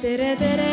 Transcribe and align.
tere, 0.00 0.34
tere. 0.34 0.70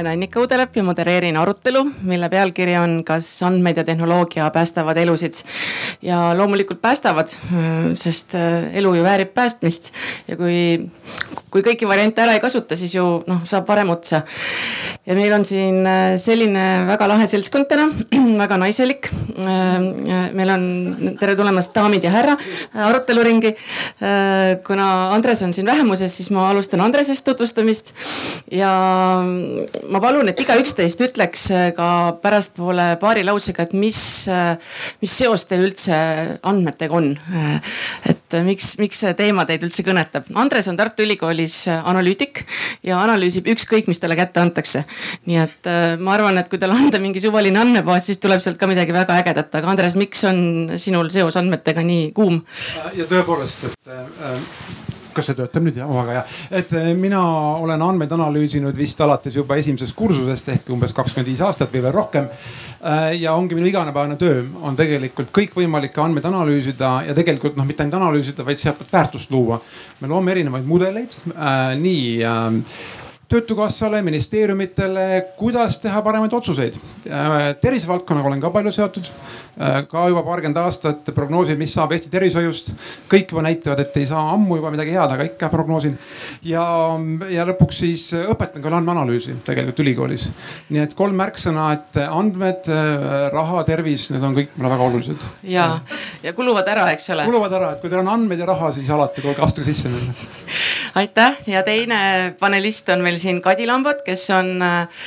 Olen 0.00 0.12
Annika 0.12 0.40
Udelep 0.40 0.76
ja 0.76 0.82
modereerin 0.84 1.36
arutelu, 1.36 1.82
mille 2.08 2.28
pealkiri 2.32 2.76
on 2.80 3.00
Kas 3.04 3.26
andmeid 3.44 3.76
ja 3.76 3.84
tehnoloogia 3.84 4.50
päästavad 4.50 4.96
elusid? 4.96 5.42
ja 6.02 6.30
loomulikult 6.36 6.80
päästavad, 6.80 7.28
sest 7.94 8.34
äh, 8.34 8.70
elu 8.80 8.94
ju 8.94 9.02
väärib 9.04 9.34
päästmist 9.34 9.90
ja 10.28 10.36
kui, 10.36 10.88
kui 11.50 11.64
kõiki 11.66 11.88
variante 11.88 12.22
ära 12.22 12.36
ei 12.36 12.40
kasuta, 12.40 12.78
siis 12.78 12.94
ju 12.94 13.04
noh, 13.28 13.42
saab 13.44 13.68
varem 13.68 13.90
otsa. 13.92 14.22
ja 15.06 15.16
meil 15.18 15.32
on 15.36 15.44
siin 15.44 15.84
äh, 15.86 16.14
selline 16.20 16.86
väga 16.88 17.08
lahe 17.10 17.26
seltskond 17.28 17.68
täna, 17.68 17.90
väga 18.42 18.56
naiselik. 18.62 19.10
Äh, 19.44 20.30
meil 20.32 20.54
on, 20.54 20.64
tere 21.20 21.36
tulemast, 21.36 21.74
daamid 21.76 22.04
ja 22.04 22.14
härra, 22.14 22.38
aruteluringi. 22.88 23.54
kuna 24.66 24.86
Andres 25.14 25.42
on 25.42 25.52
siin 25.52 25.66
vähemuses, 25.66 26.16
siis 26.16 26.30
ma 26.32 26.48
alustan 26.50 26.80
Andresest 26.80 27.24
tutvustamist 27.24 27.92
ja 28.50 28.70
ma 29.90 30.00
palun, 30.02 30.30
et 30.30 30.40
igaüks 30.40 30.74
teist 30.78 31.00
ütleks 31.04 31.46
äh, 31.54 31.68
ka 31.76 31.88
pärastpoole 32.22 32.94
paari 33.00 33.24
lausega, 33.26 33.66
et 33.66 33.74
mis, 33.76 34.00
äh, 34.30 34.54
mis 35.02 35.14
seos 35.22 35.46
teil 35.50 35.66
üldse 35.66 35.96
andmetega 36.46 36.96
on. 36.96 37.12
Äh, 37.34 37.74
et 38.12 38.38
miks, 38.46 38.72
miks 38.80 39.02
see 39.02 39.14
teema 39.18 39.46
teid 39.48 39.64
üldse 39.66 39.84
kõnetab? 39.86 40.28
Andres 40.38 40.70
on 40.70 40.78
Tartu 40.78 41.04
Ülikoolis 41.06 41.56
analüütik 41.70 42.44
ja 42.86 43.00
analüüsib 43.02 43.50
ükskõik, 43.50 43.90
mis 43.90 44.02
talle 44.02 44.18
kätte 44.18 44.42
antakse. 44.42 44.84
nii 45.26 45.40
et 45.42 45.70
ma 46.00 46.14
arvan, 46.14 46.38
et 46.38 46.48
kui 46.50 46.60
talle 46.60 46.78
anda 46.78 47.00
mingi 47.02 47.22
suvaline 47.22 47.58
andmebaas, 47.60 48.06
siis 48.06 48.22
tuleb 48.22 48.42
sealt 48.42 48.60
ka 48.60 48.68
midagi 48.70 48.94
väga 48.94 49.18
ägedat, 49.22 49.54
aga 49.58 49.74
Andres, 49.74 49.96
miks 49.98 50.22
on 50.28 50.40
sinul 50.80 51.10
seos 51.12 51.38
andmetega 51.40 51.84
nii 51.86 52.10
kuum? 52.16 52.40
ja 52.94 53.06
tõepoolest, 53.10 53.70
et 53.70 53.92
äh, 53.92 54.89
kas 55.20 55.30
see 55.30 55.38
töötab 55.38 55.66
nüüd 55.66 55.78
jah, 55.80 55.90
oh 55.90 56.00
väga 56.00 56.16
hea. 56.16 56.24
et 56.60 56.72
eh, 56.78 56.90
mina 56.98 57.20
olen 57.60 57.82
andmeid 57.84 58.12
analüüsinud 58.16 58.76
vist 58.76 59.00
alates 59.04 59.36
juba 59.36 59.58
esimesest 59.60 59.96
kursusest 59.96 60.48
ehk 60.54 60.70
umbes 60.74 60.94
kakskümmend 60.96 61.28
viis 61.30 61.42
aastat 61.44 61.72
või 61.74 61.84
veel 61.86 61.96
rohkem. 61.96 62.30
Eh, 62.80 63.20
ja 63.20 63.34
ongi 63.36 63.58
minu 63.58 63.68
igapäevane 63.70 64.16
töö 64.20 64.44
on 64.64 64.78
tegelikult 64.78 65.32
kõikvõimalikke 65.36 66.02
andmeid 66.02 66.30
analüüsida 66.30 66.94
ja 67.08 67.16
tegelikult 67.16 67.58
noh, 67.60 67.68
mitte 67.68 67.84
ainult 67.84 68.00
analüüsida, 68.00 68.46
vaid 68.46 68.60
sealt 68.60 68.80
väärtust 68.92 69.30
luua. 69.30 69.60
me 70.00 70.08
loome 70.08 70.32
erinevaid 70.32 70.66
mudeleid 70.66 71.16
äh, 71.36 71.76
nii 71.76 72.24
äh, 72.24 72.58
töötukassale, 73.30 74.02
ministeeriumitele, 74.02 75.04
kuidas 75.38 75.78
teha 75.78 76.02
paremaid 76.02 76.32
otsuseid. 76.32 76.74
tervisevaldkonnaga 77.60 78.28
olen 78.28 78.40
ka 78.40 78.50
palju 78.50 78.72
seotud 78.72 79.10
ka 79.90 80.04
juba 80.08 80.22
paarkümmend 80.24 80.58
aastat 80.62 81.10
prognoosin, 81.14 81.58
mis 81.58 81.72
saab 81.74 81.92
Eesti 81.92 82.10
tervishoiust. 82.12 82.72
kõik 83.10 83.32
juba 83.32 83.42
näitavad, 83.44 83.80
et 83.82 83.96
ei 84.00 84.06
saa 84.06 84.22
ammu 84.34 84.56
juba 84.60 84.70
midagi 84.72 84.94
head, 84.94 85.14
aga 85.16 85.26
ikka 85.26 85.50
prognoosin. 85.52 85.98
ja, 86.46 86.64
ja 87.30 87.46
lõpuks 87.48 87.82
siis 87.84 88.06
õpetan 88.20 88.62
ka 88.62 88.72
andmeanalüüsi 88.78 89.36
tegelikult 89.44 89.82
ülikoolis. 89.84 90.28
nii 90.70 90.84
et 90.84 90.94
kolm 90.94 91.18
märksõna, 91.20 91.70
et 91.76 92.00
andmed, 92.06 92.70
raha, 93.34 93.64
tervis, 93.68 94.08
need 94.14 94.24
on 94.24 94.36
kõik 94.38 94.56
mulle 94.56 94.72
väga 94.74 94.88
olulised. 94.88 95.28
ja, 95.42 95.68
ja 96.22 96.32
kuluvad 96.36 96.68
ära, 96.68 96.88
eks 96.94 97.10
ole. 97.14 97.26
kuluvad 97.28 97.56
ära, 97.60 97.72
et 97.74 97.82
kui 97.82 97.92
teil 97.92 98.04
on 98.04 98.12
andmeid 98.14 98.40
ja 98.40 98.48
raha, 98.52 98.72
siis 98.76 98.90
alati 98.90 99.24
kuulge, 99.24 99.42
astuge 99.44 99.68
sisse 99.68 99.92
minna. 99.92 100.14
aitäh 101.00 101.36
ja 101.50 101.62
teine 101.66 102.00
panelist 102.40 102.88
on 102.90 103.04
meil 103.04 103.18
siin 103.20 103.42
Kadi 103.42 103.66
Lambot, 103.68 104.02
kes 104.06 104.24
on 104.34 104.56
äh, 104.62 105.04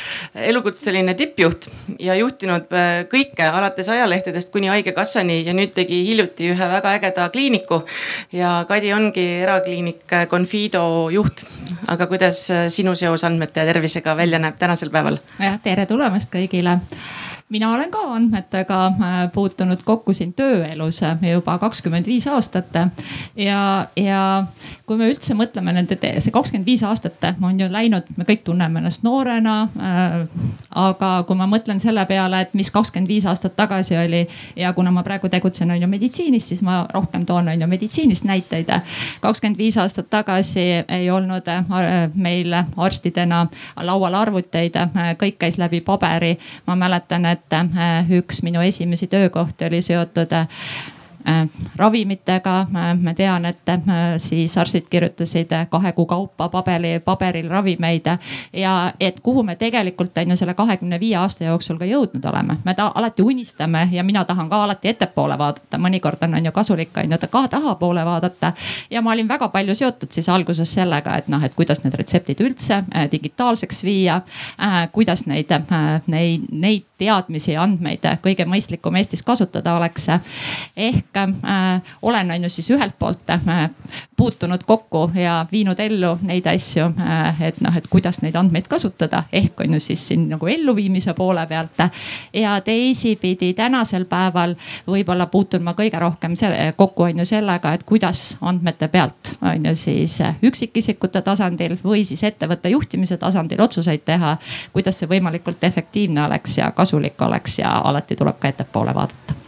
elukutseline 0.52 1.16
tippjuht 1.20 1.68
ja 2.00 2.16
juhtinud 2.16 2.72
äh, 2.72 3.04
kõike 3.12 3.50
alates 3.50 3.90
ajalehtedest 3.92 4.33
haiglatest 4.34 4.52
kuni 4.54 4.68
haigekassani 4.72 5.44
ja 5.46 5.54
nüüd 5.54 5.74
tegi 5.76 6.00
hiljuti 6.08 6.50
ühe 6.54 6.68
väga 6.70 6.94
ägeda 6.98 7.30
kliiniku. 7.30 7.84
ja 8.32 8.66
Kadi 8.68 8.94
ongi 8.94 9.26
erakliinik 9.44 10.16
Confido 10.30 11.10
juht. 11.12 11.46
aga 11.88 12.08
kuidas 12.08 12.50
sinu 12.70 12.96
seos 12.96 13.24
andmete 13.24 13.60
ja 13.60 13.66
tervisega 13.66 14.18
välja 14.18 14.40
näeb 14.40 14.58
tänasel 14.58 14.90
päeval? 14.90 15.20
jah, 15.40 15.60
tere 15.62 15.86
tulemast 15.86 16.34
kõigile 16.34 16.80
mina 17.50 17.74
olen 17.74 17.92
ka 17.92 18.00
andmetega 18.16 18.86
äh, 18.88 19.32
puutunud 19.34 19.84
kokku 19.86 20.14
siin 20.14 20.34
tööelus 20.34 21.04
äh, 21.04 21.18
juba 21.32 21.58
kakskümmend 21.58 22.08
viis 22.08 22.28
aastat. 22.28 22.74
ja, 23.36 23.88
ja 23.96 24.44
kui 24.86 24.98
me 24.98 25.10
üldse 25.12 25.36
mõtleme 25.38 25.74
nende, 25.76 25.98
see 26.00 26.34
kakskümmend 26.34 26.68
viis 26.68 26.84
aastat 26.88 27.28
on 27.44 27.60
ju 27.60 27.68
läinud, 27.72 28.10
me 28.18 28.26
kõik 28.28 28.44
tunneme 28.48 28.80
ennast 28.80 29.04
noorena 29.04 29.56
äh,. 29.78 30.16
aga 30.70 31.12
kui 31.28 31.38
ma 31.38 31.48
mõtlen 31.50 31.80
selle 31.80 32.06
peale, 32.10 32.42
et 32.42 32.54
mis 32.58 32.72
kakskümmend 32.72 33.12
viis 33.12 33.26
aastat 33.30 33.56
tagasi 33.56 33.98
oli 33.98 34.24
ja 34.56 34.74
kuna 34.74 34.92
ma 34.92 35.04
praegu 35.04 35.30
tegutsen 35.30 35.72
on 35.72 35.82
ju 35.82 35.88
meditsiinis, 35.88 36.48
siis 36.50 36.64
ma 36.66 36.84
rohkem 36.94 37.26
toon 37.26 37.48
on 37.48 37.62
ju 37.62 37.68
meditsiinist 37.68 38.26
näiteid. 38.30 38.72
kakskümmend 39.22 39.58
viis 39.58 39.78
aastat 39.78 40.10
tagasi 40.10 40.66
ei 40.88 41.12
olnud 41.12 41.48
äh, 41.48 41.66
meil 42.16 42.56
arstidena 42.78 43.46
laual 43.82 44.14
arvuteid, 44.14 44.76
kõik 45.20 45.38
käis 45.40 45.58
läbi 45.58 45.82
paberi. 45.82 46.38
ma 46.68 46.76
mäletan, 46.76 47.26
et 47.34 47.44
et 47.44 47.54
äh, 47.78 48.12
üks 48.20 48.44
minu 48.44 48.62
esimesi 48.62 49.08
töökohti 49.08 49.66
oli 49.66 49.82
seotud 49.82 50.32
äh, 50.32 50.48
Äh, 51.28 51.50
ravimitega. 51.76 52.68
ma 53.02 53.14
tean, 53.14 53.46
et 53.46 53.58
siis 54.18 54.58
arstid 54.58 54.90
kirjutasid 54.90 55.54
kahe 55.70 55.92
kuu 55.92 56.06
kaupa 56.06 56.50
paberi, 56.50 57.00
paberil 57.00 57.48
ravimeid 57.50 58.06
ja 58.54 58.92
et 59.00 59.20
kuhu 59.24 59.44
me 59.44 59.56
tegelikult 59.56 60.18
on 60.18 60.30
ju 60.30 60.36
selle 60.36 60.54
kahekümne 60.54 61.00
viie 61.00 61.16
aasta 61.16 61.44
jooksul 61.44 61.78
ka 61.78 61.86
jõudnud 61.86 62.26
oleme. 62.30 62.58
me 62.66 62.74
ta 62.74 62.92
alati 62.96 63.22
unistame 63.24 63.88
ja 63.92 64.04
mina 64.04 64.26
tahan 64.26 64.50
ka 64.50 64.64
alati 64.64 64.90
ettepoole 64.90 65.38
vaadata, 65.38 65.78
mõnikord 65.78 66.28
on, 66.28 66.36
on 66.36 66.46
ju 66.46 66.52
kasulik 66.52 66.98
on 66.98 67.12
ju 67.12 67.18
ka 67.32 67.48
tahapoole 67.48 68.06
vaadata. 68.06 68.52
ja 68.90 69.02
ma 69.02 69.12
olin 69.12 69.28
väga 69.28 69.48
palju 69.48 69.76
seotud 69.76 70.12
siis 70.12 70.30
alguses 70.30 70.74
sellega, 70.74 71.16
et 71.18 71.28
noh, 71.28 71.44
et 71.44 71.56
kuidas 71.56 71.84
need 71.84 71.96
retseptid 71.96 72.42
üldse 72.42 72.84
digitaalseks 73.12 73.84
viia 73.84 74.22
kuidas 74.92 75.26
neid 75.28 75.56
neid, 76.08 76.52
neid 76.52 76.84
teadmisi 77.04 77.54
ja 77.54 77.64
andmeid 77.64 78.06
kõige 78.24 78.46
mõistlikum 78.50 78.96
Eestis 79.00 79.24
kasutada 79.24 79.76
oleks. 79.78 80.08
ehk 80.78 81.18
äh, 81.18 81.82
olen, 82.02 82.32
on 82.32 82.44
ju 82.44 82.50
siis 82.50 82.70
ühelt 82.72 82.96
poolt 83.00 83.30
äh, 83.30 83.70
puutunud 84.18 84.64
kokku 84.66 85.12
ja 85.16 85.46
viinud 85.52 85.80
ellu 85.80 86.18
neid 86.22 86.48
asju 86.48 86.86
äh,, 87.00 87.42
et 87.50 87.62
noh, 87.62 87.76
et 87.78 87.88
kuidas 87.90 88.22
neid 88.22 88.36
andmeid 88.40 88.68
kasutada, 88.72 89.24
ehk 89.34 89.60
on 89.66 89.74
ju 89.78 89.80
siis 89.80 90.08
siin 90.08 90.28
nagu 90.30 90.48
elluviimise 90.48 91.14
poole 91.14 91.46
pealt. 91.48 91.84
ja 92.34 92.62
teisipidi 92.62 93.54
tänasel 93.54 94.06
päeval 94.06 94.56
võib-olla 94.88 95.28
puutun 95.28 95.64
ma 95.64 95.74
kõige 95.78 96.00
rohkem 96.00 96.36
selle, 96.40 96.74
kokku 96.78 97.04
on 97.10 97.24
ju 97.24 97.26
sellega, 97.26 97.74
et 97.74 97.84
kuidas 97.84 98.38
andmete 98.42 98.88
pealt 98.88 99.36
on 99.42 99.66
ju 99.66 99.76
siis 99.76 100.20
üksikisikute 100.44 101.22
tasandil 101.22 101.78
või 101.84 102.04
siis 102.08 102.24
ettevõtte 102.24 102.70
juhtimise 102.70 103.18
tasandil 103.18 103.62
otsuseid 103.62 104.06
teha. 104.06 104.38
kuidas 104.74 105.00
see 105.00 105.10
võimalikult 105.10 105.64
efektiivne 105.64 106.26
oleks 106.26 106.58
ja 106.58 106.72
kasulik 106.94 107.22
oleks 107.22 107.60
ja 107.60 107.80
alati 107.90 108.16
tuleb 108.16 108.38
ka 108.40 108.52
ettepoole 108.54 108.94
vaadata 108.94 109.42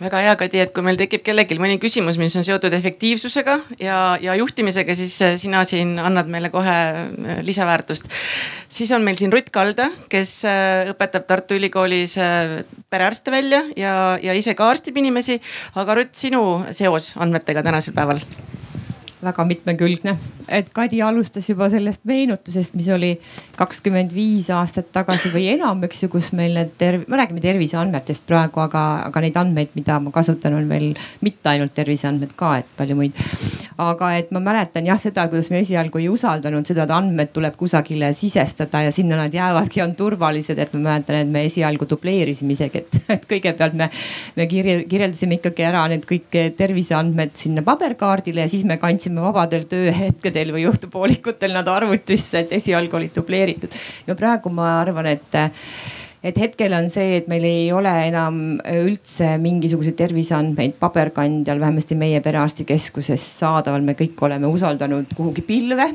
väga 0.00 0.20
hea, 0.24 0.36
Kadi, 0.40 0.60
et 0.62 0.70
kui 0.72 0.84
meil 0.84 0.96
tekib 0.96 1.20
kellelgi 1.24 1.58
mõni 1.60 1.76
küsimus, 1.80 2.16
mis 2.16 2.32
on 2.36 2.44
seotud 2.44 2.72
efektiivsusega 2.72 3.58
ja, 3.84 3.96
ja 4.20 4.34
juhtimisega, 4.38 4.94
siis 4.96 5.16
äh, 5.24 5.34
sina 5.36 5.60
siin 5.68 5.98
annad 6.00 6.28
meile 6.32 6.48
kohe 6.48 6.76
äh, 6.76 7.42
lisaväärtust. 7.44 8.08
siis 8.68 8.92
on 8.96 9.04
meil 9.04 9.20
siin 9.20 9.32
Rutt 9.32 9.50
Kalda, 9.52 9.90
kes 10.08 10.38
äh, 10.48 10.88
õpetab 10.94 11.28
Tartu 11.28 11.58
Ülikoolis 11.60 12.16
perearste 12.90 13.30
välja 13.30 13.60
ja, 13.76 14.16
ja 14.22 14.32
ise 14.32 14.56
ka 14.56 14.70
arstib 14.72 14.96
inimesi. 14.96 15.36
aga 15.76 16.00
Rutt, 16.00 16.16
sinu 16.16 16.64
seos 16.72 17.12
andmetega 17.20 17.62
tänasel 17.62 17.96
päeval? 17.96 18.24
Väga 19.24 19.44
mitmekülgne, 19.44 20.14
et 20.48 20.70
Kadi 20.74 21.00
alustas 21.04 21.48
juba 21.50 21.68
sellest 21.70 22.04
meenutusest, 22.08 22.74
mis 22.78 22.88
oli 22.92 23.10
kakskümmend 23.58 24.14
viis 24.16 24.48
aastat 24.54 24.90
tagasi 24.94 25.32
või 25.34 25.46
enam, 25.54 25.82
eks 25.86 26.04
ju, 26.04 26.10
kus 26.12 26.30
meil 26.36 26.54
need 26.56 26.72
terv-, 26.80 27.04
me 27.10 27.18
räägime 27.20 27.42
terviseandmetest 27.44 28.24
praegu, 28.28 28.62
aga, 28.64 28.84
aga 29.08 29.22
neid 29.24 29.36
andmeid, 29.40 29.74
mida 29.76 29.98
ma 30.02 30.12
kasutan, 30.14 30.56
on 30.56 30.68
veel 30.70 30.94
mitte 31.26 31.52
ainult 31.52 31.74
terviseandmed 31.76 32.32
ka, 32.38 32.54
et 32.62 32.70
palju 32.78 32.96
muid. 32.98 33.18
aga 33.80 34.10
et 34.18 34.32
ma 34.32 34.42
mäletan 34.44 34.88
jah 34.88 34.98
seda, 35.00 35.26
kuidas 35.28 35.50
me 35.52 35.60
esialgu 35.64 36.00
ei 36.00 36.08
usaldanud 36.12 36.66
seda, 36.68 36.84
et 36.84 36.94
andmed 36.94 37.32
tuleb 37.36 37.56
kusagile 37.60 38.12
sisestada 38.16 38.84
ja 38.86 38.94
sinna 38.94 39.18
nad 39.20 39.34
jäävadki, 39.34 39.82
on 39.84 39.94
turvalised, 39.96 40.58
et 40.58 40.74
ma 40.76 40.82
mäletan, 40.88 41.20
et 41.22 41.32
me 41.32 41.44
esialgu 41.48 41.88
dubleerisime 41.88 42.56
isegi, 42.56 42.84
et, 42.84 43.00
et 43.16 43.28
kõigepealt 43.28 43.76
me, 43.76 43.90
me 44.36 44.48
kirjeldasime 44.50 45.40
ikkagi 45.40 45.68
ära 45.68 45.86
need 45.92 46.08
kõik 46.08 46.40
terviseandmed 46.56 47.36
sinna 47.36 47.64
paberkaardile 47.66 48.44
ja 48.44 48.50
siis 48.50 48.64
me 48.68 48.80
kandsime 48.80 49.09
läksime 49.10 49.24
vabadel 49.24 49.64
tööhetkedel 49.66 50.52
või 50.54 50.66
õhtupoolikutel 50.70 51.52
nad 51.52 51.66
arvutisse, 51.68 52.44
et 52.44 52.52
esialgu 52.52 52.96
olid 52.96 53.14
dubleeritud. 53.14 53.70
no 54.06 54.14
praegu 54.14 54.50
ma 54.50 54.80
arvan, 54.80 55.06
et 55.06 55.34
et 56.22 56.36
hetkel 56.36 56.72
on 56.72 56.90
see, 56.90 57.16
et 57.16 57.28
meil 57.28 57.44
ei 57.44 57.72
ole 57.72 57.90
enam 58.06 58.60
üldse 58.60 59.38
mingisuguseid 59.38 59.96
terviseandmeid 59.96 60.76
paberkandjal, 60.78 61.58
vähemasti 61.58 61.94
meie 61.96 62.20
perearstikeskuses 62.20 63.20
saadaval, 63.40 63.82
me 63.82 63.94
kõik 63.94 64.20
oleme 64.20 64.46
usaldanud 64.46 65.14
kuhugi 65.16 65.42
pilve 65.42 65.88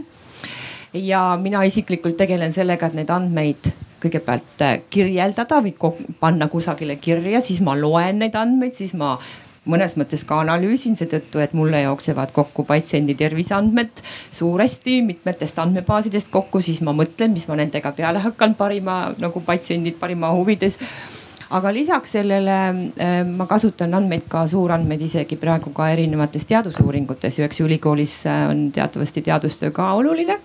ja 0.93 1.37
mina 1.41 1.63
isiklikult 1.63 2.17
tegelen 2.17 2.51
sellega, 2.51 2.87
et 2.87 2.95
neid 2.95 3.09
andmeid 3.09 3.71
kõigepealt 4.01 4.61
kirjeldada 4.89 5.61
või 5.61 5.73
panna 6.19 6.47
kusagile 6.47 6.97
kirja, 6.97 7.39
siis 7.41 7.61
ma 7.61 7.77
loen 7.77 8.19
neid 8.19 8.35
andmeid, 8.35 8.73
siis 8.73 8.93
ma 8.93 9.15
mõnes 9.69 9.95
mõttes 9.99 10.23
ka 10.27 10.39
analüüsin 10.43 10.97
seetõttu, 10.97 11.41
et 11.43 11.53
mulle 11.57 11.81
jooksevad 11.85 12.31
kokku 12.35 12.65
patsiendi 12.67 13.15
terviseandmed 13.17 14.01
suuresti 14.31 15.01
mitmetest 15.05 15.59
andmebaasidest 15.61 16.31
kokku, 16.33 16.61
siis 16.61 16.81
ma 16.85 16.93
mõtlen, 16.95 17.33
mis 17.33 17.47
ma 17.49 17.57
nendega 17.59 17.91
peale 17.97 18.23
hakkan 18.23 18.55
parima 18.55 18.99
nagu 19.21 19.41
patsiendid 19.45 19.99
parima 19.99 20.31
huvides. 20.35 20.79
Aga 21.55 21.69
lisaks 21.73 22.15
sellele 22.15 22.57
äh, 22.97 23.19
ma 23.27 23.45
kasutan 23.45 23.93
andmeid 23.93 24.25
ka 24.29 24.47
suurandmeid 24.49 25.03
isegi 25.05 25.37
praegu 25.37 25.69
ka 25.75 25.91
erinevates 25.93 26.49
teadusuuringutes. 26.49 27.39
Eks 27.45 27.61
ülikoolis 27.61 28.23
äh, 28.29 28.47
on 28.49 28.67
teatavasti 28.73 29.21
teadustöö 29.25 29.71
ka 29.71 29.93
oluline 29.93 30.39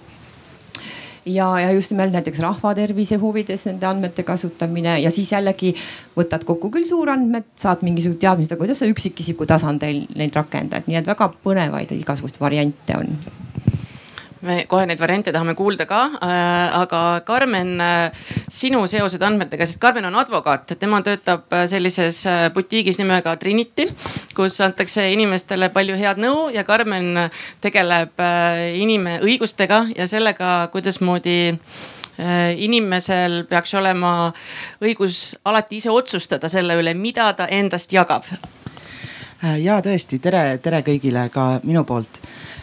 ja, 1.25 1.49
ja 1.61 1.73
just 1.73 1.91
nimelt 1.91 2.13
näiteks 2.13 2.41
rahvatervise 2.45 3.19
huvides 3.21 3.67
nende 3.69 3.87
andmete 3.87 4.23
kasutamine 4.23 4.99
ja 5.01 5.11
siis 5.11 5.33
jällegi 5.33 5.75
võtad 6.17 6.45
kokku 6.49 6.71
küll 6.71 6.89
suurandmed, 6.89 7.51
saad 7.61 7.85
mingisugused 7.87 8.23
teadmised, 8.23 8.55
aga 8.55 8.65
kuidas 8.65 8.83
sa 8.83 8.91
üksikisiku 8.91 9.47
tasandil 9.49 10.05
neid 10.17 10.37
rakendad, 10.37 10.89
nii 10.89 11.01
et 11.03 11.13
väga 11.13 11.33
põnevaid 11.45 11.93
igasuguseid 11.99 12.41
variante 12.43 12.99
on 12.99 13.17
me 14.47 14.65
kohe 14.69 14.87
neid 14.89 15.01
variante 15.01 15.33
tahame 15.35 15.55
kuulda 15.59 15.87
ka 15.87 16.01
äh,. 16.21 16.81
aga 16.81 17.01
Karmen 17.27 17.81
äh,, 17.81 18.13
sinu 18.49 18.83
seosed 18.89 19.23
andmetega, 19.23 19.67
sest 19.67 19.81
Karmen 19.83 20.07
on 20.09 20.17
advokaat, 20.21 20.75
tema 20.81 21.03
töötab 21.05 21.53
äh, 21.53 21.67
sellises 21.71 22.25
äh, 22.27 22.49
butiigis 22.55 23.01
nimega 23.01 23.37
Trinity, 23.41 23.89
kus 24.37 24.61
antakse 24.65 25.07
inimestele 25.13 25.71
palju 25.75 25.99
head 26.01 26.21
nõu 26.23 26.49
ja 26.55 26.65
Karmen 26.65 27.29
tegeleb 27.61 28.21
inime 28.77 29.19
õigustega 29.25 29.85
ja 29.97 30.07
sellega, 30.09 30.69
kuidasmoodi 30.73 31.39
inimesel 32.61 33.45
peaks 33.49 33.73
olema 33.79 34.13
õigus 34.85 35.35
alati 35.45 35.81
ise 35.81 35.93
otsustada 35.93 36.51
selle 36.53 36.77
üle, 36.81 36.95
mida 36.95 37.31
ta 37.37 37.49
endast 37.49 37.93
jagab. 37.97 38.29
Ja 39.43 39.81
tõesti, 39.85 40.19
tere, 40.21 40.59
tere 40.63 40.83
kõigile 40.87 41.29
ka 41.33 41.61
minu 41.65 41.85
poolt. 41.89 42.21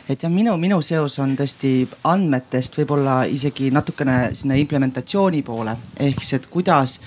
Et 0.09 0.21
jah, 0.23 0.31
minu, 0.31 0.53
minu 0.61 0.77
seos 0.85 1.17
on 1.19 1.33
tõesti 1.35 1.71
andmetest 2.07 2.77
võib-olla 2.79 3.23
isegi 3.27 3.71
natukene 3.75 4.29
sinna 4.37 4.55
implementatsiooni 4.55 5.41
poole. 5.43 5.75
Ehk 5.99 6.21
siis, 6.21 6.37
et 6.37 6.47
kuidas 6.53 6.99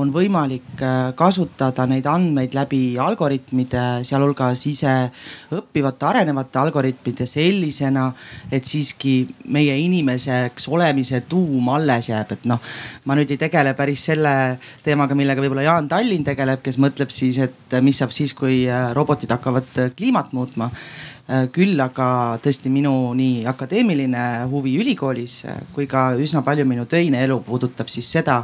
on 0.00 0.10
võimalik 0.14 0.80
äh, 0.82 1.12
kasutada 1.18 1.86
neid 1.90 2.06
andmeid 2.10 2.54
läbi 2.56 2.80
algoritmide, 3.00 4.02
sealhulgas 4.06 4.64
ise 4.70 4.94
õppivate, 5.56 6.08
arenevate 6.08 6.60
algoritmide 6.62 7.26
sellisena, 7.30 8.08
et 8.52 8.66
siiski 8.68 9.14
meie 9.52 9.76
inimeseks 9.84 10.68
olemise 10.72 11.22
tuum 11.28 11.68
alles 11.74 12.10
jääb, 12.10 12.34
et 12.36 12.48
noh. 12.50 12.60
ma 13.04 13.18
nüüd 13.18 13.30
ei 13.34 13.40
tegele 13.40 13.74
päris 13.78 14.08
selle 14.10 14.34
teemaga, 14.84 15.16
millega 15.18 15.44
võib-olla 15.44 15.68
Jaan 15.68 15.88
Tallinn 15.90 16.26
tegeleb, 16.26 16.64
kes 16.64 16.80
mõtleb 16.82 17.12
siis, 17.14 17.38
et 17.44 17.80
mis 17.84 18.00
saab 18.00 18.14
siis, 18.16 18.34
kui 18.36 18.64
äh, 18.68 18.90
robotid 18.96 19.32
hakkavad 19.36 19.90
kliimat 19.96 20.34
muutma 20.36 20.70
Äh, 21.30 21.46
küll 21.54 21.78
aga 21.78 22.40
tõesti 22.42 22.72
minu 22.74 23.12
nii 23.14 23.44
akadeemiline 23.46 24.22
huvi 24.50 24.72
ülikoolis 24.82 25.36
äh, 25.46 25.60
kui 25.76 25.86
ka 25.86 26.08
üsna 26.18 26.40
palju 26.42 26.64
minu 26.66 26.88
töine 26.90 27.20
elu 27.22 27.36
puudutab 27.46 27.92
siis 27.92 28.08
seda, 28.10 28.40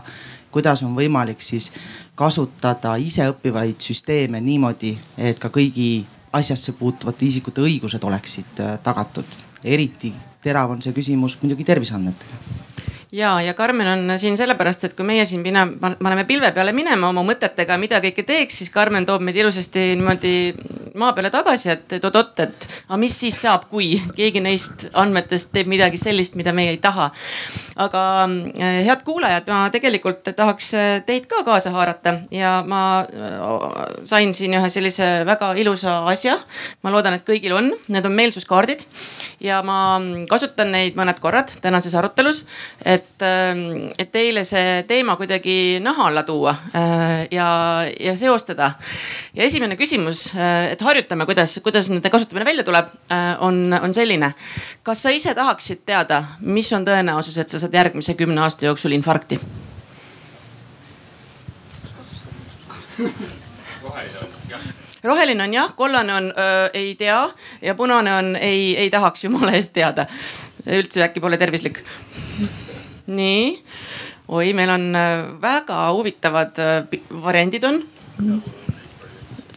kuidas 0.56 0.82
on 0.86 0.96
võimalik 0.96 1.44
siis 1.44 1.70
kasutada 2.16 2.96
iseõppivaid 2.96 3.80
süsteeme 3.84 4.40
niimoodi, 4.40 4.96
et 5.20 5.40
ka 5.40 5.52
kõigi 5.52 6.06
asjasse 6.36 6.72
puutuvate 6.78 7.28
isikute 7.28 7.64
õigused 7.64 8.04
oleksid 8.04 8.64
äh, 8.64 8.78
tagatud. 8.82 9.42
eriti 9.64 10.12
terav 10.44 10.70
on 10.70 10.82
see 10.82 10.94
küsimus 10.94 11.38
muidugi 11.42 11.64
terviseandmetega 11.66 12.65
ja, 13.12 13.40
ja 13.40 13.54
Karmen 13.54 13.88
on 13.88 14.18
siin 14.18 14.36
sellepärast, 14.36 14.84
et 14.84 14.94
kui 14.96 15.06
meie 15.06 15.24
siin 15.26 15.42
pina, 15.42 15.66
paneme 15.80 16.24
pilve 16.26 16.50
peale 16.52 16.72
minema 16.74 17.10
oma 17.12 17.22
mõtetega, 17.26 17.78
mida 17.78 18.00
kõike 18.04 18.24
teeks, 18.26 18.60
siis 18.62 18.72
Karmen 18.74 19.06
toob 19.06 19.22
meid 19.24 19.38
ilusasti 19.38 19.92
niimoodi 19.94 20.34
maa 20.98 21.12
peale 21.16 21.30
tagasi, 21.30 21.70
et 21.74 21.96
oot-oot, 22.00 22.40
et 22.44 22.68
aga 22.88 22.98
mis 23.00 23.14
siis 23.20 23.36
saab, 23.44 23.68
kui 23.70 23.94
keegi 24.16 24.42
neist 24.44 24.86
andmetest 24.96 25.52
teeb 25.54 25.70
midagi 25.70 26.00
sellist, 26.00 26.36
mida 26.40 26.54
meie 26.56 26.74
ei 26.74 26.80
taha. 26.82 27.10
aga 27.76 28.02
eh, 28.56 28.82
head 28.86 29.02
kuulajad, 29.04 29.48
ma 29.52 29.68
tegelikult 29.70 30.30
tahaks 30.36 30.70
teid 31.06 31.26
ka 31.28 31.42
kaasa 31.44 31.74
haarata 31.74 32.14
ja 32.32 32.62
ma 32.66 33.04
eh, 33.04 34.00
sain 34.08 34.32
siin 34.34 34.56
ühe 34.56 34.70
sellise 34.72 35.26
väga 35.28 35.52
ilusa 35.60 35.98
asja. 36.08 36.38
ma 36.82 36.90
loodan, 36.90 37.18
et 37.18 37.26
kõigil 37.26 37.52
on, 37.52 37.72
need 37.88 38.06
on 38.06 38.16
meelsuskaardid 38.16 38.86
ja 39.40 39.60
ma 39.66 39.98
kasutan 40.30 40.70
neid 40.72 40.96
mõned 40.96 41.18
korrad 41.20 41.50
tänases 41.62 41.94
arutelus, 41.98 42.44
et 42.84 43.22
ähm, 43.24 43.88
et 43.98 44.10
teile 44.12 44.44
see 44.48 44.82
teema 44.88 45.16
kuidagi 45.20 45.78
naha 45.84 46.08
alla 46.10 46.22
tuua 46.26 46.54
äh, 46.72 47.26
ja, 47.30 47.48
ja 48.00 48.16
seostada. 48.16 48.72
ja 49.34 49.44
esimene 49.44 49.76
küsimus, 49.76 50.30
äh, 50.34 50.72
et 50.72 50.80
harjutame, 50.80 51.26
kuidas, 51.26 51.58
kuidas 51.64 51.90
nende 51.92 52.10
kasutamine 52.10 52.48
välja 52.48 52.64
tuleb, 52.64 52.90
äh, 53.12 53.36
on, 53.40 53.72
on 53.82 53.94
selline. 53.94 54.32
kas 54.82 55.02
sa 55.02 55.10
ise 55.10 55.34
tahaksid 55.34 55.84
teada, 55.86 56.24
mis 56.40 56.72
on 56.72 56.86
tõenäosus, 56.86 57.38
et 57.40 57.48
sa 57.48 57.60
saad 57.60 57.74
järgmise 57.74 58.14
kümne 58.14 58.40
aasta 58.46 58.66
jooksul 58.66 58.96
infarkti? 58.96 59.40
Roheline 65.06 65.42
on 65.44 65.54
jah, 65.54 65.72
kollane 65.76 66.14
on 66.14 66.28
öö, 66.32 66.68
ei 66.74 66.94
tea 66.98 67.20
ja 67.62 67.74
punane 67.74 68.14
on 68.14 68.36
ei, 68.36 68.76
ei 68.76 68.90
tahaks 68.90 69.24
jumala 69.24 69.56
eest 69.56 69.72
teada. 69.76 70.06
üldse 70.66 71.04
äkki 71.06 71.20
pole 71.22 71.38
tervislik 71.38 71.82
nii, 73.06 73.42
oi, 74.28 74.52
meil 74.52 74.70
on 74.74 74.86
väga 75.42 75.82
huvitavad 75.94 76.58
variandid 77.22 77.64
on 77.64 77.82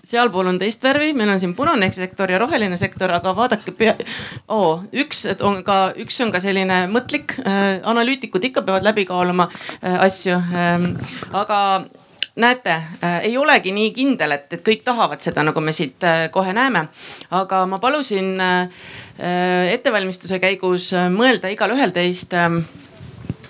sealpool 0.09 0.49
on 0.49 0.59
teist 0.61 0.83
värvi, 0.83 1.11
meil 1.17 1.29
on 1.33 1.39
siin 1.41 1.53
punane 1.57 1.89
sektor 1.93 2.31
ja 2.31 2.39
roheline 2.41 2.77
sektor, 2.79 3.11
aga 3.13 3.33
vaadake 3.37 3.73
pea 3.77 3.95
oh,, 4.47 4.83
üks 5.03 5.25
on 5.45 5.61
ka, 5.65 5.79
üks 6.01 6.19
on 6.25 6.33
ka 6.33 6.41
selline 6.43 6.81
mõtlik 6.91 7.37
äh,. 7.43 7.79
analüütikud 7.89 8.49
ikka 8.49 8.65
peavad 8.65 8.87
läbi 8.87 9.05
kaaluma 9.09 9.49
äh, 9.51 9.99
asju 10.07 10.37
ähm,. 10.39 10.91
aga 11.33 11.59
näete 12.35 12.71
äh,, 12.71 13.19
ei 13.29 13.37
olegi 13.37 13.71
nii 13.75 13.93
kindel, 13.95 14.35
et, 14.37 14.53
et 14.53 14.65
kõik 14.65 14.83
tahavad 14.83 15.19
seda, 15.23 15.43
nagu 15.43 15.61
me 15.61 15.73
siit 15.75 16.03
äh, 16.03 16.27
kohe 16.31 16.53
näeme. 16.53 16.87
aga 17.31 17.65
ma 17.65 17.79
palusin 17.79 18.35
äh, 18.41 18.69
ettevalmistuse 19.73 20.39
käigus 20.39 20.93
äh, 20.93 21.09
mõelda 21.13 21.51
igalühel 21.51 21.91
teist 21.95 22.33
äh, 22.33 22.49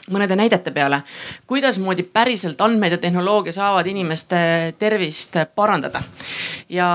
mõnede 0.10 0.36
näidete 0.38 0.74
peale, 0.74 1.02
kuidasmoodi 1.50 2.04
päriselt 2.14 2.62
andmed 2.62 2.96
ja 2.96 3.02
tehnoloogia 3.02 3.54
saavad 3.54 3.88
inimeste 3.88 4.40
tervist 4.80 5.38
parandada. 5.56 6.02
ja, 6.70 6.90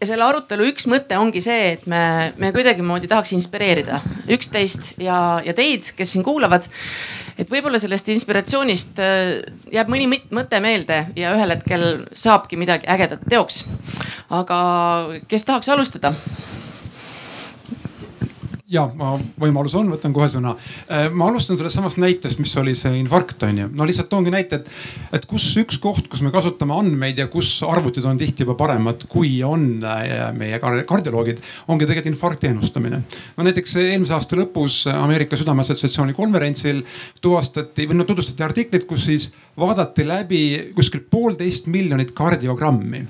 ja 0.00 0.06
selle 0.06 0.24
arutelu 0.24 0.68
üks 0.70 0.86
mõte 0.90 1.18
ongi 1.18 1.42
see, 1.44 1.72
et 1.74 1.86
me, 1.90 2.32
me 2.38 2.52
kuidagimoodi 2.54 3.10
tahaks 3.10 3.34
inspireerida 3.36 4.00
üksteist 4.30 4.96
ja, 5.02 5.40
ja 5.44 5.54
teid, 5.54 5.92
kes 5.96 6.14
siin 6.14 6.24
kuulavad. 6.26 6.68
Et 7.38 7.50
võib-olla 7.50 7.78
sellest 7.80 8.08
inspiratsioonist 8.12 8.98
äh, 9.02 9.38
jääb 9.72 9.90
mõni 9.92 10.08
mõte 10.34 10.60
meelde 10.64 11.04
ja 11.18 11.32
ühel 11.36 11.54
hetkel 11.54 11.86
saabki 12.12 12.58
midagi 12.60 12.88
ägedat 12.90 13.24
teoks. 13.30 13.64
aga 14.30 14.58
kes 15.30 15.46
tahaks 15.48 15.70
alustada? 15.72 16.14
Ja 18.68 18.84
ma 18.98 19.14
võimalus 19.40 19.74
on, 19.78 19.88
võtan 19.92 20.12
kohe 20.12 20.28
sõna. 20.30 20.52
Äh, 20.92 21.06
ma 21.14 21.28
alustan 21.30 21.56
sellest 21.56 21.78
samast 21.78 22.00
näitest, 22.00 22.40
mis 22.42 22.52
oli 22.60 22.74
see 22.76 22.98
infarkt 23.00 23.42
on 23.46 23.62
ju. 23.62 23.68
no 23.72 23.86
lihtsalt 23.88 24.10
toongi 24.12 24.32
näite, 24.32 24.60
et, 24.60 24.68
et 25.16 25.28
kus 25.28 25.46
üks 25.62 25.78
koht, 25.80 26.08
kus 26.12 26.20
me 26.24 26.32
kasutame 26.34 26.76
andmeid 26.76 27.20
ja 27.20 27.28
kus 27.32 27.54
arvutid 27.64 28.04
on 28.08 28.20
tihti 28.20 28.44
juba 28.44 28.58
paremad, 28.60 29.06
kui 29.08 29.38
on 29.46 29.66
äh, 29.80 30.28
meie 30.36 30.60
kardioloogid, 30.60 31.40
ongi 31.72 31.88
tegelikult 31.88 32.12
infarkti 32.12 32.52
ennustamine. 32.52 33.00
no 33.36 33.46
näiteks 33.46 33.76
eelmise 33.84 34.16
aasta 34.16 34.36
lõpus 34.38 34.82
Ameerika 34.92 35.38
Südameassotsiatsiooni 35.40 36.16
konverentsil 36.16 36.82
tuvastati 37.24 37.88
või 37.88 38.02
no 38.02 38.08
tutvustati 38.08 38.44
artiklit, 38.44 38.84
kus 38.88 39.08
siis 39.08 39.30
vaadati 39.58 40.04
läbi 40.06 40.42
kuskil 40.76 41.06
poolteist 41.08 41.72
miljonit 41.72 42.12
kardiogrammi 42.16 43.06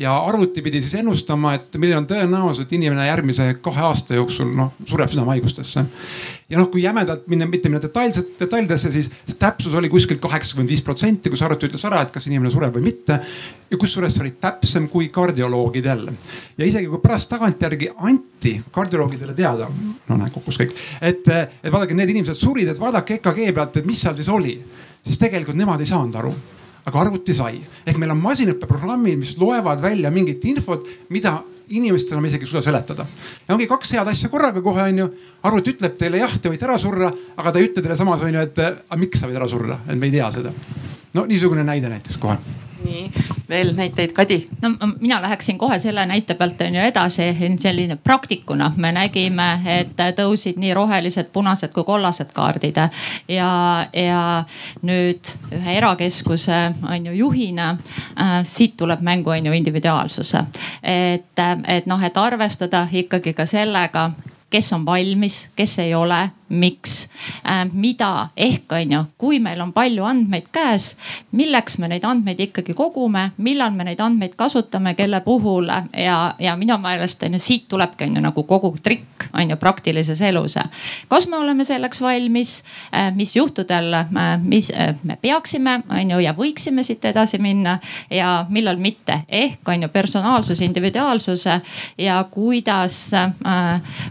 ja 0.00 0.16
arvuti 0.18 0.62
pidi 0.62 0.80
siis 0.82 0.94
ennustama, 0.94 1.52
et 1.58 1.76
milline 1.76 1.98
on 2.00 2.06
tõenäosus, 2.08 2.64
et 2.64 2.72
inimene 2.72 3.04
järgmise 3.04 3.50
kahe 3.60 3.82
aasta 3.84 4.16
jooksul 4.16 4.48
noh 4.56 4.72
sureb 4.88 5.10
südamehaigustesse. 5.12 5.84
ja 6.48 6.58
noh, 6.58 6.70
kui 6.72 6.82
jämedalt 6.82 7.26
minna, 7.28 7.46
mitte 7.46 7.68
minna 7.68 7.82
detailselt 7.82 8.30
detailidesse, 8.40 8.92
siis 8.94 9.10
täpsus 9.38 9.74
oli 9.76 9.90
kuskil 9.92 10.16
kaheksakümmend 10.22 10.72
viis 10.72 10.82
protsenti, 10.82 11.30
kus 11.30 11.42
arvuti 11.44 11.68
ütles 11.68 11.84
ära, 11.84 12.00
et 12.00 12.14
kas 12.14 12.26
inimene 12.30 12.52
sureb 12.52 12.78
või 12.78 12.86
mitte. 12.88 13.18
ja 13.70 13.78
kusjuures 13.78 14.16
see 14.16 14.24
oli 14.24 14.32
täpsem 14.40 14.88
kui 14.88 15.10
kardioloogidel. 15.12 16.08
ja 16.58 16.64
isegi 16.66 16.88
kui 16.88 17.02
pärast 17.02 17.28
tagantjärgi 17.34 17.90
anti 17.98 18.54
kardioloogidele 18.72 19.34
teada, 19.34 19.68
no 20.08 20.16
näe 20.16 20.30
kukkus 20.30 20.62
kõik, 20.62 20.72
et, 21.00 21.28
et 21.28 21.72
vaadake, 21.72 21.94
need 21.94 22.14
inimesed 22.16 22.40
surid, 22.40 22.72
et 22.72 22.80
vaadake 22.80 23.20
EKG 23.20 23.52
pealt, 23.52 23.76
et 23.76 23.86
mis 23.86 24.00
seal 24.00 24.16
siis 24.16 24.32
oli, 24.32 24.56
siis 25.04 25.20
tegelikult 25.20 25.60
nemad 25.60 25.84
ei 25.84 25.92
saanud 25.92 26.18
aru 26.22 26.32
aga 26.84 27.00
arvuti 27.00 27.34
sai. 27.34 27.60
ehk 27.86 27.98
meil 27.98 28.14
on 28.14 28.22
masinõppeprogrammid, 28.22 29.18
mis 29.18 29.36
loevad 29.38 29.82
välja 29.82 30.10
mingit 30.10 30.44
infot, 30.44 30.88
mida 31.08 31.40
inimestele 31.70 32.20
me 32.20 32.28
isegi 32.28 32.44
ei 32.44 32.50
suuda 32.50 32.62
seletada. 32.62 33.06
ja 33.48 33.54
ongi 33.54 33.66
kaks 33.70 33.92
head 33.96 34.08
asja 34.08 34.28
korraga 34.28 34.62
kohe 34.62 34.82
onju. 34.88 35.10
arvuti 35.42 35.76
ütleb 35.76 35.98
teile 35.98 36.22
jah, 36.22 36.38
te 36.38 36.52
võite 36.52 36.66
ära 36.68 36.78
surra, 36.78 37.12
aga 37.36 37.52
ta 37.52 37.58
ei 37.58 37.68
ütle 37.70 37.82
teile 37.82 37.96
samas 37.96 38.22
onju, 38.22 38.40
et 38.40 38.58
aga 38.64 38.98
miks 39.00 39.20
sa 39.20 39.30
võid 39.30 39.38
ära 39.42 39.48
surra, 39.48 39.78
et 39.88 39.98
me 39.98 40.10
ei 40.10 40.18
tea 40.18 40.32
seda. 40.32 40.52
no 41.14 41.26
niisugune 41.26 41.64
näide 41.64 41.92
näiteks 41.92 42.18
kohe 42.18 42.38
nii, 42.84 43.10
veel 43.48 43.72
näiteid, 43.76 44.12
Kadi? 44.12 44.48
no 44.62 44.70
mina 45.00 45.22
läheksin 45.22 45.58
kohe 45.58 45.78
selle 45.78 46.06
näite 46.06 46.34
pealt 46.34 46.60
on 46.60 46.74
ju 46.74 46.80
edasi, 46.80 47.28
selline 47.58 47.96
praktikuna 47.96 48.72
me 48.76 48.92
nägime, 48.92 49.48
et 49.80 50.00
tõusid 50.18 50.58
nii 50.60 50.74
rohelised, 50.74 51.30
punased 51.32 51.74
kui 51.74 51.84
kollased 51.84 52.32
kaardid 52.34 52.76
ja, 53.28 53.50
ja 53.92 54.22
nüüd 54.82 55.32
ühe 55.52 55.76
erakeskuse 55.76 56.60
on 56.88 57.06
ju 57.06 57.12
juhina 57.12 57.70
äh, 57.70 58.40
siit 58.44 58.76
tuleb 58.76 59.00
mängu 59.00 59.30
on 59.30 59.46
ju 59.46 59.52
individuaalsus. 59.52 60.34
et, 60.82 61.44
et 61.68 61.86
noh, 61.86 62.02
et 62.04 62.16
arvestada 62.16 62.86
ikkagi 62.92 63.32
ka 63.32 63.46
sellega, 63.46 64.10
kes 64.50 64.72
on 64.72 64.86
valmis, 64.86 65.48
kes 65.56 65.78
ei 65.78 65.94
ole 65.94 66.28
miks, 66.50 67.08
äh, 67.46 67.68
mida 67.72 68.28
ehk 68.36 68.72
on 68.72 68.92
ju, 68.92 69.02
kui 69.18 69.38
meil 69.38 69.60
on 69.62 69.72
palju 69.72 70.04
andmeid 70.04 70.48
käes, 70.52 70.96
milleks 71.32 71.78
me 71.78 71.88
neid 71.88 72.04
andmeid 72.04 72.40
ikkagi 72.42 72.74
kogume, 72.74 73.30
millal 73.38 73.70
me 73.74 73.86
neid 73.86 74.00
andmeid 74.02 74.34
kasutame, 74.38 74.94
kelle 74.98 75.20
puhul 75.24 75.70
ja, 75.70 76.18
ja 76.38 76.56
minu 76.58 76.78
meelest 76.82 77.22
on 77.22 77.38
ju 77.38 77.42
siit 77.42 77.68
tulebki 77.68 78.08
on 78.08 78.16
ju 78.18 78.24
nagu 78.24 78.44
kogu 78.44 78.72
trikk 78.82 79.28
on 79.32 79.50
ju 79.50 79.56
praktilises 79.56 80.20
elus. 80.20 80.58
kas 81.08 81.28
me 81.28 81.36
oleme 81.36 81.64
selleks 81.64 82.00
valmis, 82.02 82.64
äh, 82.94 83.14
mis 83.14 83.36
juhtudel, 83.36 83.94
äh, 83.94 84.42
mis 84.42 84.72
me 85.02 85.16
peaksime, 85.16 85.82
on 85.88 86.10
ju 86.10 86.18
ja 86.18 86.34
võiksime 86.34 86.82
siit 86.82 87.04
edasi 87.04 87.38
minna 87.38 87.78
ja 88.10 88.46
millal 88.48 88.76
mitte, 88.76 89.22
ehk 89.28 89.68
on 89.68 89.82
ju 89.82 89.88
personaalsus, 89.88 90.60
individuaalsus 90.60 91.46
ja 91.98 92.24
kuidas, 92.30 93.10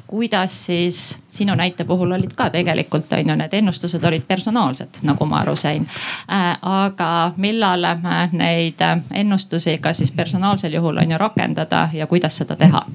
kuidas 0.07 0.65
siis 0.65 1.23
sinu 1.29 1.55
näite 1.55 1.83
puhul 1.83 2.11
oli 2.11 2.28
olid 2.29 2.35
ka 2.37 2.49
tegelikult 2.49 3.11
on 3.13 3.29
ju, 3.29 3.35
need 3.35 3.53
ennustused 3.53 4.03
olid 4.05 4.23
personaalsed, 4.27 5.01
nagu 5.03 5.25
ma 5.25 5.41
aru 5.41 5.55
sain. 5.55 5.87
Äh, 6.31 6.57
aga 6.61 7.33
millal 7.37 7.83
äh, 7.83 8.31
neid 8.31 8.81
ennustusi 9.13 9.77
ka 9.77 9.93
siis 9.93 10.11
personaalsel 10.11 10.73
juhul 10.73 10.97
on 10.97 11.11
ju 11.11 11.17
rakendada 11.17 11.89
ja 11.93 12.07
kuidas 12.07 12.37
seda 12.37 12.55
teha? 12.55 12.85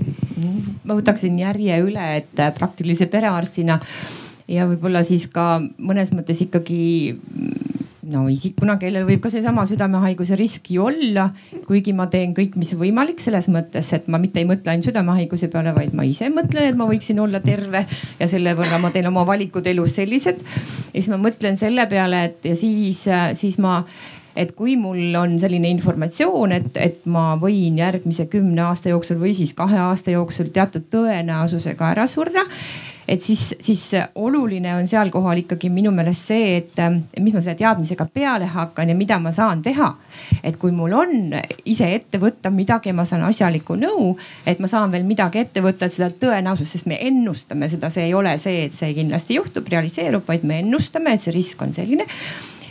ma 0.85 0.95
võtaksin 0.95 1.38
järje 1.38 1.79
üle, 1.81 2.17
et 2.19 2.41
praktilise 2.59 3.07
perearstina 3.07 3.79
ja 4.49 4.67
võib-olla 4.69 5.00
siis 5.03 5.26
ka 5.33 5.62
mõnes 5.79 6.12
mõttes 6.12 6.43
ikkagi 6.45 7.17
no 8.11 8.25
isikuna, 8.33 8.77
kellel 8.81 9.07
võib 9.09 9.23
ka 9.25 9.31
seesama 9.33 9.65
südamehaiguse 9.69 10.37
risk 10.39 10.71
ju 10.75 10.87
olla. 10.89 11.29
kuigi 11.67 11.95
ma 11.97 12.07
teen 12.13 12.35
kõik, 12.37 12.57
mis 12.61 12.75
võimalik 12.79 13.23
selles 13.23 13.49
mõttes, 13.53 13.93
et 13.97 14.09
ma 14.09 14.21
mitte 14.23 14.43
ei 14.43 14.49
mõtle 14.49 14.73
ainult 14.73 14.89
südamehaiguse 14.91 15.49
peale, 15.53 15.75
vaid 15.77 15.95
ma 15.97 16.07
ise 16.09 16.29
mõtlen, 16.33 16.71
et 16.71 16.79
ma 16.79 16.89
võiksin 16.91 17.21
olla 17.21 17.41
terve 17.45 17.85
ja 18.19 18.29
selle 18.31 18.57
võrra 18.59 18.81
ma 18.83 18.91
teen 18.95 19.09
oma 19.11 19.25
valikud 19.29 19.67
elus 19.67 19.97
sellised. 20.01 20.43
ja 20.43 20.99
siis 20.99 21.11
ma 21.13 21.21
mõtlen 21.21 21.59
selle 21.61 21.87
peale, 21.91 22.25
et 22.31 22.51
ja 22.51 22.57
siis, 22.59 23.07
siis 23.39 23.59
ma 23.63 23.81
et 24.37 24.51
kui 24.59 24.75
mul 24.77 25.15
on 25.15 25.37
selline 25.39 25.69
informatsioon, 25.71 26.57
et, 26.57 26.77
et 26.77 27.05
ma 27.07 27.35
võin 27.41 27.79
järgmise 27.79 28.27
kümne 28.33 28.65
aasta 28.67 28.91
jooksul 28.91 29.21
või 29.21 29.35
siis 29.37 29.55
kahe 29.55 29.79
aasta 29.79 30.11
jooksul 30.15 30.51
teatud 30.55 30.89
tõenäosusega 30.91 31.93
ära 31.95 32.09
surra 32.11 32.43
et 33.09 33.23
siis, 33.23 33.55
siis 33.61 33.83
oluline 34.15 34.75
on 34.77 34.89
seal 34.89 35.11
kohal 35.13 35.43
ikkagi 35.43 35.71
minu 35.73 35.93
meelest 35.95 36.31
see, 36.31 36.57
et 36.59 36.81
mis 37.21 37.35
ma 37.35 37.43
selle 37.43 37.57
teadmisega 37.59 38.07
peale 38.13 38.49
hakkan 38.53 38.89
ja 38.89 38.97
mida 38.97 39.19
ma 39.23 39.33
saan 39.33 39.63
teha. 39.63 39.95
et 40.43 40.57
kui 40.57 40.73
mul 40.73 40.93
on 40.93 41.35
ise 41.65 41.89
ette 41.95 42.19
võtta 42.19 42.51
midagi 42.51 42.89
ja 42.89 42.95
ma 42.95 43.05
saan 43.05 43.25
asjalikku 43.27 43.77
nõu, 43.77 44.15
et 44.47 44.61
ma 44.63 44.71
saan 44.71 44.93
veel 44.93 45.05
midagi 45.05 45.43
ette 45.43 45.61
võtta, 45.65 45.87
et 45.87 45.97
seda 45.97 46.11
tõenäosust, 46.11 46.79
sest 46.79 46.89
me 46.91 46.99
ennustame 47.01 47.69
seda, 47.69 47.91
see 47.91 48.09
ei 48.09 48.15
ole 48.15 48.37
see, 48.39 48.65
et 48.69 48.75
see 48.75 48.95
kindlasti 48.95 49.39
juhtub, 49.39 49.69
realiseerub, 49.69 50.25
vaid 50.29 50.45
me 50.45 50.61
ennustame, 50.63 51.15
et 51.15 51.25
see 51.25 51.35
risk 51.35 51.63
on 51.63 51.75
selline 51.75 52.07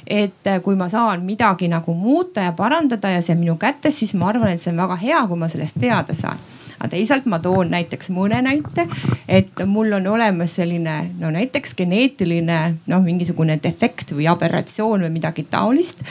et 0.08 0.50
kui 0.64 0.76
ma 0.76 0.90
saan 0.92 1.24
midagi 1.24 1.70
nagu 1.72 1.94
muuta 1.96 2.44
ja 2.44 2.52
parandada 2.52 3.14
ja 3.14 3.22
see 3.22 3.38
on 3.38 3.44
minu 3.46 3.56
kätes, 3.60 4.02
siis 4.02 4.14
ma 4.20 4.32
arvan, 4.34 4.52
et 4.52 4.62
see 4.62 4.74
on 4.74 4.82
väga 4.84 5.00
hea, 5.00 5.22
kui 5.30 5.40
ma 5.40 5.48
sellest 5.52 5.80
teada 5.80 6.16
saan 6.18 6.42
aga 6.84 6.92
teisalt 6.92 7.28
ma 7.32 7.40
toon 7.40 7.72
näiteks 7.72 8.12
mõne 8.12 8.42
näite, 8.44 8.84
et 9.32 9.64
mul 9.66 9.96
on 9.96 10.08
olemas 10.12 10.58
selline 10.60 10.98
no 11.20 11.32
näiteks 11.32 11.78
geneetiline 11.80 12.60
noh, 12.92 13.04
mingisugune 13.06 13.56
defekt 13.64 14.12
või 14.12 14.28
aberratsioon 14.28 15.08
või 15.08 15.14
midagi 15.16 15.48
taolist 15.48 16.04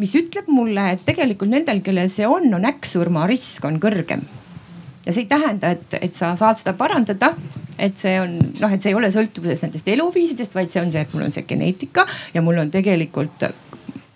mis 0.00 0.12
ütleb 0.16 0.48
mulle, 0.52 0.90
et 0.92 1.04
tegelikult 1.04 1.52
nendel, 1.52 1.82
kellel 1.84 2.08
see 2.12 2.26
on, 2.28 2.48
on 2.56 2.64
äkksurma 2.68 3.26
risk 3.28 3.64
on 3.68 3.76
kõrgem 3.80 4.24
ja 5.06 5.12
see 5.12 5.26
ei 5.26 5.30
tähenda, 5.30 5.70
et, 5.76 5.98
et 6.00 6.16
sa 6.16 6.32
saad 6.38 6.58
seda 6.60 6.74
parandada. 6.78 7.34
et 7.78 7.98
see 8.00 8.16
on 8.16 8.38
noh, 8.40 8.72
et 8.72 8.80
see 8.80 8.94
ei 8.94 8.96
ole 8.96 9.10
sõltuvuses 9.12 9.66
nendest 9.66 9.88
eluviisidest, 9.92 10.54
vaid 10.56 10.72
see 10.72 10.80
on 10.80 10.88
see, 10.92 11.04
et 11.04 11.12
mul 11.12 11.26
on 11.26 11.34
see 11.34 11.44
geneetika 11.48 12.06
ja 12.34 12.42
mul 12.42 12.56
on 12.64 12.72
tegelikult 12.72 13.44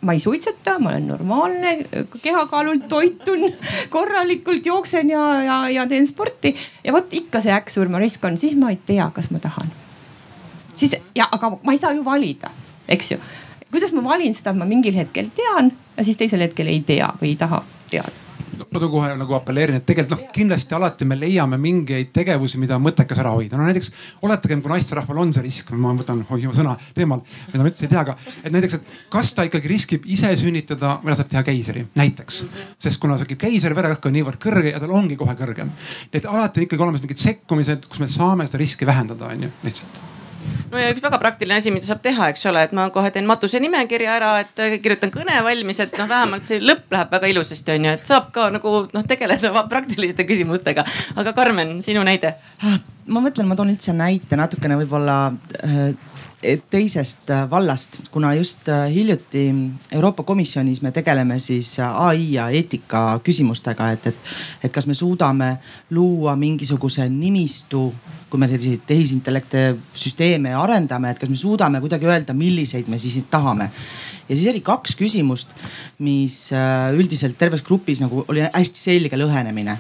ma 0.01 0.13
ei 0.17 0.21
suitseta, 0.21 0.79
ma 0.79 0.93
olen 0.95 1.09
normaalne, 1.09 1.75
kehakaalult 2.23 2.89
toitun 2.89 3.45
korralikult, 3.95 4.67
jooksen 4.67 5.11
ja, 5.11 5.43
ja, 5.45 5.59
ja 5.69 5.87
teen 5.87 6.07
sporti 6.07 6.55
ja 6.85 6.93
vot 6.93 7.13
ikka 7.13 7.43
see 7.45 7.53
äkksurma 7.53 8.01
risk 8.01 8.25
on, 8.25 8.39
siis 8.39 8.57
ma 8.57 8.73
ei 8.73 8.81
tea, 8.87 9.11
kas 9.15 9.31
ma 9.31 9.43
tahan. 9.43 9.69
siis 10.75 10.97
ja, 11.15 11.29
aga 11.33 11.53
ma 11.63 11.77
ei 11.77 11.79
saa 11.79 11.93
ju 11.93 12.05
valida, 12.05 12.51
eks 12.89 13.13
ju. 13.13 13.21
kuidas 13.71 13.93
ma 13.93 14.05
valin 14.05 14.35
seda, 14.35 14.55
et 14.55 14.63
ma 14.63 14.69
mingil 14.69 14.97
hetkel 14.97 15.29
tean 15.37 15.73
ja 15.97 16.05
siis 16.05 16.17
teisel 16.17 16.49
hetkel 16.49 16.73
ei 16.73 16.81
tea 16.87 17.13
või 17.21 17.35
ei 17.35 17.39
taha 17.41 17.63
teada 17.91 18.30
ma 18.71 18.81
kohe 18.81 19.11
nagu 19.19 19.37
apelleerin, 19.37 19.79
et 19.81 19.87
tegelikult 19.87 20.17
noh, 20.17 20.33
kindlasti 20.35 20.77
alati 20.77 21.07
me 21.09 21.17
leiame 21.19 21.59
mingeid 21.61 22.11
tegevusi, 22.17 22.61
mida 22.63 22.77
on 22.77 22.85
mõttekas 22.85 23.21
ära 23.23 23.33
hoida. 23.35 23.59
no 23.59 23.67
näiteks 23.69 23.93
oletagem, 24.27 24.63
kui 24.63 24.73
naisterahval 24.73 25.23
on 25.25 25.33
see 25.37 25.45
risk, 25.47 25.73
ma 25.73 25.95
võtan 25.97 26.23
hoiu 26.31 26.53
sõna 26.57 26.77
teemal, 26.97 27.23
mida 27.53 27.63
ma 27.63 27.71
üldse 27.71 27.87
ei 27.87 27.93
tea, 27.93 28.05
aga 28.05 28.17
et 28.45 28.53
näiteks, 28.53 28.79
et 28.79 29.01
kas 29.13 29.33
ta 29.37 29.47
ikkagi 29.49 29.73
riskib 29.73 30.07
ise 30.11 30.31
sünnitada 30.41 30.99
või 31.05 31.15
laseb 31.15 31.31
teha 31.33 31.45
keisri 31.47 31.87
näiteks. 31.99 32.45
sest 32.79 33.01
kuna 33.01 33.19
see 33.19 33.39
keiser 33.41 33.75
vererõhk 33.77 34.07
on 34.07 34.17
niivõrd 34.19 34.43
kõrge 34.43 34.75
ja 34.75 34.83
tal 34.83 34.95
ongi 34.97 35.17
kohe 35.21 35.35
kõrgem. 35.39 35.73
et 36.13 36.27
alati 36.27 36.61
on 36.61 36.69
ikkagi 36.69 36.83
olemas 36.89 37.03
mingid 37.05 37.19
sekkumised, 37.23 37.89
kus 37.89 38.01
me 38.01 38.09
saame 38.09 38.47
seda 38.47 38.65
riski 38.65 38.87
vähendada, 38.87 39.33
on 39.33 39.49
ju, 39.49 39.53
lihtsalt 39.65 40.10
no 40.71 40.81
ja 40.81 40.91
üks 40.93 41.03
väga 41.05 41.19
praktiline 41.23 41.59
asi, 41.61 41.73
mida 41.75 41.87
saab 41.87 42.03
teha, 42.05 42.31
eks 42.33 42.47
ole, 42.51 42.63
et 42.67 42.75
ma 42.77 42.89
kohe 42.95 43.11
teen 43.15 43.29
matuse 43.29 43.61
nimekirja 43.63 44.17
ära, 44.19 44.31
et 44.45 44.63
kirjutan 44.83 45.13
kõne 45.15 45.37
valmis, 45.47 45.83
et 45.85 45.97
noh, 45.99 46.09
vähemalt 46.11 46.49
see 46.49 46.61
lõpp 46.63 46.93
läheb 46.95 47.17
väga 47.17 47.33
ilusasti, 47.33 47.77
on 47.77 47.89
ju, 47.89 47.97
et 47.99 48.13
saab 48.13 48.31
ka 48.35 48.49
nagu 48.55 48.77
noh, 48.95 49.07
tegeleda 49.09 49.53
praktiliste 49.71 50.27
küsimustega. 50.29 50.87
aga 51.21 51.35
Karmen, 51.37 51.79
sinu 51.85 52.05
näide? 52.07 52.37
Ah, 52.67 52.79
ma 53.11 53.25
mõtlen, 53.25 53.49
ma 53.51 53.59
toon 53.59 53.75
üldse 53.75 53.95
näite 53.97 54.39
natukene 54.41 54.79
võib-olla 54.81 55.19
äh, 55.65 55.91
teisest 56.71 57.31
äh, 57.31 57.51
vallast, 57.51 57.99
kuna 58.11 58.35
just 58.35 58.69
äh, 58.69 58.89
hiljuti 58.93 59.55
Euroopa 59.93 60.23
Komisjonis 60.23 60.83
me 60.83 60.93
tegeleme 60.93 61.39
siis 61.39 61.75
ai 61.81 62.33
ja 62.33 62.49
eetika 62.49 63.21
küsimustega, 63.25 63.91
et, 63.93 64.07
et, 64.07 64.31
et 64.65 64.73
kas 64.73 64.87
me 64.87 64.95
suudame 64.95 65.57
luua 65.91 66.37
mingisuguse 66.37 67.09
nimistu 67.09 67.91
kui 68.31 68.39
me 68.39 68.47
selliseid 68.47 68.85
tehisintellekte 68.87 69.63
süsteeme 69.99 70.53
arendame, 70.55 71.11
et 71.11 71.19
kas 71.19 71.31
me 71.33 71.37
suudame 71.39 71.81
kuidagi 71.83 72.07
öelda, 72.07 72.35
milliseid 72.37 72.89
me 72.89 72.99
siis 73.03 73.27
tahame. 73.31 73.71
ja 74.29 74.37
siis 74.37 74.47
oli 74.53 74.61
kaks 74.63 74.95
küsimust, 74.97 75.51
mis 75.99 76.53
äh, 76.55 76.95
üldiselt 76.95 77.39
terves 77.39 77.65
grupis 77.67 78.01
nagu 78.01 78.25
oli 78.29 78.47
hästi 78.47 78.79
selge 78.79 79.19
lõhenemine. 79.19 79.77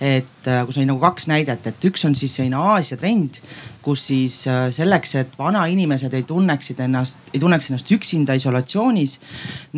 Et 0.00 0.46
äh, 0.46 0.62
kus 0.66 0.78
oli 0.78 0.86
nagu 0.86 1.00
kaks 1.02 1.26
näidet, 1.26 1.66
et 1.66 1.84
üks 1.88 2.04
on 2.06 2.14
siis 2.14 2.36
selline 2.38 2.58
Aasia 2.58 2.96
trend, 3.00 3.40
kus 3.82 4.04
siis 4.10 4.36
äh, 4.46 4.68
selleks, 4.74 5.14
et 5.18 5.32
vanainimesed 5.38 6.12
ei 6.14 6.22
tunneksid 6.28 6.78
ennast, 6.84 7.22
ei 7.32 7.40
tunneks 7.42 7.70
ennast 7.70 7.90
üksinda 7.94 8.36
isolatsioonis 8.38 9.16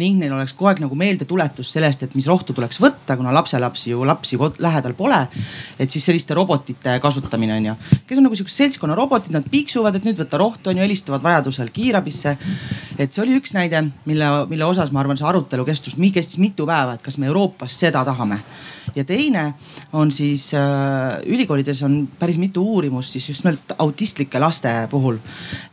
ning 0.01 0.19
neil 0.21 0.35
oleks 0.37 0.53
kogu 0.53 0.69
aeg 0.71 0.83
nagu 0.85 0.99
meeldetuletus 0.99 1.73
sellest, 1.73 2.05
et 2.05 2.17
mis 2.19 2.29
rohtu 2.29 2.53
tuleks 2.57 2.83
võtta, 2.83 3.17
kuna 3.17 3.33
lapselapsi 3.33 3.95
ju 3.95 4.05
lapsi 4.05 4.37
lähedal 4.59 4.97
pole. 4.99 5.21
et 5.79 5.91
siis 5.91 6.05
selliste 6.05 6.35
robotite 6.37 6.99
kasutamine 7.01 7.57
on 7.57 7.71
ju, 7.71 7.77
kes 8.07 8.19
on 8.19 8.29
nagu 8.29 8.37
siuksed 8.37 8.57
seltskonna 8.65 8.99
robotid, 8.99 9.33
nad 9.33 9.47
piiksuvad, 9.51 9.97
et 9.97 10.05
nüüd 10.05 10.21
võtta 10.21 10.41
rohtu 10.43 10.71
on 10.71 10.77
ju, 10.77 10.85
helistavad 10.85 11.25
vajadusel 11.25 11.71
kiirabisse. 11.73 12.37
et 12.99 13.13
see 13.13 13.23
oli 13.25 13.39
üks 13.41 13.57
näide, 13.57 13.87
mille, 14.05 14.29
mille 14.53 14.69
osas 14.69 14.93
ma 14.93 15.01
arvan, 15.01 15.17
see 15.17 15.29
arutelu 15.29 15.65
kestus, 15.65 15.97
kestis 16.13 16.39
mitu 16.39 16.67
päeva, 16.69 16.99
et 16.99 17.03
kas 17.03 17.17
me 17.17 17.31
Euroopas 17.31 17.79
seda 17.87 18.05
tahame 18.05 18.43
ja 18.95 19.05
teine 19.05 19.55
on 19.93 20.13
siis 20.13 20.51
äh, 20.55 21.21
ülikoolides 21.27 21.83
on 21.83 22.09
päris 22.19 22.39
mitu 22.39 22.65
uurimust 22.75 23.13
siis 23.13 23.29
just 23.29 23.45
nimelt 23.45 23.75
autistlike 23.79 24.39
laste 24.39 24.73
puhul. 24.91 25.19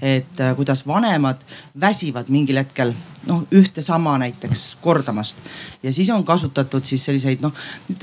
et 0.01 0.39
äh, 0.39 0.55
kuidas 0.55 0.87
vanemad 0.87 1.41
väsivad 1.79 2.29
mingil 2.29 2.57
hetkel 2.57 2.93
noh 3.27 3.43
ühte 3.55 3.81
sama 3.81 4.17
näiteks 4.21 4.77
kordamast. 4.81 5.37
ja 5.83 5.93
siis 5.93 6.09
on 6.09 6.23
kasutatud 6.25 6.85
siis 6.85 7.05
selliseid 7.05 7.41
noh, 7.43 7.53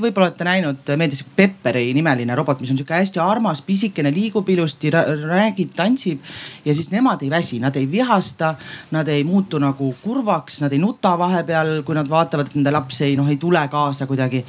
võib-olla 0.01 0.29
olete 0.29 0.45
näinud 0.45 0.95
meedias 0.97 1.25
Pepperi 1.37 1.87
nimeline 1.95 2.35
robot, 2.35 2.61
mis 2.61 2.71
on 2.71 2.79
sihuke 2.79 2.95
hästi 2.95 3.21
armas, 3.23 3.63
pisikene, 3.63 4.13
liigub 4.15 4.49
ilusti, 4.49 4.93
räägib, 4.93 5.75
tantsib. 5.77 6.21
ja 6.65 6.75
siis 6.75 6.91
nemad 6.91 7.23
ei 7.23 7.31
väsi, 7.31 7.61
nad 7.61 7.77
ei 7.77 7.91
vihasta, 7.91 8.55
nad 8.91 9.09
ei 9.09 9.25
muutu 9.25 9.59
nagu 9.59 9.95
kurvaks, 10.03 10.61
nad 10.61 10.73
ei 10.73 10.79
nuta 10.79 11.17
vahepeal, 11.19 11.83
kui 11.83 11.95
nad 11.95 12.09
vaatavad, 12.11 12.51
et 12.51 12.59
nende 12.61 12.75
laps 12.75 13.01
ei 13.07 13.17
noh 13.17 13.29
ei 13.29 13.37
tule 13.37 13.69
kaasa 13.69 14.07
kuidagi. 14.07 14.45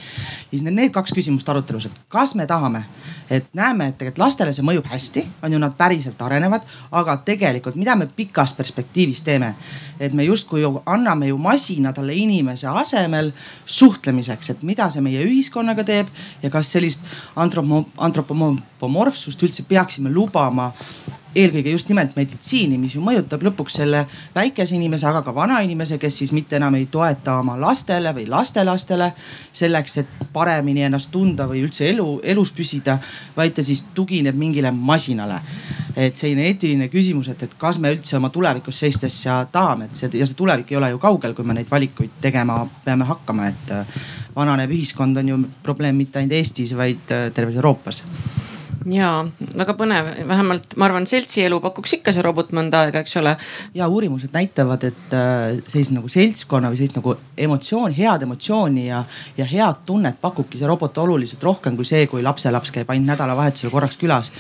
siis 0.50 0.64
need 0.64 0.92
kaks 0.92 1.16
küsimust 1.16 1.50
arutelus, 1.50 1.90
et 1.90 2.02
kas 2.10 2.36
me 2.36 2.48
tahame 2.48 2.86
et 3.30 3.48
näeme, 3.54 3.88
et 3.88 3.98
tegelikult 3.98 4.22
lastele 4.22 4.54
see 4.54 4.66
mõjub 4.66 4.86
hästi, 4.90 5.24
on 5.46 5.56
ju, 5.56 5.60
nad 5.62 5.74
päriselt 5.78 6.22
arenevad, 6.22 6.66
aga 6.96 7.18
tegelikult, 7.26 7.78
mida 7.80 7.96
me 7.98 8.08
pikas 8.08 8.54
perspektiivis 8.58 9.24
teeme? 9.26 9.56
et 10.00 10.14
me 10.14 10.26
justkui 10.26 10.65
ju 10.66 10.82
anname 10.86 11.30
ju 11.30 11.38
masina 11.42 11.94
talle 11.94 12.16
inimese 12.18 12.68
asemel 12.68 13.32
suhtlemiseks, 13.66 14.52
et 14.56 14.66
mida 14.68 14.90
see 14.92 15.04
meie 15.06 15.24
ühiskonnaga 15.26 15.86
teeb 15.88 16.12
ja 16.44 16.52
kas 16.54 16.74
sellist 16.76 17.06
antropomorfsust 17.36 19.48
üldse 19.48 19.66
peaksime 19.70 20.14
lubama 20.14 20.72
eelkõige 21.36 21.72
just 21.74 21.90
nimelt 21.92 22.16
meditsiini, 22.16 22.78
mis 22.80 22.96
ju 22.96 23.02
mõjutab 23.04 23.44
lõpuks 23.44 23.78
selle 23.82 24.06
väikese 24.36 24.76
inimese, 24.78 25.08
aga 25.10 25.22
ka 25.26 25.34
vanainimese, 25.36 25.98
kes 26.02 26.22
siis 26.22 26.32
mitte 26.36 26.56
enam 26.60 26.78
ei 26.80 26.88
toeta 26.92 27.40
oma 27.42 27.58
lastele 27.60 28.14
või 28.16 28.28
lastelastele 28.32 29.12
selleks, 29.52 29.98
et 30.02 30.14
paremini 30.34 30.86
ennast 30.88 31.12
tunda 31.12 31.48
või 31.50 31.66
üldse 31.66 31.90
elu, 31.90 32.08
elus 32.24 32.54
püsida, 32.56 32.98
vaid 33.36 33.56
ta 33.58 33.66
siis 33.66 33.86
tugineb 33.96 34.38
mingile 34.40 34.72
masinale. 34.72 35.42
et 35.96 36.18
selline 36.18 36.44
eetiline 36.50 36.90
küsimus, 36.92 37.30
et, 37.32 37.44
et 37.44 37.54
kas 37.58 37.78
me 37.80 37.94
üldse 37.94 38.18
oma 38.18 38.28
tulevikus 38.30 38.82
sellist 38.82 39.06
asja 39.08 39.38
tahame, 39.52 39.86
et 39.86 39.96
see 39.96 40.10
ja 40.20 40.26
see 40.28 40.36
tulevik 40.36 40.72
ei 40.72 40.78
ole 40.78 40.90
ju 40.92 41.00
kaugel, 41.00 41.34
kui 41.34 41.46
me 41.48 41.56
neid 41.56 41.72
valikuid 41.72 42.18
tegema 42.22 42.58
peame 42.84 43.08
hakkama, 43.08 43.48
et 43.48 43.72
äh, 43.72 44.02
vananev 44.36 44.76
ühiskond 44.76 45.18
on 45.18 45.30
ju 45.30 45.38
probleem 45.64 45.96
mitte 45.96 46.20
ainult 46.20 46.36
Eestis, 46.36 46.76
vaid 46.76 47.16
äh, 47.16 47.30
terves 47.32 47.56
Euroopas 47.56 48.04
ja 48.86 49.10
väga 49.58 49.74
põnev, 49.78 50.10
vähemalt 50.30 50.76
ma 50.78 50.88
arvan, 50.90 51.08
seltsielu 51.10 51.58
pakuks 51.64 51.96
ikka 51.98 52.14
see 52.14 52.24
robot 52.26 52.52
mõnda 52.56 52.84
aega, 52.86 53.02
eks 53.02 53.18
ole. 53.22 53.36
ja 53.74 53.88
uurimused 53.90 54.34
näitavad, 54.34 54.84
et 54.88 55.16
äh, 55.18 55.58
sellise 55.68 55.96
nagu 55.96 56.10
seltskonna 56.12 56.70
või 56.72 56.80
sellist 56.80 57.00
nagu 57.00 57.16
emotsiooni, 57.48 57.98
head 57.98 58.26
emotsiooni 58.28 58.88
ja, 58.88 59.02
ja 59.38 59.50
head 59.50 59.84
tunnet 59.90 60.22
pakubki 60.22 60.62
see 60.62 60.70
robot 60.70 60.98
oluliselt 61.02 61.44
rohkem 61.44 61.78
kui 61.80 61.88
see, 61.88 62.06
kui 62.12 62.24
lapselaps 62.26 62.74
käib 62.76 62.94
ainult 62.94 63.16
nädalavahetusel 63.16 63.74
korraks 63.74 63.98
külas. 64.02 64.32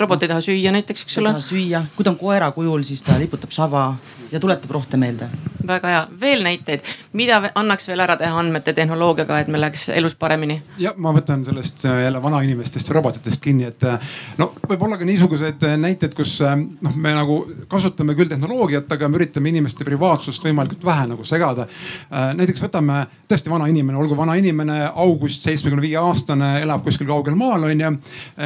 robot 0.00 0.22
ei 0.22 0.32
taha 0.32 0.44
süüa 0.44 0.74
näiteks, 0.76 1.06
eks 1.06 1.18
ole. 1.18 1.34
ei 1.34 1.38
taha 1.40 1.48
süüa, 1.50 1.84
kui 1.96 2.06
ta 2.06 2.14
on 2.14 2.20
koera 2.20 2.50
kujul, 2.54 2.86
siis 2.86 3.02
ta 3.06 3.18
liputab 3.18 3.54
saba 3.54 3.90
ja 4.32 4.40
tuletab 4.40 4.70
rohte 4.70 4.96
meelde. 4.96 5.28
väga 5.66 5.88
hea, 5.88 6.06
veel 6.20 6.42
näiteid, 6.42 6.86
mida 7.12 7.40
annaks 7.54 7.88
veel 7.88 8.00
ära 8.00 8.16
teha 8.16 8.38
andmete 8.38 8.72
tehnoloogiaga, 8.74 9.38
et 9.42 9.48
meil 9.48 9.60
läheks 9.66 9.88
elus 9.94 10.14
paremini? 10.14 10.60
ja 10.78 10.94
ma 10.96 11.12
võtan 11.14 11.44
sellest 11.46 11.84
äh, 11.84 12.02
jälle 12.04 12.22
vanainimestest 12.22 12.88
ja 12.88 12.94
robotitest 12.94 13.42
kinni, 13.42 13.66
et 13.70 13.79
äh, 13.88 14.12
no 14.38 14.50
võib-olla 14.68 14.98
ka 15.00 15.06
niisugused 15.08 15.64
äh, 15.66 15.76
näited, 15.80 16.14
kus 16.16 16.36
noh, 16.42 16.94
me 16.96 17.12
nagu 17.16 17.40
kasutame 17.70 18.14
küll 18.18 18.30
tehnoloogiat, 18.30 18.90
aga 18.94 19.08
me 19.08 19.20
üritame 19.20 19.52
inimeste 19.52 19.86
privaatsust 19.86 20.44
võimalikult 20.46 20.84
vähe 20.86 21.08
nagu 21.10 21.26
segada. 21.26 21.66
näiteks 22.10 22.62
võtame 22.64 23.02
tõesti 23.28 23.50
vana 23.52 23.68
inimene, 23.70 23.98
olgu 23.98 24.16
vana 24.18 24.36
inimene, 24.38 24.78
August, 24.94 25.44
seitsmekümne 25.46 25.82
viie 25.84 25.98
aastane, 26.00 26.52
elab 26.64 26.84
kuskil 26.84 27.08
kaugel 27.08 27.36
maal 27.38 27.68
onju, 27.70 27.92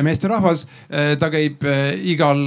meesterahvas. 0.04 0.66
ta 1.18 1.30
käib 1.32 1.64
igal 2.04 2.42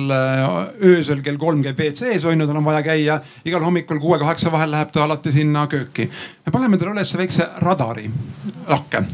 öösel 0.84 1.24
kell 1.26 1.40
kolm 1.42 1.64
käib 1.66 1.80
WC-s 1.80 2.26
onju, 2.26 2.48
tal 2.48 2.60
on 2.60 2.68
vaja 2.68 2.84
käia 2.86 3.22
igal 3.46 3.64
hommikul 3.66 4.02
kuue-kaheksa 4.04 4.52
vahel 4.54 4.72
läheb 4.76 4.92
ta 4.92 5.04
alati 5.06 5.32
sinna 5.32 5.68
kööki. 5.72 6.10
me 6.46 6.52
paneme 6.52 6.78
talle 6.78 6.98
üles 6.98 7.18
väikse 7.18 7.50
radari 7.64 8.10
lakke 8.68 9.06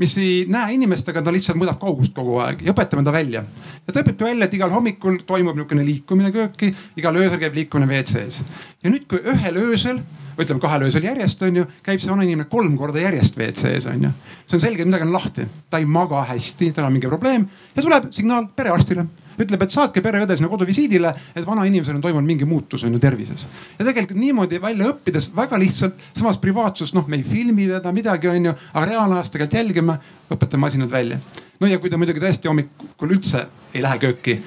mis 0.00 0.16
ei 0.20 0.44
näe 0.48 0.74
inimest, 0.78 1.08
aga 1.12 1.22
ta 1.24 1.32
lihtsalt 1.34 1.58
mõõdab 1.60 1.80
kaugust 1.80 2.14
kogu 2.16 2.38
aeg 2.40 2.64
ja 2.64 2.72
õpetame 2.72 3.04
ta 3.04 3.12
välja. 3.12 3.44
ja 3.86 3.92
ta 3.92 4.00
õpibki 4.00 4.24
välja, 4.24 4.48
et 4.48 4.56
igal 4.56 4.72
hommikul 4.72 5.20
toimub 5.28 5.58
niisugune 5.58 5.84
liikumine 5.84 6.32
kööki, 6.32 6.72
igal 6.96 7.16
öösel 7.20 7.40
käib 7.42 7.58
liikumine 7.58 7.90
WC-s. 7.90 8.42
ja 8.82 8.92
nüüd, 8.92 9.06
kui 9.10 9.20
ühel 9.20 9.60
öösel 9.60 10.00
ütleme 10.40 10.60
kahel 10.62 10.86
öösel 10.86 11.04
järjest 11.04 11.42
onju, 11.44 11.66
käib 11.84 12.00
see 12.00 12.10
vana 12.10 12.24
inimene 12.24 12.48
kolm 12.48 12.76
korda 12.80 13.02
järjest 13.02 13.36
WC-s 13.36 13.88
onju. 13.92 14.12
see 14.46 14.56
on 14.56 14.64
selge, 14.64 14.82
et 14.82 14.88
midagi 14.88 15.08
on 15.08 15.12
lahti, 15.12 15.46
ta 15.70 15.80
ei 15.82 15.88
maga 15.88 16.24
hästi, 16.30 16.72
tal 16.72 16.88
on 16.88 16.96
mingi 16.96 17.10
probleem 17.10 17.44
ja 17.76 17.84
tuleb 17.84 18.08
signaal 18.16 18.48
perearstile 18.56 19.04
ütleb, 19.44 19.62
et 19.64 19.74
saatke 19.74 20.02
pereõde 20.04 20.36
sinna 20.36 20.50
koduvisiidile, 20.52 21.12
et 21.34 21.46
vanainimesel 21.46 21.98
on 21.98 22.04
toimunud 22.04 22.28
mingi 22.28 22.48
muutus 22.48 22.84
on 22.84 22.94
ju 22.94 23.02
tervises. 23.02 23.46
ja 23.78 23.84
tegelikult 23.84 24.18
niimoodi 24.18 24.60
välja 24.62 24.90
õppides 24.92 25.30
väga 25.36 25.58
lihtsalt, 25.58 26.00
samas 26.16 26.38
privaatsust, 26.38 26.94
noh, 26.94 27.06
me 27.08 27.20
ei 27.20 27.26
filmi 27.26 27.68
teda 27.68 27.92
midagi, 27.92 28.28
on 28.28 28.50
ju, 28.50 28.56
aga 28.74 28.86
reaalajas 28.86 29.30
tegelikult 29.30 29.58
jälgime, 29.60 29.98
õpetame 30.30 30.66
masinad 30.66 30.90
välja. 30.90 31.18
no 31.60 31.66
ja 31.66 31.78
kui 31.78 31.90
ta 31.90 31.98
muidugi 31.98 32.22
tõesti 32.22 32.48
hommikul 32.48 33.16
üldse 33.16 33.46
ei 33.74 33.82
lähe 33.82 33.98
kööki 33.98 34.40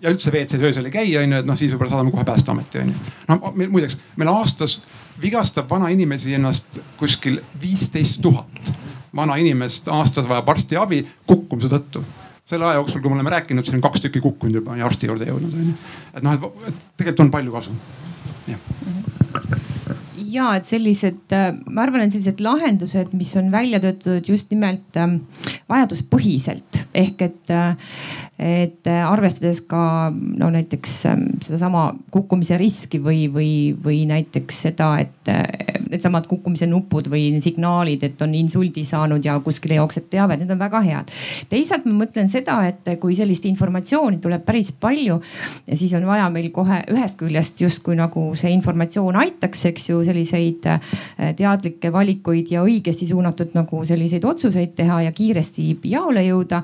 ja 0.00 0.10
üldse 0.10 0.30
WC-s 0.32 0.62
öösel 0.62 0.88
ei 0.88 0.94
käi, 0.94 1.16
onju, 1.20 1.42
et 1.42 1.48
noh, 1.48 1.58
siis 1.58 1.72
võib-olla 1.72 1.96
saadame 1.96 2.14
kohe 2.14 2.24
päästeameti, 2.24 2.84
onju. 2.84 3.08
no 3.28 3.54
meil 3.54 3.72
muideks, 3.72 3.98
meil 4.16 4.32
aastas 4.32 4.80
vigastab 5.20 5.68
vanainimesi 5.70 6.34
ennast 6.34 6.80
kuskil 6.96 7.40
viisteist 7.60 8.22
tuhat 8.24 8.72
vana 9.16 9.36
inimest 9.36 9.88
aastas 9.88 10.28
vajab 10.28 10.48
arstiabi 10.54 11.02
kukkumise 11.26 11.70
tõttu 11.72 12.02
selle 12.50 12.66
aja 12.66 12.80
jooksul, 12.80 13.02
kui 13.02 13.12
me 13.12 13.20
oleme 13.20 13.34
rääkinud, 13.36 13.66
siin 13.66 13.78
on 13.78 13.86
kaks 13.86 14.06
tükki 14.06 14.22
kukkunud 14.24 14.60
juba 14.60 14.76
ja 14.78 14.88
arsti 14.88 15.10
juurde 15.10 15.28
jõudnud 15.30 15.56
onju. 15.62 15.74
et 16.14 16.26
noh, 16.26 16.52
et 16.66 16.80
tegelikult 16.98 17.26
on 17.26 17.34
palju 17.36 17.54
kasu. 17.54 17.76
ja 20.30 20.52
et 20.58 20.66
sellised, 20.66 21.22
äh, 21.34 21.52
ma 21.70 21.84
arvan, 21.86 22.04
et 22.04 22.14
sellised 22.14 22.42
lahendused, 22.44 23.14
mis 23.18 23.32
on 23.38 23.50
välja 23.54 23.80
töötatud 23.82 24.30
just 24.30 24.50
nimelt 24.54 24.98
ähm, 24.98 25.20
vajaduspõhiselt 25.70 26.84
ehk 26.94 27.22
et 27.22 27.54
äh, 27.54 27.94
et 28.40 28.88
äh, 28.88 29.02
arvestades 29.06 29.60
ka 29.68 30.10
no 30.10 30.50
näiteks 30.50 30.94
ähm, 31.10 31.26
sedasama 31.44 31.90
kukkumise 32.10 32.58
riski 32.58 33.02
või, 33.02 33.26
või, 33.32 33.52
või 33.84 34.04
näiteks 34.10 34.62
seda, 34.68 34.94
et 35.02 35.34
needsamad 35.90 36.26
kukkumise 36.30 36.68
nupud 36.70 37.10
või 37.10 37.28
signaalid, 37.42 38.04
et 38.06 38.22
on 38.22 38.34
insuldi 38.34 38.84
saanud 38.86 39.24
ja 39.24 39.38
kuskile 39.44 39.78
jookseb 39.80 40.08
teave, 40.10 40.36
need 40.40 40.50
on 40.50 40.60
väga 40.60 40.82
head. 40.86 41.12
teisalt 41.50 41.86
ma 41.88 42.04
mõtlen 42.04 42.30
seda, 42.30 42.60
et 42.68 42.94
kui 43.00 43.14
sellist 43.18 43.46
informatsiooni 43.50 44.20
tuleb 44.22 44.44
päris 44.46 44.72
palju, 44.80 45.20
siis 45.74 45.94
on 45.98 46.06
vaja 46.06 46.28
meil 46.32 46.50
kohe 46.54 46.82
ühest 46.90 47.18
küljest 47.20 47.60
justkui 47.60 47.96
nagu 47.98 48.30
see 48.38 48.52
informatsioon 48.54 49.18
aitaks, 49.20 49.64
eks 49.70 49.90
ju, 49.90 50.00
selliseid 50.06 50.66
äh, 50.70 50.80
teadlikke 51.36 51.92
valikuid 51.92 52.52
ja 52.54 52.64
õigesti 52.66 53.08
suunatud 53.10 53.54
nagu 53.56 53.82
selliseid 53.86 54.24
otsuseid 54.24 54.74
teha 54.78 55.02
ja 55.06 55.12
kiiresti 55.12 55.68
jaole 55.90 56.24
jõuda. 56.26 56.62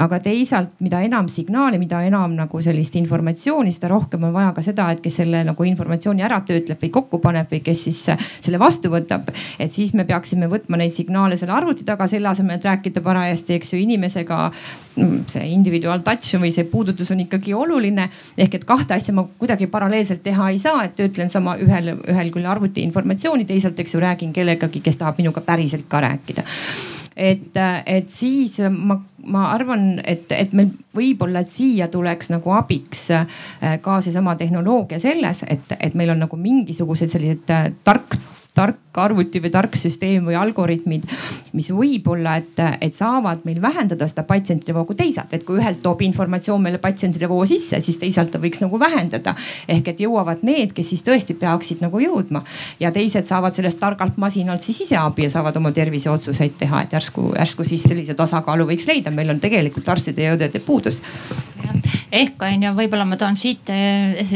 aga 0.00 0.18
teisalt, 0.20 0.74
mida 0.80 1.00
enam 1.04 1.28
signaali, 1.28 1.78
mida 1.78 2.02
enam 2.02 2.34
nagu 2.36 2.60
sellist 2.62 2.96
informatsiooni, 2.96 3.72
seda 3.72 3.88
rohkem 3.92 4.24
on 4.24 4.32
vaja 4.34 4.52
ka 4.56 4.62
seda, 4.62 4.90
et 4.92 5.00
kes 5.04 5.20
selle 5.22 5.44
nagu 5.44 5.64
informatsiooni 5.64 6.24
ära 6.24 6.40
töötleb 6.46 6.80
või 6.82 6.90
kokku 6.90 7.20
paneb 7.22 7.50
või 7.50 7.62
kes 7.64 7.84
siis 7.88 8.02
äh, 8.12 8.28
selle 8.40 8.58
vastu 8.64 8.90
võtab. 8.92 9.30
et 9.58 9.72
siis 9.72 9.94
me 9.94 10.06
peaksime 10.08 10.48
võtma 10.50 10.80
neid 10.80 10.94
signaale 10.96 11.36
selle 11.40 11.54
arvuti 11.56 11.84
taga, 11.84 12.08
selle 12.10 12.28
asemel, 12.32 12.58
et 12.58 12.68
rääkida 12.68 13.02
parajasti, 13.04 13.58
eks 13.58 13.74
ju, 13.74 13.82
inimesega. 13.84 14.40
Mm, 14.94 15.24
see 15.26 15.48
individual 15.50 16.04
touch 16.06 16.36
või 16.38 16.52
see 16.54 16.64
puudutus 16.70 17.10
on 17.10 17.24
ikkagi 17.24 17.54
oluline. 17.54 18.08
ehk 18.38 18.60
et 18.60 18.64
kahte 18.64 18.94
asja 18.94 19.14
ma 19.14 19.26
kuidagi 19.38 19.66
paralleelselt 19.66 20.22
teha 20.22 20.50
ei 20.50 20.58
saa, 20.58 20.84
et 20.84 20.94
töötlen 20.96 21.30
sama 21.30 21.56
ühel, 21.58 21.96
ühel 22.08 22.30
küll 22.34 22.46
arvuti 22.46 22.82
informatsiooni, 22.86 23.44
teisalt, 23.44 23.80
eks 23.80 23.94
ju, 23.94 24.00
räägin 24.00 24.32
kellegagi, 24.32 24.80
kes 24.80 25.00
tahab 25.02 25.18
minuga 25.18 25.40
päriselt 25.40 25.88
ka 25.88 26.00
rääkida 26.04 26.44
et, 27.16 27.56
et 27.86 28.10
siis 28.10 28.58
ma, 28.70 28.96
ma 29.30 29.46
arvan, 29.54 29.98
et, 30.04 30.30
et 30.34 30.52
meil 30.56 30.72
võib-olla, 30.96 31.44
siia 31.48 31.88
tuleks 31.92 32.30
nagu 32.34 32.54
abiks 32.56 33.06
äh, 33.14 33.26
ka 33.82 34.00
seesama 34.04 34.36
tehnoloogia 34.40 35.00
selles, 35.02 35.44
et, 35.50 35.76
et 35.78 35.94
meil 35.98 36.14
on 36.14 36.24
nagu 36.26 36.38
mingisugused 36.40 37.12
sellised 37.14 37.54
äh, 37.54 37.70
tark 38.54 38.83
tark 38.94 39.10
arvuti 39.10 39.40
või 39.42 39.50
tark 39.50 39.74
süsteem 39.76 40.28
või 40.28 40.36
algoritmid, 40.38 41.06
mis 41.54 41.70
võib-olla, 41.74 42.36
et, 42.38 42.60
et 42.80 42.94
saavad 42.94 43.42
meil 43.44 43.60
vähendada 43.62 44.06
seda 44.08 44.22
patsientide 44.26 44.74
voogu 44.74 44.94
teisalt, 44.94 45.32
et 45.34 45.44
kui 45.44 45.58
ühelt 45.58 45.82
toob 45.82 46.02
informatsioon 46.06 46.62
meile 46.62 46.78
patsientide 46.78 47.28
voo 47.28 47.42
sisse, 47.46 47.80
siis 47.82 47.98
teisalt 47.98 48.30
ta 48.30 48.38
võiks 48.38 48.62
nagu 48.62 48.78
vähendada. 48.78 49.34
ehk 49.68 49.88
et 49.88 50.00
jõuavad 50.00 50.44
need, 50.46 50.72
kes 50.72 50.92
siis 50.94 51.02
tõesti 51.02 51.34
peaksid 51.34 51.82
nagu 51.82 51.98
jõudma. 51.98 52.44
Ja 52.80 52.92
teised 52.92 53.26
saavad 53.26 53.54
sellest 53.54 53.80
targalt 53.80 54.16
masinalt 54.16 54.62
siis 54.62 54.84
ise 54.86 54.96
abi 54.96 55.26
ja 55.26 55.30
saavad 55.30 55.56
oma 55.56 55.72
terviseotsuseid 55.72 56.54
teha, 56.58 56.84
et 56.84 56.92
järsku, 56.94 57.32
järsku 57.38 57.64
siis 57.64 57.82
sellise 57.82 58.14
tasakaalu 58.14 58.68
võiks 58.70 58.86
leida, 58.86 59.10
meil 59.10 59.30
on 59.34 59.42
tegelikult 59.42 59.88
arstide 59.88 60.28
ja 60.28 60.38
õdede 60.38 60.62
puudus. 60.62 61.02
Ehk 62.14 62.42
on 62.46 62.62
ju, 62.62 62.70
võib-olla 62.76 63.04
ma 63.08 63.16
toon 63.18 63.36
siit, 63.38 63.70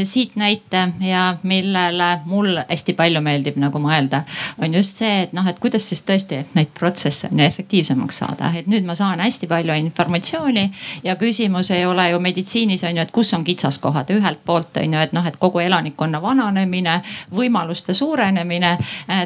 siit 0.03 0.35
näite 0.39 0.81
ja 1.05 1.23
millele 1.47 2.09
mul 2.27 2.57
hästi 2.59 2.95
palju 2.97 3.21
meeldib 3.23 3.59
nagu 3.61 3.79
mõelda. 3.79 4.23
On 4.57 4.73
just 4.73 4.97
see, 4.97 5.21
et 5.23 5.33
noh, 5.33 5.47
et 5.47 5.59
kuidas 5.59 5.85
siis 5.89 6.01
tõesti 6.05 6.41
neid 6.55 6.71
protsesse 6.77 7.29
on 7.31 7.39
ju 7.39 7.45
efektiivsemaks 7.45 8.21
saada, 8.23 8.51
et 8.55 8.67
nüüd 8.67 8.85
ma 8.87 8.95
saan 8.95 9.21
hästi 9.23 9.47
palju 9.49 9.75
informatsiooni 9.85 10.65
ja 11.03 11.15
küsimus 11.19 11.71
ei 11.75 11.85
ole 11.85 12.09
ju 12.09 12.19
meditsiinis 12.23 12.83
on 12.87 12.97
ju, 12.97 13.05
et 13.05 13.13
kus 13.15 13.33
on 13.37 13.43
kitsaskohad, 13.47 14.11
ühelt 14.15 14.43
poolt 14.45 14.77
on 14.81 14.93
ju, 14.93 14.99
et 14.99 15.15
noh, 15.15 15.25
et 15.27 15.37
kogu 15.39 15.63
elanikkonna 15.63 16.21
vananemine, 16.21 16.99
võimaluste 17.35 17.93
suurenemine. 17.93 18.77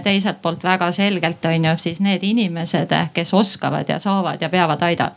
teiselt 0.03 0.41
poolt 0.41 0.63
väga 0.63 0.91
selgelt 0.91 1.45
on 1.45 1.65
ju 1.65 1.75
siis 1.77 1.99
need 2.01 2.23
inimesed, 2.23 2.93
kes 3.13 3.33
oskavad 3.33 3.89
ja 3.89 3.99
saavad 3.99 4.41
ja 4.41 4.49
peavad 4.49 4.81
aida, 4.81 5.11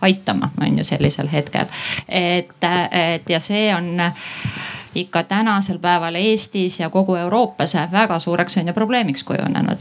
aitama, 0.00 0.50
on 0.60 0.78
ju 0.78 0.84
sellisel 0.84 1.28
hetkel. 1.32 1.66
et, 2.08 2.64
et 2.90 3.30
ja 3.30 3.40
see 3.40 3.74
on 3.74 3.96
ikka 4.94 5.22
tänasel 5.22 5.78
päeval 5.78 6.14
Eestis 6.14 6.80
ja 6.80 6.90
kogu 6.90 7.14
Euroopas 7.14 7.74
väga 7.92 8.18
suureks 8.18 8.56
on 8.56 8.66
ju 8.66 8.72
probleemiks 8.72 9.24
kujunenud. 9.24 9.78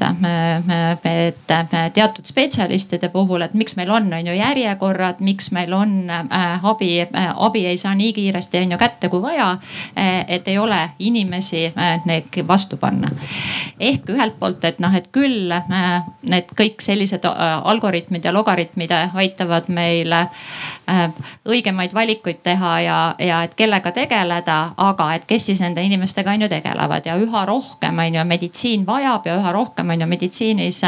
et 1.03 1.93
teatud 1.93 2.25
spetsialistide 2.25 3.09
puhul, 3.09 3.41
et 3.41 3.53
miks 3.53 3.75
meil 3.75 3.89
on, 3.89 4.13
on 4.13 4.27
ju 4.27 4.33
järjekorrad, 4.33 5.19
miks 5.19 5.51
meil 5.51 5.73
on 5.73 6.09
äh, 6.09 6.65
abi, 6.65 7.01
äh, 7.01 7.29
abi 7.35 7.65
ei 7.65 7.77
saa 7.77 7.95
nii 7.95 8.13
kiiresti 8.13 8.57
on 8.57 8.71
ju 8.71 8.77
kätte 8.77 9.09
kui 9.09 9.21
vaja. 9.21 9.51
Äh, 9.97 10.25
et 10.27 10.47
ei 10.47 10.57
ole 10.57 10.89
inimesi 10.99 11.73
neid 12.05 12.41
vastu 12.47 12.77
panna. 12.77 13.09
ehk 13.79 14.09
ühelt 14.09 14.39
poolt, 14.39 14.63
et 14.65 14.79
noh, 14.79 14.93
et 14.95 15.07
küll 15.11 15.53
need 16.29 16.51
kõik 16.57 16.81
sellised 16.83 17.23
algoritmid 17.25 18.25
ja 18.25 18.33
logaritmid 18.33 18.91
aitavad 19.13 19.69
meile 19.71 20.27
õigemaid 21.49 21.93
valikuid 21.93 22.41
teha 22.43 22.73
ja, 22.81 22.97
ja 23.19 23.43
et 23.43 23.55
kellega 23.57 23.91
tegeleda, 23.91 24.57
aga 24.77 25.13
et 25.15 25.25
kes 25.29 25.49
siis 25.49 25.61
nende 25.61 25.83
inimestega 25.85 26.31
on 26.31 26.45
ju 26.45 26.49
tegelevad 26.51 27.05
ja 27.05 27.17
üha 27.19 27.45
rohkem 27.45 27.99
on 27.99 28.15
ju 28.15 28.25
meditsiin 28.25 28.85
vajab 28.87 29.27
ja 29.27 29.37
üha 29.39 29.51
rohkem 29.55 29.89
on 29.89 30.01
ju 30.01 30.07
meditsiinis 30.09 30.81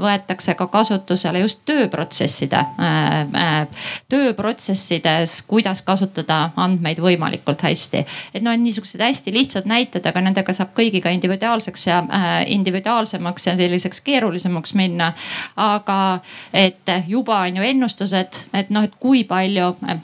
võetakse 0.00 0.54
ka 0.58 0.66
kasutusele 0.70 1.42
just 1.44 1.64
tööprotsesside, 1.68 2.60
äh, 2.80 3.08
äh, 3.42 3.84
tööprotsessides, 4.08 5.40
kuidas 5.48 5.82
kasutada 5.82 6.50
andmeid 6.56 6.98
võimalikult 6.98 7.62
hästi. 7.62 8.04
et 8.34 8.42
no 8.42 8.50
on 8.50 8.62
niisugused 8.62 9.00
hästi 9.00 9.32
lihtsad 9.32 9.66
näited, 9.66 10.06
aga 10.06 10.20
nendega 10.20 10.52
saab 10.52 10.74
kõigiga 10.76 11.10
individuaalseks 11.14 11.86
ja 11.86 11.98
äh, 11.98 12.28
individuaalsemaks 12.46 13.46
ja 13.46 13.56
selliseks 13.56 14.00
keerulisemaks 14.00 14.74
minna. 14.74 15.12
aga 15.56 16.20
et 16.52 16.88
juba 17.06 17.40
on 17.40 17.56
ju 17.56 17.62
ennustused, 17.62 18.44
et 18.54 18.70
noh, 18.70 18.84
et 18.84 18.94
kui 19.00 19.24
palju 19.24 19.39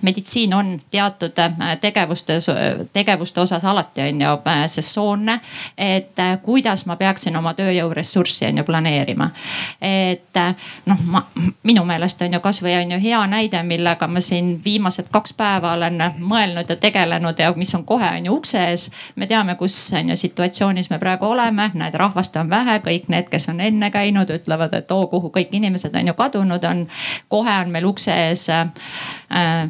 meditsiin 0.03 0.55
on 0.55 0.81
teatud 0.91 1.33
tegevustes, 1.81 2.47
tegevuste 2.93 3.41
osas 3.41 3.65
alati 3.65 4.01
on 4.01 4.21
ju 4.21 4.29
äh, 4.47 4.67
sessoonne. 4.67 5.41
et 5.79 6.19
äh, 6.19 6.39
kuidas 6.43 6.87
ma 6.87 6.97
peaksin 6.97 7.37
oma 7.37 7.53
tööjõuressurssi 7.55 8.47
on 8.47 8.59
ju 8.59 8.65
planeerima. 8.65 9.31
et 9.83 10.37
äh, 10.37 10.55
noh, 10.87 10.99
ma 11.05 11.23
minu 11.63 11.85
meelest 11.85 12.23
on 12.23 12.33
ju 12.33 12.41
kasvõi 12.41 12.77
on 12.83 12.93
ju 12.93 13.01
hea 13.03 13.27
näide, 13.27 13.63
millega 13.63 14.07
ma 14.07 14.21
siin 14.21 14.61
viimased 14.65 15.09
kaks 15.13 15.33
päeva 15.33 15.73
olen 15.73 16.03
mõelnud 16.19 16.69
ja 16.69 16.77
tegelenud 16.77 17.39
ja 17.39 17.53
mis 17.57 17.75
on 17.75 17.85
kohe 17.85 18.09
on 18.19 18.27
ju 18.27 18.37
ukse 18.37 18.65
ees. 18.71 18.91
me 19.17 19.27
teame, 19.27 19.55
kus 19.55 19.93
on 19.93 20.11
ju 20.11 20.17
situatsioonis 20.17 20.91
me 20.91 20.99
praegu 20.99 21.27
oleme, 21.27 21.71
näed 21.75 21.95
rahvast 21.95 22.37
on 22.37 22.51
vähe, 22.51 22.79
kõik 22.79 23.09
need, 23.09 23.29
kes 23.31 23.49
on 23.49 23.61
enne 23.61 23.91
käinud, 23.91 24.31
ütlevad, 24.31 24.75
et 24.75 24.91
oo, 24.91 25.07
kuhu 25.07 25.33
kõik 25.35 25.53
inimesed 25.53 25.95
on 25.95 26.07
ju 26.07 26.15
kadunud 26.15 26.65
on. 26.65 26.87
kohe 27.29 27.59
on 27.61 27.71
meil 27.71 27.85
ukse 27.85 28.15
ees 28.29 28.49
äh, 28.51 28.67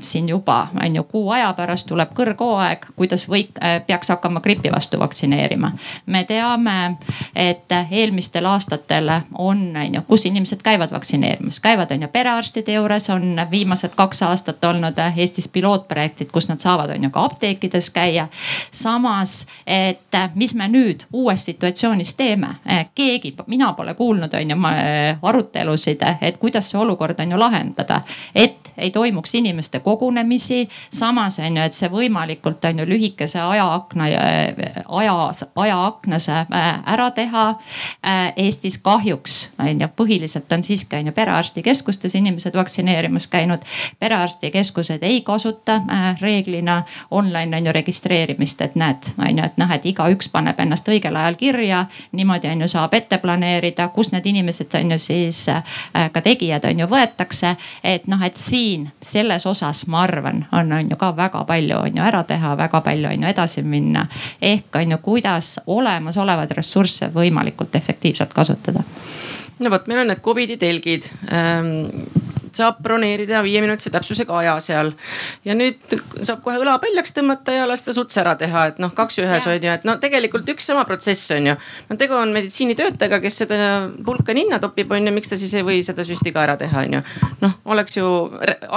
siin 0.02 0.28
juba 0.28 0.68
on 0.84 0.96
ju 0.96 1.02
kuu 1.02 1.30
aja 1.30 1.52
pärast 1.56 1.88
tuleb 1.88 2.10
kõrghooaeg, 2.14 2.90
kuidas 2.96 3.24
või 3.28 3.46
äh, 3.62 3.78
peaks 3.86 4.08
hakkama 4.12 4.40
gripi 4.40 4.72
vastu 4.72 4.98
vaktsineerima. 4.98 5.72
me 6.06 6.24
teame, 6.24 6.96
et 7.34 7.72
eelmistel 7.90 8.46
aastatel 8.46 9.08
on, 9.34 9.76
on 9.76 9.94
ju, 9.94 10.02
kus 10.08 10.26
inimesed 10.26 10.62
käivad 10.62 10.92
vaktsineerimas, 10.92 11.60
käivad 11.60 11.90
on 11.90 12.02
ju 12.02 12.08
perearstide 12.08 12.72
juures, 12.72 13.10
on 13.10 13.40
viimased 13.50 13.94
kaks 13.96 14.22
aastat 14.22 14.64
olnud 14.64 14.98
Eestis 15.16 15.48
pilootprojektid, 15.48 16.30
kus 16.32 16.48
nad 16.48 16.60
saavad, 16.60 16.90
on 16.90 17.04
ju 17.04 17.10
ka 17.10 17.24
apteekides 17.24 17.90
käia. 17.90 18.28
samas, 18.70 19.46
et 19.66 20.20
mis 20.34 20.54
me 20.54 20.68
nüüd 20.68 21.06
uues 21.12 21.44
situatsioonis 21.44 22.14
teeme, 22.14 22.56
keegi, 22.94 23.34
mina 23.46 23.72
pole 23.72 23.94
kuulnud, 23.94 24.34
on 24.34 24.50
ju 24.50 24.56
arutelusid, 25.22 26.02
et 26.20 26.36
kuidas 26.36 26.70
see 26.70 26.80
olukord 26.80 27.20
on 27.20 27.32
ju 27.32 27.38
lahendada, 27.38 28.00
et 28.34 28.72
ei 28.78 28.90
toimuks 28.90 29.34
inimeste 29.46 29.80
kogunemisi. 29.80 30.68
samas 30.90 31.38
on 31.38 31.56
ju, 31.56 31.62
et 31.62 31.74
see 31.74 31.88
võimalikult 31.90 32.64
on 32.64 32.78
ju 32.78 32.86
lühikese 32.88 33.40
ajaakna, 33.40 34.04
aja, 34.88 35.14
ajaaknas 35.56 36.28
äh, 36.28 36.46
ära 36.86 37.10
teha. 37.10 37.48
Äh, 38.06 38.32
Eestis 38.36 38.78
kahjuks 38.78 39.52
on 39.58 39.80
ju, 39.80 39.88
põhiliselt 39.96 40.52
on 40.52 40.62
siiski 40.62 40.96
on 40.96 41.06
ju 41.06 41.12
perearstikeskustes 41.12 42.14
inimesed 42.14 42.54
vaktsineerimas 42.54 43.26
käinud. 43.26 43.62
perearstikeskused 43.98 45.02
ei 45.02 45.20
kasuta 45.20 45.74
äh, 45.74 46.20
reeglina 46.20 46.82
online 47.10 47.56
on 47.56 47.66
ju 47.66 47.72
registreerimist, 47.72 48.60
et 48.60 48.74
näed, 48.74 49.12
on 49.18 49.38
ju, 49.38 49.44
et 49.44 49.56
noh, 49.56 49.70
et 49.70 49.86
igaüks 49.86 50.28
paneb 50.32 50.60
ennast 50.60 50.88
õigel 50.88 51.16
ajal 51.16 51.34
kirja. 51.34 51.86
niimoodi 52.12 52.48
on 52.48 52.60
ju 52.60 52.68
saab 52.68 52.94
ette 52.94 53.18
planeerida, 53.18 53.88
kus 53.88 54.12
need 54.12 54.26
inimesed 54.26 54.74
on 54.74 54.90
ju 54.90 54.98
siis 54.98 55.46
ka 56.12 56.20
tegijad 56.20 56.64
on 56.64 56.80
ju 56.80 56.86
võetakse. 56.86 57.56
et 57.84 58.06
noh, 58.06 58.22
et 58.22 58.36
siin 58.36 58.90
selles 59.38 59.46
osas 59.46 59.86
ma 59.86 60.02
arvan, 60.02 60.44
on, 60.52 60.72
on 60.72 60.90
ju 60.90 60.96
ka 60.96 61.12
väga 61.16 61.44
palju 61.44 61.78
on 61.78 61.96
ju 61.96 62.02
ära 62.02 62.22
teha, 62.24 62.56
väga 62.56 62.80
palju 62.80 63.08
on 63.08 63.22
ju 63.22 63.28
edasi 63.28 63.62
minna. 63.62 64.06
ehk 64.40 64.76
on 64.76 64.90
ju, 64.90 64.98
kuidas 64.98 65.60
olemasolevaid 65.66 66.50
ressursse 66.50 67.10
võimalikult 67.14 67.76
efektiivselt 67.76 68.32
kasutada. 68.32 68.82
no 69.60 69.70
vot, 69.70 69.86
meil 69.86 70.00
on 70.00 70.06
need 70.06 70.20
Covidi 70.22 70.56
telgid 70.56 71.10
ähm 71.30 72.24
saab 72.56 72.80
broneerida 72.82 73.42
viieminutise 73.44 73.92
täpsusega 73.94 74.38
aja 74.40 74.56
seal. 74.64 74.92
ja 75.44 75.54
nüüd 75.58 75.96
saab 76.22 76.42
kohe 76.44 76.58
õla 76.62 76.78
paljaks 76.82 77.14
tõmmata 77.16 77.54
ja 77.54 77.66
lasta 77.68 77.94
suts 77.96 78.16
ära 78.20 78.34
teha, 78.38 78.66
et 78.72 78.80
noh, 78.82 78.92
kaks 78.96 79.20
ühes 79.22 79.46
on 79.46 79.56
ju, 79.56 79.72
et 79.72 79.86
no 79.88 79.96
tegelikult 80.02 80.48
üks 80.52 80.68
sama 80.70 80.84
protsess 80.88 81.30
on 81.36 81.50
ju. 81.52 81.56
no 81.90 81.98
tegu 82.00 82.16
on 82.18 82.32
meditsiinitöötajaga, 82.36 83.20
kes 83.24 83.42
seda 83.44 83.58
pulka 84.04 84.34
ninna 84.36 84.60
topib, 84.62 84.92
on 84.92 85.06
ju, 85.08 85.14
miks 85.14 85.32
ta 85.32 85.38
siis 85.40 85.54
ei 85.56 85.66
või 85.66 85.82
seda 85.86 86.04
süsti 86.06 86.32
ka 86.34 86.44
ära 86.46 86.56
teha, 86.60 86.86
on 86.86 86.98
ju. 86.98 87.02
noh, 87.44 87.56
oleks 87.76 87.98
ju 87.98 88.10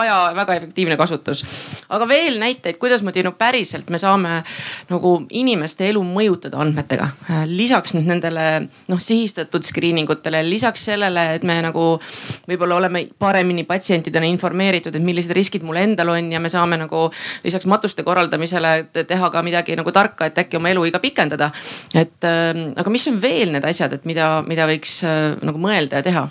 aja 0.04 0.20
väga 0.38 0.60
efektiivne 0.60 0.98
kasutus. 1.00 1.44
aga 1.90 2.08
veel 2.08 2.40
näiteid, 2.42 2.80
kuidasmoodi 2.82 3.24
no 3.26 3.34
päriselt 3.40 3.90
me 3.90 4.00
saame 4.02 4.42
nagu 4.90 5.16
inimeste 5.30 5.90
elu 5.90 6.04
mõjutada 6.04 6.60
andmetega. 6.62 7.10
lisaks 7.48 7.96
nüüd 7.98 8.10
nendele 8.10 8.46
noh 8.88 9.02
sihistatud 9.02 9.64
screening 9.66 10.10
utele, 10.10 10.42
lisaks 10.50 10.86
sellele, 10.90 11.26
et 11.36 11.44
me 11.48 11.60
nagu 11.64 11.86
võib-olla 12.50 12.80
oleme 12.80 13.06
paremini 13.20 13.66
patsientidena 13.70 14.28
informeeritud, 14.30 14.96
et 14.96 15.06
millised 15.06 15.34
riskid 15.36 15.66
mul 15.68 15.80
endal 15.82 16.14
on 16.16 16.32
ja 16.34 16.42
me 16.42 16.52
saame 16.52 16.80
nagu 16.82 17.08
lisaks 17.44 17.70
matuste 17.70 18.06
korraldamisele 18.08 19.06
teha 19.08 19.30
ka 19.34 19.44
midagi 19.46 19.78
nagu 19.80 19.94
tarka, 19.96 20.30
et 20.30 20.42
äkki 20.44 20.60
oma 20.60 20.74
eluiga 20.74 21.02
pikendada. 21.04 21.52
et 21.94 22.26
äh, 22.26 22.66
aga 22.76 22.90
mis 22.90 23.08
on 23.12 23.22
veel 23.22 23.54
need 23.56 23.66
asjad, 23.66 23.94
et 23.94 24.10
mida, 24.10 24.40
mida 24.48 24.68
võiks 24.70 25.00
äh, 25.08 25.38
nagu 25.46 25.62
mõelda 25.62 26.02
ja 26.02 26.10
teha? 26.10 26.28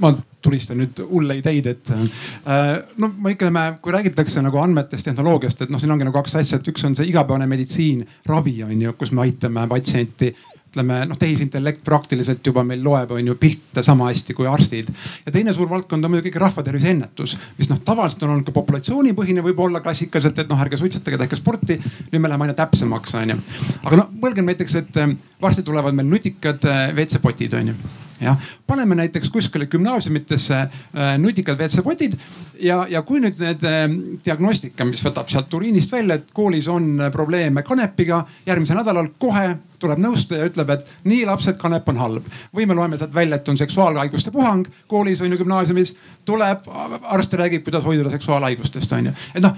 ma 0.00 0.12
tulistan 0.42 0.78
nüüd 0.80 1.00
hulle 1.10 1.36
ideid, 1.40 1.66
et 1.68 1.90
äh, 1.92 2.78
no 3.00 3.10
ma 3.18 3.32
ütleme, 3.32 3.64
kui 3.82 3.92
räägitakse 3.94 4.42
nagu 4.44 4.60
andmetest, 4.62 5.04
tehnoloogiast, 5.08 5.64
et 5.64 5.72
noh, 5.72 5.80
siin 5.82 5.92
ongi 5.92 6.06
nagu 6.06 6.16
kaks 6.16 6.38
asja, 6.40 6.60
et 6.60 6.70
üks 6.72 6.86
on 6.88 6.96
see 6.96 7.10
igapäevane 7.10 7.48
meditsiin, 7.50 8.06
ravi 8.30 8.56
on 8.64 8.86
ju, 8.86 8.94
kus 9.00 9.12
me 9.16 9.26
aitame 9.26 9.66
patsienti 9.70 10.32
ütleme 10.70 11.00
noh, 11.10 11.18
tehisintellekt 11.18 11.82
praktiliselt 11.84 12.46
juba 12.46 12.62
meil 12.66 12.82
loeb, 12.84 13.10
on 13.16 13.26
ju 13.26 13.34
pilte 13.40 13.82
sama 13.82 14.06
hästi 14.10 14.36
kui 14.38 14.46
arstid. 14.46 14.90
ja 15.26 15.32
teine 15.34 15.54
suur 15.54 15.70
valdkond 15.70 16.04
on 16.04 16.14
muidugi 16.14 16.38
rahvatervise 16.38 16.92
ennetus, 16.94 17.36
mis 17.58 17.70
noh, 17.72 17.80
tavaliselt 17.84 18.22
on 18.22 18.36
olnud 18.36 18.46
ka 18.46 18.54
populatsioonipõhine, 18.54 19.42
võib-olla 19.46 19.82
klassikaliselt, 19.82 20.38
et 20.38 20.52
noh, 20.52 20.60
ärge 20.62 20.78
suitsetage, 20.78 21.18
tehke 21.18 21.38
sporti. 21.38 21.80
nüüd 22.12 22.20
me 22.20 22.30
läheme 22.30 22.46
aina 22.46 22.58
täpsemaks, 22.58 23.16
on 23.18 23.34
ju. 23.34 23.40
aga 23.82 24.02
noh, 24.04 24.12
mõelgem 24.22 24.46
näiteks, 24.46 24.78
et 24.84 25.02
eh, 25.02 25.16
varsti 25.42 25.66
tulevad 25.66 25.96
meil 25.96 26.06
nutikad 26.10 26.70
eh, 26.70 26.86
WC-potid, 26.94 27.58
on 27.58 27.74
ju 27.74 27.80
jah, 28.20 28.50
paneme 28.70 28.94
näiteks 28.94 29.30
kuskile 29.34 29.66
gümnaasiumitesse 29.66 30.60
äh, 30.60 31.16
nutikad 31.18 31.58
WC-potid 31.58 32.14
ja, 32.62 32.84
ja 32.90 33.02
kui 33.06 33.22
nüüd 33.22 33.40
need 33.42 33.66
äh, 33.66 33.82
diagnostika, 34.24 34.86
mis 34.86 35.02
võtab 35.06 35.32
sealt 35.32 35.58
uriinist 35.58 35.92
välja, 35.92 36.20
et 36.20 36.30
koolis 36.36 36.68
on 36.70 36.92
probleeme 37.12 37.66
kanepiga, 37.66 38.22
järgmisel 38.46 38.80
nädalal 38.80 39.10
kohe 39.18 39.48
tuleb 39.80 40.00
nõustaja 40.02 40.44
ja 40.44 40.50
ütleb, 40.50 40.70
et 40.74 40.88
nii 41.08 41.24
lapsed, 41.28 41.56
kanep 41.60 41.88
on 41.88 42.00
halb. 42.00 42.26
või 42.56 42.66
me 42.68 42.76
loeme 42.76 42.98
sealt 43.00 43.14
välja, 43.14 43.38
et 43.40 43.48
on 43.48 43.58
seksuaalhaiguste 43.58 44.30
puhang 44.34 44.68
koolis 44.88 45.20
on 45.20 45.32
ju 45.32 45.38
gümnaasiumis. 45.40 45.96
tuleb, 46.24 46.66
arst 47.02 47.32
räägib, 47.34 47.64
kuidas 47.64 47.84
hoiduda 47.84 48.10
seksuaalhaigustest 48.10 48.92
on 48.92 49.06
ju. 49.06 49.12
et 49.34 49.42
noh, 49.42 49.56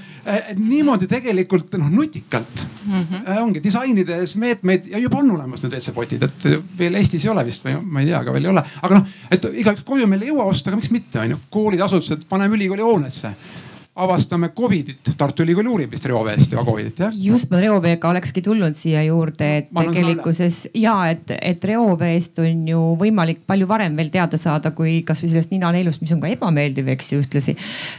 niimoodi 0.57 1.07
tegelikult 1.11 1.75
noh 1.79 1.91
nutikalt 1.91 2.67
mm 2.87 2.93
-hmm. 3.03 3.39
ongi 3.43 3.63
disainides 3.65 4.37
meetmeid 4.37 4.87
ja 4.87 4.99
juba 4.99 5.19
on 5.19 5.31
olemas 5.31 5.63
need 5.63 5.73
WC-potid, 5.73 6.23
et 6.23 6.79
veel 6.79 6.95
Eestis 6.95 7.25
ei 7.25 7.31
ole 7.31 7.47
vist 7.47 7.65
või 7.65 7.77
ma 7.83 8.01
ei 8.01 8.07
tea, 8.07 8.19
aga 8.19 8.33
veel 8.33 8.45
ei 8.45 8.51
ole. 8.51 8.65
aga 8.83 8.95
noh, 8.95 9.02
et 9.31 9.45
igaüks 9.65 9.85
koju 9.87 10.07
meil 10.11 10.23
ei 10.25 10.33
jõua 10.33 10.49
osta, 10.53 10.71
aga 10.71 10.81
miks 10.81 10.93
mitte 10.95 11.21
on 11.23 11.35
ju, 11.35 11.43
koolid, 11.51 11.83
asutused, 11.85 12.27
paneme 12.29 12.59
ülikooli 12.59 12.85
hoonesse 12.87 13.35
avastame 13.95 14.49
Covidit, 14.57 15.11
Tartu 15.21 15.45
Ülikool 15.45 15.67
uurib 15.69 15.91
vist 15.93 16.07
reoveest 16.09 16.55
juba 16.55 16.63
Covidit 16.65 17.01
jah? 17.03 17.13
just 17.13 17.51
ma 17.53 17.59
reoveega 17.61 18.09
olekski 18.09 18.41
tulnud 18.41 18.73
siia 18.77 19.03
juurde, 19.05 19.49
et 19.61 19.67
tegelikkuses 19.69 20.63
ja 20.81 20.95
et, 21.11 21.29
et 21.37 21.65
reoveest 21.69 22.41
on 22.41 22.63
ju 22.71 22.81
võimalik 22.97 23.43
palju 23.45 23.69
varem 23.69 23.99
veel 23.99 24.09
teada 24.15 24.41
saada, 24.41 24.73
kui 24.73 25.03
kasvõi 25.05 25.29
sellest 25.35 25.53
ninaneelust, 25.53 26.01
mis 26.01 26.15
on 26.17 26.23
ka 26.23 26.31
ebameeldiv, 26.33 26.89
eks 26.95 27.13
ju 27.13 27.21
ühtlasi. 27.21 27.53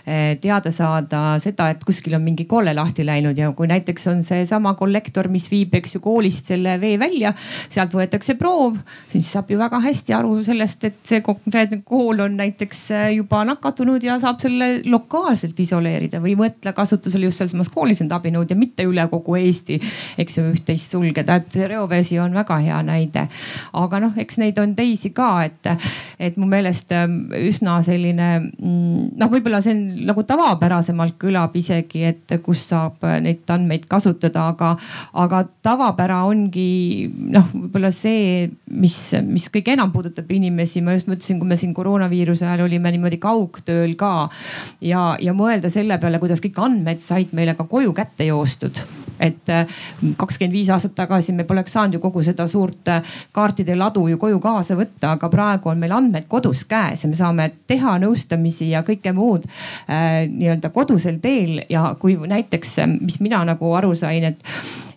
Eh, 0.09 0.31
teada 0.41 0.71
saada 0.73 1.21
seda, 1.43 1.69
et 1.69 1.85
kuskil 1.85 2.17
on 2.17 2.25
mingi 2.25 2.47
kolle 2.49 2.73
lahti 2.73 3.05
läinud 3.05 3.37
ja 3.37 3.51
kui 3.53 3.69
näiteks 3.69 4.09
on 4.09 4.25
seesama 4.25 4.73
kollektor, 4.79 5.29
mis 5.29 5.45
viib, 5.53 5.77
eks 5.77 5.99
ju 5.99 6.01
koolist 6.01 6.49
selle 6.49 6.79
vee 6.81 6.97
välja, 6.97 7.35
sealt 7.69 7.93
võetakse 7.93 8.33
proov, 8.41 8.81
siis 9.13 9.29
saab 9.29 9.53
ju 9.53 9.61
väga 9.61 9.83
hästi 9.85 10.17
aru 10.17 10.41
sellest, 10.49 10.89
et 10.89 10.99
see 11.05 11.21
konkreetne 11.21 11.83
kool 11.85 12.25
on 12.25 12.41
näiteks 12.41 12.83
eh, 12.97 13.07
juba 13.19 13.45
nakatunud 13.45 14.09
ja 14.09 14.17
saab 14.25 14.41
selle 14.41 14.73
lokaalselt 14.89 15.53
isoleerida 15.61 15.82
isoleerida 15.83 16.21
või 16.23 16.35
võtta 16.37 16.73
kasutusele 16.73 17.27
just 17.27 17.41
sealsamas 17.41 17.69
koolis 17.73 18.01
need 18.01 18.13
abinõud 18.15 18.49
ja 18.49 18.57
mitte 18.57 18.85
üle 18.87 19.03
kogu 19.11 19.35
Eesti, 19.37 19.79
eks 20.21 20.37
ju, 20.37 20.45
üht-teist 20.53 20.93
sulgeda, 20.93 21.37
et 21.41 21.55
reovesi 21.67 22.19
on 22.19 22.33
väga 22.33 22.57
hea 22.63 22.79
näide. 22.85 23.27
aga 23.73 23.99
noh, 23.99 24.13
eks 24.17 24.37
neid 24.39 24.59
on 24.59 24.75
teisi 24.75 25.11
ka, 25.15 25.43
et, 25.45 25.69
et 26.19 26.37
mu 26.37 26.47
meelest 26.49 26.91
ähm, 26.95 27.31
üsna 27.33 27.81
selline 27.83 28.29
mm, 28.39 29.13
noh, 29.19 29.31
võib-olla 29.31 29.61
see 29.63 29.75
on 29.75 29.83
nagu 30.07 30.23
tavapärasemalt 30.27 31.17
kõlab 31.21 31.55
isegi, 31.59 32.03
et 32.07 32.35
kus 32.43 32.67
saab 32.69 33.03
neid 33.23 33.49
andmeid 33.49 33.87
kasutada, 33.89 34.47
aga, 34.53 34.73
aga 35.19 35.43
tavapära 35.65 36.23
ongi 36.29 37.09
noh, 37.09 37.49
võib-olla 37.53 37.91
see, 37.93 38.47
mis, 38.71 38.97
mis 39.27 39.49
kõige 39.53 39.75
enam 39.75 39.91
puudutab 39.93 40.31
inimesi. 40.31 40.81
ma 40.81 40.95
just 40.95 41.09
mõtlesin, 41.11 41.39
kui 41.41 41.49
me 41.49 41.59
siin 41.59 41.73
koroonaviiruse 41.75 42.47
ajal 42.47 42.65
olime 42.67 42.91
niimoodi 42.93 43.19
kaugtööl 43.21 43.95
ka 43.99 44.29
ja, 44.83 45.13
ja 45.21 45.33
mõelda 45.35 45.72
selle 45.73 45.97
peale, 46.01 46.19
kuidas 46.21 46.41
kõik 46.43 46.59
andmed 46.63 47.01
said 47.03 47.33
meile 47.35 47.55
ka 47.57 47.65
koju 47.69 47.93
kätte 47.95 48.27
joostud. 48.27 48.81
Et 49.23 49.49
äh, 49.53 49.67
kakskümmend 50.17 50.55
viis 50.55 50.69
aastat 50.73 50.95
tagasi 50.97 51.35
me 51.37 51.45
poleks 51.47 51.75
saanud 51.75 51.97
ju 51.97 52.01
kogu 52.03 52.23
seda 52.25 52.47
suurt 52.49 52.89
äh, 52.91 53.15
kaartide 53.31 53.75
ladu 53.77 54.07
ju 54.09 54.17
koju 54.21 54.39
kaasa 54.43 54.77
võtta, 54.79 55.13
aga 55.13 55.29
praegu 55.31 55.69
on 55.71 55.81
meil 55.81 55.93
andmed 55.95 56.27
kodus 56.31 56.65
käes 56.69 57.05
ja 57.05 57.11
me 57.11 57.19
saame 57.19 57.49
teha 57.69 57.97
nõustamisi 58.01 58.71
ja 58.71 58.81
kõike 58.87 59.13
muud 59.15 59.45
äh, 59.45 60.23
nii-öelda 60.29 60.73
kodusel 60.73 61.21
teel. 61.23 61.61
Ja 61.69 61.93
kui 61.99 62.17
näiteks, 62.17 62.77
mis 62.99 63.19
mina 63.23 63.43
nagu 63.47 63.73
aru 63.77 63.93
sain, 63.97 64.31
et 64.33 64.43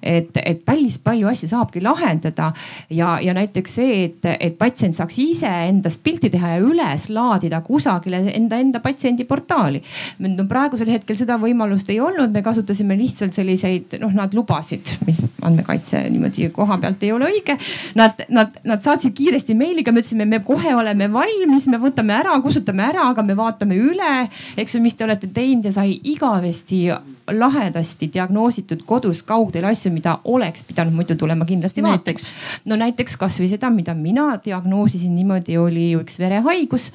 et, 0.02 0.36
et 0.42 0.62
päris 0.64 0.98
palju 1.04 1.28
asju 1.30 1.48
saabki 1.50 1.82
lahendada 1.84 2.52
ja, 2.90 3.16
ja 3.22 3.34
näiteks 3.36 3.76
see, 3.78 3.98
et, 4.06 4.28
et 4.40 4.56
patsient 4.58 4.96
saaks 4.96 5.18
ise 5.22 5.50
endast 5.68 6.02
pilti 6.04 6.30
teha 6.32 6.56
ja 6.56 6.62
üles 6.62 7.08
laadida 7.14 7.60
kusagile 7.66 8.22
enda, 8.32 8.60
enda 8.62 8.80
patsiendi 8.84 9.26
portaali. 9.28 9.82
no 10.18 10.46
praegusel 10.48 10.90
hetkel 10.92 11.18
seda 11.18 11.38
võimalust 11.42 11.90
ei 11.92 12.00
olnud, 12.00 12.32
me 12.32 12.42
kasutasime 12.44 12.96
lihtsalt 12.98 13.36
selliseid 13.36 13.98
noh, 14.02 14.12
nad 14.16 14.34
lubasid, 14.36 14.96
mis 15.06 15.22
andmekaitse 15.46 16.02
niimoodi 16.10 16.50
koha 16.54 16.78
pealt 16.82 17.02
ei 17.06 17.12
ole 17.14 17.30
õige. 17.30 17.56
Nad, 17.98 18.22
nad, 18.32 18.56
nad 18.66 18.82
saatsid 18.84 19.14
kiiresti 19.16 19.56
meiliga, 19.58 19.92
me 19.92 20.02
ütlesime, 20.02 20.26
me 20.28 20.40
kohe 20.46 20.74
oleme 20.76 21.08
valmis, 21.12 21.68
me 21.72 21.80
võtame 21.82 22.16
ära, 22.18 22.36
kustutame 22.44 22.86
ära, 22.88 23.08
aga 23.12 23.24
me 23.26 23.36
vaatame 23.38 23.78
üle, 23.80 24.12
eks 24.56 24.76
ju, 24.76 24.82
mis 24.84 24.96
te 24.96 25.06
olete 25.06 25.30
teinud 25.34 25.68
ja 25.68 25.74
sai 25.78 25.96
igavesti 26.12 26.86
lahedasti 27.32 28.10
diagnoositud 28.14 28.84
kodus 28.86 29.22
kaugteel 29.26 29.66
asju, 29.70 29.85
mida 29.90 30.18
oleks 30.24 30.64
pidanud 30.68 30.94
muidu 30.96 31.16
tulema 31.18 31.44
kindlasti 31.48 31.82
vaatama. 31.84 32.24
no 32.64 32.76
näiteks 32.76 33.16
kasvõi 33.20 33.48
seda, 33.50 33.70
mida 33.70 33.94
mina 33.94 34.38
diagnoosisin 34.44 35.14
niimoodi, 35.14 35.56
oli 35.58 35.90
ju 35.92 36.02
üks 36.04 36.18
verehaigus. 36.18 36.92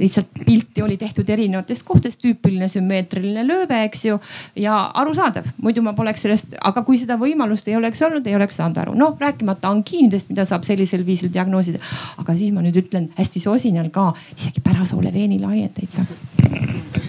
lihtsalt 0.00 0.28
pilti 0.46 0.82
oli 0.82 0.96
tehtud 0.96 1.28
erinevatest 1.28 1.84
kohtadest, 1.86 2.22
tüüpiline 2.24 2.68
sümmeetriline 2.68 3.46
lööve, 3.46 3.82
eks 3.84 4.04
ju. 4.04 4.20
ja 4.56 4.78
arusaadav, 4.94 5.46
muidu 5.62 5.82
ma 5.82 5.92
poleks 5.92 6.26
sellest, 6.26 6.56
aga 6.60 6.82
kui 6.86 6.98
seda 6.98 7.18
võimalust 7.20 7.68
ei 7.68 7.76
oleks 7.76 8.02
olnud, 8.02 8.26
ei 8.26 8.36
oleks 8.36 8.56
saanud 8.60 8.78
aru. 8.84 8.96
noh, 8.98 9.16
rääkimata 9.20 9.68
angiinidest, 9.68 10.30
mida 10.32 10.44
saab 10.44 10.64
sellisel 10.68 11.06
viisil 11.06 11.32
diagnoosida. 11.32 11.78
aga 12.18 12.36
siis 12.36 12.52
ma 12.52 12.64
nüüd 12.64 12.76
ütlen 12.82 13.10
hästi 13.18 13.40
sosinal 13.40 13.90
ka, 13.94 14.12
isegi 14.36 14.64
pärasoole 14.64 15.12
veeni 15.14 15.40
laiendeid 15.40 16.00
saab 16.00 17.08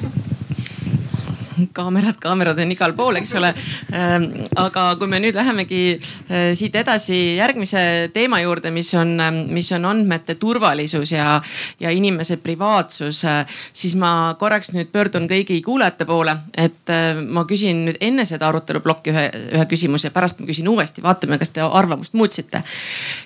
kaamerad, 1.73 2.17
kaamerad 2.21 2.59
on 2.63 2.71
igal 2.73 2.93
pool, 2.97 3.17
eks 3.19 3.33
ole. 3.39 3.51
Ähm, 3.95 4.27
aga 4.59 4.85
kui 4.99 5.09
me 5.11 5.19
nüüd 5.21 5.35
lähemegi 5.37 5.81
äh, 5.95 6.51
siit 6.57 6.75
edasi 6.79 7.17
järgmise 7.37 7.83
teema 8.13 8.41
juurde, 8.41 8.71
mis 8.73 8.91
on, 8.97 9.13
ähm, 9.21 9.39
mis 9.53 9.71
on 9.75 9.85
andmete 9.89 10.35
turvalisus 10.41 11.13
ja, 11.13 11.41
ja 11.79 11.91
inimese 11.93 12.37
privaatsus, 12.43 13.23
äh, 13.29 13.59
siis 13.73 13.95
ma 13.99 14.35
korraks 14.39 14.73
nüüd 14.75 14.91
pöördun 14.93 15.27
kõigi 15.31 15.61
kuulajate 15.65 16.07
poole, 16.09 16.37
et 16.55 16.91
äh, 16.93 17.21
ma 17.21 17.45
küsin 17.49 17.85
nüüd 17.87 18.01
enne 18.01 18.25
seda 18.29 18.49
aruteluplokki 18.51 19.13
ühe, 19.13 19.27
ühe 19.57 19.67
küsimuse, 19.71 20.13
pärast 20.13 20.41
ma 20.41 20.49
küsin 20.49 20.69
uuesti, 20.71 21.03
vaatame, 21.05 21.39
kas 21.41 21.55
te 21.55 21.65
arvamust 21.65 22.17
muutsite. 22.17 22.63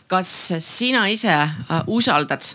kas 0.08 0.30
sina 0.62 1.08
ise 1.10 1.34
usaldad 1.88 2.46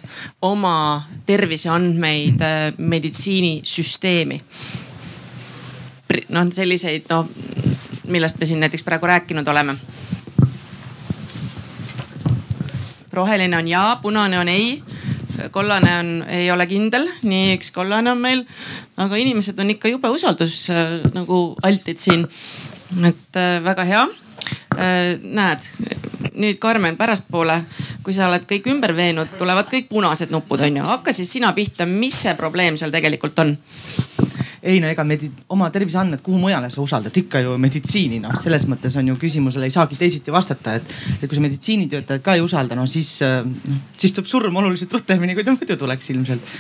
oma 0.47 1.09
terviseandmeid 1.27 2.45
meditsiinisüsteemi? 2.79 4.41
Noh, 6.29 6.47
selliseid 6.53 7.09
noh, 7.11 7.29
millest 8.11 8.41
me 8.41 8.47
siin 8.47 8.61
näiteks 8.61 8.87
praegu 8.87 9.07
rääkinud 9.07 9.49
oleme. 9.49 9.77
roheline 13.13 13.57
on 13.57 13.69
jaa, 13.69 13.97
punane 13.97 14.39
on 14.39 14.49
ei, 14.49 14.83
kollane 15.51 15.99
on, 15.99 16.11
ei 16.29 16.51
ole 16.51 16.67
kindel, 16.67 17.09
nii 17.23 17.57
üks 17.57 17.73
kollane 17.75 18.13
on 18.13 18.21
meil. 18.23 18.45
aga 18.97 19.17
inimesed 19.17 19.59
on 19.59 19.71
ikka 19.75 19.89
jube 19.89 20.09
usaldus 20.09 20.69
äh, 20.71 21.01
nagu 21.15 21.57
altid 21.63 21.99
siin. 21.99 22.29
et 23.07 23.37
äh, 23.37 23.65
väga 23.65 23.85
hea 23.85 24.07
äh,. 24.79 25.19
näed, 25.23 25.67
nüüd 26.35 26.59
Karmen 26.59 26.97
pärastpoole, 26.97 27.63
kui 28.03 28.15
sa 28.15 28.29
oled 28.29 28.47
kõik 28.49 28.71
ümber 28.71 28.95
veenud, 28.97 29.29
tulevad 29.39 29.69
kõik 29.73 29.91
punased 29.91 30.31
nupud 30.31 30.61
on 30.61 30.77
ju, 30.77 30.85
hakka 30.85 31.13
siis 31.13 31.33
sina 31.33 31.53
pihta, 31.53 31.87
mis 31.87 32.23
see 32.23 32.35
probleem 32.39 32.79
seal 32.79 32.95
tegelikult 32.95 33.39
on? 33.43 33.57
Ei 34.63 34.81
no 34.81 34.89
ega 34.93 35.05
medi-, 35.09 35.31
oma 35.55 35.71
terviseandmed, 35.73 36.21
kuhu 36.25 36.39
mujale 36.43 36.69
sa 36.73 36.83
usaldad, 36.83 37.15
ikka 37.17 37.41
ju 37.45 37.57
meditsiini, 37.61 38.21
noh 38.21 38.37
selles 38.39 38.67
mõttes 38.69 38.97
on 39.01 39.09
ju 39.09 39.17
küsimusele 39.21 39.69
ei 39.69 39.75
saagi 39.75 39.97
teisiti 39.97 40.33
vastata, 40.35 40.75
et, 40.77 40.95
et 41.17 41.27
kui 41.27 41.39
sa 41.39 41.45
meditsiinitöötajat 41.45 42.25
ka 42.25 42.37
ei 42.37 42.45
usalda, 42.45 42.77
no 42.77 42.85
siis 42.91 43.17
noh, 43.25 43.81
siis 43.97 44.15
tuleb 44.17 44.29
surm 44.29 44.61
oluliselt 44.61 44.93
rutemini, 44.93 45.37
kui 45.39 45.47
ta 45.47 45.55
muidu 45.57 45.79
tuleks 45.81 46.11
ilmselt. 46.13 46.53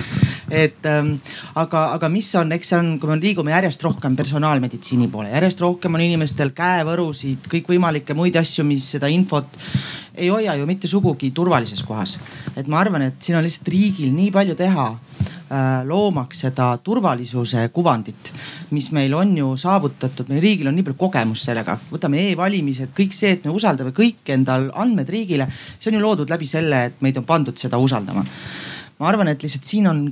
et 0.51 0.87
ähm, 0.89 1.13
aga, 1.61 1.85
aga 1.97 2.09
mis 2.13 2.31
on, 2.41 2.53
eks 2.57 2.73
see 2.73 2.79
on, 2.81 2.95
kui 3.03 3.11
me 3.11 3.19
liigume 3.21 3.53
järjest 3.53 3.85
rohkem 3.85 4.17
personaalmeditsiini 4.17 5.11
poole, 5.13 5.31
järjest 5.35 5.61
rohkem 5.61 5.95
on 5.95 6.05
inimestel 6.07 6.55
käevõrusid, 6.57 7.51
kõikvõimalikke 7.53 8.17
muid 8.17 8.39
asju, 8.41 8.65
mis 8.67 8.89
seda 8.97 9.11
infot 9.13 9.61
ei 10.21 10.29
hoia 10.29 10.57
ju 10.59 10.67
mitte 10.69 10.89
sugugi 10.89 11.31
turvalises 11.37 11.83
kohas. 11.87 12.19
et 12.57 12.67
ma 12.67 12.81
arvan, 12.81 13.03
et 13.03 13.23
siin 13.23 13.39
on 13.39 13.45
lihtsalt 13.45 13.69
riigil 13.69 14.13
nii 14.15 14.33
palju 14.35 14.57
teha 14.59 14.89
loomaks 15.85 16.45
seda 16.45 16.71
turvalisuse 16.85 17.65
kuvandit, 17.75 18.33
mis 18.71 18.91
meil 18.95 19.15
on 19.19 19.33
ju 19.39 19.49
saavutatud, 19.59 20.29
meie 20.31 20.43
riigil 20.45 20.71
on 20.71 20.77
nii 20.79 20.87
palju 20.87 20.99
kogemust 21.01 21.49
sellega. 21.49 21.77
võtame 21.91 22.23
e-valimised, 22.31 22.93
kõik 22.97 23.17
see, 23.17 23.33
et 23.35 23.45
me 23.45 23.55
usaldame 23.55 23.91
kõik 23.97 24.31
endal 24.31 24.69
andmed 24.79 25.11
riigile, 25.11 25.49
see 25.51 25.91
on 25.91 25.99
ju 25.99 26.03
loodud 26.05 26.31
läbi 26.31 26.47
selle, 26.47 26.85
et 26.91 27.03
meid 27.03 27.19
on 27.19 27.27
pandud 27.27 27.59
seda 27.59 27.79
usaldama. 27.79 28.25
ma 29.01 29.09
arvan, 29.09 29.29
et 29.29 29.43
lihtsalt 29.43 29.65
siin 29.65 29.87
on 29.89 30.05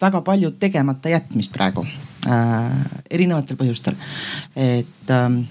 väga 0.00 0.20
palju 0.22 0.52
tegemata 0.60 1.08
jätmist 1.08 1.52
praegu 1.52 1.86
äh, 2.28 2.66
erinevatel 3.10 3.56
põhjustel, 3.56 3.96
et 4.54 5.10
ähm, 5.10 5.42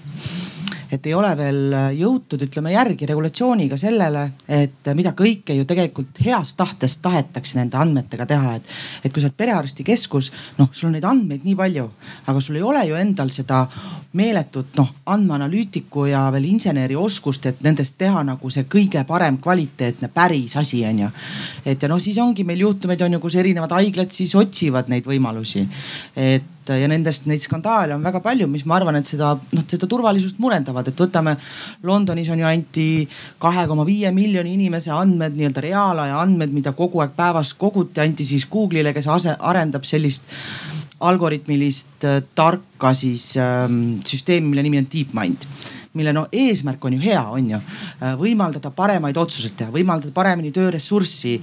et 0.90 1.06
ei 1.06 1.14
ole 1.14 1.30
veel 1.36 1.76
jõutud, 1.98 2.42
ütleme 2.48 2.72
järgi 2.72 3.06
regulatsiooniga 3.10 3.76
sellele, 3.80 4.24
et 4.48 4.90
mida 4.96 5.12
kõike 5.16 5.56
ju 5.56 5.66
tegelikult 5.68 6.20
heast 6.24 6.56
tahtest 6.58 7.02
tahetakse 7.04 7.58
nende 7.58 7.76
andmetega 7.76 8.26
teha, 8.26 8.54
et. 8.56 8.74
et 9.04 9.12
kui 9.12 9.22
sa 9.22 9.28
oled 9.28 9.38
perearstikeskus, 9.38 10.32
noh, 10.58 10.70
sul 10.72 10.88
on 10.88 10.96
neid 10.96 11.08
andmeid 11.08 11.44
nii 11.44 11.56
palju, 11.58 11.88
aga 12.26 12.44
sul 12.44 12.60
ei 12.60 12.66
ole 12.66 12.84
ju 12.88 12.98
endal 12.98 13.32
seda 13.34 13.66
meeletut 14.18 14.76
noh 14.78 14.88
andmeanalüütiku 15.12 16.06
ja 16.08 16.24
veel 16.32 16.48
inseneri 16.48 16.96
oskust, 16.96 17.46
et 17.46 17.60
nendest 17.64 17.98
teha 18.00 18.22
nagu 18.24 18.50
see 18.50 18.64
kõige 18.70 19.04
parem 19.08 19.36
kvaliteetne 19.42 20.08
päris 20.14 20.56
asi 20.56 20.84
on 20.88 21.02
ju. 21.04 21.08
et 21.64 21.82
ja 21.82 21.88
noh, 21.88 22.00
siis 22.00 22.18
ongi 22.18 22.44
meil 22.44 22.64
juhtumeid 22.64 23.02
on 23.04 23.18
ju, 23.18 23.20
kus 23.20 23.36
erinevad 23.36 23.74
haiglad 23.76 24.10
siis 24.14 24.34
otsivad 24.34 24.88
neid 24.88 25.06
võimalusi. 25.06 25.66
et 26.16 26.57
ja 26.76 26.88
nendest 26.90 27.28
neid 27.30 27.42
skandaale 27.44 27.94
on 27.96 28.04
väga 28.04 28.20
palju, 28.24 28.48
mis 28.50 28.66
ma 28.68 28.76
arvan, 28.78 28.98
et 29.00 29.08
seda 29.08 29.32
noh, 29.38 29.64
seda 29.70 29.88
turvalisust 29.90 30.40
murendavad, 30.42 30.90
et 30.90 31.00
võtame 31.00 31.36
Londonis 31.88 32.28
on 32.34 32.42
ju 32.42 32.48
anti 32.48 32.88
kahe 33.40 33.66
koma 33.70 33.86
viie 33.88 34.12
miljoni 34.14 34.56
inimese 34.58 34.92
andmed, 34.94 35.36
nii-öelda 35.38 35.64
reaalaja 35.64 36.20
andmed, 36.20 36.52
mida 36.54 36.74
kogu 36.76 37.04
aeg 37.04 37.16
päevas 37.16 37.54
koguti, 37.58 38.02
anti 38.04 38.26
siis 38.28 38.48
Google'ile, 38.50 38.92
kes 38.96 39.08
ase, 39.14 39.36
arendab 39.38 39.88
sellist 39.88 40.28
algoritmilist 41.00 42.04
äh, 42.04 42.22
tarka 42.34 42.92
siis 42.94 43.36
ähm, 43.38 43.98
süsteemi, 44.06 44.50
mille 44.50 44.66
nimi 44.66 44.80
on 44.82 44.88
DeepMind 44.92 45.46
mille 45.98 46.14
no 46.14 46.26
eesmärk 46.32 46.84
on 46.84 46.96
ju 46.96 47.02
hea, 47.02 47.22
on 47.34 47.50
ju. 47.52 47.60
võimaldada 48.20 48.70
paremaid 48.74 49.16
otsuseid 49.18 49.56
teha, 49.58 49.72
võimaldada 49.74 50.12
paremini 50.14 50.52
tööressurssi 50.54 51.34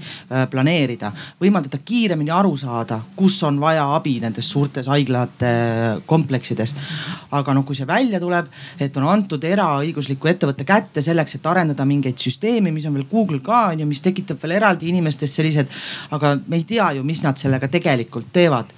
planeerida, 0.52 1.12
võimaldada 1.42 1.80
kiiremini 1.86 2.32
aru 2.32 2.56
saada, 2.60 3.00
kus 3.16 3.42
on 3.44 3.60
vaja 3.60 3.86
abi 3.96 4.18
nendes 4.24 4.50
suurtes 4.50 4.88
haiglate 4.92 5.52
kompleksides. 6.06 6.76
aga 7.36 7.54
noh, 7.54 7.66
kui 7.68 7.76
see 7.76 7.88
välja 7.88 8.20
tuleb, 8.20 8.48
et 8.80 8.96
on 8.98 9.08
antud 9.10 9.44
eraõigusliku 9.44 10.30
ettevõtte 10.32 10.64
kätte 10.68 11.02
selleks, 11.04 11.36
et 11.36 11.48
arendada 11.52 11.86
mingeid 11.86 12.20
süsteeme, 12.22 12.72
mis 12.72 12.86
on 12.88 12.96
veel 12.96 13.08
Google 13.12 13.42
ka 13.44 13.66
on 13.74 13.84
ju, 13.84 13.88
mis 13.90 14.02
tekitab 14.06 14.42
veel 14.42 14.56
eraldi 14.60 14.90
inimestes 14.92 15.36
sellised, 15.36 15.72
aga 16.16 16.36
me 16.48 16.60
ei 16.60 16.66
tea 16.68 16.92
ju, 16.98 17.04
mis 17.08 17.24
nad 17.26 17.40
sellega 17.40 17.70
tegelikult 17.72 18.32
teevad. 18.34 18.72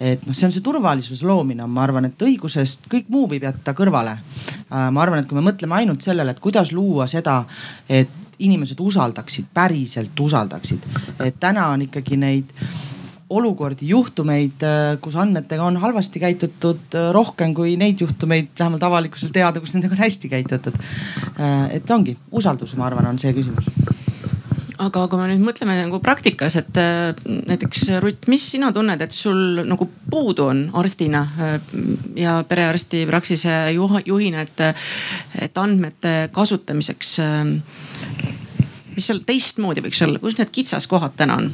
et 0.00 0.24
noh, 0.26 0.34
see 0.36 0.46
on 0.48 0.52
see 0.52 0.64
turvalisuse 0.64 1.26
loomine, 1.26 1.66
ma 1.66 1.84
arvan, 1.84 2.08
et 2.08 2.22
õigusest 2.26 2.88
kõik 2.92 3.10
muu 3.12 3.28
võib 3.30 3.46
jätta 3.46 3.74
kõrvale. 3.76 4.16
Äh, 4.18 4.88
ma 4.94 5.02
arvan, 5.02 5.23
et 5.24 5.30
kui 5.30 5.40
me 5.40 5.46
mõtleme 5.48 5.80
ainult 5.80 6.04
sellele, 6.04 6.34
et 6.34 6.42
kuidas 6.44 6.72
luua 6.76 7.08
seda, 7.10 7.40
et 7.88 8.22
inimesed 8.44 8.80
usaldaksid, 8.80 9.50
päriselt 9.54 10.20
usaldaksid. 10.20 10.86
et 11.24 11.36
täna 11.40 11.68
on 11.72 11.82
ikkagi 11.82 12.16
neid 12.16 12.52
olukordi, 13.34 13.88
juhtumeid, 13.88 14.62
äh, 14.62 15.00
kus 15.00 15.16
andmetega 15.16 15.64
on 15.64 15.76
halvasti 15.80 16.20
käitutud 16.20 16.94
äh, 16.94 17.10
rohkem 17.12 17.54
kui 17.54 17.76
neid 17.80 18.00
juhtumeid, 18.00 18.52
vähemalt 18.58 18.82
avalikkusel 18.82 19.32
teada, 19.34 19.60
kus 19.60 19.74
nendega 19.74 19.96
on 19.96 20.04
hästi 20.04 20.28
käitutud. 20.28 20.78
Äh, 21.40 21.76
et 21.80 21.90
ongi 21.90 22.18
usaldus, 22.30 22.76
ma 22.76 22.90
arvan, 22.90 23.08
on 23.14 23.18
see 23.18 23.32
küsimus 23.34 23.72
aga 24.82 25.04
kui 25.10 25.20
me 25.20 25.28
nüüd 25.30 25.42
mõtleme 25.44 25.76
nagu 25.78 26.00
praktikas, 26.02 26.56
et 26.60 26.78
näiteks 27.24 27.86
Rutt, 28.02 28.28
mis 28.32 28.46
sina 28.54 28.72
tunned, 28.74 29.00
et 29.04 29.14
sul 29.14 29.62
nagu 29.68 29.88
puudu 30.10 30.48
on 30.50 30.64
arstina 30.80 31.24
ja 32.18 32.38
perearsti 32.48 33.04
praksise 33.10 33.54
juhina, 33.74 34.44
et, 34.44 34.64
et 35.46 35.58
andmete 35.58 36.14
kasutamiseks. 36.34 37.16
mis 38.94 39.06
seal 39.10 39.24
teistmoodi 39.26 39.82
võiks 39.84 40.02
olla, 40.06 40.22
kus 40.22 40.38
need 40.38 40.52
kitsaskohad 40.54 41.16
täna 41.18 41.38
on? 41.42 41.52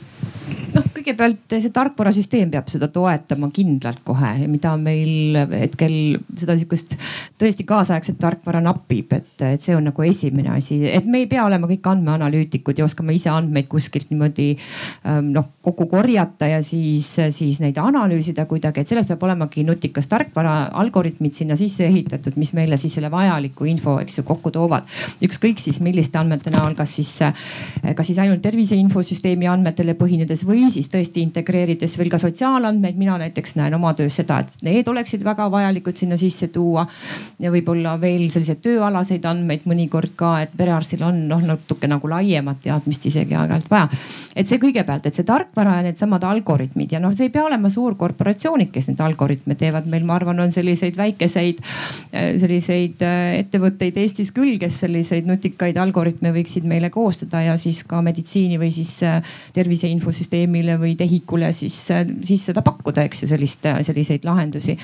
Noh, 0.74 0.86
kõigepealt 0.94 1.56
see 1.56 1.72
tarkvarasüsteem 1.74 2.50
peab 2.52 2.68
seda 2.72 2.90
toetama 2.92 3.50
kindlalt 3.54 4.02
kohe 4.06 4.32
mida 4.50 4.74
meil 4.80 5.38
hetkel 5.52 5.94
seda 6.38 6.56
sihukest 6.58 6.96
tõesti 7.40 7.66
kaasaegset 7.68 8.18
tarkvara 8.20 8.60
napib, 8.64 9.12
et, 9.16 9.32
et 9.46 9.62
see 9.62 9.76
on 9.76 9.86
nagu 9.90 10.04
esimene 10.06 10.52
asi, 10.56 10.80
et 10.88 11.06
me 11.10 11.22
ei 11.22 11.28
pea 11.30 11.44
olema 11.46 11.68
kõik 11.70 11.88
andmeanalüütikud 11.92 12.80
ja 12.80 12.86
oskama 12.86 13.14
ise 13.16 13.32
andmeid 13.32 13.68
kuskilt 13.70 14.10
niimoodi 14.12 14.50
ähm, 14.54 15.32
noh 15.34 15.50
kokku 15.64 15.86
korjata 15.90 16.48
ja 16.50 16.60
siis, 16.64 17.08
siis 17.36 17.60
neid 17.60 17.78
analüüsida 17.80 18.46
kuidagi, 18.50 18.82
et 18.82 18.90
selleks 18.90 19.10
peab 19.10 19.24
olemagi 19.28 19.64
nutikas 19.66 20.08
tarkvara, 20.10 20.54
algoritmid 20.80 21.36
sinna 21.36 21.56
sisse 21.58 21.84
ehitatud, 21.86 22.38
mis 22.40 22.54
meile 22.56 22.78
siis 22.80 22.96
selle 22.96 23.10
vajaliku 23.12 23.68
info, 23.68 23.98
eks 24.00 24.20
ju, 24.20 24.26
kokku 24.28 24.52
toovad. 24.54 24.88
ükskõik 25.24 25.60
siis 25.60 25.80
milliste 25.84 26.18
andmete 26.18 26.52
näol, 26.52 26.74
kas 26.78 26.94
siis, 26.96 27.12
kas 27.96 28.06
siis 28.06 28.18
ainult 28.22 28.42
tervise 28.42 28.78
infosüsteemi 28.80 29.48
andmetele 29.50 29.94
põhinedes 29.98 30.46
või 30.48 30.59
siis 30.70 30.90
tõesti 30.92 31.22
integreerides 31.24 31.96
veel 31.98 32.10
ka 32.10 32.18
sotsiaalandmeid. 32.18 32.96
mina 32.96 33.18
näiteks 33.18 33.56
näen 33.56 33.74
oma 33.74 33.94
töös 33.94 34.16
seda, 34.16 34.40
et 34.40 34.62
need 34.62 34.88
oleksid 34.88 35.24
väga 35.24 35.50
vajalikud 35.50 35.96
sinna 35.96 36.16
sisse 36.16 36.48
tuua. 36.48 36.86
ja 37.38 37.50
võib-olla 37.50 37.96
veel 38.00 38.28
selliseid 38.30 38.60
tööalaseid 38.62 39.24
andmeid 39.24 39.64
mõnikord 39.64 40.12
ka, 40.16 40.40
et 40.42 40.50
perearstil 40.56 41.02
on 41.02 41.28
noh 41.28 41.42
natuke 41.46 41.88
nagu 41.88 42.08
laiemat 42.08 42.60
teadmist 42.62 43.06
isegi 43.06 43.34
aeg-ajalt 43.34 43.70
vaja. 43.70 43.88
et 44.36 44.46
see 44.46 44.58
kõigepealt, 44.58 45.06
et 45.06 45.14
see 45.14 45.24
tarkvara 45.24 45.76
ja 45.76 45.82
needsamad 45.88 46.24
algoritmid 46.24 46.92
ja 46.92 47.00
noh, 47.00 47.14
see 47.16 47.30
ei 47.30 47.34
pea 47.34 47.44
olema 47.44 47.68
suur 47.68 47.94
korporatsioonid, 47.94 48.70
kes 48.72 48.88
neid 48.88 49.00
algoritme 49.00 49.54
teevad. 49.54 49.86
meil, 49.86 50.04
ma 50.04 50.18
arvan, 50.20 50.40
on 50.40 50.52
selliseid 50.52 50.96
väikeseid 50.96 51.62
selliseid 52.10 53.02
äh, 53.04 53.38
ettevõtteid 53.40 53.96
Eestis 54.00 54.32
küll, 54.34 54.56
kes 54.60 54.80
selliseid 54.84 55.28
nutikaid 55.28 55.78
algoritme 55.80 56.32
võiksid 56.34 56.66
meile 56.68 56.90
koostada 56.92 57.42
ja 57.44 57.56
siis 57.60 57.82
ka 57.88 58.00
meditsiini 58.04 58.58
või 58.60 58.70
siis 58.74 58.96
äh, 59.06 59.20
tervise 59.56 59.90
infosüsteemile 60.50 60.78
või 60.80 60.96
TEHIK-ule 60.98 61.52
siis, 61.52 61.76
siis 62.26 62.46
seda 62.50 62.62
pakkuda, 62.62 63.04
eks 63.06 63.24
ju, 63.24 63.28
sellist, 63.30 63.66
selliseid 63.86 64.24
lahendusi 64.24 64.76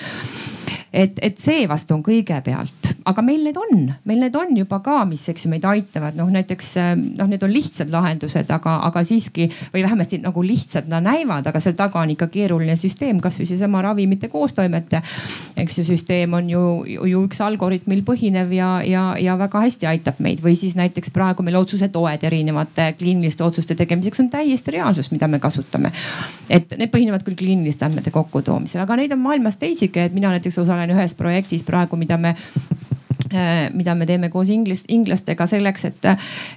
et, 0.97 1.19
et 1.23 1.37
seevastu 1.41 1.95
on 1.97 2.03
kõigepealt, 2.05 2.91
aga 3.07 3.23
meil 3.25 3.45
need 3.45 3.59
on, 3.61 3.83
meil 4.09 4.23
need 4.23 4.37
on 4.39 4.55
juba 4.57 4.79
ka, 4.85 5.03
mis, 5.09 5.23
eks 5.29 5.45
ju, 5.45 5.51
meid 5.53 5.67
aitavad, 5.69 6.17
noh 6.17 6.31
näiteks 6.33 6.71
noh, 7.19 7.29
need 7.29 7.43
on 7.45 7.53
lihtsad 7.53 7.93
lahendused, 7.93 8.49
aga, 8.53 8.79
aga 8.89 9.03
siiski 9.07 9.49
või 9.75 9.85
vähemasti 9.85 10.23
nagu 10.25 10.45
lihtsad 10.45 10.89
nad 10.91 11.05
näivad, 11.05 11.47
aga 11.47 11.61
seal 11.63 11.77
taga 11.79 12.01
on 12.01 12.15
ikka 12.15 12.31
keeruline 12.33 12.77
süsteem, 12.81 13.21
kasvõi 13.23 13.49
seesama 13.51 13.83
ravimite 13.85 14.31
koostoimete, 14.33 15.03
eks 15.61 15.81
ju, 15.83 15.87
süsteem 15.91 16.37
on 16.39 16.49
ju, 16.51 16.63
ju 17.13 17.25
üks 17.27 17.43
algoritmil 17.45 18.01
põhinev 18.07 18.55
ja, 18.57 18.71
ja, 18.87 19.05
ja 19.21 19.37
väga 19.39 19.63
hästi 19.67 19.91
aitab 19.91 20.23
meid. 20.25 20.41
Või 20.45 20.57
siis 20.59 20.77
näiteks 20.79 21.13
praegu 21.15 21.45
meil 21.45 21.59
otsusetoed 21.61 22.25
erinevate 22.25 22.89
kliiniliste 22.99 23.45
otsuste 23.45 23.77
tegemiseks 23.79 24.25
on 24.25 24.33
täiesti 24.33 24.75
reaalsus, 24.79 25.13
mida 25.13 25.29
me 25.29 25.41
kasutame. 25.43 25.93
et 26.51 26.73
need 26.79 26.91
põhinevad 26.93 27.25
küll 27.27 27.37
kliiniliste 27.37 27.85
andmete 27.85 28.11
kokkutoomisel, 28.15 28.81
aga 28.83 28.97
neid 28.97 29.13
on 29.13 29.21
maailmas 29.23 29.59
teisigi, 29.61 30.01
et 30.01 30.15
mina 30.15 30.31
näiteks 30.35 30.59
osalen 30.63 30.86
olen 30.87 30.97
ühes 30.97 31.15
projektis 31.19 31.67
praegu, 31.67 31.99
mida 32.01 32.17
me 32.17 32.37
Äh, 33.35 33.71
mida 33.75 33.95
me 33.95 34.07
teeme 34.07 34.29
koos 34.31 34.49
inglis, 34.55 34.85
inglastega 34.93 35.49
selleks, 35.51 35.85
et, 35.89 36.05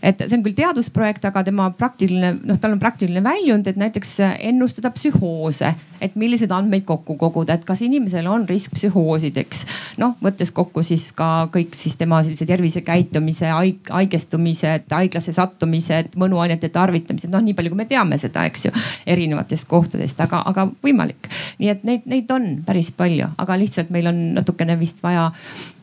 et 0.06 0.20
see 0.22 0.38
on 0.38 0.44
küll 0.46 0.54
teadusprojekt, 0.58 1.24
aga 1.26 1.42
tema 1.48 1.66
praktiline, 1.74 2.36
noh, 2.46 2.60
tal 2.62 2.76
on 2.76 2.82
praktiline 2.82 3.24
väljund, 3.26 3.66
et 3.68 3.80
näiteks 3.80 4.12
ennustada 4.52 4.92
psühhoose, 4.94 5.72
et 6.02 6.16
milliseid 6.20 6.52
andmeid 6.56 6.86
kokku 6.88 7.16
koguda, 7.20 7.58
et 7.58 7.66
kas 7.68 7.82
inimesel 7.86 8.28
on 8.32 8.46
risk 8.50 8.76
psühhoosideks. 8.78 9.66
noh, 10.02 10.16
võttes 10.24 10.52
kokku 10.56 10.84
siis 10.86 11.10
ka 11.18 11.50
kõik 11.54 11.76
siis 11.78 11.98
tema 12.00 12.22
sellise 12.24 12.48
tervisekäitumise, 12.50 13.52
haigestumised, 13.90 14.88
haiglasse 14.92 15.34
sattumised, 15.36 16.16
mõnuainete 16.20 16.72
tarvitamised, 16.74 17.32
noh, 17.34 17.44
nii 17.46 17.58
palju 17.58 17.74
kui 17.74 17.82
me 17.82 17.88
teame 17.90 18.20
seda, 18.22 18.46
eks 18.50 18.68
ju, 18.70 18.74
erinevatest 19.10 19.68
kohtadest, 19.70 20.22
aga, 20.26 20.42
aga 20.50 20.68
võimalik. 20.86 21.30
nii 21.60 21.74
et 21.74 21.84
neid, 21.88 22.08
neid 22.10 22.32
on 22.36 22.50
päris 22.66 22.92
palju, 22.96 23.32
aga 23.38 23.60
lihtsalt 23.60 23.94
meil 23.94 24.10
on 24.12 24.22
natukene 24.40 24.78
vist 24.80 25.04
vaja 25.04 25.30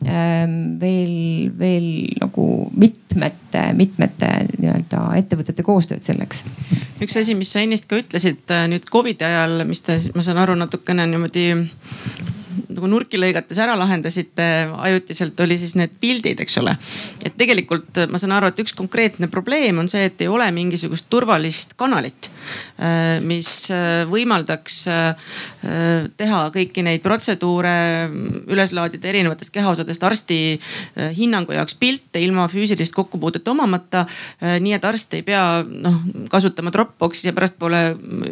ähm, 0.05 0.77
veel, 0.81 1.51
veel 1.57 1.89
nagu 2.21 2.47
mitmete, 3.47 3.73
mitmete 3.73 4.29
nii-öelda 4.59 5.03
ettevõtete 5.17 5.63
koostööd 5.63 6.03
selleks. 6.03 6.45
üks 7.01 7.17
asi, 7.17 7.35
mis 7.35 7.51
sa 7.51 7.61
ennist 7.61 7.87
ka 7.87 7.97
ütlesid 7.97 8.49
äh, 8.51 8.67
nüüd 8.67 8.85
Covidi 8.89 9.23
ajal, 9.23 9.63
mis 9.67 9.81
te, 9.81 9.99
ma 10.15 10.23
saan 10.23 10.37
aru, 10.37 10.55
natukene 10.55 11.07
niimoodi 11.07 11.53
nagu 12.67 12.87
nurki 12.89 13.17
lõigates 13.17 13.57
ära 13.61 13.77
lahendasite 13.77 14.69
ajutiselt, 14.77 15.39
oli 15.39 15.57
siis 15.57 15.75
need 15.75 15.93
pildid, 15.99 16.39
eks 16.43 16.57
ole. 16.57 16.75
et 17.25 17.37
tegelikult 17.37 18.07
ma 18.11 18.19
saan 18.19 18.35
aru, 18.37 18.51
et 18.51 18.59
üks 18.59 18.75
konkreetne 18.77 19.27
probleem 19.27 19.79
on 19.79 19.87
see, 19.87 20.05
et 20.09 20.21
ei 20.21 20.27
ole 20.27 20.49
mingisugust 20.51 21.07
turvalist 21.09 21.77
kanalit, 21.77 22.29
äh, 22.29 22.66
mis 23.25 23.49
äh, 23.73 24.03
võimaldaks 24.09 24.79
äh, 24.91 25.31
teha 26.17 26.41
kõiki 26.53 26.83
neid 26.85 27.01
protseduure, 27.03 27.73
üles 28.53 28.73
laadida 28.75 29.09
erinevatest 29.09 29.51
kehaosadest 29.55 30.03
arsti 30.05 30.37
hinnangu 31.17 31.55
jaoks 31.55 31.75
pilte 31.79 32.21
ilma 32.21 32.45
füüsilist 32.51 32.95
kokkupuudet 32.95 33.47
omamata. 33.47 34.05
nii 34.39 34.73
et 34.77 34.85
arst 34.85 35.13
ei 35.17 35.23
pea 35.27 35.41
noh 35.67 35.97
kasutama 36.31 36.71
Dropboxi 36.71 37.27
ja 37.27 37.33
pärastpoole 37.35 37.81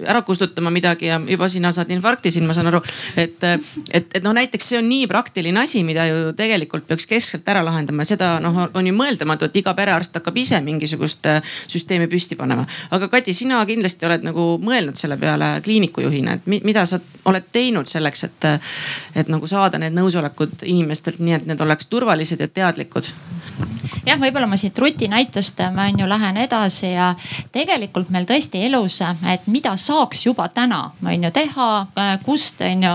ära 0.06 0.22
kustutama 0.22 0.70
midagi 0.72 1.10
ja 1.10 1.20
juba 1.28 1.50
sina 1.50 1.72
saad 1.76 1.92
infarkti 1.92 2.32
siin, 2.32 2.46
ma 2.48 2.54
saan 2.54 2.70
aru. 2.72 2.82
et, 3.18 3.44
et, 3.44 4.08
et 4.16 4.24
noh, 4.24 4.34
näiteks 4.36 4.70
see 4.72 4.80
on 4.80 4.88
nii 4.90 5.08
praktiline 5.12 5.62
asi, 5.62 5.84
mida 5.88 6.06
ju 6.10 6.32
tegelikult 6.38 6.88
peaks 6.88 7.08
keskselt 7.10 7.50
ära 7.52 7.64
lahendama, 7.66 8.06
seda 8.08 8.36
noh, 8.44 8.66
on 8.74 8.88
ju 8.88 8.96
mõeldamatu, 8.96 9.50
et 9.50 9.60
iga 9.62 9.74
perearst 9.78 10.16
hakkab 10.20 10.38
ise 10.40 10.62
mingisugust 10.66 11.28
äh, 11.30 11.56
süsteemi 11.68 12.08
püsti 12.12 12.38
panema. 12.40 12.68
aga 12.96 13.10
Kati, 13.12 13.34
sina 13.34 13.62
kindlasti 13.66 14.08
oled 14.08 14.26
nagu 14.28 14.35
mõelnud 14.36 15.00
selle 15.00 15.18
peale 15.18 15.62
kliinikujuhina, 15.66 16.38
et 16.38 16.64
mida 16.64 16.86
sa 16.86 17.00
oled 17.26 17.48
teinud 17.52 17.90
selleks, 17.90 18.24
et, 18.28 18.50
et 19.16 19.32
nagu 19.32 19.48
saada 19.48 19.80
need 19.82 19.96
nõusolekud 19.96 20.66
inimestelt 20.66 21.20
nii, 21.20 21.40
et 21.40 21.48
need 21.50 21.62
oleks 21.62 21.90
turvalised 21.92 22.42
ja 22.42 22.48
teadlikud? 22.48 23.12
jah, 24.06 24.20
võib-olla 24.20 24.48
ma 24.48 24.58
siit 24.58 24.78
Ruti 24.80 25.08
näitest 25.10 25.62
ma 25.74 25.88
on 25.90 26.00
ju 26.00 26.08
lähen 26.10 26.38
edasi 26.38 26.92
ja 26.94 27.14
tegelikult 27.54 28.10
meil 28.14 28.28
tõesti 28.30 28.62
elus, 28.68 29.00
et 29.32 29.48
mida 29.52 29.76
saaks 29.80 30.26
juba 30.26 30.48
täna 30.54 30.92
on 31.06 31.24
ju 31.24 31.32
teha, 31.34 31.70
kust 32.26 32.62
on 32.66 32.84
ju 32.86 32.94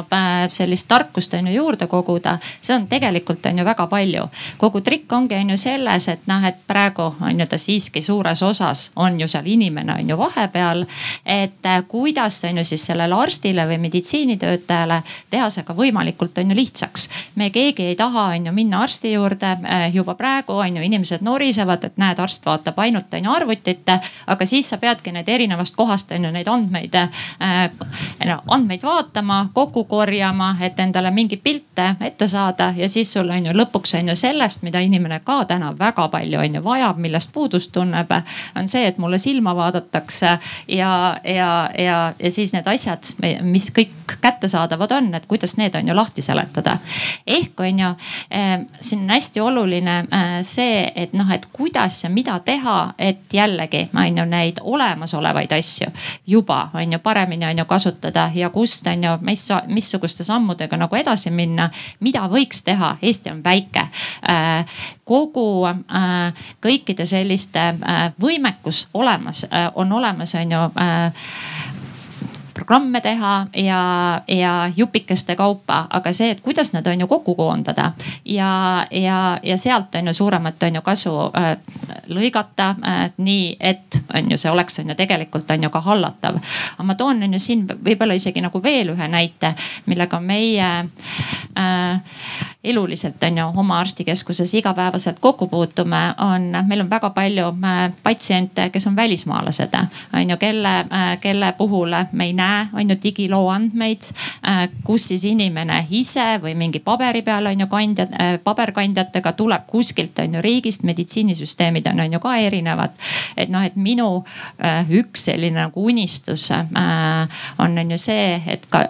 sellist 0.53 0.89
tarkust 0.89 1.35
on 1.35 1.49
ju 1.51 1.55
juurde 1.55 1.87
koguda, 1.91 2.39
see 2.63 2.75
on 2.77 2.87
tegelikult 2.91 3.47
on 3.47 3.59
ju 3.59 3.65
väga 3.65 3.87
palju. 3.87 4.29
kogu 4.59 4.81
trikk 4.81 5.13
ongi 5.13 5.35
on 5.35 5.51
ju 5.51 5.57
selles, 5.57 6.09
et 6.09 6.27
noh, 6.27 6.45
et 6.45 6.57
praegu 6.67 7.15
on 7.21 7.41
ju 7.41 7.47
ta 7.47 7.59
siiski 7.59 8.03
suures 8.03 8.43
osas 8.43 8.91
on 8.97 9.21
ju 9.21 9.29
seal 9.29 9.47
inimene 9.47 9.95
on 9.95 10.09
ju 10.09 10.19
vahepeal. 10.19 10.85
Et 11.31 11.69
kuidas 11.89 12.45
on 12.45 12.59
ju 12.59 12.65
siis 12.65 12.87
sellele 12.87 13.15
arstile 13.15 13.67
või 13.69 13.79
meditsiinitöötajale 13.79 15.03
teha 15.31 15.51
see 15.51 15.65
ka 15.67 15.75
võimalikult 15.79 16.39
on 16.43 16.51
ju 16.51 16.57
lihtsaks. 16.57 17.09
me 17.35 17.51
keegi 17.51 17.87
ei 17.93 17.97
taha 17.97 18.25
on 18.35 18.47
ju 18.47 18.53
minna 18.53 18.83
arsti 18.83 19.13
juurde 19.13 19.57
juba 19.93 20.15
praegu 20.15 20.53
on 20.53 20.77
ju 20.77 20.83
inimesed 20.83 21.23
norisevad, 21.23 21.85
et 21.85 21.97
näed, 21.97 22.19
arst 22.19 22.47
vaatab 22.47 22.79
ainult 22.79 23.15
on 23.15 23.25
ju 23.25 23.31
arvutit. 23.31 23.89
aga 24.27 24.47
siis 24.47 24.69
sa 24.69 24.79
peadki 24.79 25.13
neid 25.13 25.29
erinevast 25.29 25.77
kohast 25.77 26.13
on 26.13 26.25
ju 26.25 26.31
neid 26.31 26.49
andmeid 26.49 26.95
äh,, 26.95 27.71
andmeid 28.49 28.83
vaatama, 28.83 29.49
kokku 29.55 29.85
korjama, 29.85 30.57
et 30.61 30.81
endale 30.81 31.11
mingeid 31.11 31.43
pilte 31.43 31.95
ette 32.01 32.29
saada 32.29 32.73
ja 32.77 32.89
siis 32.89 33.13
sul 33.13 33.31
on 33.31 33.47
ju 33.47 33.53
lõpuks 33.53 33.95
on 33.99 34.09
ju 34.09 34.17
sellest, 34.17 34.63
mida 34.63 34.81
inimene 34.81 35.21
ka 35.25 35.45
täna 35.45 35.73
väga 35.79 36.09
palju 36.09 36.41
on 36.41 36.55
ju 36.55 36.65
vajab, 36.65 36.99
millest 36.99 37.33
puudust 37.33 37.73
tunneb, 37.73 38.11
on 38.57 38.69
see, 38.69 38.87
et 38.87 38.99
mulle 38.99 39.19
silma 39.19 39.55
vaadatakse 39.57 40.39
ja, 40.69 41.20
ja, 41.25 41.71
ja, 41.79 42.13
ja 42.19 42.31
siis 42.31 42.53
need 42.53 42.67
asjad, 42.67 43.13
mis 43.43 43.71
kõik 43.75 44.17
kättesaadavad 44.21 44.93
on, 44.93 45.15
et 45.15 45.27
kuidas 45.27 45.57
need 45.57 45.75
on 45.75 45.89
ju 45.89 45.97
lahti 45.97 46.23
seletada. 46.23 46.79
ehk 47.27 47.61
on 47.61 47.79
ju 47.79 47.87
äh, 47.87 48.67
siin 48.81 49.03
on 49.03 49.11
hästi 49.11 49.41
oluline 49.41 49.99
äh, 49.99 50.29
see, 50.43 50.93
et 50.95 51.13
noh, 51.13 51.33
et 51.33 51.47
kuidas 51.53 52.05
ja 52.05 52.11
mida 52.11 52.39
teha, 52.39 52.95
et 52.99 53.33
jällegi 53.33 53.89
on 53.95 54.19
ju 54.19 54.25
neid 54.25 54.61
olemasolevaid 54.61 55.53
asju 55.53 55.91
juba 56.27 56.71
on 56.75 56.93
ju 56.93 56.99
paremini 56.99 57.47
on 57.47 57.59
ju 57.59 57.65
kasutada 57.65 58.31
ja 58.35 58.51
kust 58.51 58.87
on 58.87 59.05
ju, 59.05 59.11
mis, 59.21 59.49
missuguste 59.67 60.25
sammudega 60.25 60.77
nagu 60.77 60.97
edasi 60.97 61.31
minna, 61.31 61.71
mida 62.01 62.27
võiks 62.29 62.65
teha, 62.65 62.97
Eesti 63.03 63.31
on 63.31 63.45
väike. 63.45 63.87
Äh, 64.31 64.67
kogu 65.11 65.67
kõikide 66.63 67.03
selliste 67.07 67.63
võimekus 68.21 68.85
olemas, 68.95 69.43
on 69.75 69.93
olemas, 69.93 70.35
on 70.39 70.53
ju 70.55 70.61
programme 72.61 73.01
teha 73.01 73.47
ja, 73.57 74.23
ja 74.29 74.71
jupikeste 74.77 75.37
kaupa, 75.37 75.87
aga 75.91 76.13
see, 76.13 76.35
et 76.35 76.41
kuidas 76.45 76.73
nad 76.75 76.87
on 76.87 77.01
ju 77.01 77.07
kokku 77.09 77.35
koondada 77.35 77.93
ja, 78.25 78.51
ja, 78.91 79.39
ja 79.43 79.57
sealt 79.57 79.95
on 79.95 80.11
ju 80.11 80.15
suuremat 80.15 80.63
on 80.63 80.75
ju 80.75 80.83
kasu 80.85 81.15
äh, 81.41 81.57
lõigata 82.13 82.69
äh, 82.85 83.01
nii, 83.17 83.57
et 83.61 84.03
on 84.15 84.31
ju 84.31 84.39
see 84.39 84.53
oleks 84.53 84.79
on 84.83 84.93
ju 84.93 84.99
tegelikult 84.99 85.51
on 85.51 85.63
ju 85.63 85.71
ka 85.71 85.81
hallatav. 85.81 86.37
aga 86.75 86.87
ma 86.87 86.95
toon 86.95 87.23
on 87.23 87.33
ju 87.33 87.41
siin 87.41 87.67
võib-olla 87.71 88.15
isegi 88.19 88.45
nagu 88.45 88.63
veel 88.63 88.93
ühe 88.95 89.09
näite, 89.09 89.55
millega 89.87 90.21
meie 90.21 90.71
äh, 91.57 92.21
eluliselt 92.65 93.23
on 93.23 93.39
ju 93.39 93.45
oma 93.57 93.79
arstikeskuses 93.79 94.55
igapäevaselt 94.55 95.19
kokku 95.19 95.47
puutume, 95.49 96.15
on, 96.19 96.67
meil 96.67 96.81
on 96.81 96.91
väga 96.91 97.11
palju 97.11 97.47
äh, 97.47 97.93
patsiente, 98.03 98.71
kes 98.71 98.87
on 98.87 98.97
välismaalased, 98.97 99.77
on 100.15 100.31
ju, 100.31 100.37
kelle, 100.37 100.79
äh, 100.79 101.21
kelle 101.21 101.53
puhul 101.53 101.95
me 102.13 102.25
ei 102.25 102.33
näe, 102.33 102.67
on 102.73 102.91
ju 102.91 102.97
digiloo 103.03 103.49
andmeid, 103.49 104.03
äh, 104.49 104.69
kus 104.85 105.09
siis 105.09 105.25
inimene 105.25 105.87
ise 105.91 106.37
või 106.43 106.55
mingi 106.55 106.79
paberi 106.85 107.23
peal 107.23 107.47
on 107.47 107.61
ju 107.61 107.67
kandjad, 107.67 108.13
paberkandjatega 108.45 109.33
tuleb 109.33 109.65
kuskilt 109.67 110.19
on 110.19 110.35
ju 110.35 110.43
riigist, 110.43 110.83
meditsiinisüsteemid 110.83 111.87
on, 111.87 112.01
on 112.01 112.13
ju 112.13 112.21
ka 112.21 112.37
erinevad. 112.37 112.91
et 113.37 113.49
noh, 113.49 113.65
et 113.65 113.77
minu 113.77 114.25
üks 114.91 115.25
selline 115.25 115.57
nagu 115.61 115.85
unistus 115.87 116.51
on, 116.51 117.79
on 117.79 117.91
ju 117.91 117.99
see, 117.99 118.43
et 118.47 118.67
ka 118.71 118.85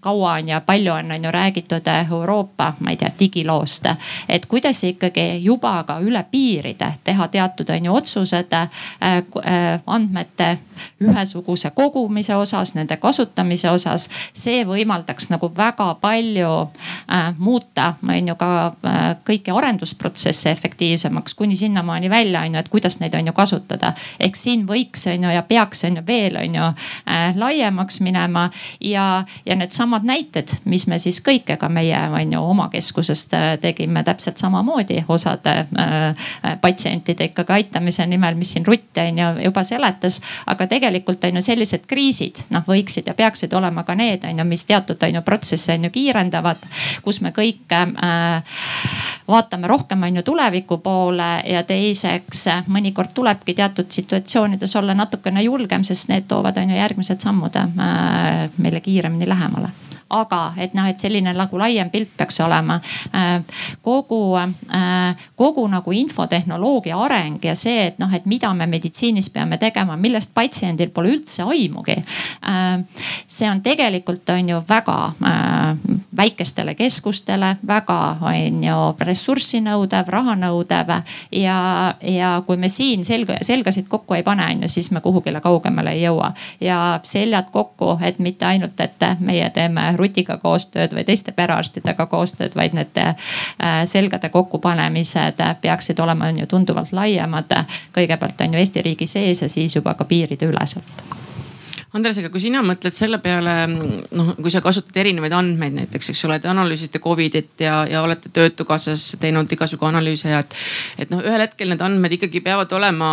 kaua 0.00 0.32
on 0.32 0.48
ja 0.48 0.60
palju 0.60 0.92
on, 0.92 1.12
on 1.12 1.24
ju 1.24 1.30
räägitud 1.30 1.88
Euroopa, 2.10 2.74
ma 2.80 2.90
ei 2.90 2.96
tea 2.96 3.13
digiloost. 3.18 3.86
et 4.28 4.46
kuidas 4.46 4.84
ikkagi 4.84 5.44
juba 5.44 5.82
ka 5.86 5.98
üle 6.00 6.24
piiride 6.30 6.92
teha 7.04 7.28
teatud 7.28 7.70
on 7.70 7.84
ju 7.84 7.94
otsused 7.94 8.52
äh, 8.52 8.68
äh, 9.02 9.80
andmete 9.86 10.58
ühesuguse 11.00 11.70
kogumise 11.70 12.36
osas, 12.36 12.74
nende 12.74 12.96
kasutamise 12.96 13.70
osas. 13.70 14.08
see 14.32 14.64
võimaldaks 14.64 15.30
nagu 15.30 15.50
väga 15.56 15.94
palju 16.00 16.52
äh, 17.10 17.34
muuta, 17.38 17.94
on 18.08 18.28
ju 18.28 18.34
ka 18.34 18.50
kõiki 19.26 19.52
arendusprotsesse 19.54 20.50
efektiivsemaks 20.50 21.34
kuni 21.34 21.56
sinnamaani 21.56 22.10
välja 22.10 22.40
on 22.40 22.54
ju, 22.54 22.60
et 22.60 22.68
kuidas 22.68 23.00
neid 23.00 23.14
on 23.14 23.26
ju 23.26 23.32
kasutada. 23.32 23.92
ehk 24.20 24.36
siin 24.36 24.66
võiks 24.66 25.06
on 25.12 25.24
ju 25.24 25.34
ja 25.34 25.42
peaks 25.42 25.84
on 25.84 25.96
ju 25.96 26.06
veel 26.06 26.36
on 26.36 26.54
ju 26.54 26.70
laiemaks 27.34 28.00
minema 28.00 28.50
ja, 28.80 29.24
ja 29.46 29.56
needsamad 29.56 30.04
näited, 30.04 30.48
mis 30.64 30.86
me 30.86 30.98
siis 30.98 31.20
kõik, 31.24 31.50
ega 31.56 31.68
meie 31.68 31.98
on 32.08 32.32
ju 32.32 32.42
oma 32.42 32.68
keskus 32.72 33.03
keskusest 33.04 33.34
äh, 33.34 33.58
tegime 33.60 34.02
täpselt 34.04 34.38
samamoodi 34.38 35.04
osade 35.08 35.50
äh, 35.50 36.08
äh, 36.44 36.60
patsientide 36.60 37.24
ikkagi 37.24 37.52
aitamise 37.52 38.06
nimel, 38.06 38.34
mis 38.34 38.52
siin 38.52 38.66
Rutt 38.66 38.98
on 38.98 39.18
ju 39.18 39.44
juba 39.44 39.62
seletas. 39.64 40.20
aga 40.46 40.66
tegelikult 40.66 41.24
on 41.24 41.34
ju 41.34 41.42
sellised 41.42 41.86
kriisid 41.86 42.44
noh, 42.50 42.62
võiksid 42.66 43.06
ja 43.06 43.14
peaksid 43.14 43.52
olema 43.52 43.82
ka 43.84 43.94
need 43.94 44.24
on 44.24 44.38
ju, 44.38 44.44
mis 44.44 44.66
teatud 44.66 45.02
on 45.02 45.14
ju 45.14 45.22
protsesse 45.22 45.72
on 45.74 45.84
ju 45.84 45.90
kiirendavad, 45.90 46.66
kus 47.02 47.20
me 47.20 47.30
kõik 47.30 47.72
äh, 47.72 48.42
vaatame 49.28 49.68
rohkem 49.68 50.02
on 50.02 50.16
ju 50.16 50.22
tuleviku 50.22 50.78
poole 50.78 51.42
ja 51.46 51.62
teiseks 51.62 52.46
mõnikord 52.68 53.12
tulebki 53.14 53.54
teatud 53.54 53.90
situatsioonides 53.90 54.76
olla 54.76 54.94
natukene 54.94 55.42
julgem, 55.42 55.84
sest 55.84 56.08
need 56.08 56.28
toovad 56.28 56.56
on 56.56 56.70
ju 56.70 56.76
järgmised 56.76 57.20
sammud 57.20 57.56
äh, 57.56 58.48
meile 58.58 58.80
kiiremini 58.80 59.28
lähemale 59.28 59.68
aga 60.10 60.52
et 60.60 60.74
noh, 60.74 60.86
et 60.88 61.00
selline 61.00 61.32
nagu 61.34 61.58
laiem 61.58 61.90
pilt 61.90 62.12
peaks 62.16 62.40
olema. 62.44 62.78
Äh, 63.14 63.42
kogu, 63.82 64.36
äh, 64.38 65.26
kogu 65.36 65.66
nagu 65.68 65.92
infotehnoloogia 65.92 66.98
areng 67.06 67.44
ja 67.44 67.54
see, 67.58 67.88
et 67.88 67.98
noh, 67.98 68.12
et 68.14 68.26
mida 68.26 68.52
me 68.54 68.66
meditsiinis 68.70 69.30
peame 69.34 69.58
tegema, 69.58 69.96
millest 69.96 70.34
patsiendil 70.34 70.92
pole 70.94 71.14
üldse 71.16 71.46
aimugi. 71.46 71.96
Äh, 71.96 72.84
see 73.26 73.50
on 73.50 73.62
tegelikult 73.64 74.30
on 74.30 74.48
ju 74.48 74.60
väga 74.68 74.98
väikestele 76.16 76.74
keskustele, 76.74 77.56
väga 77.66 77.98
on 78.22 78.62
ju 78.64 78.78
ressurssi 79.00 79.60
nõudev, 79.64 80.08
raha 80.08 80.36
nõudev 80.38 80.92
ja, 81.32 81.58
ja 82.00 82.30
kui 82.46 82.56
me 82.60 82.68
siin 82.68 83.04
selga, 83.04 83.38
selgasid 83.42 83.88
kokku 83.88 84.14
ei 84.18 84.22
pane, 84.26 84.46
on 84.54 84.64
ju, 84.66 84.68
siis 84.68 84.90
me 84.94 85.02
kuhugile 85.04 85.40
kaugemale 85.44 85.94
ei 85.96 86.04
jõua 86.04 86.32
ja 86.60 87.00
seljad 87.02 87.50
kokku, 87.52 87.96
et 88.02 88.18
mitte 88.18 88.46
ainult, 88.46 88.80
et 88.80 89.04
meie 89.20 89.48
teeme 89.54 89.94
Rutiga 90.04 90.38
koostööd 90.42 90.94
või 90.94 91.06
teiste 91.08 91.32
perearstidega 91.32 92.06
koostööd, 92.12 92.54
vaid 92.58 92.76
need 92.76 93.00
äh, 93.00 93.16
selgade 93.88 94.28
kokkupanemised 94.28 95.42
peaksid 95.64 96.00
olema, 96.04 96.28
on 96.28 96.44
ju 96.44 96.46
tunduvalt 96.46 96.92
laiemad. 96.92 97.52
kõigepealt 97.94 98.40
on 98.40 98.54
ju 98.54 98.60
Eesti 98.60 98.82
riigi 98.82 99.06
sees 99.06 99.42
ja 99.42 99.48
siis 99.48 99.76
juba 99.76 99.94
ka 99.94 100.04
piirideüleselt 100.04 101.04
Andres, 101.94 102.16
aga 102.18 102.26
kui 102.34 102.40
sina 102.42 102.58
mõtled 102.66 102.90
selle 102.90 103.20
peale, 103.22 103.52
noh, 103.70 104.32
kui 104.34 104.50
sa 104.50 104.58
kasutad 104.64 104.96
erinevaid 104.98 105.30
andmeid 105.36 105.76
näiteks, 105.76 106.08
eks 106.10 106.24
ole, 106.26 106.40
te 106.42 106.48
analüüsisite 106.50 106.98
Covidit 106.98 107.62
ja, 107.62 107.84
ja 107.86 108.00
olete 108.02 108.32
Töötukassas 108.34 109.12
teinud 109.22 109.52
igasugu 109.54 109.86
analüüse 109.86 110.32
ja 110.32 110.40
et. 110.42 110.56
et 110.98 111.12
noh, 111.14 111.22
ühel 111.22 111.44
hetkel 111.44 111.70
need 111.70 111.84
andmed 111.86 112.16
ikkagi 112.16 112.42
peavad 112.42 112.74
olema 112.74 113.10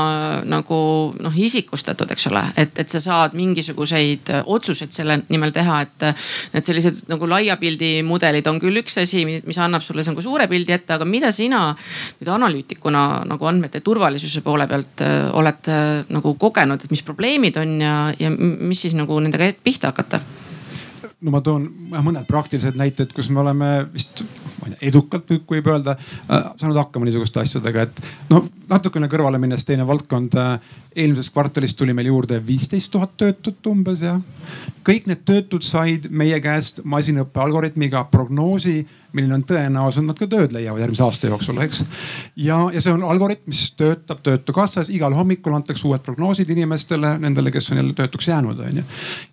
nagu 0.49 0.79
noh 1.13 1.38
isikustatud, 1.38 2.09
eks 2.15 2.25
ole, 2.32 2.41
et, 2.57 2.73
et 2.82 2.89
sa 2.89 3.03
saad 3.03 3.38
mingisuguseid 3.38 4.32
otsuseid 4.49 4.97
selle 4.97 5.19
nimel 5.29 5.53
teha, 5.53 5.84
et. 5.86 6.07
Need 6.55 6.65
sellised 6.65 7.03
nagu 7.11 7.29
laia 7.29 7.59
pildi 7.61 7.91
mudelid 8.05 8.49
on 8.49 8.57
küll 8.63 8.82
üks 8.82 8.97
asi, 9.03 9.21
mis 9.27 9.61
annab 9.61 9.86
sulle 9.86 10.01
nagu 10.07 10.25
suure 10.25 10.49
pildi 10.49 10.73
ette, 10.73 10.95
aga 10.97 11.05
mida 11.05 11.29
sina 11.36 11.61
nüüd 12.17 12.34
analüütikuna 12.34 13.05
nagu 13.29 13.51
andmete 13.51 13.84
turvalisuse 13.86 14.41
poole 14.41 14.65
pealt 14.71 15.05
äh, 15.05 15.29
oled 15.38 15.69
äh, 15.69 16.01
nagu 16.09 16.34
kogenud, 16.41 16.82
et 16.82 16.97
mis 16.97 17.05
probleemid 17.05 17.61
on 17.61 17.77
ja, 17.86 17.95
ja 18.17 18.34
mis 18.72 18.88
siis 18.88 18.95
nagu 18.97 19.19
nendega 19.19 19.51
pihta 19.63 19.91
hakata? 19.91 20.22
no 21.22 21.34
ma 21.34 21.41
toon 21.45 21.67
mõned 21.91 22.26
praktilised 22.30 22.78
näited, 22.80 23.11
kus 23.13 23.30
me 23.30 23.41
oleme 23.43 23.69
vist 23.93 24.24
ma 24.61 24.69
ei 24.69 24.74
tea, 24.74 24.80
edukalt 24.89 25.34
võib 25.49 25.67
öelda 25.69 25.95
äh, 25.97 26.47
saanud 26.57 26.80
hakkama 26.80 27.07
niisuguste 27.07 27.41
asjadega, 27.41 27.86
et 27.86 28.01
no 28.32 28.41
natukene 28.72 29.09
kõrvale 29.11 29.41
minnes 29.41 29.65
teine 29.67 29.86
valdkond 29.88 30.38
äh,. 30.39 30.55
eelmisest 30.95 31.34
kvartalist 31.34 31.78
tuli 31.80 31.93
meil 31.95 32.09
juurde 32.09 32.41
viisteist 32.45 32.91
tuhat 32.91 33.13
töötut 33.17 33.67
umbes 33.72 34.01
ja 34.03 34.17
kõik 34.88 35.07
need 35.07 35.22
töötud 35.26 35.63
said 35.63 36.09
meie 36.09 36.39
käest 36.43 36.82
masinõppe 36.84 37.39
algoritmiga 37.39 38.03
prognoosi 38.11 38.82
milline 39.16 39.36
on 39.38 39.43
tõenäosus, 39.47 40.03
nad 40.05 40.20
ka 40.20 40.28
tööd 40.30 40.53
leiavad 40.55 40.84
järgmise 40.84 41.03
aasta 41.05 41.30
jooksul, 41.30 41.59
eks. 41.66 41.84
ja, 42.39 42.57
ja 42.74 42.82
see 42.84 42.93
on 42.93 43.03
algoritm, 43.07 43.49
mis 43.51 43.64
töötab 43.80 44.24
Töötukassas, 44.26 44.91
igal 44.93 45.16
hommikul 45.18 45.55
antakse 45.57 45.88
uued 45.88 46.03
prognoosid 46.05 46.49
inimestele, 46.53 47.16
nendele, 47.22 47.53
kes 47.53 47.72
on 47.72 47.82
jälle 47.82 47.95
töötuks 47.97 48.28
jäänud, 48.28 48.59
onju. 48.68 48.84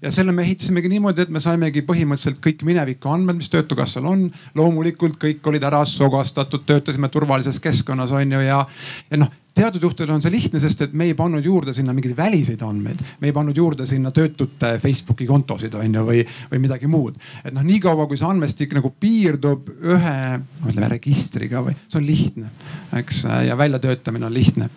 ja 0.03 0.12
selle 0.14 0.33
me 0.33 0.47
ehitasimegi 0.47 0.93
niimoodi, 0.95 1.26
et 1.26 1.35
me 1.35 1.43
saimegi 1.43 1.85
põhimõtteliselt 1.89 2.41
kõik 2.45 2.64
mineviku 2.68 3.12
andmed, 3.12 3.41
mis 3.41 3.51
Töötukassal 3.53 4.07
on. 4.07 4.29
loomulikult 4.55 5.18
kõik 5.22 5.47
olid 5.47 5.64
ära 5.64 5.85
sogastatud, 5.89 6.66
töötasime 6.66 7.09
turvalises 7.09 7.61
keskkonnas, 7.61 8.12
onju 8.12 8.41
ja, 8.47 8.64
ja 9.11 9.20
noh 9.24 9.35
teatud 9.59 9.82
juhtudel 9.82 10.14
on 10.14 10.22
see 10.22 10.32
lihtne, 10.32 10.61
sest 10.62 10.84
et 10.86 10.94
me 10.96 11.09
ei 11.09 11.14
pannud 11.18 11.44
juurde 11.44 11.72
sinna 11.74 11.94
mingeid 11.96 12.16
väliseid 12.16 12.62
andmeid. 12.62 13.00
me 13.20 13.30
ei 13.30 13.34
pannud 13.34 13.56
juurde 13.56 13.86
sinna 13.86 14.12
töötute 14.14 14.74
Facebooki 14.82 15.26
kontosid 15.26 15.74
on 15.74 15.98
ju 15.98 16.04
või, 16.06 16.22
või 16.52 16.62
midagi 16.62 16.90
muud. 16.90 17.18
et 17.44 17.54
noh, 17.54 17.64
niikaua 17.66 18.06
kui 18.06 18.20
see 18.20 18.28
andmestik 18.28 18.74
nagu 18.76 18.92
piirdub 19.00 19.70
ühe, 19.94 20.16
no 20.38 20.70
ütleme 20.70 20.90
registriga 20.94 21.62
või 21.66 21.74
see 21.88 22.00
on 22.00 22.06
lihtne, 22.06 22.52
eks 23.00 23.24
ja 23.48 23.59
väljatöötamine 23.59 24.28
on 24.28 24.34
lihtne. 24.34 24.70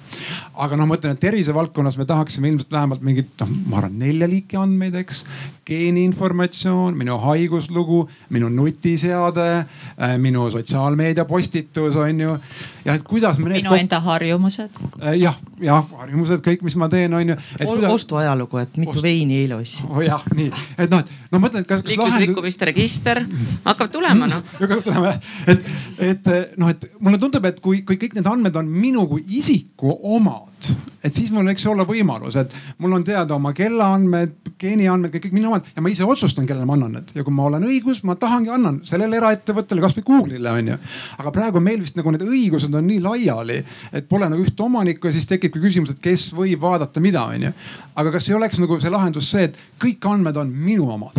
aga 0.53 0.79
noh, 0.79 0.89
ma 0.89 0.97
ütlen, 0.97 1.15
et 1.15 1.23
tervisevaldkonnas 1.27 1.99
me 2.01 2.07
tahaksime 2.09 2.51
ilmselt 2.51 2.73
vähemalt 2.73 3.05
mingit 3.05 3.33
noh, 3.43 3.53
ma 3.69 3.81
arvan 3.81 3.99
nelja 4.01 4.29
liiki 4.29 4.59
andmeid, 4.59 4.97
eks. 5.03 5.25
Geeniinformatsioon, 5.71 6.97
minu 6.97 7.17
haiguslugu, 7.21 8.01
minu 8.29 8.49
nutiseade, 8.51 9.47
äh, 9.57 10.17
minu 10.21 10.49
sotsiaalmeedia 10.51 11.25
postitus 11.25 11.95
on 11.95 12.21
ju. 12.21 12.37
jah, 12.85 12.95
et 12.95 13.03
kuidas 13.07 13.39
me 13.39 13.49
need. 13.49 13.63
minu 13.63 13.77
enda 13.77 13.99
harjumused. 14.03 14.81
Äh, 14.99 15.15
jah, 15.21 15.37
jah 15.61 15.87
harjumused, 16.01 16.43
kõik, 16.45 16.65
mis 16.67 16.75
ma 16.79 16.89
teen, 16.91 17.13
on 17.13 17.33
ju. 17.33 17.37
Kuidas... 17.61 17.91
ostuajalugu, 17.93 18.61
et 18.63 18.77
mitu 18.81 18.97
Ost... 18.97 19.05
veini 19.05 19.41
eile 19.43 19.59
ostsin 19.61 19.87
oh,. 19.89 20.01
jah, 20.03 20.23
nii, 20.35 20.49
et 20.77 20.91
noh, 20.91 21.03
et 21.03 21.31
no 21.31 21.39
ma 21.39 21.45
mõtlen, 21.47 21.65
kas, 21.67 21.83
kas. 21.83 21.91
liiklusrikkumiste 21.93 22.67
lahend... 22.67 22.75
register 22.75 23.23
hakkab 23.65 23.91
tulema 23.93 24.29
noh. 24.31 24.43
hakkab 24.61 24.83
tulema 24.87 25.13
jah, 25.13 25.33
et, 25.53 25.69
et 26.11 26.31
noh, 26.61 26.71
et 26.73 26.87
mulle 26.99 27.21
tundub, 27.21 27.47
et 27.47 27.61
kui, 27.63 27.83
kui 27.87 27.99
kõik 28.01 28.17
need 28.17 28.27
andmed 28.27 28.59
on 28.59 28.71
minu 28.71 29.07
kui 29.11 29.23
isiku 29.39 29.95
omad 30.17 30.73
et 31.03 31.13
siis 31.13 31.31
mul 31.33 31.47
võiks 31.49 31.63
olla 31.69 31.85
võimalus, 31.87 32.37
et 32.39 32.53
mul 32.81 32.93
on 32.97 33.03
teada 33.05 33.35
oma 33.35 33.51
kellaandmed, 33.57 34.51
geeniandmed, 34.61 35.13
kõik 35.23 35.35
minu 35.35 35.49
omad 35.49 35.67
ja 35.73 35.83
ma 35.83 35.91
ise 35.91 36.05
otsustan, 36.05 36.45
kellele 36.49 36.67
ma 36.69 36.77
annan 36.77 36.97
need 36.97 37.13
ja 37.17 37.25
kui 37.25 37.33
ma 37.35 37.47
olen 37.49 37.65
õigus, 37.67 38.03
ma 38.07 38.15
tahangi 38.19 38.53
annan 38.53 38.81
sellele 38.87 39.17
eraettevõttele, 39.17 39.81
kasvõi 39.83 40.05
Google'ile 40.07 40.53
onju. 40.53 40.77
aga 41.17 41.33
praegu 41.33 41.63
meil 41.63 41.81
vist 41.81 41.97
nagu 41.97 42.13
need 42.13 42.25
õigused 42.27 42.75
on 42.77 42.87
nii 42.87 43.01
laiali, 43.03 43.61
et 43.91 44.09
pole 44.09 44.29
nagu 44.29 44.45
ühte 44.45 44.65
omanikku 44.65 45.09
ja 45.09 45.15
siis 45.15 45.29
tekibki 45.29 45.63
küsimus, 45.63 45.95
et 45.95 46.03
kes 46.03 46.29
võib 46.37 46.61
vaadata 46.61 47.01
mida 47.01 47.25
onju. 47.33 47.53
aga 47.95 48.13
kas 48.17 48.29
ei 48.29 48.37
oleks 48.37 48.61
nagu 48.61 48.79
see 48.79 48.93
lahendus 48.93 49.31
see, 49.33 49.49
et 49.49 49.57
kõik 49.81 50.05
andmed 50.11 50.37
on 50.37 50.53
minu 50.53 50.89
omad 50.93 51.17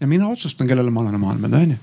ja 0.00 0.10
mina 0.10 0.28
otsustan, 0.28 0.66
kellele 0.66 0.90
ma 0.90 1.06
annan 1.06 1.20
oma 1.20 1.34
andmed 1.36 1.60
onju 1.62 1.78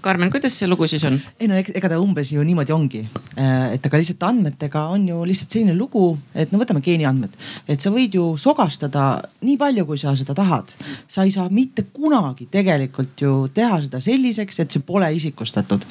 Karmen, 0.00 0.30
kuidas 0.32 0.54
see 0.56 0.68
lugu 0.68 0.86
siis 0.88 1.02
on? 1.04 1.18
ei 1.40 1.48
no 1.50 1.58
ega 1.60 1.88
ta 1.92 1.98
umbes 2.00 2.30
ju 2.32 2.40
niimoodi 2.44 2.72
ongi, 2.72 3.00
äh, 3.36 3.74
et 3.74 3.84
aga 3.84 3.98
lihtsalt 4.00 4.22
andmetega 4.30 4.86
on 4.94 5.02
ju 5.10 5.18
lihtsalt 5.28 5.56
selline 5.56 5.74
lugu, 5.76 6.14
et 6.32 6.52
no 6.52 6.60
võtame 6.62 6.80
geeniandmed, 6.84 7.34
et 7.68 7.84
sa 7.84 7.92
võid 7.92 8.16
ju 8.16 8.24
sogastada 8.40 9.04
nii 9.44 9.58
palju, 9.60 9.84
kui 9.88 10.00
sa 10.00 10.14
seda 10.16 10.32
tahad. 10.36 10.72
sa 11.08 11.26
ei 11.26 11.34
saa 11.34 11.48
mitte 11.52 11.84
kunagi 11.92 12.46
tegelikult 12.50 13.20
ju 13.20 13.34
teha 13.52 13.82
seda 13.84 14.00
selliseks, 14.00 14.62
et 14.64 14.72
see 14.72 14.86
pole 14.86 15.10
isikustatud. 15.18 15.84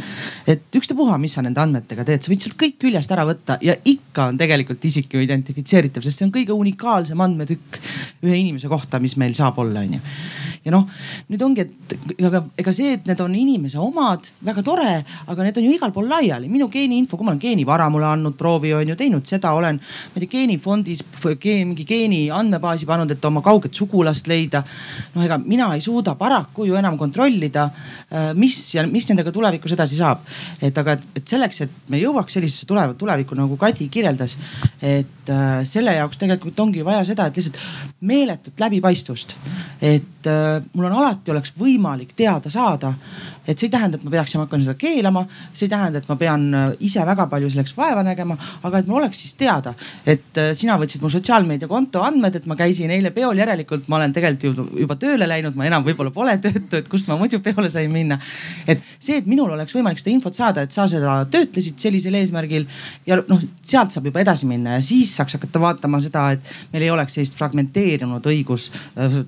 et 0.47 0.79
ükstapuha, 0.81 1.19
mis 1.21 1.37
sa 1.37 1.45
nende 1.45 1.61
andmetega 1.61 2.07
teed, 2.07 2.25
sa 2.25 2.33
võid 2.33 2.41
sealt 2.47 2.57
kõik 2.57 2.79
küljest 2.81 3.13
ära 3.13 3.27
võtta 3.29 3.59
ja 3.61 3.75
ikka 3.85 4.31
on 4.33 4.41
tegelikult 4.41 4.85
isik 4.89 5.13
ju 5.13 5.21
identifitseeritav, 5.21 6.01
sest 6.01 6.17
see 6.17 6.25
on 6.25 6.33
kõige 6.33 6.57
unikaalsem 6.57 7.21
andmetükk 7.21 7.77
ühe 8.25 8.41
inimese 8.41 8.71
kohta, 8.73 8.97
mis 8.99 9.19
meil 9.21 9.37
saab 9.37 9.61
olla, 9.61 9.85
onju. 9.85 10.01
Ja 10.65 10.73
noh, 10.73 10.87
nüüd 11.29 11.41
ongi, 11.45 11.67
et 11.67 11.95
ega, 12.17 12.43
ega 12.57 12.73
see, 12.75 12.97
et 12.97 13.07
need 13.09 13.21
on 13.23 13.35
inimese 13.35 13.79
oma 13.79 13.99
omad, 13.99 14.29
väga 14.45 14.63
tore, 14.65 14.91
aga 15.29 15.45
need 15.45 15.57
on 15.59 15.67
ju 15.67 15.73
igal 15.75 15.93
pool 15.93 16.07
laiali. 16.09 16.49
minu 16.49 16.69
geeniinfo, 16.71 17.17
kui 17.17 17.25
ma 17.25 17.33
olen 17.33 17.41
geenivara 17.41 17.89
mulle 17.91 18.07
andnud 18.07 18.35
proovi, 18.39 18.73
on 18.73 18.87
ju 18.87 18.95
teinud 18.99 19.25
seda, 19.27 19.51
olen 19.57 19.79
ma 19.79 20.19
ei 20.19 20.25
tea 20.25 20.33
geenifondis 20.37 21.03
geen, 21.39 21.67
mingi 21.69 21.85
geeni 21.87 22.21
andmebaasi 22.33 22.87
pannud, 22.89 23.11
et 23.11 23.25
oma 23.25 23.43
kauget 23.45 23.75
sugulast 23.75 24.27
leida. 24.27 24.63
noh, 25.15 25.23
ega 25.25 25.39
mina 25.43 25.71
ei 25.75 25.81
suuda 25.81 26.15
paraku 26.19 26.65
ju 26.69 26.77
enam 26.79 26.97
kontrollida, 26.97 27.69
äh, 28.11 28.31
mis 28.35 28.61
ja 28.75 28.85
mis 28.87 29.07
nendega 29.09 29.31
tulevikus 29.35 29.75
edasi 29.75 29.99
saab. 29.99 30.23
et 30.61 30.77
aga, 30.77 30.97
et 31.15 31.27
selleks, 31.27 31.61
et 31.61 31.89
me 31.89 32.01
jõuaks 32.01 32.39
sellisesse 32.39 32.67
tulevikku 32.69 33.35
nagu 33.35 33.57
Kadi 33.59 33.89
kirjeldas, 33.91 34.37
et 34.81 35.29
äh, 35.29 35.63
selle 35.67 35.95
jaoks 35.97 36.21
tegelikult 36.21 36.59
ongi 36.59 36.85
vaja 36.85 37.03
seda, 37.05 37.27
et 37.27 37.35
lihtsalt 37.35 37.59
meeletut 38.01 38.59
läbipaistvust. 38.59 39.35
et 39.81 40.18
äh, 40.27 40.61
mul 40.73 40.89
on 40.89 40.97
alati 41.01 41.31
oleks 41.31 41.53
võimalik 41.59 42.15
teada 42.17 42.49
saada, 42.51 42.93
et 43.49 43.57
see 43.57 43.67
ei 43.67 43.73
tähenda, 43.73 43.97
et 43.97 44.03
ma 44.05 44.11
peaksin 44.13 44.41
hakkama 44.41 44.65
seda 44.65 44.75
keelama, 44.77 45.23
see 45.53 45.65
ei 45.65 45.71
tähenda, 45.71 46.01
et 46.01 46.09
ma 46.09 46.15
pean 46.19 46.45
äh, 46.53 46.65
ise 46.85 47.03
väga 47.05 47.25
palju 47.31 47.49
selleks 47.49 47.73
vaeva 47.77 48.03
nägema, 48.05 48.37
aga 48.67 48.81
et 48.81 48.89
mul 48.89 49.01
oleks 49.01 49.21
siis 49.23 49.33
teada, 49.39 49.73
et 50.05 50.37
äh, 50.37 50.51
sina 50.57 50.77
võtsid 50.81 51.01
mu 51.03 51.09
sotsiaalmeediakonto 51.13 52.03
andmed, 52.05 52.35
et 52.37 52.45
ma 52.49 52.57
käisin 52.59 52.91
eile 52.93 53.11
peol, 53.15 53.39
järelikult 53.41 53.87
ma 53.89 53.97
olen 53.97 54.13
tegelikult 54.15 54.75
juba 54.83 54.97
tööle 55.01 55.27
läinud, 55.29 55.57
ma 55.57 55.67
enam 55.69 55.85
võib-olla 55.87 56.13
pole 56.13 56.35
töötu, 56.43 56.81
et 56.81 56.89
kust 56.91 57.09
ma 57.09 57.17
muidu 57.19 57.41
peole 57.45 57.71
sain 57.73 57.91
minna. 57.91 58.19
et 58.67 58.83
see, 58.99 59.17
et 59.17 59.29
minul 59.29 59.51
oleks 59.55 59.75
võimalik 59.75 60.03
seda 60.03 60.13
infot 60.13 60.35
saada, 60.35 60.65
et 60.65 60.75
sa 60.75 60.87
seda 60.91 61.19
töötlesid 61.31 61.79
sellisel 61.79 62.19
eesmärgil 62.19 62.67
ja 63.07 63.17
noh, 63.29 63.41
sealt 63.65 63.95
saab 63.95 64.09
juba 64.11 64.21
edasi 64.21 64.49
minna 64.49 64.77
ja 64.77 64.85
siis 64.85 65.15
saaks 65.17 65.39
hakata 65.39 65.61
vaatama 65.63 66.01
seda, 66.05 66.27
et 66.35 66.53
meil 66.73 66.85
ei 66.85 66.93
oleks 66.93 67.17
sellist 67.17 67.37
fragmenteerunud 67.39 68.29
õigus 68.29 68.69
äh, 68.69 69.21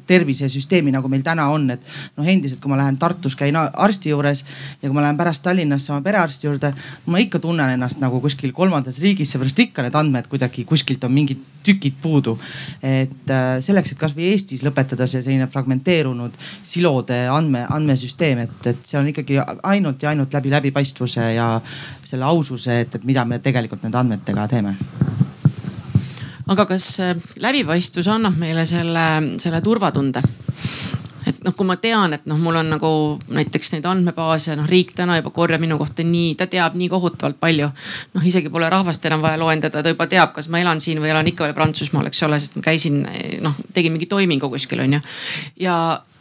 tervisesüsteemi 0.81 0.91
nagu 0.91 1.09
meil 1.09 1.23
täna 1.23 1.49
on, 1.51 1.69
et 1.71 1.81
noh, 2.17 2.25
endiselt, 2.25 2.61
kui 2.61 2.71
ma 2.71 2.77
lähen 2.79 2.97
Tartus 2.97 3.35
käin 3.35 3.55
arsti 3.55 4.11
juures 4.11 4.43
ja 4.81 4.89
kui 4.89 4.95
ma 4.95 5.01
lähen 5.01 5.17
pärast 5.17 5.43
Tallinnasse 5.43 5.93
oma 5.93 6.01
perearsti 6.01 6.47
juurde, 6.47 6.73
ma 7.05 7.19
ikka 7.19 7.39
tunnen 7.39 7.69
ennast 7.69 7.99
nagu 8.01 8.21
kuskil 8.21 8.51
kolmandas 8.53 8.99
riigis, 9.01 9.31
seepärast 9.31 9.59
ikka 9.59 9.85
need 9.85 9.95
andmed 9.95 10.27
kuidagi 10.27 10.65
kuskilt 10.65 11.03
on 11.03 11.11
mingid 11.11 11.39
tükid 11.63 11.93
puudu. 12.01 12.39
et 12.81 13.29
äh, 13.29 13.61
selleks, 13.61 13.91
et 13.91 13.99
kasvõi 13.99 14.31
Eestis 14.31 14.63
lõpetada 14.65 15.07
see 15.07 15.21
selline 15.21 15.47
fragmenteerunud 15.47 16.33
silode 16.63 17.27
andme, 17.29 17.65
andmesüsteem, 17.69 18.45
et, 18.47 18.57
et 18.65 18.81
see 18.83 18.97
on 18.99 19.07
ikkagi 19.07 19.37
ainult 19.63 20.01
ja 20.01 20.09
ainult 20.09 20.33
läbi 20.33 20.49
läbipaistvuse 20.49 21.33
ja 21.35 21.53
selle 22.03 22.25
aususe, 22.25 22.81
et, 22.81 22.95
et 22.95 23.05
mida 23.05 23.25
me 23.25 23.39
tegelikult 23.39 23.83
nende 23.85 24.01
andmetega 24.01 24.47
teeme 24.49 24.75
aga 26.51 26.65
kas 26.67 26.85
äh, 27.03 27.15
läbipaistvus 27.41 28.09
annab 28.11 28.39
meile 28.41 28.65
selle, 28.69 29.07
selle 29.41 29.61
turvatunde? 29.63 30.23
Et 31.27 31.41
noh, 31.45 31.53
kui 31.55 31.67
ma 31.67 31.77
tean, 31.81 32.15
et 32.15 32.25
noh, 32.29 32.39
mul 32.41 32.57
on 32.61 32.71
nagu 32.73 32.91
näiteks 33.33 33.75
neid 33.75 33.87
andmebaase, 33.89 34.55
noh 34.57 34.67
riik 34.69 34.93
täna 34.97 35.19
juba 35.19 35.33
korjab 35.35 35.61
minu 35.61 35.77
kohta 35.81 36.05
nii, 36.05 36.35
ta 36.39 36.47
teab 36.51 36.77
nii 36.79 36.89
kohutavalt 36.91 37.39
palju. 37.41 37.69
noh, 38.15 38.27
isegi 38.27 38.49
pole 38.49 38.69
rahvast 38.69 39.05
enam 39.09 39.23
vaja 39.23 39.39
loendada, 39.41 39.83
ta 39.83 39.93
juba 39.93 40.07
teab, 40.11 40.33
kas 40.35 40.49
ma 40.49 40.61
elan 40.61 40.81
siin 40.81 41.01
või 41.01 41.13
elan 41.13 41.27
ikka 41.27 41.47
veel 41.47 41.57
Prantsusmaal, 41.57 42.09
eks 42.09 42.23
ole, 42.27 42.39
sest 42.41 42.57
ma 42.57 42.65
käisin 42.65 43.03
noh, 43.41 43.57
tegin 43.73 43.93
mingi 43.93 44.09
toimingu 44.09 44.49
kuskil 44.49 44.81
on 44.85 44.97
ju. 44.97 45.01
ja, 45.61 45.75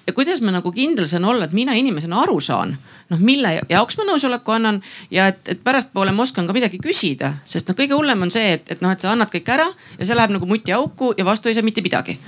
ja 0.07 0.17
kuidas 0.17 0.43
ma 0.45 0.53
nagu 0.53 0.73
kindel 0.73 1.09
saan 1.09 1.25
olla, 1.25 1.49
et 1.49 1.57
mina 1.57 1.77
inimesena 1.79 2.21
aru 2.25 2.41
saan, 2.45 2.77
noh 3.11 3.25
mille 3.25 3.57
jaoks 3.71 3.97
ma 3.99 4.07
nõusoleku 4.11 4.57
annan 4.57 4.83
ja 5.11 5.31
et, 5.33 5.41
et 5.49 5.65
pärastpoole 5.65 6.13
ma 6.13 6.27
oskan 6.29 6.47
ka 6.47 6.57
midagi 6.57 6.81
küsida, 6.83 7.39
sest 7.45 7.73
noh, 7.73 7.79
kõige 7.79 7.97
hullem 7.97 8.29
on 8.29 8.33
see, 8.33 8.53
et, 8.59 8.69
et 8.69 8.85
noh, 8.85 8.93
et 8.93 9.01
sa 9.01 9.15
annad 9.15 9.33
kõik 9.33 9.49
ära 9.49 9.69
ja 9.97 10.05
see 10.05 10.19
läheb 10.19 10.37
nagu 10.37 10.49
mutiauku 10.51 11.15
ja 11.19 11.27
vastu 11.29 11.49
ei 11.49 11.59
saa 11.59 11.67
mitte 11.67 11.85
midagi 11.85 12.21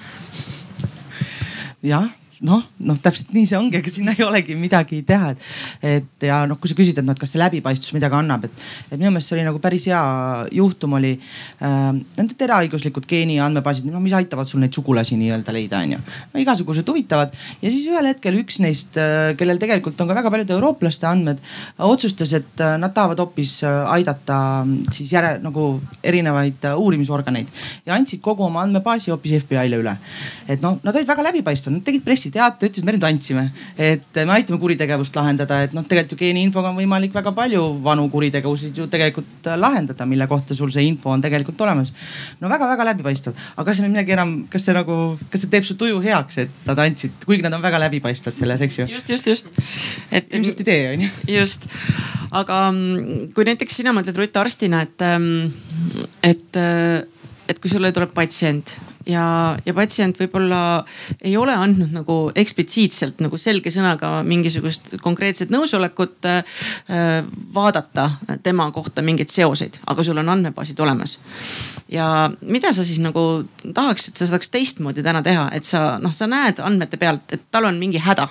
jah, 1.82 2.10
noh, 2.46 2.62
noh 2.82 2.98
täpselt 3.02 3.32
nii 3.36 3.46
see 3.48 3.58
ongi, 3.58 3.78
ega 3.78 3.90
sinna 3.92 4.14
ei 4.16 4.24
olegi 4.26 4.56
midagi 4.58 5.02
teha, 5.06 5.32
et, 5.32 5.46
et 5.86 6.26
ja 6.26 6.42
noh, 6.48 6.58
kui 6.60 6.70
sa 6.70 6.76
küsid, 6.78 6.98
et 6.98 7.06
noh, 7.06 7.14
et 7.14 7.20
kas 7.20 7.34
see 7.34 7.40
läbipaistvus 7.40 7.94
midagi 7.96 8.18
annab, 8.18 8.46
et, 8.48 8.64
et 8.88 8.96
minu 8.98 9.12
meelest 9.12 9.30
see 9.30 9.38
oli 9.38 9.46
nagu 9.46 9.60
päris 9.62 9.86
hea 9.90 10.02
juhtum 10.58 10.98
oli 10.98 11.14
äh,. 11.18 11.92
Need 12.22 12.42
eraõiguslikud 12.44 13.04
geeni 13.08 13.38
andmebaasid, 13.42 13.86
no 13.90 14.00
mis 14.02 14.14
aitavad 14.16 14.48
sul 14.48 14.62
neid 14.62 14.74
sugulasi 14.74 15.16
nii-öelda 15.18 15.54
leida, 15.54 15.80
onju. 15.84 15.98
no 16.32 16.40
igasugused 16.42 16.88
huvitavad 16.88 17.32
ja 17.62 17.70
siis 17.70 17.86
ühel 17.90 18.08
hetkel 18.10 18.38
üks 18.40 18.58
neist, 18.62 18.96
äh, 19.00 19.32
kellel 19.38 19.60
tegelikult 19.62 20.00
on 20.02 20.10
ka 20.10 20.16
väga 20.18 20.32
paljude 20.32 20.54
eurooplaste 20.56 21.08
andmed, 21.10 21.42
otsustas, 21.82 22.34
et 22.38 22.62
äh, 22.62 22.76
nad 22.80 22.94
tahavad 22.94 23.22
hoopis 23.22 23.58
äh, 23.66 23.78
aidata 23.96 24.38
siis 24.94 25.12
järe 25.14 25.36
nagu 25.42 25.74
erinevaid 26.02 26.66
uurimisorganeid 26.72 27.50
ja 27.86 27.96
andsid 27.96 28.22
kogu 28.24 28.46
oma 28.46 28.64
andmebaasi 28.66 29.12
hoopis 29.14 29.42
FBI-le 29.44 29.82
üle. 29.82 29.96
et 30.48 30.62
noh, 30.62 30.78
nad 30.82 30.94
olid 30.94 31.08
väga 31.08 31.28
läbipaistvad, 31.30 31.78
nad 31.78 31.86
tegid 31.86 32.04
pressi 32.06 32.31
teate, 32.32 32.68
ütles, 32.68 32.84
me 32.86 32.94
nüüd 32.94 33.04
andsime, 33.06 33.44
et 33.80 34.20
me 34.22 34.34
aitame 34.34 34.58
kuritegevust 34.62 35.16
lahendada, 35.18 35.62
et 35.66 35.74
noh, 35.76 35.84
tegelikult 35.88 36.16
ju 36.16 36.20
geeniinfoga 36.22 36.72
on 36.72 36.78
võimalik 36.80 37.14
väga 37.14 37.32
palju 37.36 37.62
vanu 37.84 38.08
kuritegevusid 38.12 38.78
ju 38.78 38.88
tegelikult 38.92 39.50
lahendada, 39.60 40.06
mille 40.08 40.26
kohta 40.30 40.56
sul 40.56 40.72
see 40.74 40.86
info 40.88 41.12
on 41.12 41.24
tegelikult 41.24 41.60
olemas. 41.64 41.92
no 42.40 42.50
väga-väga 42.52 42.86
läbipaistev, 42.90 43.36
aga 43.56 43.66
kas 43.68 43.78
see 43.78 43.86
nüüd 43.86 43.96
midagi 43.96 44.16
enam, 44.16 44.34
kas 44.52 44.68
see 44.68 44.76
nagu, 44.76 44.98
kas 45.32 45.44
see 45.44 45.52
teeb 45.52 45.66
su 45.68 45.76
tuju 45.80 46.00
heaks, 46.04 46.40
et 46.44 46.68
nad 46.68 46.84
andsid, 46.86 47.16
kuigi 47.26 47.44
nad 47.44 47.56
on 47.56 47.64
väga 47.64 47.80
läbipaistvad 47.86 48.38
selles, 48.38 48.64
eks 48.68 48.80
ju? 48.82 48.88
just, 48.92 49.12
just, 49.12 49.28
just. 49.28 49.52
et 50.10 50.32
ilmselt 50.32 50.62
ei 50.64 50.68
tee, 50.70 50.80
onju. 50.94 51.10
just, 51.38 51.68
aga 52.30 52.62
mm, 52.70 53.32
kui 53.36 53.48
näiteks 53.48 53.82
sina 53.82 53.94
mõtled 53.96 54.18
Rutt 54.22 54.40
arstina, 54.40 54.84
et, 54.86 55.04
mm, 55.08 56.08
et, 56.32 56.62
et 57.52 57.60
kui 57.60 57.72
sulle 57.72 57.92
tuleb 57.92 58.14
patsient 58.16 58.76
ja, 59.06 59.56
ja 59.66 59.74
patsient 59.74 60.18
võib-olla 60.20 60.60
ei 61.22 61.34
ole 61.36 61.54
andnud 61.56 61.92
nagu 61.94 62.16
eksplitsiitselt 62.38 63.22
nagu 63.24 63.38
selge 63.40 63.72
sõnaga 63.74 64.14
mingisugust 64.26 64.96
konkreetset 65.02 65.52
nõusolekut 65.52 66.28
äh, 66.28 66.42
vaadata 67.54 68.08
tema 68.42 68.68
kohta 68.74 69.02
mingeid 69.02 69.32
seoseid, 69.32 69.80
aga 69.86 70.04
sul 70.06 70.20
on 70.22 70.32
andmebaasid 70.34 70.80
olemas. 70.80 71.18
ja 71.88 72.30
mida 72.40 72.72
sa 72.72 72.84
siis 72.84 73.00
nagu 73.02 73.44
tahaks, 73.74 74.08
et 74.08 74.16
sa 74.20 74.26
saaks 74.30 74.50
teistmoodi 74.50 75.02
täna 75.02 75.22
teha, 75.22 75.48
et 75.52 75.64
sa 75.64 75.98
noh, 76.02 76.14
sa 76.14 76.28
näed 76.30 76.62
andmete 76.62 76.96
pealt, 76.96 77.32
et 77.32 77.50
tal 77.50 77.68
on 77.68 77.78
mingi 77.78 78.00
häda. 78.02 78.28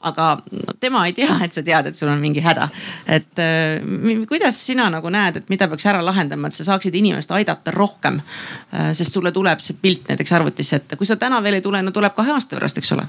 aga 0.00 0.26
no, 0.50 0.74
tema 0.80 1.04
ei 1.06 1.12
tea, 1.12 1.34
et 1.44 1.52
sa 1.52 1.62
tead, 1.62 1.90
et 1.90 1.96
sul 1.96 2.08
on 2.08 2.20
mingi 2.20 2.40
häda. 2.40 2.68
et 3.06 3.38
äh, 3.38 4.24
kuidas 4.28 4.66
sina 4.66 4.88
nagu 4.90 5.10
näed, 5.10 5.42
et 5.42 5.52
mida 5.52 5.68
peaks 5.68 5.86
ära 5.86 6.04
lahendama, 6.04 6.48
et 6.48 6.56
sa 6.56 6.64
saaksid 6.72 6.94
inimest 6.94 7.30
aidata 7.30 7.74
rohkem 7.74 8.20
äh,? 8.20 8.92
sest 8.96 9.12
sulle 9.12 9.32
tuleb 9.32 9.60
see 9.60 9.76
pilt 9.80 9.89
näiteks 10.08 10.32
arvutisse 10.32 10.76
ette, 10.76 10.96
kui 10.96 11.06
sa 11.06 11.16
täna 11.16 11.42
veel 11.42 11.58
ei 11.58 11.62
tule, 11.64 11.82
no 11.82 11.90
tuleb 11.90 12.14
kahe 12.14 12.32
aasta 12.32 12.56
pärast, 12.56 12.78
eks 12.78 12.92
ole 12.92 13.06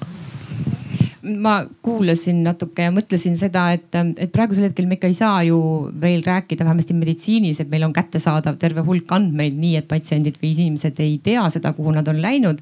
ma 1.24 1.66
kuulasin 1.86 2.40
natuke 2.44 2.88
ja 2.88 2.92
mõtlesin 2.94 3.36
seda, 3.38 3.68
et, 3.76 3.94
et 4.18 4.32
praegusel 4.34 4.66
hetkel 4.66 4.88
me 4.90 4.98
ikka 4.98 5.10
ei 5.12 5.16
saa 5.18 5.44
ju 5.46 5.60
veel 6.02 6.24
rääkida, 6.26 6.66
vähemasti 6.66 6.96
meditsiinis, 6.98 7.60
et 7.62 7.70
meil 7.70 7.86
on 7.86 7.94
kättesaadav 7.94 8.58
terve 8.62 8.82
hulk 8.86 9.12
andmeid, 9.14 9.58
nii 9.62 9.76
et 9.78 9.88
patsiendid 9.90 10.40
või 10.42 10.54
inimesed 10.56 10.98
ei 11.04 11.20
tea 11.24 11.44
seda, 11.54 11.74
kuhu 11.78 11.94
nad 11.94 12.08
on 12.10 12.22
läinud. 12.22 12.62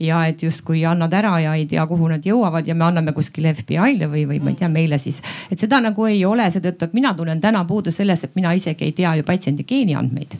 ja 0.00 0.22
et 0.26 0.42
justkui 0.42 0.84
annad 0.86 1.12
ära 1.12 1.34
ja 1.40 1.54
ei 1.54 1.66
tea, 1.66 1.84
kuhu 1.86 2.08
nad 2.08 2.24
jõuavad 2.24 2.66
ja 2.66 2.74
me 2.74 2.84
anname 2.84 3.12
kuskile 3.12 3.52
FBI-le 3.54 4.08
või, 4.08 4.24
või 4.30 4.40
ma 4.40 4.54
ei 4.54 4.58
tea, 4.62 4.68
meile 4.72 4.98
siis. 4.98 5.20
et 5.50 5.60
seda 5.60 5.80
nagu 5.84 6.06
ei 6.06 6.24
ole, 6.24 6.48
seetõttu, 6.50 6.88
et 6.88 6.96
mina 6.96 7.12
tunnen 7.14 7.40
täna 7.40 7.64
puudu 7.68 7.92
sellest, 7.92 8.24
et 8.24 8.36
mina 8.36 8.54
isegi 8.56 8.88
ei 8.88 8.92
tea 8.92 9.14
ju 9.20 9.26
patsiendi 9.28 9.64
geeniandmeid. 9.68 10.38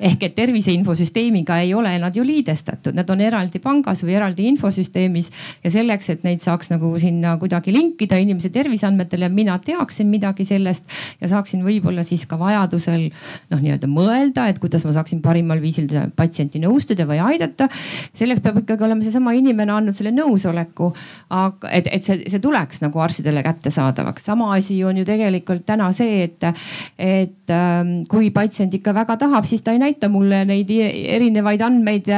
ehk 0.00 0.22
et 0.22 0.34
tervise 0.34 0.72
infosüsteemiga 0.72 1.60
ei 1.64 1.74
ole 1.74 1.96
nad 1.98 2.16
ju 2.16 2.24
liidestatud, 2.24 2.94
nad 2.94 3.10
on 3.10 3.20
eraldi 3.20 3.58
pangas 3.58 4.04
või 4.04 4.18
eraldi 4.20 4.50
infosüsteemis 4.52 5.32
ja 5.64 5.70
selleks, 5.70 6.10
et 6.10 6.24
neid 6.24 6.44
saaks 6.44 6.70
nagu 6.74 6.92
sinna 7.06 7.36
kuidagi 7.40 7.74
linkida 7.74 8.18
inimese 8.22 8.50
terviseandmetele 8.54 9.28
mina 9.32 9.56
teaksin 9.62 10.10
midagi 10.10 10.46
sellest 10.48 10.90
ja 11.20 11.30
saaksin 11.30 11.64
võib-olla 11.66 12.04
siis 12.06 12.26
ka 12.28 12.38
vajadusel 12.40 13.08
noh, 13.52 13.60
nii-öelda 13.60 13.90
mõelda, 13.90 14.48
et 14.50 14.60
kuidas 14.62 14.86
ma 14.86 14.94
saaksin 14.96 15.22
parimal 15.24 15.60
viisil 15.62 15.88
patsienti 16.16 16.60
nõustada 16.62 17.06
või 17.08 17.20
aidata. 17.22 17.68
selleks 18.16 18.42
peab 18.44 18.62
ikkagi 18.62 18.86
olema 18.86 19.04
seesama 19.04 19.34
inimene 19.36 19.74
andnud 19.74 19.96
selle 19.96 20.12
nõusoleku, 20.14 20.92
aga 21.34 21.72
et, 21.72 21.88
et 21.92 22.06
see, 22.06 22.24
see 22.30 22.42
tuleks 22.42 22.82
nagu 22.84 23.00
arstidele 23.02 23.42
kättesaadavaks. 23.46 24.26
sama 24.30 24.52
asi 24.56 24.82
on 24.84 24.98
ju 25.00 25.06
tegelikult 25.08 25.66
täna 25.66 25.90
see, 25.96 26.24
et, 26.26 26.48
et 26.98 27.54
ähm, 27.54 28.02
kui 28.10 28.30
patsient 28.34 28.74
ikka 28.74 28.94
väga 28.96 29.18
tahab, 29.20 29.46
siis 29.48 29.62
ta 29.62 29.74
ei 29.74 29.82
näita 29.82 30.10
mulle 30.12 30.42
neid 30.48 30.70
erinevaid 30.70 31.62
andmeid, 31.62 32.10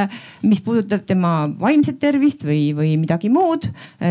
mis 0.43 0.61
puudutab 0.65 1.05
tema 1.09 1.33
vaimset 1.59 1.99
tervist 2.01 2.45
või, 2.47 2.69
või 2.75 2.95
midagi 3.01 3.29
muud, 3.33 3.67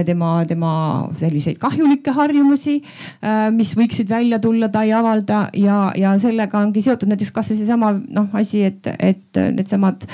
tema, 0.06 0.32
tema 0.48 0.67
oma 0.68 1.16
selliseid 1.18 1.58
kahjulikke 1.60 2.12
harjumusi, 2.16 2.78
äh, 3.22 3.48
mis 3.54 3.74
võiksid 3.78 4.10
välja 4.10 4.38
tulla, 4.42 4.68
ta 4.72 4.84
ei 4.86 4.92
avalda 4.96 5.48
ja, 5.56 5.88
ja 5.96 6.14
sellega 6.20 6.60
ongi 6.60 6.82
seotud 6.84 7.10
näiteks 7.10 7.32
kasvõi 7.34 7.58
seesama 7.60 7.94
noh 7.96 8.38
asi, 8.38 8.64
et, 8.68 8.88
et 8.98 9.42
needsamad 9.54 10.06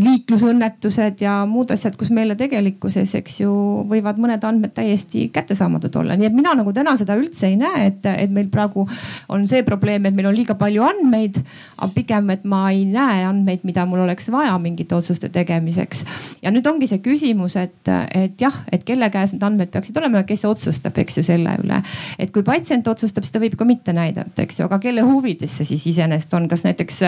liiklusõnnetused 0.00 1.20
ja 1.20 1.42
muud 1.48 1.72
asjad, 1.74 1.96
kus 2.00 2.10
meile 2.14 2.36
tegelikkuses, 2.38 3.12
eks 3.18 3.40
ju, 3.42 3.52
võivad 3.88 4.20
mõned 4.22 4.44
andmed 4.46 4.72
täiesti 4.76 5.26
kättesaamatud 5.34 5.96
olla, 6.00 6.16
nii 6.16 6.30
et 6.30 6.36
mina 6.36 6.54
nagu 6.56 6.72
täna 6.72 6.94
seda 7.00 7.16
üldse 7.18 7.50
ei 7.50 7.58
näe, 7.60 7.88
et, 7.90 8.06
et 8.08 8.32
meil 8.32 8.48
praegu 8.52 8.86
on 9.32 9.44
see 9.50 9.64
probleem, 9.66 10.06
et 10.06 10.16
meil 10.16 10.30
on 10.30 10.36
liiga 10.36 10.56
palju 10.58 10.84
andmeid, 10.86 11.40
aga 11.76 11.90
pigem, 11.96 12.30
et 12.32 12.46
ma 12.48 12.64
ei 12.72 12.86
näe 12.88 13.26
andmeid, 13.28 13.66
mida 13.68 13.84
mul 13.88 14.04
oleks 14.06 14.30
vaja 14.32 14.54
mingite 14.62 14.96
otsuste 14.96 15.28
tegemiseks. 15.32 16.04
ja 16.42 16.54
nüüd 16.54 16.66
ongi 16.70 16.88
see 16.88 17.02
küsimus, 17.04 17.58
et, 17.60 17.92
et 18.14 18.40
jah, 18.40 18.62
et 18.72 18.86
kelle 18.88 19.10
käes 19.12 19.34
need 19.34 19.44
andmed 19.46 19.72
peaksid 19.82 19.98
olema 19.98 20.22
ja 20.22 20.28
kes 20.28 20.44
otsustab, 20.46 20.98
eks 21.02 21.18
ju 21.18 21.26
selle 21.26 21.56
üle. 21.62 21.82
et 22.18 22.30
kui 22.32 22.44
patsient 22.46 22.86
otsustab, 22.88 23.26
siis 23.26 23.34
ta 23.34 23.42
võib 23.42 23.56
ka 23.58 23.66
mitte 23.68 23.94
näidata, 23.96 24.46
eks 24.46 24.60
ju, 24.60 24.68
aga 24.68 24.78
kelle 24.82 25.02
huvides 25.06 25.58
see 25.58 25.72
siis 25.74 25.86
iseenesest 25.90 26.34
on, 26.38 26.48
kas 26.48 26.62
näiteks 26.68 27.02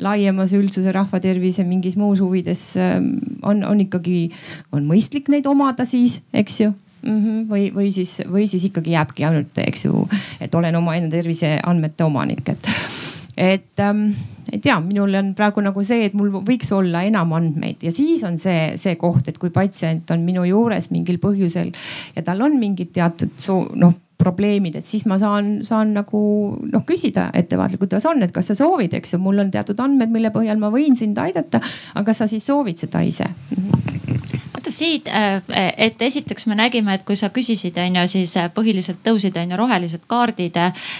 laiemas 0.00 0.54
üldsuse 0.56 0.94
rahvatervise 0.94 1.66
mingis 1.66 1.98
muus 2.00 2.22
huvides 2.22 2.62
ähm, 2.80 3.16
on, 3.42 3.64
on 3.66 3.82
ikkagi, 3.82 4.30
on 4.72 4.86
mõistlik 4.88 5.28
neid 5.32 5.48
omada 5.50 5.84
siis, 5.88 6.20
eks 6.32 6.60
ju 6.60 6.70
mm. 6.70 7.18
-hmm. 7.18 7.46
või, 7.50 7.70
või 7.74 7.90
siis, 7.90 8.20
või 8.30 8.46
siis 8.46 8.68
ikkagi 8.70 8.94
jääbki 8.94 9.26
ainult, 9.26 9.58
eks 9.66 9.84
ju, 9.84 10.06
et 10.40 10.54
olen 10.54 10.76
omaenda 10.76 11.16
terviseandmete 11.16 12.04
omanik, 12.04 12.48
et, 12.48 12.70
et 13.40 13.80
ähm, 13.80 14.10
ei 14.52 14.60
tea, 14.60 14.76
minul 14.84 15.14
on 15.16 15.32
praegu 15.38 15.62
nagu 15.64 15.82
see, 15.86 16.04
et 16.08 16.14
mul 16.18 16.32
võiks 16.44 16.70
olla 16.76 17.04
enam 17.08 17.32
andmeid. 17.38 17.80
Ja 17.86 17.92
siis 17.94 18.22
on 18.26 18.36
see, 18.40 18.74
see 18.80 18.98
koht, 19.00 19.30
et 19.30 19.40
kui 19.40 19.52
patsient 19.54 20.10
on 20.12 20.26
minu 20.26 20.44
juures 20.48 20.90
mingil 20.92 21.20
põhjusel 21.22 21.72
ja 22.16 22.24
tal 22.26 22.42
on 22.44 22.58
mingid 22.60 22.92
teatud 22.96 23.32
noh 23.80 23.96
probleemid, 24.20 24.74
et 24.76 24.84
siis 24.84 25.06
ma 25.08 25.16
saan, 25.16 25.62
saan 25.64 25.94
nagu 25.96 26.20
noh 26.60 26.84
küsida 26.84 27.30
ettevaatlikult, 27.40 27.88
kuidas 27.88 28.08
on, 28.10 28.20
et 28.26 28.34
kas 28.34 28.52
sa 28.52 28.58
soovid, 28.58 28.98
eks 28.98 29.16
ju, 29.16 29.22
mul 29.22 29.40
on 29.40 29.54
teatud 29.54 29.80
andmed, 29.80 30.12
mille 30.12 30.28
põhjal 30.34 30.60
ma 30.60 30.68
võin 30.74 30.98
sind 30.98 31.16
aidata, 31.22 31.62
aga 31.94 32.04
kas 32.10 32.20
sa 32.20 32.28
siis 32.28 32.44
soovid 32.44 32.84
seda 32.84 33.00
ise. 33.06 33.30
Mm? 33.56 33.64
-hmm 33.64 34.09
siit, 34.70 35.08
äh, 35.08 35.42
et 35.76 36.02
esiteks 36.02 36.46
me 36.46 36.54
nägime, 36.54 36.94
et 36.94 37.04
kui 37.06 37.16
sa 37.16 37.30
küsisid, 37.34 37.78
on 37.78 37.96
ju, 38.00 38.06
siis 38.08 38.36
äh, 38.40 38.50
põhiliselt 38.54 39.02
tõusid, 39.06 39.36
on 39.40 39.50
ju, 39.50 39.58
rohelised 39.58 40.06
kaardid. 40.10 40.56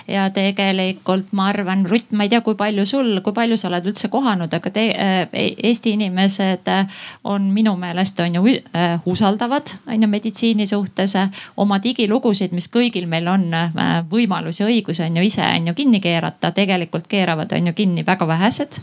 ja 0.07 0.29
tegelikult 0.31 1.33
ma 1.33 1.49
arvan, 1.51 1.85
Rutt, 1.89 2.13
ma 2.13 2.25
ei 2.25 2.31
tea, 2.31 2.41
kui 2.41 2.55
palju 2.55 2.87
sul, 2.87 3.21
kui 3.25 3.33
palju 3.33 3.57
sa 3.57 3.69
oled 3.69 3.87
üldse 3.91 4.09
kohanud, 4.09 4.53
aga 4.55 4.71
te, 4.71 4.87
äh, 4.91 5.19
Eesti 5.71 5.95
inimesed 5.97 6.69
on 7.25 7.51
minu 7.55 7.75
meelest 7.77 8.21
on 8.21 8.35
ju 8.35 8.55
usaldavad, 9.07 9.73
on 9.87 10.03
ju 10.03 10.09
meditsiini 10.09 10.67
suhtes 10.67 11.15
oma 11.57 11.79
digilugusid, 11.83 12.53
mis 12.57 12.69
kõigil 12.73 13.07
meil 13.11 13.29
on 13.29 13.49
võimalus 14.11 14.61
ja 14.61 14.69
õigus 14.69 15.01
on 15.05 15.17
ju 15.17 15.25
ise 15.27 15.45
on 15.45 15.67
ju 15.71 15.75
kinni 15.75 16.01
keerata, 16.01 16.53
tegelikult 16.57 17.07
keeravad 17.11 17.53
on 17.57 17.71
ju 17.71 17.73
kinni 17.77 18.05
väga 18.07 18.27
vähesed. 18.29 18.81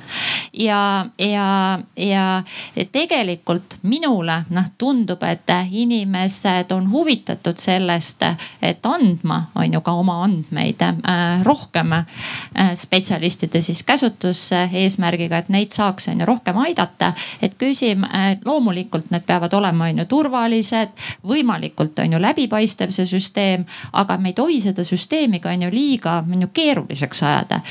ja, 0.53 1.05
ja, 1.17 1.79
ja 1.95 2.43
tegelikult 2.91 3.77
minule 3.83 4.41
noh 4.49 4.69
tundub, 4.77 5.23
et 5.23 5.49
inimesed 5.71 6.71
on 6.71 6.89
huvitatud 6.91 7.57
sellest, 7.57 8.23
et 8.61 8.85
andma, 8.85 9.41
on 9.55 9.73
ju 9.73 9.81
ka 9.81 9.93
oma 9.97 10.21
andmeid 10.23 10.81
äh, 10.81 11.43
rohkem 11.45 11.93
äh, 11.93 12.05
spetsialistide 12.73 13.61
siis 13.61 13.83
käsutusse 13.83 14.69
eesmärgiga, 14.73 15.37
et 15.37 15.49
neid 15.49 15.73
saaks 15.75 16.07
on 16.11 16.21
ju 16.21 16.25
rohkem 16.25 16.57
aidata. 16.57 17.13
et 17.41 17.55
küsim, 17.57 18.05
loomulikult 18.45 19.11
need 19.11 19.25
peavad 19.25 19.53
olema 19.53 19.85
on 19.85 19.97
ju 20.03 20.05
turvalised, 20.05 20.93
võimalikult 21.27 21.99
on 21.99 22.13
ju 22.13 22.21
läbipaistev 22.21 22.91
see 22.91 23.05
süsteem, 23.05 23.65
aga 23.93 24.17
me 24.17 24.29
ei 24.29 24.37
tohi 24.37 24.59
seda 24.61 24.83
süsteemi 24.83 25.39
ka 25.39 25.49
on 25.49 25.67
ju 25.67 25.71
liiga 25.73 26.17
on 26.31 26.41
ju 26.41 26.47
keeruliseks 26.53 27.23
ajada. 27.23 27.61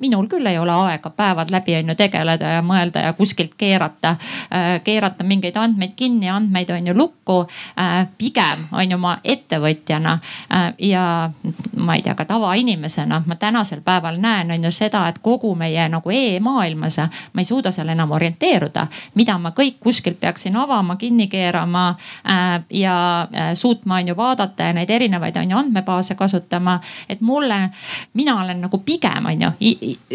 Minul 0.00 0.26
küll 0.28 0.46
ei 0.46 0.58
ole 0.58 0.72
aega 0.72 1.10
päevad 1.10 1.50
läbi 1.50 1.76
on 1.76 1.88
ju 1.88 1.94
tegeleda 1.94 2.52
ja 2.58 2.62
mõelda 2.62 3.02
ja 3.04 3.12
kuskilt 3.12 3.54
keerata, 3.58 4.16
äh, 4.52 4.80
keerata 4.84 5.24
mingeid 5.24 5.56
andmeid 5.56 5.94
kinni, 5.96 6.28
andmeid 6.30 6.70
on 6.70 6.86
ju 6.86 6.94
lukku. 6.96 7.38
Äh, 7.80 8.08
pigem 8.18 8.66
on 8.72 8.90
ju 8.90 8.98
ma 8.98 9.18
ettevõtjana 9.24 10.18
äh, 10.54 10.72
ja 10.78 11.30
ma 11.76 11.94
ei 11.94 12.02
tea, 12.02 12.14
ka 12.14 12.24
tavainimesena 12.24 13.22
ma 13.26 13.36
tänasel 13.36 13.80
päeval 13.84 14.20
näen, 14.20 14.50
on 14.50 14.64
ju 14.64 14.70
seda, 14.74 15.06
et 15.08 15.18
kogu 15.22 15.54
meie 15.54 15.88
nagu 15.88 16.10
e-maailmas 16.10 16.98
ma 17.32 17.42
ei 17.42 17.44
suuda 17.44 17.72
seal 17.72 17.88
enam 17.88 18.10
orienteeruda, 18.16 18.86
mida 19.14 19.38
ma 19.38 19.52
kõik 19.56 19.78
kuskilt 19.80 20.20
peaksin 20.20 20.56
avama, 20.56 20.96
kinni 20.96 21.28
keerama 21.28 21.94
ja 22.70 23.28
suutma 23.54 24.00
on 24.00 24.08
ju 24.08 24.16
vaadata 24.16 24.70
ja 24.70 24.72
neid 24.72 24.90
erinevaid 24.90 25.36
on 25.36 25.50
ju 25.50 25.56
andmebaase 25.56 26.14
kasutama. 26.14 26.80
et 27.08 27.20
mulle, 27.20 27.70
mina 28.14 28.42
olen 28.42 28.60
nagu 28.60 28.78
pigem 28.78 29.26
on 29.26 29.42
ju 29.42 29.50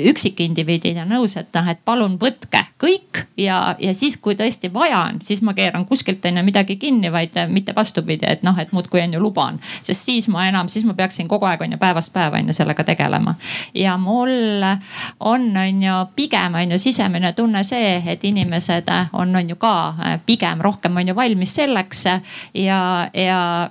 üksikindiviidina 0.09 1.05
nõus, 1.07 1.35
et 1.37 1.49
noh, 1.55 1.67
et 1.71 1.79
palun 1.85 2.15
võtke 2.21 2.63
kõik 2.81 3.23
ja, 3.37 3.75
ja 3.79 3.93
siis, 3.93 4.17
kui 4.21 4.35
tõesti 4.39 4.71
vaja 4.73 5.03
on, 5.09 5.21
siis 5.21 5.41
ma 5.45 5.53
keeran 5.57 5.85
kuskilt 5.89 6.25
on 6.25 6.39
ju 6.39 6.43
midagi 6.45 6.77
kinni, 6.81 7.11
vaid 7.11 7.37
mitte 7.51 7.75
vastupidi, 7.75 8.27
et 8.29 8.43
noh, 8.43 8.57
et 8.59 8.71
muudkui 8.75 9.01
on 9.03 9.13
ju 9.13 9.21
luban. 9.21 9.59
sest 9.81 10.05
siis 10.05 10.27
ma 10.27 10.47
enam, 10.47 10.69
siis 10.69 10.85
ma 10.85 10.93
peaksin 10.97 11.27
kogu 11.27 11.47
aeg 11.49 11.61
on 11.61 11.75
ju 11.75 11.81
päevast 11.81 12.13
päeva 12.13 12.39
on 12.39 12.51
ju 12.51 12.53
sellega 12.53 12.83
tegelema. 12.83 13.35
ja 13.73 13.97
mul 13.97 14.63
on, 15.19 15.49
on 15.57 15.83
ju 15.83 15.99
pigem 16.15 16.55
on 16.55 16.71
ju 16.71 16.77
sisemine 16.77 17.33
tunne 17.33 17.63
see, 17.63 18.01
et 18.07 18.23
inimesed 18.23 18.89
on, 19.13 19.35
on 19.35 19.49
ju 19.49 19.55
ka 19.55 20.17
pigem 20.25 20.61
rohkem 20.61 20.97
on 20.97 21.07
ju 21.07 21.15
valmis 21.15 21.55
selleks 21.55 22.05
ja, 22.53 23.09
ja 23.13 23.69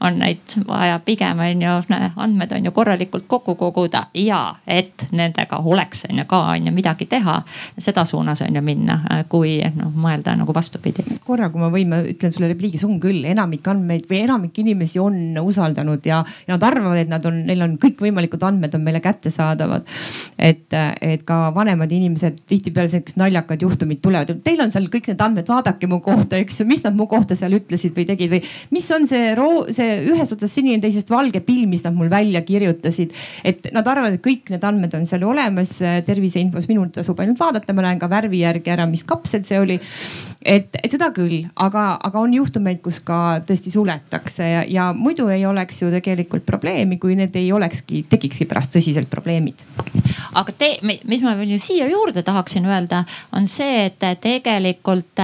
on 0.00 0.18
neid 0.20 0.56
vaja 0.68 0.98
pigem 1.04 1.40
on 1.40 1.62
ju, 1.62 1.74
andmed 2.16 2.52
on 2.52 2.64
ju 2.64 2.72
korralikult 2.76 3.26
kokku 3.26 3.54
koguda 3.54 4.06
ja 4.14 4.40
et 4.66 5.06
nendega 5.12 5.60
oleks 5.64 6.06
on 6.10 6.20
ju 6.20 6.24
ka 6.28 6.40
on 6.52 6.66
ju 6.66 6.72
midagi 6.72 7.06
teha. 7.06 7.42
seda 7.78 8.04
suunas 8.04 8.42
on 8.42 8.54
ju 8.54 8.62
minna, 8.62 9.00
kui 9.28 9.58
noh 9.76 9.92
mõelda 9.94 10.36
nagu 10.36 10.54
vastupidi. 10.54 11.04
korra, 11.24 11.48
kui 11.50 11.60
ma 11.60 11.70
võin, 11.72 11.88
ma 11.88 12.00
ütlen 12.02 12.32
sulle 12.32 12.50
repliigis, 12.52 12.84
on 12.84 13.00
küll 13.00 13.24
enamik 13.24 13.68
andmeid 13.68 14.06
või 14.10 14.22
enamik 14.24 14.58
inimesi 14.58 15.00
on 15.02 15.38
usaldanud 15.42 16.06
ja, 16.06 16.22
ja 16.46 16.56
nad 16.56 16.62
arvavad, 16.62 16.98
et 17.00 17.10
nad 17.10 17.24
on, 17.26 17.42
neil 17.46 17.62
on 17.62 17.76
kõikvõimalikud 17.82 18.42
andmed 18.46 18.74
on 18.74 18.84
meile 18.84 19.00
kättesaadavad. 19.04 19.86
et, 20.38 20.72
et 21.00 21.22
ka 21.26 21.50
vanemad 21.54 21.92
inimesed 21.92 22.42
tihtipeale 22.46 22.88
sellised 22.88 23.20
naljakad 23.20 23.62
juhtumid 23.62 24.00
tulevad, 24.02 24.32
teil 24.44 24.60
on 24.62 24.70
seal 24.72 24.88
kõik 24.92 25.10
need 25.10 25.22
andmed, 25.22 25.48
vaadake 25.48 25.88
mu 25.90 26.00
kohta, 26.04 26.38
eks 26.40 26.60
ju, 26.60 26.68
mis 26.68 26.84
nad 26.84 26.96
mu 26.96 27.06
kohta 27.10 27.36
seal 27.38 27.56
ütlesid 27.56 27.94
või 27.96 28.06
tegid 28.08 28.32
või 28.32 28.42
mis 28.74 28.88
on 28.94 29.06
see 29.08 29.34
roo 29.38 29.55
see 29.74 30.00
ühest 30.10 30.34
otsast 30.36 30.58
sinine, 30.58 30.80
teisest 30.82 31.10
valge 31.12 31.40
pill, 31.44 31.66
mis 31.70 31.84
nad 31.86 31.94
mul 31.96 32.10
välja 32.12 32.42
kirjutasid. 32.46 33.14
et 33.44 33.70
nad 33.72 33.86
arvavad, 33.86 34.16
et 34.16 34.24
kõik 34.24 34.50
need 34.52 34.64
andmed 34.64 34.94
on 34.98 35.06
seal 35.06 35.24
olemas 35.26 35.76
terviseinfos, 36.06 36.68
minul 36.70 36.90
tasub 36.94 37.20
ainult 37.20 37.40
vaadata, 37.40 37.74
ma 37.76 37.86
näen 37.86 38.00
ka 38.02 38.10
värvi 38.10 38.42
järgi 38.42 38.72
ära, 38.74 38.86
mis 38.90 39.04
kapsel 39.04 39.44
see 39.46 39.60
oli. 39.60 39.78
et, 40.42 40.76
et 40.82 40.90
seda 40.90 41.10
küll, 41.14 41.46
aga, 41.56 41.86
aga 42.06 42.22
on 42.22 42.34
juhtumeid, 42.34 42.80
kus 42.84 43.00
ka 43.06 43.40
tõesti 43.46 43.72
suletakse 43.74 44.46
ja, 44.50 44.62
ja 44.68 44.90
muidu 44.96 45.28
ei 45.32 45.46
oleks 45.46 45.82
ju 45.82 45.90
tegelikult 45.92 46.46
probleemi, 46.46 46.98
kui 47.02 47.16
need 47.18 47.34
ei 47.36 47.50
olekski, 47.52 48.04
tekikski 48.10 48.46
pärast 48.46 48.74
tõsiselt 48.76 49.10
probleemid. 49.10 49.64
aga 50.34 50.52
te, 50.52 50.76
mis 50.82 51.24
ma 51.24 51.36
veel 51.38 51.56
ju 51.56 51.60
siia 51.62 51.88
juurde 51.90 52.22
tahaksin 52.26 52.66
öelda, 52.68 53.04
on 53.36 53.48
see, 53.50 53.86
et 53.88 54.02
tegelikult 54.22 55.22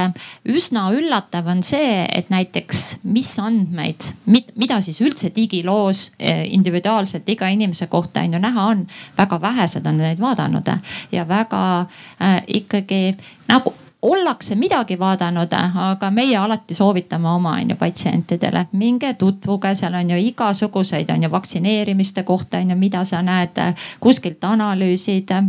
üsna 0.49 0.89
üllatav 0.95 1.49
on 1.51 1.63
see, 1.67 2.03
et 2.09 2.31
näiteks 2.33 2.83
mis 3.13 3.31
andmeid, 3.43 4.09
mida 4.27 4.81
siis 4.81 5.01
üldse 5.03 5.33
digiloos 5.35 6.13
eh, 6.19 6.45
individuaalselt 6.55 7.29
iga 7.29 7.49
inimese 7.49 7.87
kohta 7.87 8.21
on 8.21 8.35
ju 8.35 8.39
näha 8.39 8.67
on. 8.67 8.87
väga 9.19 9.41
vähesed 9.41 9.87
on 9.87 9.99
neid 9.99 10.21
vaadanud 10.21 10.69
ja 11.13 11.29
väga 11.29 11.87
äh, 12.21 12.43
ikkagi 12.47 13.17
nagu 13.49 13.75
ollakse 14.03 14.55
midagi 14.59 14.97
vaadanud, 14.99 15.53
aga 15.79 16.11
meie 16.11 16.35
alati 16.37 16.75
soovitame 16.75 17.29
oma 17.31 17.53
on 17.61 17.71
ju 17.71 17.77
patsientidele, 17.79 18.65
minge 18.73 19.13
tutvuge, 19.15 19.75
seal 19.79 19.95
on 19.95 20.11
ju 20.11 20.17
igasuguseid 20.19 21.11
on 21.15 21.23
ju 21.23 21.31
vaktsineerimiste 21.31 22.23
kohta 22.27 22.59
on 22.59 22.71
ju, 22.71 22.77
mida 22.77 23.05
sa 23.05 23.21
näed 23.23 23.61
kuskilt 24.01 24.43
analüüsid 24.45 25.31
äh,. 25.31 25.45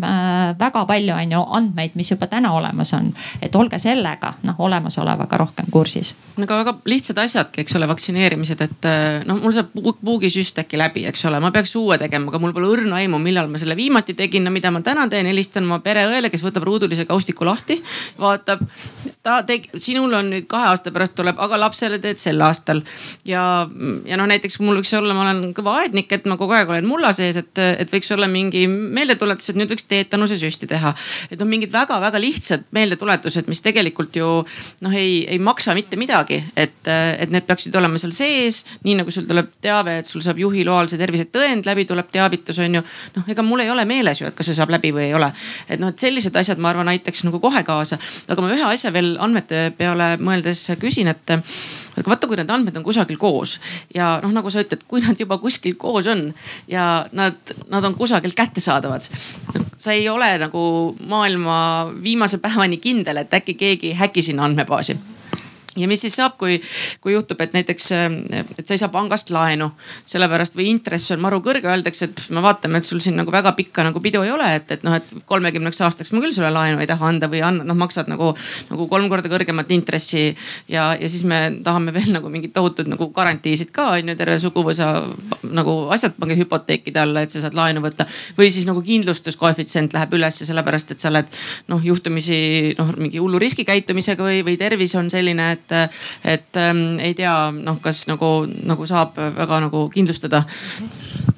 väga 0.59 0.85
palju 0.85 1.15
on 1.15 1.31
ju 1.31 1.39
andmeid, 1.49 1.95
mis 1.95 2.11
juba 2.11 2.27
täna 2.27 2.51
olemas 2.53 2.93
on, 2.93 3.09
et 3.41 3.55
olge 3.55 3.79
sellega 3.79 4.33
noh 4.43 4.59
olemasolevaga 4.59 5.37
rohkem 5.37 5.71
kursis. 5.71 6.13
no 6.37 6.45
aga 6.45 6.57
väga 6.61 6.75
lihtsad 6.85 7.17
asjadki, 7.25 7.61
eks 7.61 7.75
ole, 7.75 7.89
vaktsineerimised, 7.89 8.61
et 8.61 8.89
noh, 9.25 9.41
mul 9.41 9.57
saab 9.57 9.73
puugisüst 10.05 10.61
äkki 10.61 10.77
läbi, 10.77 11.07
eks 11.09 11.25
ole, 11.25 11.39
ma 11.41 11.51
peaks 11.51 11.75
uue 11.75 11.97
tegema, 11.97 12.29
aga 12.29 12.43
mul 12.43 12.53
pole 12.53 12.69
õrna 12.69 13.01
aimu, 13.01 13.17
millal 13.17 13.49
ma 13.49 13.57
selle 13.57 13.75
viimati 13.75 14.13
tegin, 14.13 14.45
no 14.45 14.53
mida 14.53 14.69
ma 14.71 14.85
täna 14.85 15.09
teen, 15.09 15.25
helistan 15.25 15.65
oma 15.65 15.81
pereõele, 15.81 16.29
kes 16.29 16.45
võtab 16.45 16.69
ruudulise 16.69 17.09
kaustiku 17.09 17.49
lahti, 17.49 17.81
vaatab 18.21 18.42
vaatab, 18.43 18.59
ta 19.23 19.37
tegi, 19.47 19.69
sinul 19.79 20.11
on 20.17 20.27
nüüd 20.33 20.45
kahe 20.51 20.67
aasta 20.67 20.91
pärast 20.91 21.15
tuleb, 21.15 21.37
aga 21.39 21.55
lapsele 21.61 21.97
teed 22.03 22.19
sel 22.19 22.41
aastal. 22.43 22.81
ja, 23.25 23.43
ja 24.05 24.17
noh, 24.19 24.27
näiteks 24.27 24.59
mul 24.59 24.81
võiks 24.81 24.91
olla, 24.97 25.15
ma 25.15 25.23
olen 25.23 25.53
kõva 25.55 25.77
aednik, 25.79 26.11
et 26.11 26.25
ma 26.27 26.35
kogu 26.39 26.55
aeg 26.57 26.69
olen 26.69 26.87
mulla 26.87 27.13
sees, 27.15 27.39
et, 27.39 27.61
et 27.79 27.93
võiks 27.93 28.11
olla 28.11 28.27
mingi 28.27 28.65
meeldetuletus, 28.67 29.53
et 29.53 29.59
nüüd 29.59 29.71
võiks 29.71 29.87
teetanuse 29.87 30.35
süsti 30.41 30.67
teha. 30.67 30.91
et 31.31 31.41
on 31.41 31.47
mingid 31.47 31.71
väga-väga 31.71 32.19
lihtsad 32.19 32.65
meeldetuletused, 32.75 33.47
mis 33.47 33.63
tegelikult 33.63 34.19
ju 34.19 34.27
noh, 34.83 34.97
ei, 34.99 35.23
ei 35.31 35.39
maksa 35.39 35.75
mitte 35.77 35.99
midagi, 35.99 36.41
et, 36.55 36.83
et 36.83 37.31
need 37.31 37.47
peaksid 37.47 37.79
olema 37.79 38.01
seal 38.01 38.11
sees. 38.15 38.65
nii 38.83 38.97
nagu 38.99 39.15
sul 39.15 39.29
tuleb 39.29 39.55
teave, 39.63 40.01
et 40.01 40.11
sul 40.11 40.25
saab 40.25 40.43
juhi 40.43 40.67
loal 40.67 40.91
see 40.91 40.99
tervisetõend 40.99 41.71
läbi, 41.71 41.87
tuleb 41.87 42.11
teavitus 42.11 42.59
on 42.59 42.79
ju. 42.81 42.83
noh, 43.15 43.31
ega 43.31 43.47
mul 43.47 43.63
ei 43.63 43.71
ole 43.71 43.87
meeles 43.87 44.19
ju, 44.19 44.27
et 44.27 44.35
kas 44.35 44.51
see 44.51 44.59
saab 44.59 44.75
läbi 44.75 44.91
või 44.91 45.07
ei 45.07 45.15
ole. 45.15 45.31
et 45.69 45.79
noh, 45.79 45.95
et 45.95 46.07
sellised 46.07 46.35
asjad, 46.35 46.59
ma 46.59 46.73
arvan, 46.75 46.91
aitaks 46.91 47.23
nagu 47.23 47.39
kohe 47.39 47.63
kaasa. 47.63 48.01
aga 48.27 48.43
ma 48.43 48.51
ühe 48.51 48.67
asja 48.67 48.91
veel 48.91 49.12
andmete 49.21 49.71
peale 49.77 50.13
mõeldes 50.21 50.65
küsin, 50.81 51.09
et 51.11 51.33
aga 51.33 52.09
vaata, 52.09 52.27
kui 52.27 52.37
need 52.39 52.51
andmed 52.51 52.77
on 52.79 52.85
kusagil 52.85 53.19
koos 53.21 53.57
ja 53.93 54.17
noh, 54.23 54.33
nagu 54.33 54.51
sa 54.53 54.63
ütled, 54.63 54.85
kui 54.89 55.03
nad 55.03 55.19
juba 55.19 55.37
kuskil 55.41 55.75
koos 55.79 56.09
on 56.11 56.29
ja 56.71 57.05
nad, 57.13 57.37
nad 57.69 57.85
on 57.85 57.97
kusagil 57.97 58.33
kättesaadavad. 58.37 59.09
sa 59.77 59.91
ei 59.91 60.09
ole 60.09 60.37
nagu 60.37 60.95
maailma 61.07 61.91
viimase 62.03 62.37
päevani 62.37 62.77
kindel, 62.77 63.17
et 63.17 63.33
äkki 63.33 63.53
keegi 63.53 63.93
häki 63.99 64.21
sinna 64.21 64.45
andmebaasi 64.45 64.97
ja 65.77 65.87
mis 65.89 66.03
siis 66.05 66.15
saab, 66.19 66.35
kui, 66.37 66.59
kui 67.01 67.13
juhtub, 67.15 67.39
et 67.41 67.53
näiteks, 67.55 67.89
et 68.57 68.65
sa 68.67 68.75
ei 68.75 68.81
saa 68.81 68.91
pangast 68.93 69.31
laenu 69.33 69.71
sellepärast 70.09 70.57
või 70.57 70.69
intress 70.73 71.13
on 71.15 71.21
maru 71.23 71.39
kõrge, 71.45 71.69
öeldakse, 71.69 72.09
et 72.09 72.23
me 72.35 72.43
vaatame, 72.43 72.79
et 72.79 72.87
sul 72.87 73.01
siin 73.03 73.17
nagu 73.17 73.31
väga 73.33 73.53
pikka 73.57 73.85
nagu 73.87 74.01
pidu 74.03 74.21
ei 74.25 74.31
ole, 74.33 74.49
et, 74.59 74.69
et 74.75 74.83
noh, 74.85 74.97
et 74.99 75.25
kolmekümneks 75.29 75.81
aastaks 75.85 76.13
ma 76.13 76.21
küll 76.23 76.35
sulle 76.35 76.51
laenu 76.53 76.81
ei 76.83 76.89
taha 76.89 77.09
anda 77.09 77.29
või 77.31 77.41
anna, 77.45 77.65
noh 77.67 77.77
maksad 77.79 78.11
nagu, 78.11 78.33
nagu 78.69 78.87
kolm 78.91 79.09
korda 79.11 79.31
kõrgemat 79.31 79.71
intressi. 79.75 80.25
ja, 80.69 80.91
ja 80.99 81.09
siis 81.09 81.23
me 81.27 81.39
tahame 81.63 81.93
veel 81.95 82.11
nagu 82.13 82.29
mingit 82.29 82.53
tohutut 82.53 82.89
nagu 82.89 83.09
garantiisid 83.15 83.71
ka 83.73 83.89
on 83.97 84.13
ju 84.13 84.17
terve 84.19 84.37
suguvõsa 84.41 84.91
nagu 85.53 85.75
asjad 85.93 86.15
pange 86.19 86.37
hüpoteekide 86.39 87.01
alla, 87.01 87.23
et 87.23 87.33
sa 87.33 87.41
saad 87.43 87.57
laenu 87.57 87.81
võtta. 87.83 88.05
või 88.37 88.51
siis 88.51 88.67
nagu 88.69 88.81
kindlustuskoefitsient 88.85 89.93
läheb 89.93 90.13
ülesse 90.19 90.45
sellepärast, 90.49 90.93
et 90.93 91.03
sa 91.03 91.09
oled 91.09 91.29
noh 91.71 91.83
juhtumisi 91.83 92.75
noh 92.77 92.93
mingi 92.97 93.21
hullu 93.21 93.39
riskikäitumisega 93.41 94.23
või, 94.23 94.43
või 94.45 94.57
tervis 94.59 94.95
on 94.99 95.09
selline, 95.09 95.51
et 95.57 95.62
et, 95.63 95.97
et 96.23 96.61
ähm, 96.61 96.99
ei 96.99 97.13
tea 97.17 97.33
noh, 97.55 97.79
kas 97.81 98.05
nagu, 98.11 98.45
nagu 98.63 98.87
saab 98.89 99.17
väga 99.37 99.63
nagu 99.67 99.87
kindlustada. 99.93 100.43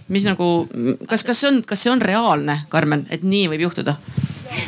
mis 0.07 0.25
nagu, 0.25 0.67
kas, 1.09 1.23
kas 1.25 1.39
see 1.41 1.49
on, 1.49 1.63
kas 1.65 1.81
see 1.81 1.91
on 1.91 2.01
reaalne, 2.01 2.61
Karmen, 2.69 3.07
et 3.09 3.23
nii 3.23 3.49
võib 3.53 3.67
juhtuda? 3.69 3.97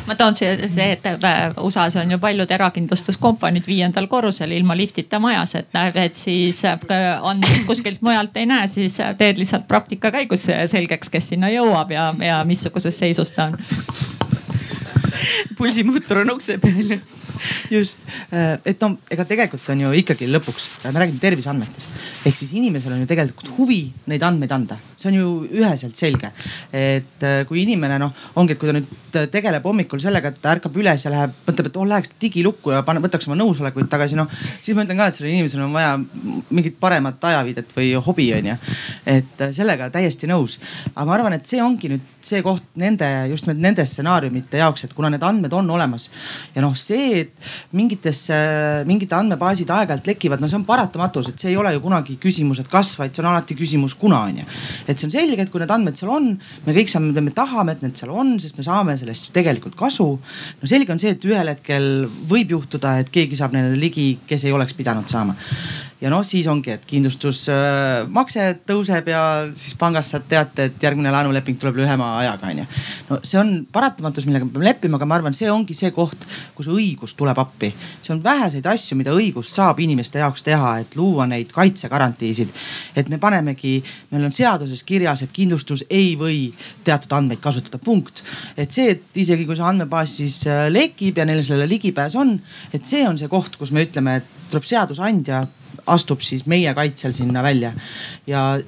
ma 0.06 0.14
toon 0.18 0.34
siia 0.34 0.68
see, 0.68 0.90
et 0.92 1.06
äh, 1.06 1.54
USA-s 1.62 1.96
on 1.96 2.10
ju 2.10 2.18
paljud 2.20 2.50
erakindlustuskompaniid 2.50 3.66
viiendal 3.66 4.08
korrusel 4.10 4.52
ilma 4.52 4.76
liftita 4.76 5.20
majas, 5.22 5.54
et, 5.62 5.78
et 5.94 6.18
siis 6.18 6.62
on 6.66 7.44
äh, 7.44 7.62
kuskilt 7.66 8.02
mujalt 8.02 8.36
ei 8.36 8.46
näe, 8.50 8.66
siis 8.68 8.98
teed 9.18 9.40
lihtsalt 9.40 9.68
praktika 9.68 10.10
käigus 10.14 10.48
selgeks, 10.48 11.12
kes 11.14 11.32
sinna 11.32 11.52
jõuab 11.54 11.94
ja, 11.94 12.10
ja 12.24 12.42
missuguses 12.44 12.98
seisus 12.98 13.32
ta 13.36 13.50
on 13.52 13.58
pulsimuutur 15.58 16.22
on 16.22 16.34
ukse 16.36 16.58
peal. 16.62 16.98
just, 17.70 18.04
äh, 18.32 18.58
et 18.64 18.80
no 18.80 18.94
ega 19.10 19.26
tegelikult 19.28 19.68
on 19.74 19.84
ju 19.86 19.92
ikkagi 20.02 20.28
lõpuks, 20.30 20.68
me 20.86 20.94
räägime 21.00 21.22
terviseandmetest. 21.22 21.98
ehk 22.26 22.36
siis 22.36 22.54
inimesel 22.58 22.94
on 22.96 23.02
ju 23.04 23.10
tegelikult 23.10 23.52
huvi 23.58 23.80
neid 24.10 24.22
andmeid 24.26 24.52
anda, 24.54 24.78
see 24.96 25.10
on 25.12 25.18
ju 25.18 25.28
üheselt 25.60 25.96
selge. 25.96 26.32
et 26.72 27.26
äh, 27.26 27.44
kui 27.48 27.62
inimene 27.62 27.98
noh, 28.00 28.14
ongi, 28.36 28.54
et 28.54 28.60
kui 28.60 28.70
ta 28.70 28.76
nüüd 28.76 29.30
tegeleb 29.32 29.64
hommikul 29.64 30.00
sellega, 30.02 30.32
et 30.32 30.40
ta 30.42 30.52
ärkab 30.56 30.76
üles 30.78 31.04
ja 31.04 31.12
läheb, 31.12 31.34
mõtleb, 31.46 31.70
et 31.70 31.78
oh 31.80 31.86
läheks 31.88 32.14
digilukku 32.20 32.72
ja 32.74 32.82
paneb, 32.86 33.04
võtaks 33.06 33.28
oma 33.28 33.38
nõusolekuid 33.40 33.88
tagasi, 33.90 34.18
noh. 34.18 34.28
siis 34.62 34.76
ma 34.76 34.84
ütlen 34.84 35.00
ka, 35.00 35.08
et 35.08 35.18
sellel 35.18 35.34
inimesel 35.34 35.64
on 35.64 35.74
vaja 35.74 35.96
mingit 36.50 36.78
paremat 36.80 37.24
ajaviidet 37.30 37.72
või 37.76 37.92
hobi 38.08 38.30
on 38.36 38.52
ju. 38.52 38.58
et 39.06 39.44
äh, 39.46 39.54
sellega 39.56 39.90
täiesti 39.94 40.30
nõus. 40.30 40.58
aga 40.94 41.06
ma 41.08 41.16
arvan, 41.16 41.38
et 41.38 41.46
see 41.48 41.62
ongi 41.64 41.92
nüüd 41.92 42.14
see 42.28 42.42
koht 42.44 42.64
nende, 42.78 43.08
just 43.32 43.48
nende 43.48 43.86
stsenaariumite 43.86 44.60
jaoks, 44.60 44.84
et 44.84 44.94
kuna 44.96 45.07
need 45.12 45.24
andmed 45.24 45.54
on 45.56 45.70
olemas. 45.74 46.08
ja 46.54 46.62
noh, 46.64 46.74
see, 46.78 47.22
et 47.22 47.48
mingitesse, 47.76 48.38
mingite 48.88 49.16
andmebaasid 49.18 49.70
aeg-ajalt 49.74 50.10
lekivad, 50.10 50.42
no 50.42 50.50
see 50.50 50.58
on 50.60 50.66
paratamatus, 50.68 51.32
et 51.32 51.42
see 51.42 51.52
ei 51.52 51.58
ole 51.60 51.72
ju 51.76 51.82
kunagi 51.84 52.18
küsimus, 52.22 52.62
et 52.62 52.70
kas, 52.72 52.94
vaid 53.00 53.14
see 53.14 53.24
on 53.24 53.30
alati 53.32 53.56
küsimus, 53.58 53.96
kuna 53.98 54.22
on 54.28 54.42
ju. 54.42 54.46
et 54.86 54.94
see 54.94 55.08
on 55.08 55.14
selge, 55.14 55.42
et 55.42 55.52
kui 55.52 55.62
need 55.62 55.74
andmed 55.74 55.98
seal 55.98 56.12
on, 56.14 56.30
me 56.66 56.76
kõik 56.76 56.92
saame, 56.92 57.12
me 57.20 57.34
tahame, 57.34 57.76
et 57.76 57.84
need 57.86 57.98
seal 57.98 58.14
on, 58.14 58.36
sest 58.42 58.58
me 58.58 58.66
saame 58.66 58.96
sellest 59.00 59.32
tegelikult 59.34 59.76
kasu. 59.78 60.08
no 60.60 60.70
selge 60.70 60.94
on 60.94 61.02
see, 61.02 61.16
et 61.16 61.28
ühel 61.28 61.54
hetkel 61.54 62.08
võib 62.30 62.56
juhtuda, 62.58 62.98
et 63.02 63.12
keegi 63.12 63.38
saab 63.38 63.56
nendele 63.56 63.80
ligi, 63.80 64.10
kes 64.28 64.48
ei 64.48 64.56
oleks 64.56 64.76
pidanud 64.78 65.08
saama 65.08 65.36
ja 66.00 66.10
noh, 66.12 66.22
siis 66.26 66.46
ongi, 66.50 66.70
et 66.76 66.84
kindlustusmakse 66.86 68.44
tõuseb 68.68 69.08
ja 69.10 69.22
siis 69.58 69.74
pangast 69.78 70.14
saad 70.14 70.28
teate, 70.30 70.68
et 70.68 70.82
järgmine 70.82 71.10
laenuleping 71.10 71.58
tuleb 71.58 71.80
lühema 71.80 72.12
ajaga 72.20 72.52
onju. 72.52 72.66
no 73.08 73.18
see 73.26 73.40
on 73.40 73.50
paratamatus, 73.72 74.28
millega 74.28 74.46
me 74.46 74.54
peame 74.54 74.68
leppima, 74.68 74.98
aga 74.98 75.08
ma 75.10 75.18
arvan, 75.18 75.34
see 75.34 75.50
ongi 75.50 75.74
see 75.74 75.90
koht, 75.94 76.26
kus 76.54 76.70
õigus 76.70 77.16
tuleb 77.18 77.38
appi. 77.42 77.72
see 78.02 78.14
on 78.14 78.22
väheseid 78.22 78.66
asju, 78.70 78.98
mida 79.00 79.14
õigus 79.16 79.50
saab 79.58 79.82
inimeste 79.82 80.22
jaoks 80.22 80.46
teha, 80.46 80.76
et 80.84 80.94
luua 80.98 81.26
neid 81.26 81.50
kaitsegarantiisid. 81.54 82.54
et 82.94 83.10
me 83.10 83.18
panemegi, 83.18 83.82
meil 84.12 84.30
on 84.30 84.34
seaduses 84.34 84.84
kirjas, 84.86 85.26
et 85.26 85.34
kindlustus 85.34 85.84
ei 85.90 86.14
või 86.20 86.52
teatud 86.86 87.12
andmeid 87.18 87.42
kasutada, 87.42 87.82
punkt. 87.82 88.22
et 88.56 88.70
see, 88.70 88.94
et 88.94 89.22
isegi 89.26 89.46
kui 89.46 89.58
see 89.58 89.66
andmebaas 89.66 90.18
siis 90.22 90.44
äh, 90.46 90.68
lekib 90.70 91.18
ja 91.18 91.26
neil 91.26 91.42
sellele 91.42 91.66
ligipääs 91.74 92.14
on, 92.14 92.36
et 92.72 92.86
see 92.86 93.02
on 93.08 93.18
see 93.18 93.28
koht, 93.28 93.58
kus 93.58 93.74
me 93.74 93.82
ütleme, 93.88 94.20
et 94.22 94.34
tuleb 94.48 94.64
seadusandja 94.64 95.42
astub 95.88 96.22
siis 96.24 96.46
meie 96.46 96.74
kaitsel 96.74 97.14
sinna 97.16 97.42
välja. 97.42 97.72
ja 98.26 98.58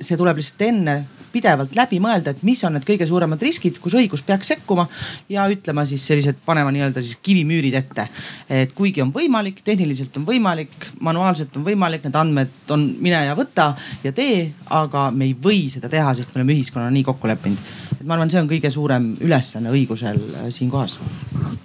see 0.00 0.16
tuleb 0.16 0.40
lihtsalt 0.40 0.68
enne 0.68 0.96
pidevalt 1.32 1.74
läbi 1.76 2.00
mõelda, 2.02 2.34
et 2.34 2.42
mis 2.46 2.62
on 2.64 2.76
need 2.76 2.86
kõige 2.88 3.06
suuremad 3.08 3.42
riskid, 3.42 3.78
kus 3.82 3.96
õigus 3.98 4.24
peaks 4.26 4.52
sekkuma 4.52 4.86
ja 5.32 5.46
ütlema 5.50 5.84
siis 5.88 6.04
sellised, 6.06 6.40
panema 6.46 6.72
nii-öelda 6.74 7.02
siis 7.04 7.18
kivimüürid 7.22 7.76
ette. 7.78 8.08
et 8.48 8.72
kuigi 8.76 9.02
on 9.02 9.12
võimalik, 9.14 9.62
tehniliselt 9.64 10.16
on 10.16 10.26
võimalik, 10.26 10.74
manuaalselt 11.00 11.56
on 11.56 11.66
võimalik, 11.66 12.04
need 12.04 12.16
andmed 12.16 12.72
on 12.74 12.86
mine 13.00 13.24
ja 13.26 13.36
võta 13.38 13.72
ja 14.04 14.12
tee, 14.12 14.50
aga 14.70 15.10
me 15.10 15.30
ei 15.30 15.36
või 15.44 15.66
seda 15.72 15.88
teha, 15.88 16.14
sest 16.14 16.34
me 16.34 16.40
oleme 16.40 16.56
ühiskonnana 16.58 16.90
nii 16.94 17.06
kokku 17.06 17.30
leppinud. 17.30 17.58
et 18.00 18.06
ma 18.06 18.16
arvan, 18.16 18.30
see 18.30 18.40
on 18.40 18.50
kõige 18.50 18.70
suurem 18.70 19.12
ülesanne 19.20 19.70
õigusel 19.70 20.18
äh, 20.18 20.50
siinkohas 20.50 20.98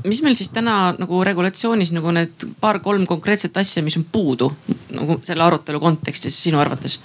mis 0.05 0.21
meil 0.21 0.35
siis 0.37 0.51
täna 0.53 0.93
nagu 0.99 1.23
regulatsioonis 1.25 1.91
nagu 1.95 2.11
need 2.13 2.47
paar-kolm 2.61 3.05
konkreetset 3.09 3.57
asja, 3.57 3.83
mis 3.83 3.97
on 3.97 4.05
puudu 4.11 4.51
nagu 4.95 5.19
selle 5.25 5.43
arutelu 5.43 5.79
kontekstis 5.81 6.37
sinu 6.43 6.61
arvates? 6.61 6.99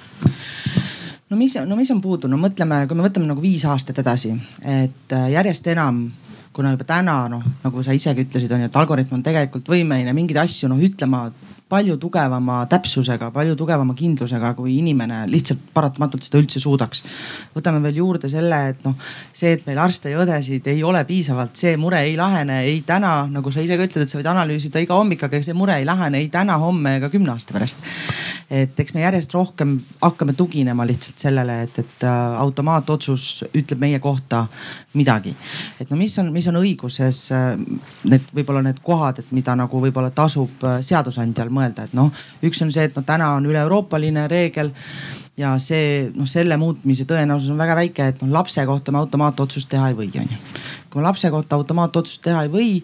No 1.30 1.36
mis, 1.36 1.56
no 1.66 1.78
mis 1.78 1.90
on 1.94 2.00
puudu, 2.02 2.28
no 2.30 2.38
mõtleme, 2.40 2.82
kui 2.88 2.98
me 2.98 3.06
võtame 3.06 3.30
nagu 3.30 3.42
viis 3.42 3.64
aastat 3.68 4.02
edasi, 4.02 4.34
et 4.66 5.14
äh, 5.14 5.30
järjest 5.36 5.70
enam 5.70 6.08
kuna 6.52 6.72
juba 6.74 6.84
täna 6.84 7.14
noh, 7.30 7.44
nagu 7.62 7.82
sa 7.86 7.94
isegi 7.94 8.26
ütlesid, 8.26 8.50
on 8.52 8.64
ju, 8.64 8.70
et 8.70 8.76
algoritm 8.76 9.14
on 9.16 9.22
tegelikult 9.24 9.70
võimeline 9.70 10.14
mingeid 10.16 10.42
asju 10.42 10.70
noh 10.70 10.80
ütlema 10.82 11.28
palju 11.70 11.96
tugevama 12.02 12.64
täpsusega, 12.70 13.30
palju 13.34 13.54
tugevama 13.58 13.94
kindlusega, 13.94 14.52
kui 14.58 14.74
inimene 14.80 15.22
lihtsalt 15.30 15.62
paratamatult 15.74 16.26
seda 16.26 16.40
üldse 16.42 16.60
suudaks. 16.62 17.04
võtame 17.54 17.82
veel 17.84 18.00
juurde 18.00 18.30
selle, 18.32 18.58
et 18.72 18.82
noh, 18.84 18.96
see, 19.32 19.54
et 19.54 19.66
meil 19.68 19.78
arste 19.78 20.10
ja 20.10 20.20
õdesid 20.24 20.66
ei 20.72 20.82
ole 20.84 21.04
piisavalt, 21.06 21.54
see 21.56 21.76
mure 21.80 22.02
ei 22.08 22.16
lahene 22.18 22.60
ei 22.66 22.82
täna, 22.86 23.28
nagu 23.30 23.52
sa 23.54 23.62
ise 23.62 23.78
ka 23.78 23.86
ütled, 23.86 24.04
et 24.04 24.12
sa 24.12 24.18
võid 24.18 24.30
analüüsida 24.32 24.82
iga 24.82 24.98
hommik, 24.98 25.22
aga 25.26 25.42
see 25.46 25.56
mure 25.56 25.78
ei 25.78 25.86
lahene 25.86 26.18
ei 26.18 26.28
täna, 26.32 26.58
homme 26.58 26.96
ega 26.98 27.10
kümne 27.12 27.34
aasta 27.34 27.54
pärast. 27.54 27.78
et 28.50 28.80
eks 28.82 28.94
me 28.94 29.04
järjest 29.04 29.34
rohkem 29.34 29.76
hakkame 30.00 30.34
tuginema 30.34 30.86
lihtsalt 30.86 31.22
sellele, 31.22 31.60
et, 31.68 31.78
et 31.78 32.06
äh, 32.06 32.40
automaatotsus 32.42 33.44
ütleb 33.54 33.78
meie 33.78 33.98
kohta 34.02 34.46
midagi. 34.98 35.36
et 35.80 35.90
no 35.90 35.96
mis 35.96 36.18
on, 36.18 36.32
mis 36.34 36.48
on 36.50 36.58
õiguses 36.58 37.22
äh, 37.36 37.54
need 38.10 38.26
võib-olla 38.34 38.62
need 38.66 38.82
kohad, 38.82 39.22
et 39.22 39.32
mida 39.36 39.54
nagu 39.54 39.82
võib-olla 39.82 40.10
tasub 40.10 40.66
äh, 40.66 40.80
seadusandjal 40.82 41.48
mõelda, 41.48 41.59
et 41.68 41.94
noh, 41.96 42.10
üks 42.46 42.62
on 42.64 42.72
see, 42.72 42.88
et 42.88 42.96
no 42.96 43.02
täna 43.06 43.32
on 43.36 43.46
üle-euroopaline 43.50 44.26
reegel 44.30 44.72
ja 45.40 45.54
see 45.62 46.10
noh, 46.14 46.28
selle 46.28 46.56
muutmise 46.60 47.06
tõenäosus 47.08 47.52
on 47.52 47.60
väga 47.60 47.76
väike, 47.78 48.10
et 48.12 48.24
noh 48.24 48.32
lapse 48.34 48.64
kohta 48.66 48.92
me 48.92 49.00
automaatotsust 49.02 49.70
teha 49.72 49.92
ei 49.92 49.96
või, 49.98 50.10
onju. 50.10 50.42
kui 50.90 51.00
me 51.00 51.06
lapse 51.06 51.30
kohta 51.30 51.56
automaatotsust 51.60 52.24
teha 52.26 52.44
ei 52.46 52.52
või, 52.52 52.74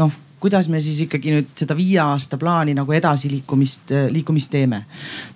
noh 0.00 0.12
kuidas 0.44 0.68
me 0.68 0.76
siis 0.84 0.98
ikkagi 1.00 1.30
nüüd 1.32 1.52
seda 1.56 1.72
viie 1.72 1.96
aasta 2.02 2.36
plaani 2.36 2.74
nagu 2.76 2.92
edasiliikumist, 2.92 3.94
liikumist 4.12 4.50
teeme. 4.52 4.82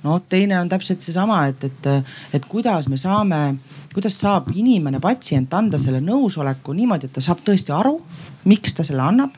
no 0.02 0.18
teine 0.28 0.58
on 0.60 0.68
täpselt 0.68 1.00
seesama, 1.00 1.46
et, 1.48 1.64
et, 1.64 1.88
et 2.36 2.44
kuidas 2.44 2.90
me 2.92 2.98
saame, 3.00 3.38
kuidas 3.94 4.18
saab 4.20 4.50
inimene, 4.52 5.00
patsient 5.00 5.54
anda 5.56 5.80
selle 5.80 6.02
nõusoleku 6.04 6.76
niimoodi, 6.76 7.08
et 7.08 7.16
ta 7.16 7.24
saab 7.24 7.40
tõesti 7.46 7.72
aru, 7.72 7.94
miks 8.48 8.74
ta 8.74 8.84
selle 8.86 9.04
annab. 9.04 9.34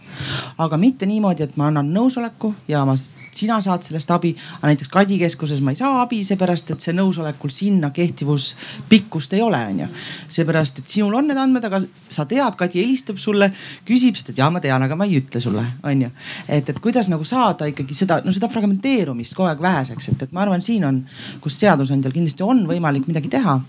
aga 0.58 0.76
mitte 0.76 1.06
niimoodi, 1.06 1.42
et 1.42 1.56
ma 1.56 1.70
annan 1.70 1.90
nõusoleku 1.94 2.54
ja 2.68 2.84
ma 2.86 2.96
sina 3.30 3.60
saad 3.62 3.82
sellest 3.86 4.10
abi. 4.10 4.34
aga 4.58 4.70
näiteks 4.70 4.90
Kadi 4.90 5.18
keskuses 5.18 5.60
ma 5.64 5.74
ei 5.74 5.78
saa 5.78 6.02
abi, 6.02 6.22
seepärast 6.26 6.72
et 6.74 6.84
see 6.84 6.94
nõusolekul 6.96 7.52
sinna 7.54 7.90
kehtivuspikkust 7.94 9.34
ei 9.38 9.42
ole, 9.42 9.60
onju. 9.72 9.88
seepärast, 10.28 10.82
et 10.82 10.94
sinul 10.94 11.14
on 11.14 11.28
need 11.30 11.38
andmed, 11.38 11.64
aga 11.64 11.82
sa 12.08 12.26
tead, 12.30 12.56
Kadi 12.58 12.82
helistab 12.82 13.20
sulle, 13.22 13.50
küsib 13.86 14.18
seda, 14.18 14.34
et 14.34 14.42
ja 14.42 14.50
ma 14.50 14.62
tean, 14.62 14.82
aga 14.82 14.98
ma 14.98 15.08
ei 15.08 15.20
ütle 15.20 15.42
sulle, 15.42 15.64
onju. 15.82 16.10
et, 16.48 16.68
et 16.74 16.82
kuidas 16.82 17.10
nagu 17.12 17.24
saada 17.24 17.70
ikkagi 17.70 17.96
seda, 17.96 18.20
no 18.24 18.34
seda 18.34 18.50
fragmenteerumist 18.52 19.38
kogu 19.38 19.50
aeg 19.50 19.62
väheseks, 19.62 20.12
et, 20.12 20.26
et 20.26 20.36
ma 20.36 20.44
arvan, 20.46 20.62
siin 20.62 20.84
on, 20.88 21.04
kus 21.40 21.58
seadusandjal 21.62 22.14
kindlasti 22.14 22.46
on 22.46 22.66
võimalik 22.68 23.08
midagi 23.10 23.32
teha 23.32 23.60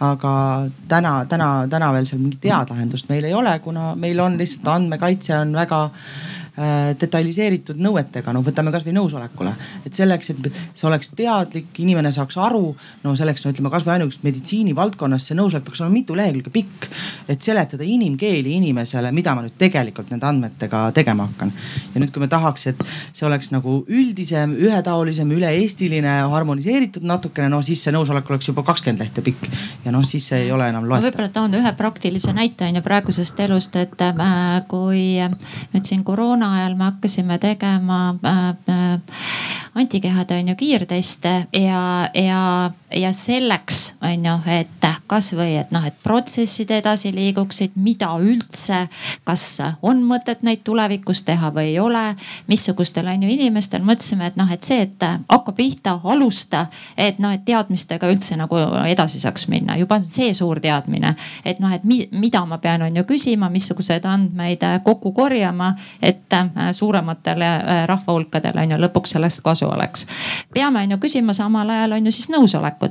aga 0.00 0.34
täna, 0.88 1.24
täna, 1.30 1.48
täna 1.70 1.92
veel 1.94 2.06
seal 2.08 2.22
mingit 2.22 2.48
head 2.48 2.70
lahendust 2.70 3.08
meil 3.08 3.24
ei 3.28 3.34
ole, 3.34 3.58
kuna 3.62 3.94
meil 3.94 4.20
on 4.20 4.38
lihtsalt 4.38 4.68
andmekaitse 4.74 5.36
on 5.38 5.54
väga 5.54 5.88
detailiseeritud 7.00 7.80
nõuetega, 7.82 8.30
no 8.32 8.40
võtame 8.46 8.70
kasvõi 8.70 8.92
nõusolekule. 8.94 9.50
et 9.86 9.94
selleks, 9.94 10.30
et 10.30 10.50
see 10.74 10.86
oleks 10.86 11.10
teadlik, 11.16 11.72
inimene 11.82 12.12
saaks 12.14 12.36
aru, 12.38 12.76
no 13.02 13.14
selleks 13.18 13.44
no 13.44 13.50
ütleme 13.50 13.72
kasvõi 13.72 13.96
ainuüksi 13.96 14.20
meditsiinivaldkonnas 14.22 15.26
see 15.26 15.34
nõusolek 15.34 15.64
peaks 15.66 15.80
olema 15.82 15.94
mitu 15.94 16.14
lehekülge 16.14 16.52
pikk. 16.54 16.86
et 17.28 17.42
seletada 17.42 17.84
inimkeeli 17.84 18.54
inimesele, 18.54 19.10
mida 19.12 19.34
ma 19.34 19.42
nüüd 19.42 19.56
tegelikult 19.58 20.10
nende 20.10 20.26
andmetega 20.26 20.84
tegema 20.94 21.26
hakkan. 21.26 21.52
ja 21.94 22.00
nüüd, 22.00 22.12
kui 22.14 22.22
me 22.22 22.28
tahaks, 22.28 22.66
et 22.70 22.84
see 23.12 23.26
oleks 23.26 23.50
nagu 23.50 23.80
üldisem, 23.88 24.54
ühetaolisem, 24.54 25.30
üle-eestiline, 25.34 26.20
harmoniseeritud 26.30 27.02
natukene, 27.02 27.48
no 27.50 27.62
siis 27.62 27.82
see 27.82 27.94
nõusolek 27.94 28.30
oleks 28.30 28.52
juba 28.52 28.62
kakskümmend 28.62 29.02
lehte 29.02 29.26
pikk. 29.26 29.50
ja 29.84 29.90
noh, 29.90 30.06
siis 30.06 30.28
see 30.30 30.44
ei 30.46 30.52
ole 30.52 30.68
enam 30.70 30.86
loetav. 30.86 31.10
võib-olla 31.10 31.34
toon 31.34 31.58
ühe 31.58 31.74
praktilise 31.76 32.32
näite 32.32 32.68
on 32.68 32.78
ju 32.78 32.84
praegusest 32.86 33.40
elust, 33.40 33.76
et 33.76 34.06
äh, 34.06 34.62
kui 34.68 35.18
nüüd 35.74 35.84
siin 35.84 36.04
koroona 36.06 36.43
koroona 36.44 36.64
ajal 36.64 36.76
me 36.76 36.84
hakkasime 36.84 37.38
tegema 37.38 38.14
äh, 38.24 38.48
äh, 38.68 39.00
antikehade 39.74 40.38
on 40.38 40.48
ju 40.48 40.54
kiirteste 40.54 41.46
ja, 41.52 42.08
ja, 42.14 42.70
ja 42.96 43.12
selleks 43.12 43.96
on 44.02 44.26
ju, 44.26 44.36
et 44.46 44.88
kasvõi 45.06 45.54
et 45.60 45.72
noh, 45.74 45.84
et 45.86 45.96
protsessid 46.04 46.70
edasi 46.74 47.12
liiguksid, 47.14 47.74
mida 47.80 48.10
üldse, 48.20 48.84
kas 49.26 49.44
on 49.82 50.02
mõtet 50.06 50.44
neid 50.46 50.64
tulevikus 50.66 51.24
teha 51.26 51.50
või 51.54 51.72
ei 51.72 51.78
ole. 51.80 52.04
missugustel 52.46 53.06
on 53.08 53.22
ju 53.22 53.28
inimestel 53.28 53.82
mõtlesime, 53.82 54.26
et 54.26 54.36
noh, 54.36 54.50
et 54.52 54.62
see, 54.62 54.82
et 54.82 55.04
hakka 55.28 55.52
pihta, 55.52 55.98
alusta, 56.04 56.66
et 56.96 57.18
noh, 57.18 57.32
et 57.32 57.44
teadmistega 57.44 58.08
üldse 58.10 58.36
nagu 58.36 58.58
edasi 58.88 59.20
saaks 59.20 59.48
minna, 59.48 59.76
juba 59.76 60.00
see 60.00 60.34
suur 60.34 60.60
teadmine, 60.60 61.14
et 61.44 61.60
noh, 61.60 61.72
et 61.72 61.84
mi, 61.84 62.04
mida 62.12 62.44
ma 62.46 62.58
pean, 62.58 62.82
on 62.82 62.96
ju 62.96 63.04
küsima, 63.08 63.48
missuguseid 63.50 64.04
andmeid 64.04 64.64
kokku 64.84 65.12
korjama, 65.12 65.74
et 66.02 66.36
suurematele 66.72 67.50
rahvahulkadele 67.86 68.66
on 68.66 68.76
ju 68.76 68.80
lõpuks 68.86 69.16
sellest 69.16 69.42
kasu 69.44 69.68
oleks. 69.68 70.06
peame 70.52 70.82
on 70.82 70.90
ju 70.90 70.98
küsima 70.98 71.32
samal 71.32 71.70
ajal 71.70 71.92
on 71.92 72.06
ju 72.06 72.12
siis 72.12 72.30
nõusolekut, 72.30 72.83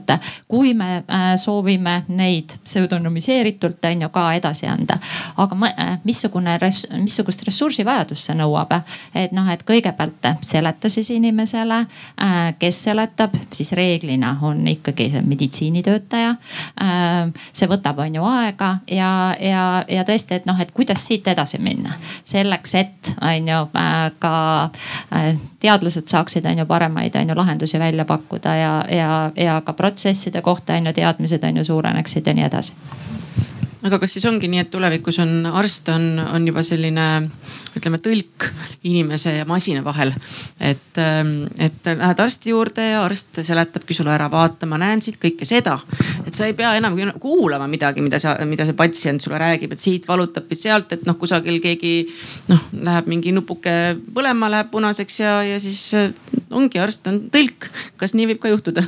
kui 0.48 0.74
me 0.74 1.04
soovime 1.38 2.04
neid 2.08 2.58
pseudonümiseeritult 2.64 3.86
on 3.86 4.02
ju 4.02 4.10
ka 4.10 4.34
edasi 4.34 4.68
anda. 4.68 4.98
aga 5.38 5.56
äh, 5.68 6.00
missugune, 6.04 6.60
missugust 7.02 7.44
ressursivajadust 7.44 8.30
see 8.30 8.36
nõuab, 8.38 8.74
et 9.16 9.32
noh, 9.32 9.48
et 9.52 9.64
kõigepealt 9.68 10.28
seleta 10.42 10.90
siis 10.90 11.10
inimesele, 11.10 11.86
äh, 12.24 12.54
kes 12.60 12.84
seletab, 12.84 13.36
siis 13.52 13.72
reeglina 13.72 14.38
on 14.42 14.68
ikkagi 14.68 15.10
see 15.12 15.22
meditsiinitöötaja. 15.22 16.36
Äh, 16.82 17.34
see 17.54 17.70
võtab, 17.70 18.00
on 18.00 18.16
ju 18.16 18.26
aega 18.28 18.78
ja, 18.88 19.36
ja, 19.40 19.84
ja 19.88 20.06
tõesti, 20.08 20.40
et 20.40 20.46
noh, 20.50 20.60
et 20.60 20.72
kuidas 20.72 21.08
siit 21.08 21.28
edasi 21.28 21.60
minna 21.62 21.94
selleks, 22.24 22.76
et 22.76 23.14
on 23.22 23.48
ju 23.48 23.60
ka 24.20 24.34
teadlased 25.64 26.08
saaksid, 26.10 26.46
on 26.46 26.64
ju 26.64 26.66
paremaid, 26.66 27.16
on 27.16 27.30
ju 27.30 27.36
lahendusi 27.36 27.80
välja 27.80 28.06
pakkuda 28.06 28.56
ja, 28.56 28.74
ja, 28.90 29.32
ja 29.36 29.62
ka 29.66 29.74
protsesside 29.84 30.42
kohta 30.42 30.80
on 30.80 30.92
ju 30.92 30.96
teadmised 31.02 31.44
on 31.44 31.62
ju 31.62 31.68
suureneksid 31.74 32.28
ja 32.28 32.38
nii 32.40 32.48
edasi 32.48 32.80
aga 33.84 34.00
kas 34.00 34.16
siis 34.16 34.26
ongi 34.28 34.48
nii, 34.48 34.62
et 34.64 34.72
tulevikus 34.72 35.18
on 35.24 35.48
arst 35.60 35.90
on, 35.92 36.06
on 36.24 36.46
juba 36.48 36.64
selline 36.64 37.06
ütleme 37.76 38.00
tõlk 38.04 38.48
inimese 38.88 39.34
ja 39.40 39.48
masina 39.50 39.84
vahel. 39.84 40.14
et, 40.60 40.96
ähm, 41.02 41.34
et 41.60 41.90
lähed 41.90 42.22
arsti 42.24 42.54
juurde 42.54 42.86
ja 42.94 43.04
arst 43.04 43.42
seletabki 43.44 43.96
sulle 43.98 44.14
ära, 44.14 44.30
vaata, 44.32 44.70
ma 44.70 44.80
näen 44.80 45.04
siit 45.04 45.20
kõike 45.22 45.48
seda. 45.48 45.78
et 46.26 46.34
sa 46.34 46.48
ei 46.48 46.54
pea 46.54 46.76
enam 46.80 46.96
kuulama 47.20 47.68
midagi, 47.68 48.02
mida 48.02 48.20
sa, 48.20 48.38
mida 48.46 48.66
see 48.66 48.78
patsient 48.78 49.22
sulle 49.22 49.42
räägib, 49.42 49.74
et 49.74 49.84
siit 49.84 50.08
valutab 50.08 50.48
või 50.48 50.60
sealt, 50.60 50.92
et 50.96 51.06
noh, 51.06 51.20
kusagil 51.20 51.60
keegi 51.64 52.08
noh, 52.48 52.64
läheb 52.88 53.12
mingi 53.12 53.36
nupuke 53.36 53.98
põlema, 54.14 54.52
läheb 54.52 54.72
punaseks 54.72 55.20
ja, 55.20 55.38
ja 55.44 55.60
siis 55.60 55.90
äh, 56.00 56.14
ongi 56.52 56.80
arst 56.80 57.08
on 57.12 57.26
tõlk. 57.34 57.72
kas 57.98 58.16
nii 58.16 58.32
võib 58.32 58.46
ka 58.46 58.54
juhtuda? 58.56 58.88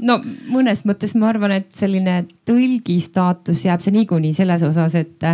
no 0.00 0.16
mõnes 0.50 0.82
mõttes 0.88 1.14
ma 1.18 1.28
arvan, 1.30 1.54
et 1.60 1.68
selline 1.76 2.22
tõlgi 2.48 2.96
staatus 3.02 3.62
jääb 3.66 3.82
see 3.84 3.94
niikuinii 3.94 4.32
selles 4.36 4.62
osas, 4.66 4.94
et, 4.98 5.26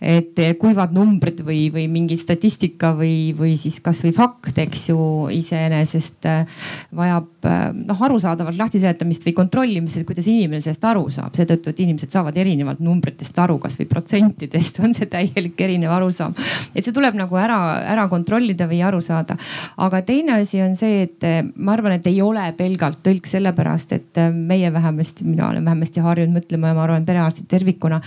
et 0.00 0.40
kuivad 0.60 0.94
numbrid 0.96 1.42
või, 1.44 1.66
või 1.74 1.86
mingi 1.92 2.16
statistika 2.20 2.92
või, 2.96 3.32
või 3.36 3.54
siis 3.60 3.80
kasvõi 3.84 4.12
fakt, 4.16 4.58
eks 4.62 4.88
ju, 4.92 4.98
iseenesest 5.34 6.28
äh, 6.30 6.62
vajab 6.96 7.48
äh, 7.48 7.64
noh, 7.76 8.04
arusaadavalt 8.08 8.58
lahtiseletamist 8.60 9.26
või 9.26 9.36
kontrollimist, 9.36 10.00
et 10.00 10.08
kuidas 10.08 10.28
inimene 10.30 10.62
sellest 10.62 10.86
aru 10.88 11.08
saab. 11.12 11.34
seetõttu, 11.36 11.72
et 11.72 11.82
inimesed 11.84 12.14
saavad 12.14 12.38
erinevalt 12.38 12.82
numbritest 12.84 13.38
aru, 13.42 13.58
kasvõi 13.62 13.88
protsentidest 13.90 14.82
on 14.84 14.96
see 14.96 15.10
täielik 15.10 15.60
erinev 15.60 15.94
arusaam. 15.98 16.36
et 16.74 16.84
see 16.84 16.94
tuleb 16.94 17.18
nagu 17.18 17.36
ära, 17.38 17.58
ära 17.94 18.06
kontrollida 18.12 18.68
või 18.70 18.82
aru 18.86 19.02
saada. 19.02 19.36
aga 19.76 20.02
teine 20.06 20.38
asi 20.40 20.62
on 20.62 20.76
see, 20.78 21.02
et 21.08 21.28
ma 21.56 21.76
arvan, 21.76 21.98
et 21.98 22.06
ei 22.06 22.20
ole 22.22 22.44
pelgalt 22.56 23.02
tõlk 23.04 23.26
sellepärast, 23.28 23.92
et 23.92 24.11
et 24.12 24.20
äh, 24.20 24.32
meie 24.32 24.72
vähemasti, 24.72 25.24
mina 25.24 25.48
olen 25.48 25.64
vähemasti 25.64 26.00
harjunud 26.04 26.36
mõtlema 26.36 26.68
ja 26.70 26.76
ma 26.76 26.84
arvan, 26.84 27.06
perearstid 27.08 27.48
tervikuna, 27.48 28.00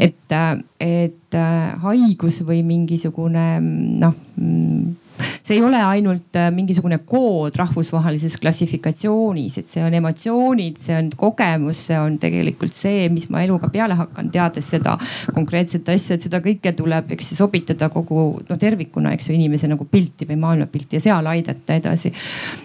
et, 0.00 0.32
äh, 0.32 0.56
et 0.80 1.36
äh, 1.36 1.76
haigus 1.84 2.40
või 2.48 2.62
mingisugune 2.64 3.46
noh 3.60 4.16
mm, 4.36 5.01
see 5.42 5.56
ei 5.56 5.62
ole 5.64 5.80
ainult 5.82 6.36
äh, 6.38 6.50
mingisugune 6.54 6.98
kood 7.06 7.56
rahvusvahelises 7.58 8.36
klassifikatsioonis, 8.42 9.58
et 9.60 9.70
see 9.70 9.84
on 9.84 9.94
emotsioonid, 9.98 10.78
see 10.80 10.96
on 10.98 11.10
kogemus, 11.16 11.86
see 11.88 11.98
on 12.00 12.18
tegelikult 12.22 12.74
see, 12.76 13.08
mis 13.12 13.28
ma 13.32 13.42
eluga 13.46 13.70
peale 13.72 13.96
hakkan, 13.98 14.30
teades 14.32 14.70
seda 14.74 14.96
konkreetset 15.34 15.88
asja, 15.92 16.16
et 16.16 16.26
seda 16.26 16.42
kõike 16.44 16.74
tuleb, 16.78 17.12
eks 17.16 17.32
ju, 17.32 17.38
sobitada 17.42 17.88
kogu 17.92 18.26
no 18.48 18.58
tervikuna, 18.60 19.14
eks 19.16 19.30
ju, 19.30 19.36
inimese 19.36 19.70
nagu 19.70 19.86
pilti 19.90 20.28
või 20.28 20.40
maailmapilti 20.42 20.98
ja 20.98 21.04
seal 21.08 21.30
aidata 21.32 21.78
edasi. 21.78 22.12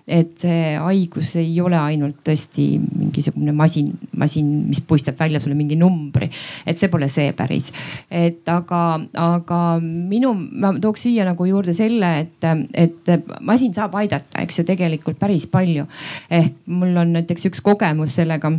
et 0.07 0.35
see 0.41 0.75
haigus 0.81 1.35
ei 1.39 1.55
ole 1.61 1.77
ainult 1.79 2.21
tõesti 2.25 2.67
mingisugune 2.79 3.53
masin, 3.55 3.91
masin, 4.17 4.49
mis 4.69 4.81
puistab 4.81 5.19
välja 5.19 5.39
sulle 5.43 5.55
mingi 5.57 5.77
numbri, 5.79 6.29
et 6.65 6.77
see 6.77 6.91
pole 6.91 7.09
see 7.11 7.33
päris. 7.37 7.71
et 8.11 8.47
aga, 8.49 8.83
aga 9.13 9.61
minu, 9.81 10.33
ma 10.33 10.73
tooks 10.81 11.07
siia 11.07 11.25
nagu 11.27 11.47
juurde 11.47 11.75
selle, 11.77 12.11
et 12.23 12.46
et, 12.73 13.13
masin 13.41 13.73
saab 13.73 13.95
aidata, 13.99 14.41
eks 14.43 14.59
ju, 14.59 14.67
tegelikult 14.67 15.19
päris 15.19 15.47
palju. 15.51 15.85
ehk 16.29 16.53
mul 16.65 16.97
on 16.97 17.13
näiteks 17.17 17.49
üks 17.51 17.61
kogemus 17.61 18.15
sellega 18.15 18.51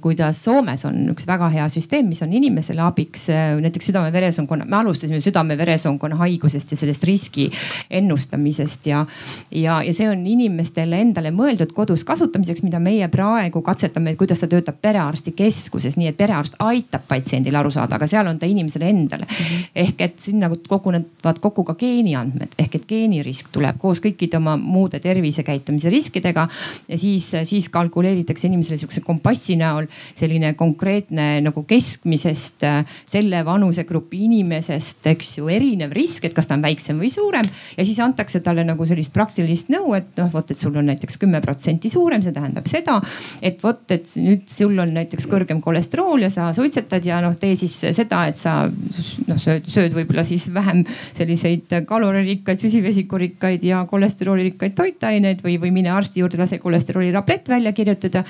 kuidas 0.00 0.44
Soomes 0.44 0.84
on 0.84 0.96
üks 1.12 1.26
väga 1.28 1.48
hea 1.54 1.66
süsteem, 1.72 2.08
mis 2.10 2.20
on 2.24 2.32
inimesele 2.36 2.82
abiks, 2.84 3.28
eh, 3.32 3.54
näiteks 3.60 3.90
südame-veresoonkonna, 3.90 4.66
me 4.68 4.76
alustasime 4.76 5.20
südame-veresoonkonna 5.24 6.18
haigusest 6.20 6.74
ja 6.74 6.78
sellest 6.80 7.04
riski 7.08 7.46
ennustamisest 7.90 8.86
ja, 8.90 9.04
ja, 9.50 9.78
ja 9.86 9.94
see 9.96 10.08
on 10.10 10.26
inimestele 10.26 11.00
endale 11.00 11.32
mõeldud 11.34 11.72
kodus 11.76 12.04
kasutamiseks, 12.08 12.64
mida 12.66 12.80
meie 12.82 13.08
praegu 13.12 13.62
katsetame, 13.64 14.16
kuidas 14.20 14.42
ta 14.42 14.48
töötab 14.50 14.80
perearstikeskuses, 14.82 15.96
nii 16.00 16.10
et 16.12 16.18
perearst 16.18 16.58
aitab 16.64 17.06
patsiendil 17.08 17.56
aru 17.56 17.72
saada, 17.72 17.96
aga 17.96 18.08
seal 18.10 18.28
on 18.28 18.38
ta 18.40 18.48
inimesele 18.50 18.88
endale 18.90 19.26
mm. 19.28 19.36
-hmm. 19.36 19.70
ehk 19.84 20.00
et 20.00 20.18
sinna 20.20 20.50
kogunevad 20.68 21.40
kokku 21.40 21.64
ka 21.64 21.74
geeniandmed 21.74 22.58
ehk 22.58 22.74
et 22.74 22.86
geenirisk 22.88 23.48
tuleb 23.52 23.78
koos 23.78 24.00
kõikide 24.04 24.36
oma 24.36 24.56
muude 24.56 25.00
tervisekäitumise 25.00 25.90
riskidega 25.90 26.48
ja 26.88 26.98
siis, 26.98 27.32
siis 27.44 27.68
kalkuleeritakse 27.68 28.46
inimesele 28.46 28.78
sihukese 28.78 29.00
kompassi 29.00 29.56
näol 29.70 29.88
selline 30.18 30.52
konkreetne 30.58 31.40
nagu 31.44 31.64
keskmisest 31.68 32.66
äh, 32.68 32.82
selle 33.08 33.42
vanusegrupi 33.46 34.24
inimesest, 34.26 35.06
eks 35.14 35.36
ju, 35.38 35.48
erinev 35.52 35.94
risk, 35.96 36.26
et 36.26 36.36
kas 36.36 36.50
ta 36.50 36.58
on 36.58 36.64
väiksem 36.64 37.00
või 37.00 37.10
suurem. 37.12 37.46
ja 37.76 37.86
siis 37.86 38.00
antakse 38.02 38.42
talle 38.44 38.64
nagu 38.66 38.86
sellist 38.86 39.14
praktilist 39.14 39.70
nõu, 39.72 39.94
et 39.98 40.12
noh, 40.18 40.30
vot, 40.32 40.50
et 40.50 40.58
sul 40.58 40.76
on 40.76 40.90
näiteks 40.90 41.20
kümme 41.20 41.40
protsenti 41.44 41.90
suurem, 41.92 42.22
see 42.24 42.34
tähendab 42.36 42.68
seda, 42.70 42.98
et 43.42 43.62
vot, 43.62 43.82
et 43.94 44.08
nüüd 44.20 44.46
sul 44.50 44.78
on 44.80 44.94
näiteks 44.96 45.28
kõrgem 45.30 45.62
kolesterool 45.64 46.26
ja 46.26 46.30
sa 46.32 46.50
suitsetad 46.56 47.04
ja 47.06 47.20
noh, 47.24 47.36
tee 47.40 47.56
siis 47.58 47.76
seda, 47.96 48.24
et 48.30 48.40
sa 48.40 48.64
noh 48.66 49.40
sööd, 49.40 49.68
sööd 49.70 49.94
võib-olla 49.96 50.24
siis 50.26 50.48
vähem 50.54 50.82
selliseid 51.16 51.74
kaloririkkaid, 51.88 52.60
süsivesikurikkaid 52.62 53.64
ja 53.66 53.84
kolesteroolirikkaid 53.90 54.76
toitaineid 54.78 55.44
või, 55.44 55.56
või 55.62 55.74
mine 55.80 55.92
arsti 55.94 56.22
juurde, 56.22 56.40
lase 56.40 56.60
kolesteroolitablett 56.62 57.48
välja 57.50 57.72
kirjutada. 57.76 58.24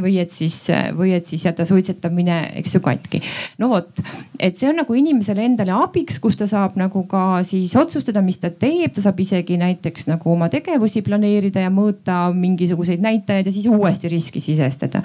või 0.00 0.18
et 0.22 0.30
siis 0.30 0.56
või 0.96 1.14
et 1.16 1.26
siis 1.26 1.44
jätta 1.46 1.64
suitsetamine, 1.68 2.38
eks 2.60 2.76
ju, 2.76 2.80
katki. 2.84 3.22
no 3.58 3.70
vot, 3.72 4.02
et 4.38 4.58
see 4.58 4.70
on 4.70 4.80
nagu 4.82 4.94
inimesele 4.94 5.44
endale 5.46 5.74
abiks, 5.76 6.18
kus 6.22 6.38
ta 6.38 6.48
saab 6.50 6.76
nagu 6.80 7.04
ka 7.10 7.42
siis 7.46 7.74
otsustada, 7.78 8.22
mis 8.24 8.40
ta 8.42 8.50
teeb, 8.50 8.92
ta 8.94 9.04
saab 9.04 9.20
isegi 9.20 9.58
näiteks 9.60 10.08
nagu 10.10 10.32
oma 10.32 10.48
tegevusi 10.52 11.02
planeerida 11.06 11.66
ja 11.66 11.72
mõõta 11.72 12.26
mingisuguseid 12.34 13.02
näitajaid 13.04 13.46
ja 13.46 13.54
siis 13.54 13.66
uuesti 13.70 14.08
riski 14.12 14.40
sisestada. 14.40 15.02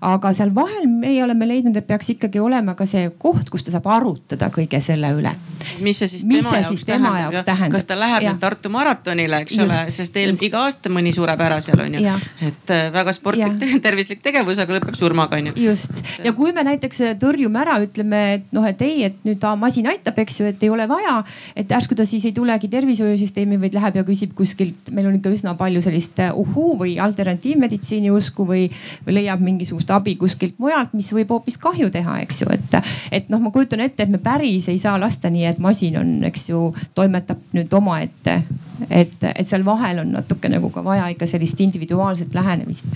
aga 0.00 0.32
seal 0.32 0.54
vahel 0.54 0.86
meie 0.88 1.24
oleme 1.24 1.48
leidnud, 1.48 1.76
et 1.76 1.86
peaks 1.86 2.14
ikkagi 2.14 2.40
olema 2.40 2.74
ka 2.74 2.86
see 2.88 3.10
koht, 3.18 3.50
kus 3.52 3.66
ta 3.66 3.74
saab 3.74 3.88
arutada 3.92 4.48
kõige 4.54 4.80
selle 4.84 5.12
üle. 5.16 5.32
mis 5.80 5.98
see 5.98 6.08
siis 6.08 6.24
mis 6.24 6.44
tema, 6.44 6.56
jaoks, 6.56 6.68
siis 6.68 6.86
tema 6.86 7.10
tähendab, 7.10 7.34
jaoks 7.34 7.48
tähendab? 7.48 7.76
kas 7.76 7.88
ta 7.88 7.98
läheb 7.98 8.26
nüüd 8.28 8.40
Tartu 8.40 8.72
maratonile, 8.72 9.42
eks 9.44 9.56
just, 9.58 9.64
ole, 9.66 9.80
sest 9.92 10.16
eelmine 10.16 10.46
iga 10.46 10.64
aasta 10.64 10.92
mõni 10.92 11.12
sureb 11.14 11.40
ära 11.44 11.60
seal 11.64 11.82
on 11.84 11.98
ju. 11.98 12.16
et 12.48 12.74
äh, 12.74 12.86
väga 12.94 13.14
sportlik, 13.16 13.82
tervislik 13.84 14.24
tegevus, 14.24 14.60
aga 14.62 14.78
lõpeb 14.78 14.96
surmaga 15.00 15.38
on 15.38 15.50
ju. 15.50 15.54
just 15.64 16.02
ja 16.24 16.32
kui 16.36 16.52
me 16.56 16.64
näiteks 16.66 17.02
tõrjume 17.22 17.60
ära, 17.62 17.78
ütleme, 17.84 18.20
et 18.36 18.54
noh, 18.56 18.66
et 18.68 18.82
ei, 18.84 19.04
et 19.08 19.18
nüüd 19.26 19.44
masin 19.60 19.88
aitab, 19.90 20.18
eks 20.22 20.40
ju, 20.40 20.48
et 20.50 20.62
ei 20.66 20.70
ole 20.72 20.86
vaja. 20.90 21.20
et 21.56 21.70
järsku 21.70 21.96
ta 21.98 22.06
siis 22.08 22.24
ei 22.28 22.34
tulegi 22.36 22.68
tervishoiusüsteemi, 22.72 23.60
vaid 23.60 23.76
läheb 23.76 24.00
ja 24.00 24.04
küsib 24.06 24.34
kuskilt, 24.38 24.92
meil 24.94 25.08
on 25.10 25.18
ikka 25.18 25.32
üsna 25.34 25.54
palju 25.58 25.82
sellist 25.84 26.20
uh, 26.24 26.36
uhuu 26.42 26.76
või 26.80 26.96
alternatiivmeditsiini 27.02 28.12
usku 28.14 28.46
või, 28.48 28.68
või 29.06 29.18
leiab 29.20 29.42
mingisugust 29.44 29.90
abi 29.94 30.16
kuskilt 30.20 30.58
mujalt, 30.62 30.94
mis 30.96 31.12
võib 31.16 31.32
hoopis 31.34 31.58
kahju 31.60 31.90
teha, 31.90 32.20
eks 32.26 32.44
ju, 32.44 32.50
et. 32.54 32.80
et 33.12 33.28
noh, 33.32 33.40
ma 33.42 33.52
kujutan 33.54 33.82
ette, 33.84 34.04
et 34.04 34.12
me 34.12 34.20
päris 34.22 34.68
ei 34.70 34.78
saa 34.78 34.98
lasta 35.00 35.30
nii, 35.32 35.46
et 35.50 35.62
masin 35.62 36.00
on, 36.00 36.16
eks 36.28 36.50
ju, 36.52 36.70
toimetab 36.94 37.40
nüüd 37.56 37.72
omaette 37.76 38.40
et, 38.88 39.24
et 39.34 39.48
seal 39.48 39.64
vahel 39.66 40.02
on 40.04 40.12
natuke 40.14 40.50
nagu 40.52 40.70
ka 40.72 40.84
vaja 40.84 41.08
ikka 41.12 41.28
sellist 41.28 41.60
individuaalset 41.60 42.34
lähenemist. 42.34 42.88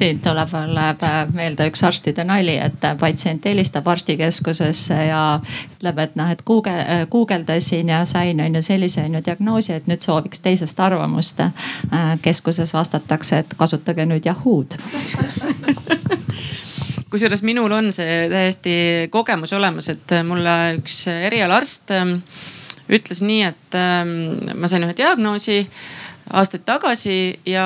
Siit 0.00 0.22
tuleb 0.24 0.48
mulle 0.54 0.86
meelde 1.36 1.66
üks 1.70 1.82
arstide 1.84 2.24
nali, 2.24 2.56
et 2.60 2.86
patsient 3.00 3.44
helistab 3.44 3.88
arstikeskusesse 3.92 4.96
ja 5.10 5.22
ütleb, 5.76 6.00
et 6.04 6.16
noh, 6.16 6.30
et 6.32 6.44
Google, 6.46 7.04
guugeldasin 7.12 7.92
ja 7.92 8.04
sain 8.08 8.40
on 8.40 8.56
ju 8.56 8.62
sellise 8.64 9.04
on 9.04 9.18
ju 9.18 9.24
diagnoosi, 9.26 9.74
et 9.76 9.90
nüüd 9.90 10.04
sooviks 10.04 10.40
teisest 10.44 10.80
arvamust. 10.80 11.42
keskuses 12.22 12.74
vastatakse, 12.74 13.38
et 13.44 13.54
kasutage 13.58 14.06
nüüd 14.06 14.26
Yahoo'd 14.26 14.76
kusjuures 17.10 17.42
minul 17.42 17.72
on 17.74 17.90
see 17.92 18.28
täiesti 18.30 18.74
kogemus 19.10 19.52
olemas, 19.56 19.88
et 19.90 20.12
mulle 20.24 20.56
üks 20.78 21.02
erialaarst 21.10 21.90
ütles 22.90 23.22
nii, 23.22 23.42
et 23.46 23.78
ähm, 23.78 24.12
ma 24.58 24.70
sain 24.70 24.86
ühe 24.86 24.94
diagnoosi 24.96 25.64
aastaid 26.30 26.62
tagasi 26.66 27.16
ja, 27.48 27.64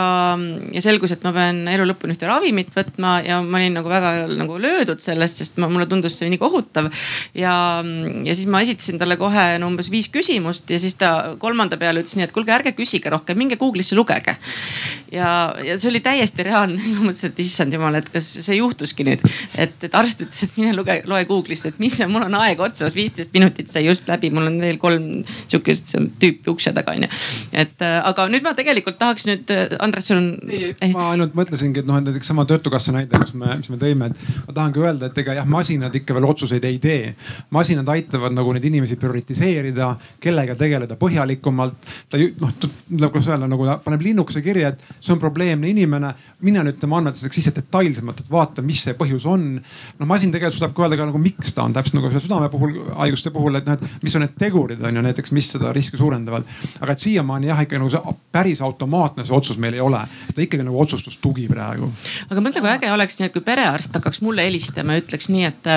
ja 0.72 0.82
selgus, 0.84 1.12
et 1.14 1.24
ma 1.26 1.32
pean 1.36 1.64
elu 1.68 1.86
lõpuni 1.88 2.14
ühte 2.16 2.28
ravimit 2.28 2.70
võtma 2.74 3.18
ja 3.24 3.40
ma 3.44 3.60
olin 3.60 3.76
nagu 3.78 3.90
väga 3.90 4.12
nagu 4.32 4.56
löödud 4.60 5.02
sellest, 5.04 5.42
sest 5.42 5.60
ma, 5.60 5.68
mulle 5.72 5.86
tundus 5.90 6.16
see 6.20 6.30
nii 6.32 6.40
kohutav. 6.40 6.88
ja, 7.36 7.54
ja 8.24 8.36
siis 8.36 8.48
ma 8.50 8.62
esitasin 8.64 9.00
talle 9.00 9.18
kohe 9.20 9.46
no 9.60 9.68
umbes 9.72 9.90
viis 9.92 10.08
küsimust 10.12 10.70
ja 10.72 10.80
siis 10.80 10.96
ta 11.00 11.34
kolmanda 11.40 11.76
peale 11.80 12.04
ütles 12.04 12.16
nii, 12.16 12.28
et 12.28 12.34
kuulge, 12.34 12.54
ärge 12.56 12.74
küsige 12.78 13.12
rohkem, 13.12 13.38
minge 13.38 13.58
Google'isse 13.60 13.98
lugege. 13.98 14.36
ja, 15.12 15.28
ja 15.64 15.76
see 15.78 15.90
oli 15.92 16.00
täiesti 16.04 16.48
reaalne, 16.48 16.80
ma 16.96 17.10
mõtlesin, 17.10 17.34
et 17.34 17.44
issand 17.44 17.76
jumal, 17.76 18.00
et 18.00 18.08
kas 18.14 18.30
see 18.38 18.58
juhtuski 18.60 19.06
nüüd, 19.06 19.24
et, 19.60 19.76
et 19.84 19.98
arst 20.00 20.24
ütles, 20.24 20.46
et 20.48 20.56
mine 20.60 20.72
luge, 20.76 21.00
loe 21.10 21.28
Google'ist, 21.28 21.68
et 21.68 21.82
mis, 21.82 22.00
mul 22.08 22.26
on 22.30 22.40
aeg 22.40 22.64
otsas, 22.64 22.96
viisteist 22.96 23.36
minutit 23.36 23.68
sai 23.72 23.84
just 23.84 24.08
läbi, 24.08 24.32
mul 24.32 24.48
on 24.48 24.58
veel 24.62 24.80
kolm 24.80 25.10
sihukest 25.44 25.94
tüüpi 26.22 26.52
ukse 26.52 26.72
taga 26.74 26.96
onju. 26.96 27.12
et 27.52 27.84
aga 27.84 28.28
nüüd 28.32 28.44
ma 28.44 28.53
tegelikult 28.56 28.98
tahaks 29.00 29.26
nüüd, 29.28 29.50
äh, 29.52 29.74
Andres, 29.84 30.08
sul 30.08 30.20
on. 30.20 30.28
ei, 30.50 30.92
ma 30.92 31.10
ainult 31.12 31.34
mõtlesingi, 31.38 31.82
et 31.82 31.88
noh, 31.88 31.98
et 31.98 32.08
näiteks 32.08 32.30
sama 32.30 32.46
töötukassa 32.48 32.94
näide, 32.94 33.18
kus 33.20 33.34
me, 33.38 33.50
mis 33.60 33.70
me 33.72 33.78
tõime, 33.80 34.10
et 34.10 34.46
ma 34.48 34.56
tahangi 34.56 34.82
öelda, 34.84 35.10
et 35.10 35.20
ega 35.24 35.36
jah, 35.40 35.48
masinad 35.48 35.94
ikka 36.00 36.16
veel 36.16 36.28
otsuseid 36.28 36.64
ei 36.68 36.78
tee. 36.82 37.14
masinad 37.54 37.88
aitavad 37.94 38.34
nagu 38.34 38.52
neid 38.54 38.64
inimesi 38.70 38.96
prioritiseerida, 39.00 39.90
kellega 40.20 40.56
tegeleda 40.60 40.98
põhjalikumalt. 41.00 41.90
ta 42.10 42.20
noh, 42.20 43.10
kuidas 43.10 43.30
öelda 43.32 43.48
nagu 43.50 43.66
ta 43.66 43.78
paneb 43.84 44.04
linnukese 44.04 44.42
kirja, 44.44 44.74
et 44.74 44.84
see 45.00 45.12
on 45.14 45.22
probleemne 45.22 45.68
inimene. 45.68 46.14
mine 46.44 46.60
nüüd 46.64 46.78
tema 46.80 46.98
andmetesse 46.98 47.30
sisse 47.32 47.54
detailsemalt, 47.56 48.20
et 48.20 48.30
vaata, 48.30 48.62
mis 48.62 48.82
see 48.84 48.94
põhjus 48.98 49.26
on. 49.26 49.46
noh, 49.98 50.06
masin 50.06 50.32
tegelikult 50.32 50.58
suudab 50.58 50.74
ka 50.76 50.86
öelda 50.86 51.00
ka 51.00 51.08
nagu 51.10 51.18
miks 51.18 51.54
ta 51.54 51.64
on 51.64 51.72
täpselt 51.72 51.98
nagu 51.98 52.10
selle 52.10 52.24
südame 52.24 52.50
puhul, 52.52 52.76
haiguste 53.00 53.32
puhul, 53.34 53.58
et 53.58 53.66
noh, 53.66 53.78
et 53.78 54.02
mis 54.04 54.14
on 54.16 54.24
need 54.24 54.36
tegurid 54.38 54.82
on 54.84 54.96
ju 54.96 55.04
näiteks, 55.04 55.32
mis 55.32 55.50
seda 55.54 55.72
riski 55.72 55.98
suurendavad. 56.00 56.44
aga 56.80 56.92
et 56.92 56.98
siiamaani 56.98 57.50
jah, 57.50 57.62
ikka 57.64 57.80
nagu 57.80 57.90
see 57.92 58.14
päris 58.44 58.62
automaatne 58.62 59.24
see 59.24 59.36
otsus 59.36 59.58
meil 59.58 59.74
ei 59.74 59.80
ole. 59.80 60.00
ta 60.34 60.44
ikkagi 60.44 60.64
nagu 60.66 60.80
otsustustugi 60.80 61.48
praegu. 61.48 61.90
aga 62.28 62.44
mõtle, 62.44 62.60
kui 62.60 62.72
äge 62.74 62.92
oleks 62.92 63.18
nii, 63.18 63.30
et 63.30 63.36
kui 63.36 63.44
perearst 63.44 63.96
hakkaks 63.96 64.20
mulle 64.24 64.44
helistama 64.44 64.98
ja 64.98 65.04
ütleks 65.04 65.30
nii, 65.32 65.44
et, 65.48 65.70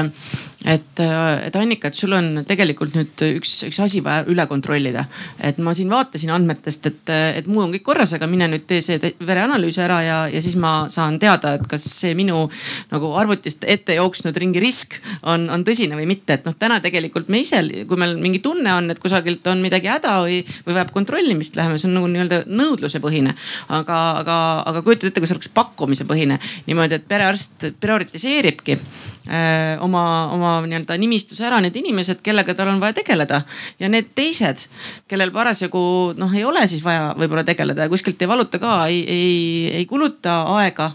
et, 0.65 0.99
et 0.99 1.55
Annika, 1.55 1.91
et 1.91 1.97
sul 1.97 2.13
on 2.17 2.41
tegelikult 2.47 2.95
nüüd 2.97 3.21
üks, 3.37 3.51
üks 3.67 3.77
asi 3.83 4.01
vaja 4.03 4.23
üle 4.31 4.47
kontrollida. 4.49 5.05
et 5.37 5.59
ma 5.61 5.73
siin 5.77 5.89
vaatasin 5.91 6.31
andmetest, 6.33 6.87
et, 6.89 7.11
et 7.37 7.47
muu 7.47 7.61
on 7.61 7.73
kõik 7.75 7.85
korras, 7.85 8.13
aga 8.17 8.27
mine 8.29 8.47
nüüd 8.49 8.65
tee 8.69 8.81
see 8.81 8.97
vereanalüüs 9.21 9.77
ära 9.83 9.99
ja, 10.01 10.17
ja 10.31 10.41
siis 10.41 10.57
ma 10.57 10.87
saan 10.89 11.19
teada, 11.21 11.53
et 11.57 11.67
kas 11.69 11.85
see 11.99 12.15
minu 12.17 12.47
nagu 12.91 13.11
arvutist 13.19 13.67
ette 13.69 13.99
jooksnud 13.99 14.37
ringi 14.37 14.63
risk 14.63 14.97
on, 15.21 15.45
on 15.53 15.65
tõsine 15.67 15.99
või 15.99 16.07
mitte. 16.09 16.39
et 16.39 16.49
noh, 16.49 16.57
täna 16.57 16.79
tegelikult 16.81 17.29
me 17.29 17.43
ise, 17.45 17.61
kui 17.87 17.99
meil 17.99 18.17
mingi 18.17 18.41
tunne 18.41 18.73
on, 18.73 18.89
et 18.91 19.01
kusagilt 19.03 19.45
on 19.51 19.61
midagi 19.61 19.91
häda 19.91 20.17
või, 20.25 20.41
või 20.65 20.79
vajab 20.79 20.93
kontrollimist, 20.95 21.59
läheme, 21.59 21.77
see 21.77 21.91
on 21.91 21.99
nagu 21.99 22.09
nii-öelda 22.13 22.41
nõudlusepõhine. 22.49 23.35
aga, 23.77 23.99
aga, 24.23 24.39
aga 24.73 24.81
kujutad 24.81 25.11
ette, 25.11 25.21
kui 25.21 25.29
see 25.29 25.37
oleks 25.37 25.53
pakkumisepõhine 25.53 26.39
niimoodi, 26.65 26.97
et 26.97 27.07
perearst 27.07 27.69
prioritiseeribki 27.79 28.77
öö, 28.77 29.77
oma, 29.85 30.03
oma 30.33 30.46
nii-öelda 30.65 30.97
nimistus 31.01 31.41
ära 31.45 31.59
need 31.63 31.75
inimesed, 31.79 32.21
kellega 32.25 32.55
tal 32.57 32.71
on 32.73 32.81
vaja 32.83 32.97
tegeleda. 32.99 33.41
ja 33.79 33.89
need 33.91 34.11
teised, 34.17 34.67
kellel 35.07 35.31
parasjagu 35.35 36.13
noh, 36.17 36.35
ei 36.35 36.45
ole 36.47 36.65
siis 36.67 36.83
vaja 36.85 37.13
võib-olla 37.17 37.45
tegeleda 37.47 37.87
ja 37.87 37.93
kuskilt 37.93 38.21
ei 38.21 38.31
valuta 38.31 38.59
ka, 38.61 38.77
ei, 38.87 39.03
ei, 39.07 39.41
ei 39.81 39.85
kuluta 39.85 40.41
aega. 40.57 40.91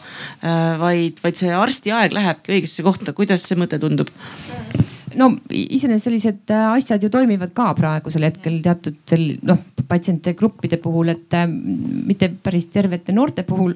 vaid, 0.79 1.21
vaid 1.23 1.39
see 1.39 1.53
arsti 1.55 1.93
aeg 1.93 2.17
lähebki 2.17 2.57
õigesse 2.57 2.83
kohta, 2.87 3.15
kuidas 3.17 3.45
see 3.47 3.59
mõte 3.61 3.81
tundub? 3.83 4.11
No 5.19 5.31
iseenesest 5.51 6.09
sellised 6.09 6.53
äh, 6.55 6.69
asjad 6.77 7.03
ju 7.03 7.11
toimivad 7.13 7.53
ka 7.57 7.73
praegusel 7.79 8.27
hetkel 8.29 8.61
teatud 8.65 8.99
sel 9.09 9.27
noh 9.47 9.61
patsientide 9.89 10.35
gruppide 10.39 10.79
puhul, 10.81 11.13
et 11.13 11.35
äh, 11.37 11.47
mitte 11.49 12.31
päris 12.43 12.69
tervete 12.73 13.13
noorte 13.13 13.45
puhul 13.47 13.75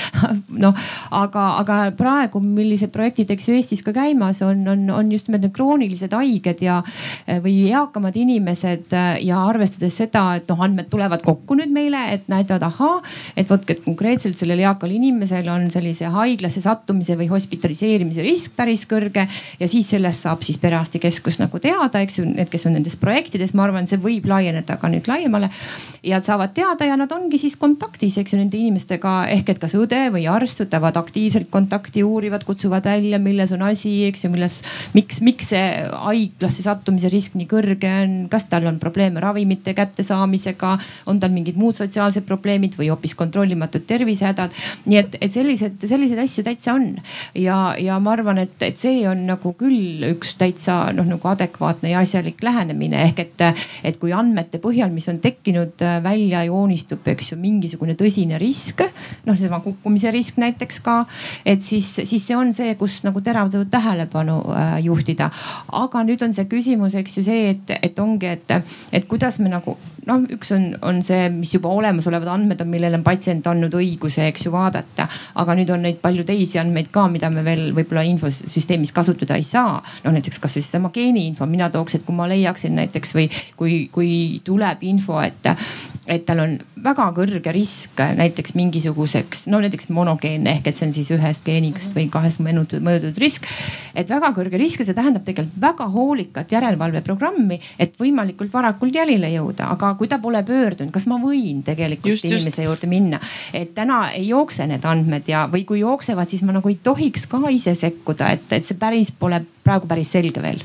noh, 0.64 0.82
aga, 1.18 1.44
aga 1.62 1.78
praegu, 1.98 2.42
millised 2.44 2.92
projektid, 2.94 3.30
eks 3.34 3.48
ju 3.48 3.56
Eestis 3.58 3.82
ka 3.86 3.94
käimas 3.96 4.42
on, 4.46 4.62
on, 4.70 4.84
on 4.94 5.12
just 5.12 5.28
nimelt 5.28 5.46
need 5.46 5.54
kroonilised 5.56 6.14
haiged 6.14 6.62
ja 6.64 6.78
äh, 6.82 7.40
või 7.44 7.56
eakamad 7.72 8.16
inimesed 8.18 8.94
ja 9.24 9.40
arvestades 9.48 9.98
seda, 9.98 10.24
et 10.38 10.50
noh, 10.50 10.62
andmed 10.64 10.90
tulevad 10.92 11.24
kokku 11.26 11.58
nüüd 11.58 11.72
meile, 11.74 12.04
et 12.14 12.28
näitavad 12.30 12.68
ahaa, 12.68 13.00
et 13.38 13.48
vot, 13.50 13.64
et 13.70 13.82
konkreetselt 13.84 14.38
sellel 14.38 14.62
eakal 14.62 14.92
inimesel 14.94 15.48
on 15.52 15.68
sellise 15.72 16.12
haiglasse 16.14 16.62
sattumise 16.64 17.18
või 17.18 17.30
hospitaliseerimise 17.32 18.24
risk 18.26 18.56
päris 18.58 18.84
kõrge 18.88 19.26
ja 19.58 19.70
siis 19.70 19.90
sellest 19.94 20.26
saab 20.26 20.44
siis 20.46 20.60
perearstikeskus 20.68 21.40
nagu 21.40 21.60
teada, 21.62 22.02
eks 22.04 22.20
ju, 22.20 22.26
need, 22.28 22.50
kes 22.52 22.68
on 22.68 22.76
nendes 22.76 22.96
projektides, 23.00 23.54
ma 23.56 23.66
arvan, 23.66 23.88
see 23.88 24.00
võib 24.02 24.28
laieneda 24.28 24.78
ka 24.80 24.90
nüüd 24.92 25.08
laiemale. 25.08 25.50
ja 26.04 26.20
saavad 26.24 26.52
teada 26.54 26.86
ja 26.86 26.96
nad 27.00 27.12
ongi 27.12 27.40
siis 27.40 27.56
kontaktis, 27.60 28.18
eks 28.20 28.34
ju, 28.34 28.40
nende 28.42 28.58
inimestega 28.60 29.14
ehk 29.34 29.54
et 29.54 29.60
kas 29.62 29.74
õde 29.78 30.00
või 30.14 30.26
arst 30.30 30.62
võtavad 30.62 30.96
aktiivselt 31.00 31.50
kontakti, 31.50 32.04
uurivad, 32.04 32.44
kutsuvad 32.48 32.86
välja, 32.88 33.18
milles 33.22 33.52
on 33.56 33.64
asi, 33.66 33.94
eks 34.08 34.26
ju, 34.26 34.32
milles, 34.32 34.60
miks, 34.96 35.22
miks 35.24 35.52
see 35.54 35.64
haiglasse 35.88 36.64
sattumise 36.64 37.10
risk 37.12 37.38
nii 37.38 37.48
kõrge 37.50 37.92
on, 38.04 38.16
kas 38.32 38.48
tal 38.52 38.68
on 38.68 38.80
probleeme 38.82 39.22
ravimite 39.24 39.74
kättesaamisega, 39.78 40.74
on 41.10 41.20
tal 41.22 41.32
mingid 41.34 41.58
muud 41.60 41.78
sotsiaalsed 41.78 42.26
probleemid 42.28 42.76
või 42.78 42.90
hoopis 42.92 43.16
kontrollimatud 43.18 43.86
tervisehädad. 43.88 44.54
nii 44.86 45.00
et, 45.00 45.18
et 45.20 45.32
sellised, 45.32 45.80
selliseid 45.88 46.22
asju 46.24 46.44
täitsa 46.46 46.74
on 46.76 46.90
ja, 47.38 47.74
ja 47.78 47.98
ma 48.02 48.14
arvan, 48.16 48.42
et, 48.44 48.56
et 48.62 48.78
see 48.78 49.02
on 49.08 49.24
nagu 49.28 49.54
küll 49.58 50.04
üks 50.12 50.34
täitsa 50.38 50.57
noh, 50.96 51.06
nagu 51.06 51.28
adekvaatne 51.30 51.92
ja 51.92 52.02
asjalik 52.04 52.42
lähenemine 52.42 53.02
ehk 53.04 53.22
et, 53.22 53.44
et 53.86 53.98
kui 54.00 54.12
andmete 54.16 54.60
põhjal, 54.62 54.90
mis 54.94 55.08
on 55.10 55.20
tekkinud, 55.22 55.84
välja 56.04 56.42
joonistub, 56.48 57.06
eks 57.12 57.32
ju, 57.32 57.38
mingisugune 57.40 57.94
tõsine 57.98 58.38
risk, 58.40 58.82
noh, 59.26 59.36
seesama 59.36 59.60
kukkumise 59.64 60.12
risk 60.14 60.40
näiteks 60.42 60.80
ka, 60.84 60.98
et 61.46 61.62
siis, 61.64 61.90
siis 62.02 62.24
see 62.24 62.36
on 62.38 62.54
see, 62.56 62.74
kus 62.80 63.00
nagu 63.06 63.22
teravdatud 63.24 63.70
tähelepanu 63.72 64.40
äh, 64.54 64.74
juhtida. 64.84 65.30
aga 65.72 66.04
nüüd 66.06 66.22
on 66.24 66.34
see 66.34 66.48
küsimus, 66.50 66.96
eks 66.98 67.20
ju 67.20 67.26
see, 67.26 67.54
et, 67.54 67.76
et 67.82 67.98
ongi, 68.02 68.34
et, 68.38 68.58
et 68.92 69.08
kuidas 69.08 69.40
me 69.42 69.52
nagu 69.52 69.76
noh, 70.08 70.24
üks 70.34 70.52
on, 70.56 70.66
on 70.86 71.00
see, 71.04 71.28
mis 71.32 71.52
juba 71.54 71.70
olemasolevad 71.74 72.30
andmed 72.32 72.62
on, 72.64 72.70
millele 72.72 72.98
on 72.98 73.04
patsient 73.06 73.46
andnud 73.50 73.74
õiguse, 73.78 74.26
eks 74.28 74.46
ju 74.46 74.52
vaadata. 74.54 75.08
aga 75.42 75.56
nüüd 75.58 75.72
on 75.74 75.84
neid 75.86 76.00
palju 76.02 76.24
teisi 76.28 76.60
andmeid 76.60 76.90
ka, 76.94 77.06
mida 77.12 77.30
me 77.32 77.44
veel 77.46 77.68
võib-olla 77.76 78.04
infosüsteemis 78.08 78.94
kasutada 78.96 79.38
ei 79.38 79.46
saa. 79.46 79.78
noh 80.04 80.16
näiteks 80.16 80.40
kasvõi 80.42 80.64
seesama 80.64 80.92
geeniinfo, 80.94 81.46
mina 81.46 81.70
tooks, 81.74 81.98
et 81.98 82.06
kui 82.06 82.16
ma 82.16 82.28
leiaksin 82.30 82.76
näiteks 82.78 83.14
või 83.16 83.28
kui, 83.56 83.78
kui 83.92 84.12
tuleb 84.44 84.84
info, 84.88 85.20
et, 85.24 85.52
et 86.06 86.26
tal 86.28 86.44
on 86.44 86.58
väga 86.84 87.08
kõrge 87.16 87.52
risk 87.54 88.00
näiteks 88.18 88.54
mingisuguseks, 88.58 89.46
no 89.52 89.60
näiteks 89.62 89.90
monogeenne 89.94 90.58
ehk 90.58 90.70
et 90.70 90.78
see 90.78 90.88
on 90.88 90.94
siis 90.96 91.10
ühest 91.14 91.44
geenist 91.46 91.94
või 91.96 92.08
kahest 92.12 92.42
mõõdutud 92.44 93.18
risk. 93.20 93.46
et 93.94 94.08
väga 94.10 94.32
kõrge 94.36 94.60
risk 94.60 94.82
ja 94.82 94.88
see 94.88 94.96
tähendab 94.96 95.24
tegelikult 95.26 95.60
väga 95.60 95.88
hoolikat 95.92 96.52
järelevalveprogrammi, 96.52 97.60
et 97.78 97.96
võimalikult 98.00 98.52
varakult 98.52 98.94
jälile 98.94 99.30
jõuda, 99.32 99.70
aga 99.74 99.94
kui 99.98 100.08
ta 100.08 100.18
pole 100.22 100.42
pöördunud, 100.42 100.92
kas 100.94 101.06
ma 101.10 101.20
võin 101.22 101.62
tegelikult 101.66 102.12
just, 102.14 102.24
inimese 102.28 102.62
just. 102.62 102.66
juurde 102.66 102.90
minna. 102.90 103.20
et 103.52 103.74
täna 103.74 104.10
ei 104.12 104.28
jookse 104.28 104.66
need 104.66 104.84
andmed 104.84 105.28
ja, 105.28 105.46
või 105.52 105.64
kui 105.68 105.80
jooksevad, 105.80 106.28
siis 106.28 106.42
ma 106.46 106.56
nagu 106.56 106.68
ei 106.68 106.80
tohiks 106.82 107.26
ka 107.26 107.40
ise 107.50 107.74
sekkuda, 107.74 108.32
et, 108.34 108.52
et 108.52 108.66
see 108.66 108.78
päris 108.78 109.12
pole 109.12 109.42
praegu 109.64 109.88
päris 109.88 110.12
selge 110.12 110.42
veel 110.42 110.62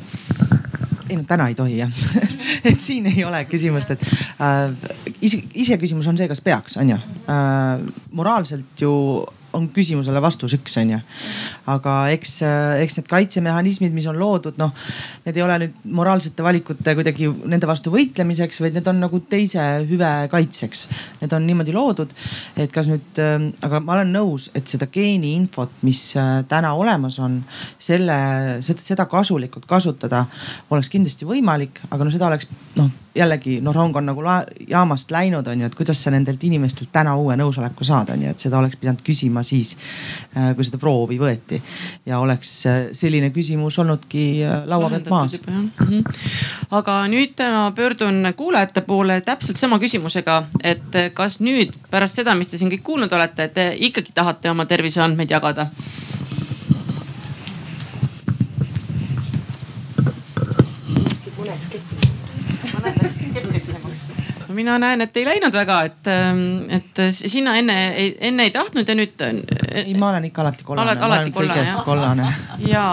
ei 1.13 1.19
no 1.21 1.27
täna 1.29 1.47
ei 1.51 1.55
tohi 1.57 1.77
jah 1.79 2.01
et 2.69 2.81
siin 2.81 3.07
ei 3.11 3.23
ole 3.27 3.43
küsimust, 3.49 3.93
et 3.95 4.03
äh, 4.41 4.73
ise, 5.21 5.43
iseküsimus 5.65 6.09
on 6.09 6.19
see, 6.19 6.29
kas 6.31 6.43
peaks, 6.45 6.77
on 6.81 6.93
ju 6.95 6.99
äh,. 7.29 7.87
moraalselt 8.11 8.81
ju 8.81 8.93
on 9.57 9.67
küsimusele 9.73 10.21
vastus 10.23 10.55
üks, 10.57 10.75
on 10.81 10.93
ju. 10.95 10.99
aga 11.73 11.95
eks, 12.13 12.35
eks 12.83 12.97
need 12.99 13.09
kaitsemehhanismid, 13.11 13.93
mis 13.95 14.07
on 14.09 14.17
loodud, 14.19 14.57
noh, 14.61 14.73
need 15.25 15.37
ei 15.37 15.45
ole 15.45 15.59
nüüd 15.63 15.85
moraalsete 15.99 16.45
valikute 16.45 16.95
kuidagi 16.97 17.29
nende 17.49 17.69
vastu 17.69 17.93
võitlemiseks, 17.93 18.61
vaid 18.63 18.77
need 18.77 18.89
on 18.89 19.01
nagu 19.03 19.21
teise 19.29 19.63
hüve 19.89 20.11
kaitseks. 20.31 20.87
Need 21.21 21.35
on 21.35 21.47
niimoodi 21.47 21.75
loodud, 21.75 22.13
et 22.57 22.73
kas 22.73 22.89
nüüd, 22.91 23.21
aga 23.63 23.83
ma 23.83 23.97
olen 23.97 24.13
nõus, 24.15 24.49
et 24.57 24.67
seda 24.69 24.89
geeniinfot, 24.93 25.79
mis 25.87 26.05
äh, 26.19 26.35
täna 26.49 26.73
olemas 26.79 27.19
on, 27.23 27.39
selle, 27.81 28.17
seda 28.61 29.07
kasulikult 29.09 29.67
kasutada 29.69 30.25
oleks 30.73 30.91
kindlasti 30.93 31.27
võimalik, 31.29 31.83
aga 31.91 32.05
no 32.05 32.13
seda 32.13 32.29
oleks 32.31 32.49
noh 32.79 32.91
jällegi 33.15 33.59
noh, 33.61 33.73
rong 33.73 33.95
on 33.97 34.07
nagu 34.09 34.23
jaamast 34.67 35.11
läinud, 35.13 35.47
on 35.47 35.61
ju, 35.61 35.69
et 35.69 35.75
kuidas 35.77 36.01
sa 36.03 36.11
nendelt 36.13 36.43
inimestelt 36.43 36.89
täna 36.93 37.15
uue 37.19 37.35
nõusoleku 37.37 37.85
saad, 37.85 38.09
on 38.13 38.25
ju, 38.25 38.33
et 38.33 38.45
seda 38.45 38.57
oleks 38.57 38.79
pidanud 38.81 39.03
küsima 39.05 39.42
siis, 39.43 39.75
äh, 40.37 40.51
kui 40.55 40.65
seda 40.65 40.79
proovi 40.81 41.19
võeti. 41.19 41.61
ja 42.05 42.19
oleks 42.19 42.51
äh, 42.65 42.79
selline 42.93 43.29
küsimus 43.35 43.79
olnudki 43.79 44.43
äh, 44.43 44.63
laua 44.69 44.89
pealt 44.89 45.09
maas. 45.09 45.39
-hmm. 45.47 46.03
aga 46.71 46.97
nüüd 47.07 47.43
ma 47.51 47.71
pöördun 47.75 48.33
kuulajate 48.37 48.81
poole 48.81 49.21
täpselt 49.21 49.57
sama 49.57 49.79
küsimusega, 49.79 50.43
et 50.63 51.13
kas 51.13 51.39
nüüd 51.39 51.75
pärast 51.91 52.21
seda, 52.21 52.35
mis 52.35 52.47
te 52.47 52.57
siin 52.57 52.71
kõik 52.71 52.83
kuulnud 52.83 53.13
olete, 53.13 53.47
te 53.47 53.75
ikkagi 53.79 54.11
tahate 54.13 54.51
oma 54.51 54.65
terviseandmeid 54.65 55.29
jagada? 55.29 55.69
Mina 64.53 64.77
näen, 64.81 65.05
et 65.05 65.17
ei 65.17 65.25
läinud 65.27 65.53
väga, 65.53 65.81
et, 65.89 66.07
ähm, 66.11 66.45
et 66.73 67.03
sina 67.13 67.57
enne, 67.59 67.77
enne 68.19 68.47
ei 68.47 68.55
tahtnud 68.55 68.87
ja 68.87 68.95
nüüd. 68.97 69.27
ei, 69.73 69.93
ma 69.97 70.09
olen 70.13 70.29
ikka 70.29 70.43
alati 70.45 70.63
kollane. 70.63 70.91
oled 70.91 71.05
alati 71.09 71.35
kollane 71.35 71.67
jah? 71.67 71.85
kollane. 71.85 72.33
ja, 72.73 72.87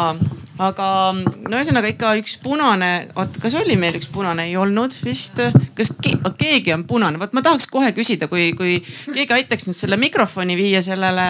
aga 0.61 0.87
no 1.17 1.57
ühesõnaga 1.57 1.91
ikka 1.93 2.13
üks 2.21 2.37
punane, 2.43 2.91
oot, 3.19 3.39
kas 3.43 3.55
oli 3.59 3.77
meil 3.81 3.97
üks 3.99 4.11
punane, 4.13 4.47
ei 4.51 4.57
olnud 4.61 4.95
vist. 5.05 5.41
kas 5.77 5.95
ke, 6.03 6.15
keegi 6.41 6.75
on 6.77 6.85
punane, 6.89 7.21
vot 7.21 7.33
ma 7.37 7.43
tahaks 7.45 7.69
kohe 7.73 7.93
küsida, 7.97 8.29
kui, 8.31 8.51
kui 8.59 8.79
keegi 9.15 9.37
aitaks 9.39 9.69
nüüd 9.69 9.79
selle 9.79 10.01
mikrofoni 10.01 10.59
viia 10.59 10.83
sellele 10.85 11.27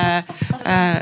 äh,. 0.64 1.00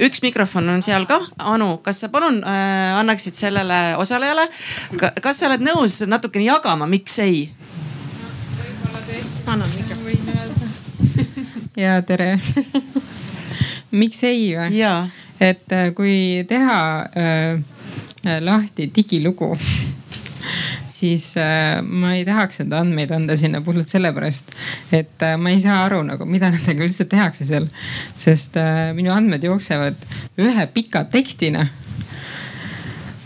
üks 0.00 0.22
mikrofon 0.24 0.68
on 0.72 0.82
seal 0.84 1.06
ka. 1.10 1.20
Anu, 1.52 1.76
kas 1.84 2.02
sa 2.04 2.10
palun 2.12 2.40
äh, 2.42 2.98
annaksid 2.98 3.38
sellele 3.38 3.80
osalejale, 4.00 4.48
kas 4.98 5.40
sa 5.40 5.50
oled 5.50 5.64
nõus 5.64 6.00
natukene 6.08 6.48
jagama, 6.48 6.88
miks 6.90 7.18
ei? 7.22 7.48
Annan 9.50 9.70
mikrofoni. 9.76 10.18
ja 11.84 12.00
tere 12.06 12.40
miks 14.00 14.22
ei 14.28 14.52
või? 14.54 14.82
et 15.40 15.72
äh, 15.74 15.90
kui 15.96 16.44
teha 16.48 16.80
äh, 17.18 18.38
lahti 18.44 18.90
digilugu 18.94 19.54
siis 21.00 21.32
äh, 21.40 21.80
ma 21.82 22.14
ei 22.14 22.24
tahaks 22.28 22.62
enda 22.64 22.80
andmeid 22.84 23.10
anda 23.16 23.36
sinna 23.40 23.62
puhtalt 23.64 23.90
sellepärast, 23.90 24.54
et 24.92 25.22
äh, 25.26 25.36
ma 25.40 25.50
ei 25.54 25.60
saa 25.62 25.84
aru 25.86 26.02
nagu, 26.06 26.26
mida 26.28 26.50
nendega 26.52 26.84
üldse 26.86 27.08
tehakse 27.10 27.46
seal. 27.48 27.68
sest 28.16 28.58
äh, 28.60 28.90
minu 28.96 29.12
andmed 29.14 29.44
jooksevad 29.46 29.98
ühe 30.40 30.66
pika 30.74 31.04
tekstina 31.10 31.66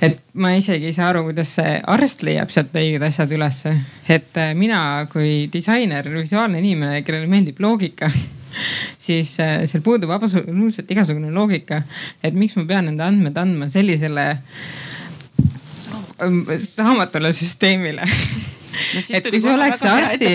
et 0.02 0.20
ma 0.34 0.54
isegi 0.56 0.88
ei 0.90 0.96
saa 0.96 1.10
aru, 1.12 1.24
kuidas 1.28 1.54
see 1.58 1.74
arst 1.94 2.24
leiab 2.26 2.52
sealt 2.54 2.74
õiged 2.76 3.04
asjad 3.06 3.34
ülesse. 3.36 3.74
et 4.08 4.40
äh, 4.40 4.54
mina 4.58 5.06
kui 5.12 5.48
disainer, 5.52 6.08
visuaalne 6.14 6.62
inimene, 6.62 7.02
kellele 7.06 7.30
meeldib 7.30 7.60
loogika 7.62 8.10
siis 9.06 9.36
äh, 9.42 9.62
seal 9.70 9.84
puudub 9.86 10.10
absoluutselt 10.14 10.90
igasugune 10.90 11.32
loogika, 11.34 11.82
et 12.22 12.34
miks 12.34 12.56
ma 12.58 12.66
pean 12.68 12.90
enda 12.92 13.08
andmed 13.10 13.38
andma 13.38 13.70
sellisele 13.72 14.28
saamatule 16.62 17.32
süsteemile 17.34 18.04
no 18.04 19.00
et 19.18 19.26
kui 19.30 19.40
see 19.42 19.54
oleks 19.54 19.82
arsti, 19.86 20.30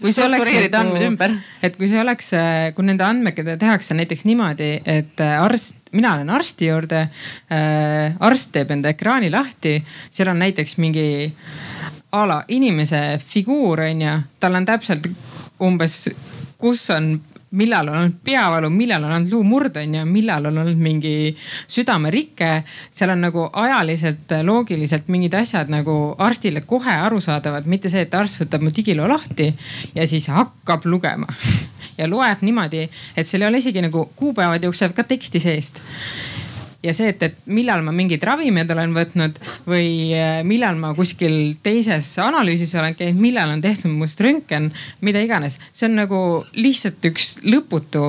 kui 0.00 0.12
see 0.14 0.26
oleks 0.26 0.52
nagu, 0.74 1.30
et 1.66 1.76
kui 1.78 1.90
see 1.90 2.00
oleks, 2.02 2.30
kui 2.76 2.86
nende 2.86 3.06
andmekede 3.06 3.56
tehakse 3.60 3.96
näiteks 3.98 4.26
niimoodi, 4.28 4.70
et 4.90 5.22
arst, 5.26 5.78
mina 5.96 6.14
lähen 6.18 6.30
arsti 6.30 6.70
juurde 6.70 7.06
äh,. 7.50 8.16
arst 8.20 8.52
teeb 8.54 8.70
enda 8.76 8.92
ekraani 8.94 9.30
lahti, 9.32 9.78
seal 10.10 10.32
on 10.32 10.42
näiteks 10.44 10.76
mingi 10.82 11.06
a 12.16 12.26
la 12.28 12.42
inimese 12.48 13.18
figuur 13.18 13.80
on 13.88 14.02
ju, 14.02 14.18
tal 14.40 14.60
on 14.60 14.68
täpselt 14.68 15.08
umbes, 15.62 16.04
kus 16.60 16.90
on 16.94 17.16
millal 17.56 17.88
on 17.88 17.96
olnud 17.96 18.16
peavalu, 18.24 18.70
millal 18.70 19.04
on 19.04 19.12
olnud 19.12 19.32
luumurd 19.32 19.76
on 19.80 19.94
ju, 19.94 20.04
millal 20.08 20.48
on 20.50 20.58
olnud 20.58 20.80
mingi 20.82 21.36
südamerike. 21.68 22.64
seal 22.92 23.10
on 23.14 23.22
nagu 23.24 23.48
ajaliselt, 23.52 24.34
loogiliselt 24.42 25.08
mingid 25.08 25.34
asjad 25.34 25.70
nagu 25.72 26.14
arstile 26.18 26.60
kohe 26.66 26.96
arusaadavad, 27.06 27.66
mitte 27.66 27.92
see, 27.92 28.04
et 28.06 28.14
arst 28.14 28.42
võtab 28.42 28.66
mu 28.66 28.74
digiloo 28.76 29.08
lahti 29.08 29.52
ja 29.94 30.06
siis 30.08 30.28
hakkab 30.32 30.84
lugema 30.90 31.30
ja 31.98 32.08
loeb 32.10 32.42
niimoodi, 32.46 32.86
et 33.16 33.28
seal 33.28 33.44
ei 33.44 33.50
ole 33.50 33.62
isegi 33.62 33.84
nagu 33.84 34.06
kuupäevad 34.16 34.64
jooksevad 34.64 34.96
ka 34.96 35.04
teksti 35.08 35.42
seest. 35.42 35.80
ja 36.82 36.92
see, 36.94 37.08
et, 37.10 37.22
et 37.22 37.38
millal 37.50 37.82
ma 37.82 37.92
mingeid 37.96 38.22
ravimeid 38.22 38.70
olen 38.70 38.92
võtnud 38.94 39.40
või 39.66 40.12
äh, 40.14 40.42
millal 40.46 40.78
ma 40.78 40.92
kuskil 40.94 41.56
teises 41.62 42.12
analüüsis 42.22 42.74
olen 42.78 42.94
käinud, 42.94 43.20
millal 43.20 43.54
on 43.56 43.64
tehtud 43.64 43.94
must 43.96 44.20
röntgen, 44.22 44.70
mida 45.00 45.22
iganes, 45.24 45.58
see 45.72 45.88
on 45.90 45.98
nagu 46.04 46.20
lihtsalt 46.54 47.10
üks 47.10 47.38
lõputu 47.46 48.06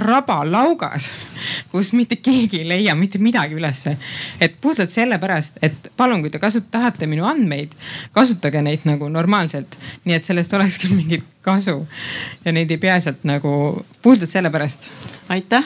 raba 0.00 0.40
laugas, 0.48 1.10
kus 1.72 1.92
mitte 1.92 2.16
keegi 2.16 2.62
ei 2.62 2.68
leia 2.68 2.94
mitte 2.94 3.18
midagi 3.18 3.54
ülesse. 3.54 3.96
et 4.40 4.56
puhtalt 4.60 4.90
sellepärast, 4.90 5.58
et 5.62 5.92
palun, 5.96 6.22
kui 6.22 6.30
te 6.30 6.38
kasut-, 6.38 6.70
tahate 6.70 7.06
minu 7.06 7.26
andmeid, 7.28 7.72
kasutage 8.12 8.62
neid 8.62 8.84
nagu 8.88 9.08
normaalselt, 9.08 9.78
nii 10.04 10.16
et 10.16 10.24
sellest 10.24 10.52
olekski 10.54 10.92
mingit 10.94 11.24
kasu 11.44 11.86
ja 12.44 12.52
neid 12.52 12.70
ei 12.72 12.80
pea 12.80 12.96
sealt 13.00 13.24
nagu 13.28 13.52
puhtalt 14.02 14.30
sellepärast. 14.30 14.88
aitäh, 15.28 15.64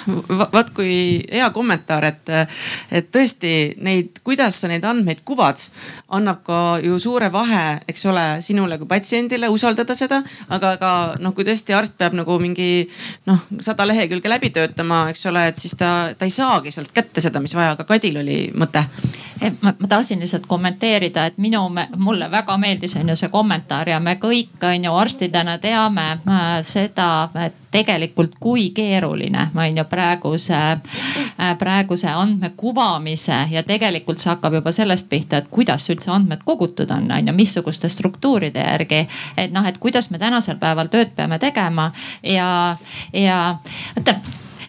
vaat 0.53 0.71
kui 0.71 1.25
hea 1.33 1.49
kommentaar, 1.51 2.05
et, 2.07 2.29
et 2.95 3.09
tõesti 3.11 3.51
neid, 3.83 4.21
kuidas 4.23 4.61
sa 4.61 4.69
neid 4.71 4.85
andmeid 4.87 5.25
kuvad, 5.27 5.59
annab 6.15 6.45
ka 6.47 6.59
ju 6.83 6.99
suure 7.03 7.27
vahe, 7.35 7.81
eks 7.91 8.07
ole, 8.07 8.27
sinule 8.47 8.79
kui 8.79 8.87
patsiendile 8.87 9.51
usaldada 9.51 9.97
seda, 9.99 10.21
aga 10.55 10.77
ka 10.79 10.93
noh, 11.19 11.35
kui 11.35 11.47
tõesti 11.49 11.75
arst 11.75 11.99
peab 11.99 12.15
nagu 12.15 12.39
mingi 12.39 12.87
noh, 13.27 13.43
sada 13.59 13.88
lehekülge 13.89 14.31
läbi 14.31 14.51
töötama, 14.55 15.07
eks 15.13 15.27
ole, 15.31 15.47
et 15.51 15.61
siis 15.61 15.77
ta, 15.79 16.15
ta 16.19 16.29
ei 16.29 16.35
saagi 16.35 16.73
sealt 16.75 16.93
kätte 16.95 17.25
seda, 17.25 17.43
mis 17.45 17.57
vaja, 17.57 17.75
aga 17.77 17.89
Kadil 17.89 18.21
oli 18.23 18.39
mõte 18.57 18.85
ma, 19.61 19.75
ma 19.79 19.89
tahtsin 19.89 20.21
lihtsalt 20.21 20.47
kommenteerida, 20.47 21.27
et 21.27 21.39
minu, 21.39 21.61
mulle 21.97 22.31
väga 22.31 22.57
meeldis 22.59 22.97
on 22.97 23.09
ju 23.09 23.17
see 23.17 23.29
kommentaar 23.33 23.89
ja 23.89 24.01
me 24.01 24.17
kõik 24.21 24.63
on 24.63 24.85
ju 24.85 24.95
arstidena 24.95 25.59
teame 25.59 26.11
äh, 26.13 26.47
seda, 26.67 27.29
et 27.45 27.57
tegelikult 27.71 28.39
kui 28.41 28.71
keeruline 28.75 29.51
on 29.55 29.77
ju 29.77 29.85
praeguse, 29.85 30.57
äh, 30.57 31.59
praeguse 31.59 32.09
andmekuvamise 32.09 33.39
ja 33.51 33.63
tegelikult 33.63 34.19
see 34.19 34.33
hakkab 34.33 34.59
juba 34.59 34.73
sellest 34.73 35.11
pihta, 35.11 35.43
et 35.43 35.51
kuidas 35.51 35.89
üldse 35.91 36.11
andmed 36.13 36.43
kogutud 36.45 36.91
on, 36.91 37.11
on 37.13 37.29
ju, 37.29 37.35
missuguste 37.35 37.89
struktuuride 37.89 38.65
järgi. 38.65 39.07
et 39.37 39.53
noh, 39.53 39.67
et 39.67 39.79
kuidas 39.79 40.11
me 40.11 40.19
tänasel 40.19 40.59
päeval 40.59 40.89
tööd 40.89 41.13
peame 41.17 41.39
tegema 41.39 41.91
ja, 42.23 42.77
ja 43.13 43.59
vaata 43.97 44.21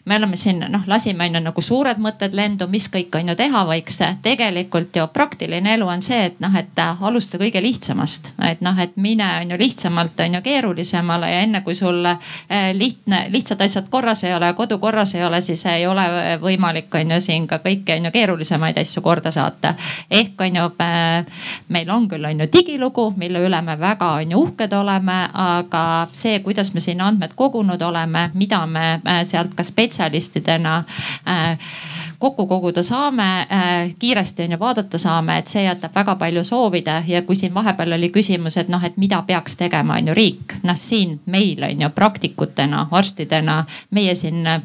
me 0.06 0.16
oleme 0.16 0.38
siin 0.38 0.64
noh, 0.70 0.84
lasime 0.88 1.26
on 1.26 1.36
ju 1.36 1.42
nagu 1.44 1.62
suured 1.62 2.00
mõtted 2.02 2.34
lendu, 2.36 2.68
mis 2.68 2.88
kõik 2.92 3.16
on 3.20 3.32
ju 3.32 3.36
teha 3.36 3.64
võiks. 3.68 4.00
tegelikult 4.22 4.96
ju 4.96 5.08
praktiline 5.14 5.74
elu 5.74 5.88
on 5.88 6.02
see, 6.02 6.26
et 6.26 6.40
noh, 6.40 6.56
et 6.56 6.80
alusta 6.80 7.38
kõige 7.38 7.62
lihtsamast, 7.62 8.32
et 8.48 8.62
noh, 8.62 8.80
et 8.80 8.96
mine 8.98 9.28
on 9.42 9.52
ju 9.52 9.58
lihtsamalt 9.60 10.20
on 10.20 10.34
ju 10.40 10.42
keerulisemale 10.42 11.32
ja 11.32 11.42
enne 11.42 11.62
kui 11.62 11.76
sul 11.76 12.06
eh, 12.06 12.72
lihtne, 12.74 13.26
lihtsad 13.30 13.62
asjad 13.62 13.90
korras 13.90 14.24
ei 14.24 14.34
ole, 14.36 14.54
kodu 14.54 14.80
korras 14.80 15.16
ei 15.16 15.26
ole, 15.26 15.42
siis 15.42 15.66
ei 15.66 15.88
ole 15.88 16.38
võimalik 16.42 16.96
on 16.96 17.12
ju 17.16 17.22
siin 17.22 17.48
ka 17.48 17.60
kõiki 17.64 17.98
on 17.98 18.10
ju 18.10 18.12
keerulisemaid 18.12 18.78
asju 18.78 19.02
korda 19.02 19.32
saata. 19.32 19.76
ehk 20.12 20.42
on 20.42 20.56
ju 20.56 20.70
meil 21.68 21.90
on 21.90 22.08
küll 22.08 22.26
on 22.26 22.40
ju 22.40 22.48
digilugu, 22.54 23.14
mille 23.18 23.40
üle 23.46 23.62
me 23.62 23.76
väga 23.80 24.12
on 24.22 24.32
ju 24.32 24.40
uhked 24.40 24.74
oleme, 24.74 25.20
aga 25.34 26.08
see, 26.14 26.40
kuidas 26.40 26.74
me 26.74 26.80
siin 26.80 27.02
andmed 27.02 27.36
kogunud 27.36 27.82
oleme, 27.82 28.30
mida 28.34 28.66
me 28.66 29.02
sealt 29.24 29.54
ka 29.56 29.64
spetsialistid 29.64 29.89
spetsialistidena 29.90 30.86
äh, 31.26 31.58
kokku 32.20 32.48
koguda 32.48 32.84
saame, 32.84 33.40
äh, 33.40 33.96
kiiresti 34.00 34.44
on 34.44 34.52
ju 34.52 34.60
vaadata 34.60 34.98
saame, 34.98 35.38
et 35.38 35.48
see 35.48 35.64
jätab 35.64 35.96
väga 35.96 36.16
palju 36.16 36.44
soovida 36.44 37.04
ja 37.08 37.22
kui 37.22 37.36
siin 37.36 37.54
vahepeal 37.54 37.96
oli 37.96 38.10
küsimus, 38.10 38.58
et 38.58 38.68
noh, 38.68 38.84
et 38.84 38.98
mida 38.98 39.22
peaks 39.28 39.56
tegema, 39.58 39.96
on 39.96 40.08
ju 40.08 40.14
riik. 40.14 40.54
noh, 40.64 40.76
siin 40.76 41.20
meil 41.26 41.64
on 41.64 41.82
ju 41.82 41.90
praktikutena, 41.96 42.88
arstidena, 42.92 43.64
meie 43.92 44.16
siin 44.16 44.48
äh, 44.48 44.60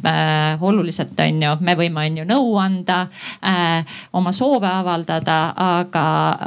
oluliselt 0.60 1.20
on 1.20 1.42
ju, 1.42 1.52
me 1.60 1.76
võime 1.78 2.06
on 2.06 2.18
ju 2.18 2.24
nõu 2.24 2.56
anda 2.58 3.06
äh,, 3.46 3.86
oma 4.12 4.32
soove 4.32 4.68
avaldada, 4.68 5.54
aga, 5.56 6.04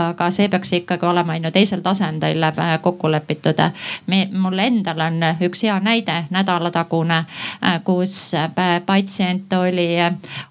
aga 0.09 0.29
see 0.31 0.49
peaks 0.49 0.73
ikkagi 0.73 1.05
olema 1.05 1.39
on 1.39 1.47
ju 1.47 1.51
teisel 1.51 1.81
tasandil 1.81 2.43
äh, 2.43 2.81
kokku 2.81 3.11
lepitud. 3.11 3.63
me, 4.07 4.27
mul 4.33 4.59
endal 4.59 4.99
on 5.07 5.23
üks 5.41 5.63
hea 5.63 5.79
näide 5.79 6.25
nädalatagune 6.29 7.23
äh,, 7.63 7.79
kus 7.83 8.33
äh, 8.33 8.51
patsient 8.85 9.53
oli 9.53 9.87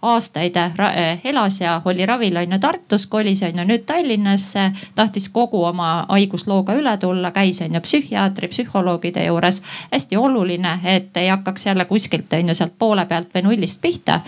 aastaid 0.02 0.45
eh, 0.54 1.20
elas 1.24 1.60
ja 1.60 1.80
oli 1.84 2.06
ravil 2.06 2.36
on 2.36 2.52
ju 2.52 2.58
Tartus, 2.58 3.06
kolis 3.06 3.42
on 3.42 3.58
ju 3.58 3.64
nüüd 3.64 3.84
Tallinnasse. 3.86 4.72
tahtis 4.94 5.28
kogu 5.28 5.64
oma 5.64 6.06
haiguslooga 6.08 6.74
üle 6.74 6.96
tulla, 6.98 7.30
käis 7.30 7.60
on 7.62 7.74
ju 7.74 7.80
psühhiaatri, 7.80 8.48
psühholoogide 8.48 9.24
juures. 9.24 9.62
hästi 9.92 10.16
oluline, 10.16 10.78
et 10.84 11.16
ei 11.16 11.28
hakkaks 11.28 11.66
jälle 11.66 11.84
kuskilt 11.84 12.32
on 12.32 12.48
ju 12.48 12.54
sealt 12.54 12.78
poole 12.78 13.06
pealt 13.06 13.34
või 13.34 13.42
nullist 13.42 13.82
pihta. 13.82 14.20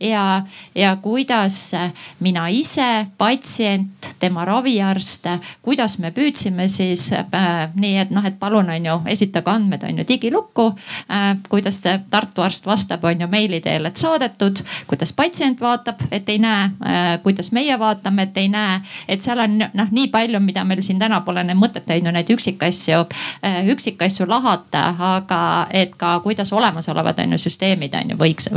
ja, 0.00 0.42
ja 0.74 0.96
kuidas 0.96 1.72
mina 2.20 2.48
ise, 2.48 3.06
patsient, 3.18 4.14
tema 4.18 4.44
raviarst, 4.44 5.26
kuidas 5.62 5.98
me 5.98 6.10
püüdsime 6.10 6.68
siis 6.68 7.12
äh, 7.12 7.70
nii, 7.74 7.96
et 7.98 8.10
noh, 8.10 8.24
et 8.24 8.38
palun 8.38 8.70
on 8.70 8.86
ju 8.86 9.00
esitage 9.06 9.50
andmed 9.50 9.82
on 9.84 9.98
ju 9.98 10.04
digilukku 10.08 10.66
äh,. 11.10 11.36
kuidas 11.48 11.82
Tartu 12.10 12.42
arst 12.42 12.66
vastab, 12.66 13.04
on 13.04 13.20
ju 13.20 13.28
meili 13.28 13.60
teel, 13.60 13.86
et 13.86 13.96
saadetud, 13.96 14.60
kuidas 14.86 15.12
patsient 15.12 15.60
vaatab, 15.64 16.02
et 16.14 16.28
ei 16.28 16.38
näe, 16.42 16.68
äh, 16.84 17.08
kuidas 17.22 17.50
meie 17.56 17.78
vaatame, 17.78 18.28
et 18.28 18.36
ei 18.40 18.48
näe. 18.52 18.80
et 19.08 19.22
seal 19.24 19.40
on 19.40 19.58
noh, 19.58 19.90
nii 19.90 20.08
palju, 20.12 20.40
mida 20.40 20.64
meil 20.64 20.82
siin 20.84 21.00
täna 21.00 21.20
pole 21.26 21.44
mõtet 21.54 21.90
on 21.90 22.08
ju 22.08 22.12
neid 22.14 22.30
üksikasju, 22.30 23.00
äh, 23.44 23.60
üksikasju 23.72 24.28
lahata, 24.28 24.84
aga 25.16 25.40
et 25.70 25.96
ka 26.00 26.18
kuidas 26.24 26.52
olemasolevad 26.52 27.18
on 27.24 27.36
ju 27.36 27.40
süsteemid 27.46 27.94
on 28.00 28.14
ju 28.14 28.18
võiks 28.20 28.48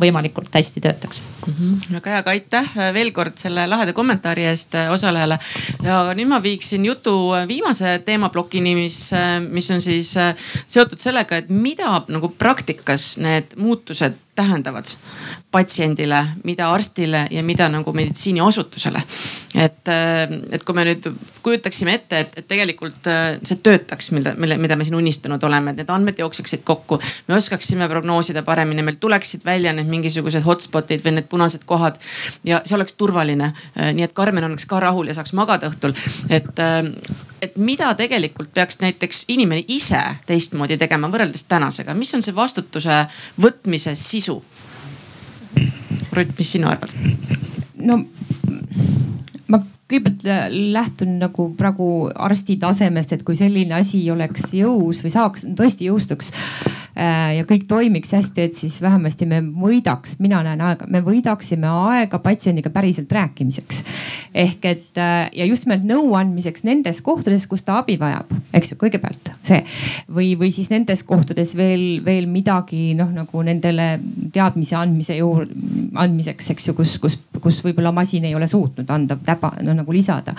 võimalikult 0.00 0.54
hästi 0.54 0.80
töötaks 0.80 1.22
mm. 1.22 1.54
-hmm. 1.54 1.94
väga 1.98 2.10
hea, 2.10 2.22
aga 2.24 2.30
aitäh 2.30 2.74
veel 2.94 3.12
kord 3.12 3.38
selle 3.38 3.66
laheda 3.70 3.92
kommentaari 3.92 4.46
eest 4.50 4.74
äh, 4.74 4.90
osalejale. 4.92 5.38
ja 5.82 6.02
nüüd 6.14 6.28
ma 6.28 6.42
viiksin 6.42 6.84
jutu 6.84 7.14
viimase 7.48 7.98
teemaplokini, 8.04 8.74
mis, 8.74 9.10
mis 9.48 9.70
on 9.70 9.80
siis 9.80 10.14
seotud 10.66 10.98
sellega, 10.98 11.36
et 11.36 11.48
mida 11.48 12.02
nagu 12.08 12.28
praktikas 12.38 13.16
need 13.18 13.56
muutused 13.56 14.14
tähendavad 14.34 14.84
patsiendile, 15.54 16.18
mida 16.44 16.66
arstile 16.74 17.26
ja 17.30 17.42
mida 17.46 17.68
nagu 17.70 17.92
meditsiiniasutusele. 17.94 19.02
et, 19.54 19.88
äh, 19.88 20.22
et 20.50 20.64
kui 20.66 20.74
me 20.74 20.82
nüüd 20.88 21.06
kujutaksime 21.42 21.94
ette, 21.94 22.18
et, 22.24 22.32
et 22.40 22.48
tegelikult 22.50 23.06
äh, 23.10 23.36
see 23.46 23.60
töötaks, 23.62 24.10
mille, 24.16 24.32
mille, 24.40 24.56
mida 24.58 24.76
me 24.76 24.86
siin 24.86 24.98
unistanud 24.98 25.42
oleme, 25.46 25.70
et 25.70 25.82
need 25.82 25.92
andmed 25.94 26.18
jookseksid 26.18 26.64
kokku. 26.66 26.98
me 27.28 27.36
oskaksime 27.38 27.88
prognoosida 27.88 28.42
paremini, 28.42 28.82
meil 28.82 28.98
tuleksid 29.00 29.44
välja 29.46 29.72
need 29.76 29.90
mingisugused 29.90 30.42
hotspot'id 30.46 31.04
või 31.06 31.18
need 31.20 31.30
punased 31.30 31.62
kohad 31.70 32.02
ja 32.44 32.62
see 32.64 32.74
oleks 32.78 32.98
turvaline. 32.98 33.52
Äh, 33.78 33.92
nii 33.94 34.08
et 34.08 34.16
Karmen 34.16 34.50
oleks 34.50 34.66
ka 34.66 34.82
rahul 34.82 35.12
ja 35.12 35.14
saaks 35.14 35.36
magada 35.38 35.70
õhtul, 35.70 35.94
et 36.34 36.64
et 37.44 37.56
mida 37.60 37.90
tegelikult 37.94 38.50
peaks 38.54 38.80
näiteks 38.80 39.26
inimene 39.28 39.64
ise 39.68 40.00
teistmoodi 40.26 40.78
tegema 40.80 41.10
võrreldes 41.12 41.44
tänasega, 41.50 41.94
mis 41.94 42.14
on 42.16 42.24
see 42.24 42.34
vastutuse 42.34 43.04
võtmise 43.42 43.94
sisu? 43.98 44.40
Rutt, 46.14 46.36
mis 46.38 46.52
sina 46.54 46.74
arvad? 46.74 46.92
no 47.84 47.98
ma 49.50 49.60
kõigepealt 49.90 50.24
lähtun 50.74 51.18
nagu 51.20 51.48
praegu 51.58 51.88
arsti 52.14 52.56
tasemest, 52.62 53.12
et 53.12 53.24
kui 53.26 53.36
selline 53.38 53.76
asi 53.76 54.04
oleks 54.10 54.52
jõus 54.56 55.02
või 55.04 55.12
saaks, 55.14 55.46
tõesti 55.58 55.90
jõustuks 55.90 56.32
ja 56.94 57.44
kõik 57.48 57.64
toimiks 57.68 58.12
hästi, 58.14 58.44
et 58.48 58.54
siis 58.58 58.76
vähemasti 58.82 59.26
me 59.26 59.40
võidaks, 59.42 60.18
mina 60.22 60.42
näen 60.46 60.60
aega, 60.62 60.86
me 60.90 61.00
võidaksime 61.02 61.66
aega 61.90 62.20
patsiendiga 62.22 62.70
päriselt 62.70 63.12
rääkimiseks. 63.12 63.84
ehk 64.34 64.64
et 64.64 64.98
äh, 64.98 65.30
ja 65.34 65.46
just 65.46 65.66
nimelt 65.66 65.84
nõu 65.88 66.14
andmiseks 66.18 66.64
nendes 66.64 67.00
kohtades, 67.02 67.46
kus 67.50 67.62
ta 67.66 67.78
abi 67.82 67.96
vajab, 67.98 68.30
eks 68.54 68.72
ju, 68.72 68.78
kõigepealt 68.78 69.32
see. 69.42 69.62
Või, 70.14 70.34
või 70.38 70.50
siis 70.54 70.70
nendes 70.70 71.02
kohtades 71.06 71.56
veel, 71.58 72.04
veel 72.04 72.26
midagi 72.30 72.94
noh, 72.98 73.10
nagu 73.14 73.42
nendele 73.42 73.98
teadmise 74.32 74.78
andmise 74.78 75.18
juurde, 75.18 75.54
andmiseks, 75.98 76.50
eks 76.54 76.70
ju, 76.70 76.78
kus, 76.78 76.96
kus, 77.02 77.18
kus 77.40 77.62
võib-olla 77.64 77.92
masin 77.94 78.24
ei 78.24 78.34
ole 78.34 78.46
suutnud 78.50 78.90
anda 78.90 79.18
täba, 79.24 79.54
no 79.62 79.74
nagu 79.74 79.94
lisada. 79.94 80.34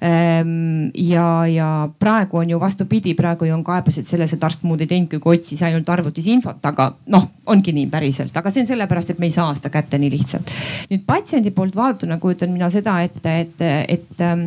Ehm, 0.00 0.90
ja, 0.94 1.46
ja 1.46 1.88
praegu 1.98 2.38
on 2.38 2.50
ju 2.50 2.60
vastupidi, 2.60 3.14
praegu 3.14 3.48
ju 3.48 3.54
on 3.54 3.64
kaebused 3.66 4.06
selles, 4.06 4.32
et 4.32 4.44
arst 4.44 4.62
muud 4.62 4.80
ei 4.80 4.90
teinudki, 4.90 5.18
kui 5.22 5.38
otsis 5.38 5.57
ainult 5.66 5.88
arvutis 5.92 6.26
infot, 6.30 6.60
aga 6.70 6.90
noh, 7.14 7.28
ongi 7.46 7.72
nii 7.76 7.88
päriselt, 7.92 8.36
aga 8.36 8.52
see 8.52 8.64
on 8.64 8.70
sellepärast, 8.70 9.14
et 9.14 9.22
me 9.22 9.28
ei 9.28 9.34
saa 9.34 9.54
seda 9.56 9.72
kätte 9.74 10.00
nii 10.00 10.10
lihtsalt. 10.12 10.52
nüüd 10.90 11.04
patsiendi 11.06 11.52
poolt 11.54 11.76
vaadatuna 11.76 12.18
kujutan 12.22 12.52
mina 12.54 12.70
seda 12.72 12.98
ette, 13.06 13.38
et, 13.40 13.56
et, 13.62 13.98
et, 13.98 14.20
ehm, 14.24 14.46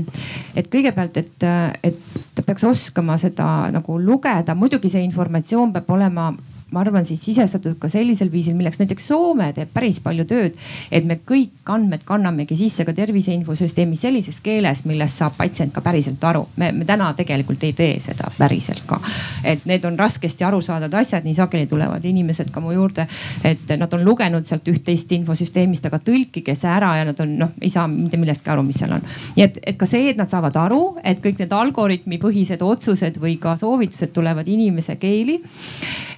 et 0.55 0.71
kõigepealt, 0.71 1.17
et, 1.17 1.49
et 1.83 2.21
ta 2.35 2.45
peaks 2.45 2.63
oskama 2.67 3.17
seda 3.21 3.47
nagu 3.73 3.99
lugeda, 3.99 4.55
muidugi 4.55 4.91
see 4.91 5.03
informatsioon 5.07 5.73
peab 5.75 5.89
olema 5.97 6.31
ma 6.72 6.80
arvan, 6.85 7.06
siis 7.06 7.22
sisestatud 7.26 7.76
ka 7.80 7.89
sellisel 7.91 8.31
viisil, 8.31 8.56
milleks 8.56 8.80
näiteks 8.80 9.10
Soome 9.11 9.49
teeb 9.56 9.72
päris 9.73 9.99
palju 10.03 10.23
tööd. 10.27 10.56
et 10.91 11.06
me 11.06 11.18
kõik 11.27 11.68
andmed 11.68 12.03
kannamegi 12.07 12.56
sisse 12.56 12.85
ka 12.88 12.93
tervise 12.93 13.34
infosüsteemi 13.35 13.95
sellises 13.95 14.39
keeles, 14.41 14.85
millest 14.85 15.19
saab 15.19 15.35
patsient 15.38 15.73
ka 15.73 15.81
päriselt 15.81 16.23
aru. 16.23 16.48
me, 16.56 16.72
me 16.72 16.85
täna 16.85 17.14
tegelikult 17.14 17.64
ei 17.64 17.73
tee 17.73 17.99
seda 17.99 18.31
päriselt 18.38 18.84
ka. 18.88 19.02
et 19.43 19.65
need 19.65 19.85
on 19.85 19.99
raskesti 19.99 20.43
arusaadavad 20.48 20.93
asjad, 21.02 21.26
nii 21.27 21.35
sageli 21.35 21.68
tulevad 21.68 22.06
inimesed 22.06 22.52
ka 22.52 22.64
mu 22.64 22.72
juurde, 22.72 23.07
et 23.43 23.76
nad 23.77 23.93
on 23.93 24.06
lugenud 24.06 24.48
sealt 24.48 24.68
üht-teist 24.72 25.11
infosüsteemist, 25.11 25.85
aga 25.85 25.99
tõlkige 25.99 26.56
see 26.56 26.72
ära 26.72 26.93
ja 26.98 27.06
nad 27.06 27.19
on 27.19 27.35
noh, 27.38 27.52
ei 27.61 27.69
saa 27.69 27.88
mitte 27.88 28.18
millestki 28.22 28.49
aru, 28.53 28.64
mis 28.64 28.80
seal 28.80 28.95
on. 28.95 29.03
nii 29.35 29.43
et, 29.43 29.60
et 29.73 29.77
ka 29.77 29.85
see, 29.89 30.07
et 30.14 30.18
nad 30.18 30.31
saavad 30.31 30.56
aru, 30.56 30.81
et 31.03 31.19
kõik 31.19 31.43
need 31.43 31.52
algoritmi 31.52 32.22
põhised 32.22 32.64
otsused 32.64 33.19
või 33.19 33.35
ka 33.41 33.57
soovitused 33.60 34.15
tulevad 34.15 34.48
inimese 34.48 34.95
keeli 35.02 35.41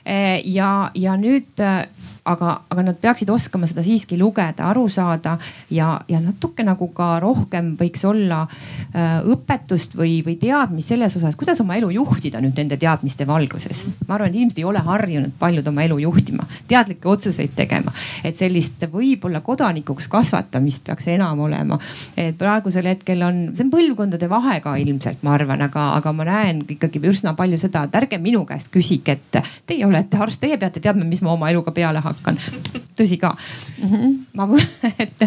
ja, 0.05 0.91
ja 0.95 1.15
nüüd 1.17 1.59
eh, 1.59 1.85
aga, 2.25 2.53
aga 2.71 2.83
nad 2.87 2.99
peaksid 3.01 3.29
oskama 3.33 3.67
seda 3.67 3.83
siiski 3.83 4.17
lugeda, 4.19 4.67
aru 4.69 4.85
saada 4.91 5.35
ja, 5.73 5.97
ja 6.07 6.19
natuke 6.23 6.63
nagu 6.63 6.87
ka 6.95 7.17
rohkem 7.23 7.73
võiks 7.79 8.05
olla 8.07 8.43
äh, 8.45 9.19
õpetust 9.33 9.97
või, 9.99 10.21
või 10.25 10.37
teadmist 10.39 10.93
selles 10.93 11.17
osas, 11.19 11.35
kuidas 11.39 11.59
oma 11.63 11.75
elu 11.79 11.89
juhtida 11.97 12.41
nüüd 12.43 12.57
nende 12.59 12.77
teadmiste 12.79 13.27
valguses. 13.27 13.85
ma 14.07 14.15
arvan, 14.15 14.31
et 14.31 14.39
inimesed 14.39 14.61
ei 14.61 14.67
ole 14.67 14.83
harjunud 14.83 15.35
paljud 15.39 15.67
oma 15.67 15.83
elu 15.83 15.99
juhtima, 16.05 16.47
teadlikke 16.67 17.09
otsuseid 17.09 17.55
tegema, 17.55 17.91
et 18.23 18.39
sellist 18.39 18.85
võib-olla 18.91 19.43
kodanikuks 19.43 20.07
kasvatamist 20.11 20.87
peaks 20.87 21.09
enam 21.11 21.43
olema. 21.43 21.79
et 22.17 22.37
praegusel 22.39 22.87
hetkel 22.93 23.23
on, 23.27 23.43
see 23.55 23.67
on 23.67 23.73
põlvkondade 23.73 24.29
vahe 24.31 24.59
ka 24.63 24.77
ilmselt, 24.79 25.23
ma 25.27 25.35
arvan, 25.35 25.65
aga, 25.67 25.89
aga 25.97 26.15
ma 26.15 26.27
näen 26.29 26.63
ikkagi 26.77 27.03
üsna 27.03 27.35
palju 27.35 27.59
seda, 27.59 27.83
et 27.83 27.99
ärge 27.99 28.17
minu 28.21 28.45
käest 28.47 28.71
küsige, 28.71 29.17
et 29.17 29.43
teie 29.67 29.85
olete 29.85 30.17
arst, 30.17 30.39
teie 30.41 30.57
peate 30.57 30.79
teadma, 30.83 31.03
mis 31.07 31.21
ma 31.25 31.33
oma 31.35 31.51
eluga 31.51 31.73
peale 31.75 31.99
hakkan. 31.99 32.12
Tõsi 32.97 33.17
ka. 33.21 33.33
Ma, 34.37 34.47
et 35.03 35.25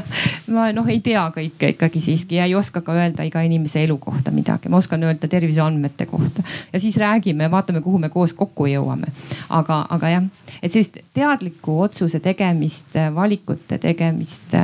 ma 0.53 0.69
noh, 0.77 0.89
ei 0.91 1.01
tea 1.05 1.25
kõike 1.35 1.73
ikkagi 1.75 2.03
siiski 2.03 2.39
ja 2.39 2.47
ei 2.49 2.55
oska 2.59 2.83
ka 2.87 2.95
öelda 2.97 3.27
iga 3.27 3.43
inimese 3.47 3.83
elu 3.85 3.99
kohta 4.03 4.33
midagi, 4.35 4.71
ma 4.73 4.81
oskan 4.81 5.03
öelda 5.07 5.29
terviseandmete 5.31 6.07
kohta. 6.11 6.45
Ja 6.73 6.81
siis 6.83 6.97
räägime, 7.01 7.51
vaatame, 7.51 7.83
kuhu 7.85 8.01
me 8.03 8.11
koos 8.13 8.35
kokku 8.37 8.69
jõuame. 8.71 9.13
aga, 9.49 9.85
aga 9.91 10.09
jah, 10.09 10.25
et 10.63 10.73
sellist 10.73 10.99
teadlikku 11.15 11.81
otsuse 11.83 12.21
tegemist, 12.21 12.97
valikute 13.15 13.79
tegemist, 13.79 14.57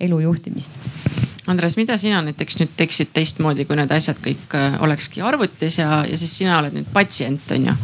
elu 0.00 0.20
juhtimist. 0.20 0.80
Andres, 1.46 1.74
mida 1.76 1.96
sina 1.98 2.20
näiteks 2.22 2.60
nüüd 2.60 2.70
teeksid 2.78 3.10
teistmoodi, 3.14 3.64
kui 3.66 3.74
need 3.74 3.90
asjad 3.90 4.20
kõik 4.22 4.54
äh, 4.54 4.76
olekski 4.84 5.24
arvutis 5.26 5.80
ja, 5.80 6.04
ja 6.06 6.18
siis 6.18 6.36
sina 6.38 6.60
oled 6.60 6.76
nüüd 6.76 6.86
patsient 6.94 7.50
on 7.56 7.66
ju 7.66 7.74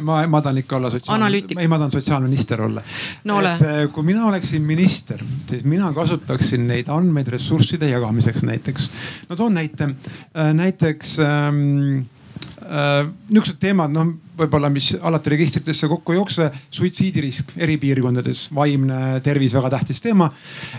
ma, 0.00 0.18
ma 0.26 0.40
tahan 0.42 0.58
ikka 0.62 0.76
olla 0.76 0.90
sotsiaal, 0.90 1.34
ei, 1.34 1.68
ma 1.68 1.78
tahan 1.78 1.92
sotsiaalminister 1.92 2.62
olla 2.62 2.82
no,. 3.24 3.40
et 3.40 3.62
äh, 3.62 3.78
kui 3.92 4.04
mina 4.06 4.26
oleksin 4.26 4.62
minister, 4.62 5.22
siis 5.50 5.64
mina 5.64 5.92
kasutaksin 5.92 6.66
neid 6.68 6.90
andmeid 6.92 7.28
ressursside 7.36 7.88
jagamiseks 7.90 8.42
näiteks. 8.46 8.90
no 9.28 9.36
toon 9.36 9.54
näite, 9.54 9.90
äh, 10.34 10.52
näiteks 10.54 11.18
ähm, 11.18 11.98
äh, 11.98 12.15
niisugused 12.66 13.60
teemad, 13.62 13.92
noh 13.94 14.14
võib-olla, 14.36 14.68
mis 14.72 14.90
alati 15.00 15.32
registritesse 15.32 15.88
kokku 15.88 16.12
ei 16.12 16.18
jookse. 16.18 16.50
suitsiidirisk 16.70 17.52
eri 17.56 17.76
piirkondades, 17.80 18.46
vaimne 18.54 19.20
tervis, 19.24 19.54
väga 19.54 19.70
tähtis 19.70 20.00
teema. 20.00 20.30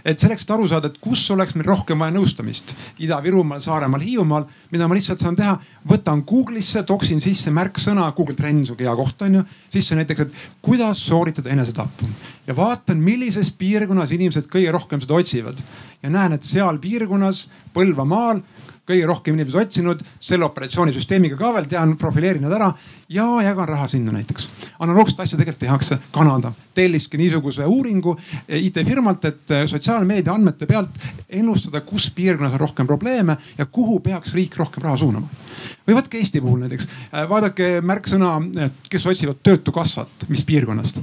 et 0.06 0.20
selleks, 0.20 0.44
et 0.44 0.52
aru 0.52 0.68
saada, 0.68 0.88
et 0.88 0.98
kus 1.02 1.32
oleks 1.32 1.56
meil 1.56 1.66
rohkem 1.66 2.00
vaja 2.00 2.12
nõustamist. 2.12 2.76
Ida-Virumaal, 3.00 3.62
Saaremaal, 3.62 4.02
Hiiumaal, 4.02 4.46
mida 4.72 4.88
ma 4.88 4.96
lihtsalt 4.96 5.20
saan 5.20 5.36
teha, 5.36 5.58
võtan 5.88 6.24
Google'isse, 6.24 6.84
toksin 6.84 7.22
sisse 7.22 7.52
märksõna, 7.52 8.12
Google 8.16 8.36
Trends 8.36 8.70
on 8.70 8.78
hea 8.80 8.96
koht 8.96 9.22
on 9.22 9.34
ju. 9.36 9.44
sisse 9.70 9.96
näiteks, 9.96 10.20
et 10.20 10.34
kuidas 10.62 11.06
sooritada 11.06 11.50
enesetappu 11.50 12.06
ja 12.48 12.56
vaatan, 12.56 12.98
millises 13.04 13.52
piirkonnas 13.52 14.12
inimesed 14.12 14.48
kõige 14.52 14.72
rohkem 14.72 15.02
seda 15.02 15.14
otsivad 15.14 15.60
ja 16.04 16.10
näen, 16.10 16.34
et 16.34 16.44
seal 16.44 16.78
piirkonnas 16.80 17.48
Põlvamaal 17.74 18.40
kõige 18.88 19.08
rohkem 19.08 19.36
inimesi 19.36 19.60
otsinud, 19.60 20.02
selle 20.20 20.46
operatsioonisüsteemiga 20.48 21.38
ka 21.40 21.52
veel 21.56 21.68
tean, 21.70 21.96
profileerin 22.00 22.46
nad 22.48 22.56
ära 22.56 22.70
ja 23.12 23.26
jagan 23.44 23.68
raha 23.68 23.88
sinna 23.92 24.12
näiteks. 24.12 24.50
analoogset 24.80 25.20
asja 25.20 25.38
tegelikult 25.38 25.60
tehakse 25.60 25.98
Kanada, 26.12 26.52
telliski 26.74 27.18
niisuguse 27.18 27.66
uuringu 27.66 28.18
IT-firmalt, 28.48 29.26
et 29.26 29.56
sotsiaalmeedia 29.68 30.34
andmete 30.34 30.66
pealt 30.66 31.00
ennustada, 31.30 31.82
kus 31.82 32.12
piirkonnas 32.16 32.54
on 32.54 32.60
rohkem 32.60 32.88
probleeme 32.88 33.38
ja 33.58 33.66
kuhu 33.66 34.00
peaks 34.00 34.34
riik 34.34 34.58
rohkem 34.58 34.84
raha 34.84 34.98
suunama. 34.98 35.28
või 35.88 35.96
võtke 35.96 36.18
Eesti 36.18 36.42
puhul 36.42 36.60
näiteks, 36.60 36.88
vaadake 37.30 37.82
märksõna, 37.82 38.38
kes 38.90 39.06
otsivad 39.06 39.44
töötukassat, 39.44 40.28
mis 40.30 40.44
piirkonnast 40.44 41.02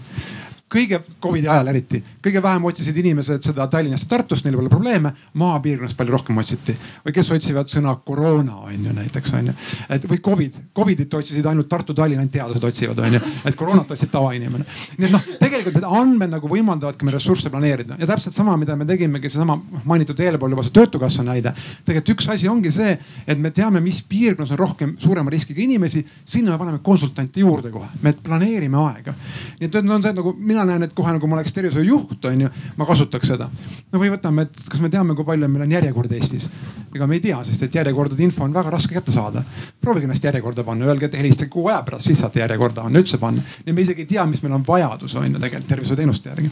kõige 0.74 1.00
Covidi 1.22 1.48
ajal 1.48 1.70
eriti, 1.70 2.00
kõige 2.22 2.42
vähem 2.42 2.64
otsisid 2.68 2.96
inimesed 2.98 3.44
seda 3.46 3.66
Tallinnast 3.70 4.08
Tartust, 4.10 4.44
neil 4.44 4.56
pole 4.58 4.70
probleeme. 4.72 5.12
maapiirkonnas 5.34 5.94
palju 5.94 6.12
rohkem 6.12 6.38
otsiti 6.38 6.74
või 7.04 7.14
kes 7.14 7.30
otsivad 7.36 7.70
sõna 7.70 7.94
koroona 8.04 8.56
on 8.66 8.86
ju 8.86 8.92
näiteks 8.94 9.34
on 9.38 9.46
ju. 9.46 9.54
et 9.88 10.06
või 10.10 10.20
Covid, 10.24 10.58
Covidit 10.76 11.14
otsisid 11.14 11.46
ainult 11.46 11.68
Tartu, 11.68 11.94
Tallinn, 11.94 12.20
ainult 12.20 12.32
teadlased 12.32 12.64
otsivad 12.64 12.98
on 12.98 13.14
ju, 13.14 13.20
et 13.44 13.56
koroonat 13.56 13.90
otsib 13.90 14.10
tavainimene. 14.10 14.64
nii 14.98 15.06
et 15.08 15.14
noh, 15.14 15.28
tegelikult 15.40 15.78
need 15.78 15.86
andmed 16.00 16.34
nagu 16.34 16.50
võimaldavadki 16.50 17.06
meil 17.06 17.18
ressursse 17.18 17.50
planeerida 17.50 17.98
ja 17.98 18.06
täpselt 18.06 18.34
sama, 18.34 18.56
mida 18.56 18.76
me 18.76 18.86
tegimegi, 18.88 19.30
seesama 19.30 19.58
mainitud 19.84 20.20
eelpool 20.20 20.56
juba 20.56 20.66
see 20.66 20.74
töötukassa 20.74 21.22
näide. 21.22 21.54
tegelikult 21.84 22.14
üks 22.16 22.30
asi 22.34 22.48
ongi 22.48 22.72
see, 22.74 22.98
et 23.26 23.38
me 23.38 23.50
teame, 23.50 23.80
mis 23.84 24.02
piirkonnas 24.08 24.54
on 24.56 24.58
rohkem 24.58 24.96
suurema 24.98 25.30
riskiga 25.30 25.62
inimesi, 25.62 26.04
sinna 26.24 26.52
me 26.52 26.58
paneme 26.58 26.82
konsultante 26.82 27.40
juurde 27.40 27.70
kohe, 27.70 27.88
me 28.02 28.12
planeerime 28.12 28.78
aega. 28.88 29.14
nii 29.60 29.70
et 29.70 29.80
on 29.84 30.02
see 30.02 30.12
nagu 30.12 30.34
mina 30.38 30.63
mina 30.64 30.78
näen, 30.78 30.88
et 30.88 30.94
kohe 30.96 31.12
nagu 31.12 31.28
ma 31.28 31.36
oleks 31.38 31.52
tervishoiujuht 31.54 32.24
on 32.30 32.44
ju, 32.46 32.50
ma 32.76 32.86
kasutaks 32.88 33.28
seda. 33.34 33.48
no 33.92 34.00
või 34.00 34.10
võtame, 34.14 34.46
et 34.48 34.64
kas 34.70 34.80
me 34.80 34.90
teame, 34.90 35.14
kui 35.14 35.26
palju 35.26 35.48
meil 35.48 35.66
on 35.66 35.76
järjekord 35.76 36.12
Eestis? 36.16 36.48
ega 36.94 37.06
me 37.10 37.18
ei 37.18 37.22
tea, 37.24 37.40
sest 37.44 37.66
et 37.66 37.74
järjekordade 37.74 38.22
info 38.22 38.44
on 38.44 38.54
väga 38.54 38.70
raske 38.70 38.94
kätte 38.94 39.12
saada. 39.12 39.42
proovige 39.80 40.08
ennast 40.08 40.24
järjekorda 40.24 40.64
panna, 40.64 40.86
öelge, 40.86 41.06
et 41.06 41.18
helistage 41.18 41.50
kuu 41.50 41.68
aja 41.68 41.82
pärast, 41.82 42.06
siis 42.06 42.20
saate 42.22 42.40
järjekorda 42.40 42.82
panna, 42.82 42.98
üldse 42.98 43.18
panna. 43.18 43.42
ja 43.66 43.74
me 43.74 43.82
isegi 43.82 44.06
ei 44.06 44.12
tea, 44.14 44.26
mis 44.26 44.42
meil 44.42 44.54
on 44.54 44.66
vajadus 44.66 45.16
on 45.16 45.30
ju 45.30 45.40
tegelikult 45.40 45.68
tervishoiuteenuste 45.68 46.30
järgi. 46.30 46.50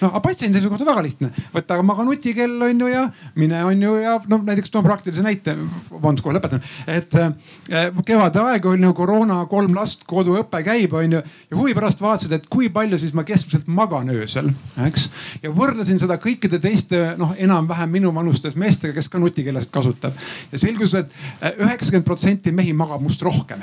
No 0.00 0.10
aga 0.10 0.20
patsiendi 0.22 0.58
seisukohalt 0.58 0.84
on 0.84 0.90
väga 0.90 1.02
lihtne, 1.04 1.30
võta 1.54 1.78
maga 1.86 2.04
nutikell 2.06 2.62
on 2.68 2.82
ju 2.84 2.90
ja 2.90 3.04
mine 3.38 3.62
on 3.66 3.82
ju 3.82 3.94
ja 4.02 4.16
no 4.30 4.38
näiteks 4.44 4.70
toon 4.72 4.86
praktilise 4.86 5.24
näite, 5.24 5.54
vabandust, 5.90 6.24
kohe 6.24 6.36
lõpetan. 6.36 6.62
et 6.86 7.14
äh, 7.18 8.02
kevade 8.06 8.42
aeg 8.42 8.66
on 8.70 8.86
ju 8.88 8.92
koroona, 8.96 9.40
kolm 9.50 9.74
last, 9.76 10.04
koduõpe 10.08 10.62
käib 10.66 10.94
on 10.98 11.18
ju 11.18 11.22
ja 11.22 11.56
huvi 11.56 11.74
pärast 11.76 12.02
vaatasid, 12.02 12.36
et 12.36 12.46
kui 12.50 12.70
palju 12.74 12.98
siis 13.00 13.14
ma 13.16 13.24
keskmiselt 13.28 13.68
magan 13.72 14.10
öösel, 14.14 14.50
eks. 14.86 15.08
ja 15.42 15.52
võrdlesin 15.54 16.00
seda 16.02 16.18
kõikide 16.22 16.60
teiste 16.62 17.02
noh, 17.18 17.34
enam-vähem 17.38 17.90
minuvanustes 17.98 18.56
meestega, 18.60 18.94
kes 18.98 19.10
ka 19.12 19.22
nutikeelest 19.22 19.72
kasutab. 19.74 20.16
ja 20.52 20.62
selgus 20.62 20.94
et, 20.98 21.10
äh, 21.42 21.58
üheksakümmend 21.58 22.06
protsenti 22.06 22.52
mehi 22.54 22.72
magab 22.72 23.02
must 23.02 23.22
rohkem. 23.22 23.62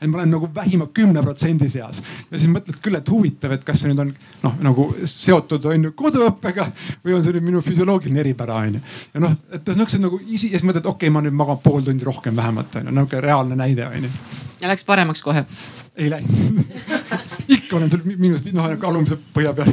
et 0.00 0.08
ma 0.08 0.18
olen 0.18 0.34
nagu 0.36 0.48
vähima 0.54 0.88
kümne 0.94 1.22
protsendi 1.22 1.68
seas 1.70 2.02
ja 2.30 2.38
siis 2.38 2.50
mõtled 2.50 2.80
küll, 2.82 2.96
et 2.96 3.08
huvitav, 3.10 3.52
et 3.52 3.64
kas 3.64 3.80
see 3.80 3.92
nüüd 3.92 4.02
on 4.04 4.12
noh, 4.42 4.58
nagu 4.64 4.88
seotud 5.08 5.64
on 5.74 5.88
ju 5.88 5.92
koduõppega 5.98 6.68
või 7.04 7.16
on 7.18 7.24
see 7.24 7.36
nüüd 7.36 7.48
minu 7.50 7.62
füsioloogiline 7.64 8.24
eripära 8.24 8.60
on 8.62 8.78
ju. 8.78 8.82
ja 9.14 9.24
noh, 9.26 9.36
et 9.52 9.72
niisugused 9.74 10.04
nagu 10.04 10.20
isi 10.26 10.52
ja 10.52 10.58
siis 10.58 10.66
mõtled, 10.68 10.86
okei 10.86 11.08
okay,, 11.08 11.14
ma 11.14 11.24
nüüd 11.24 11.36
magan 11.36 11.60
pool 11.64 11.84
tundi 11.86 12.06
rohkem 12.06 12.36
vähemalt 12.36 12.80
on 12.80 12.90
ju, 12.90 12.96
niisugune 12.96 13.24
reaalne 13.26 13.58
näide 13.58 13.88
on 13.88 14.08
ju. 14.08 14.12
ja 14.62 14.72
läks 14.72 14.86
paremaks 14.88 15.22
kohe? 15.22 15.46
ei 15.96 16.10
läinud 16.10 16.64
ikka 17.48 17.76
olen 17.76 17.90
seal 17.90 18.04
miinus, 18.16 18.44
noh 18.52 18.66
nagu 18.68 18.88
alumise 18.88 19.18
põhja 19.34 19.52
peal. 19.56 19.72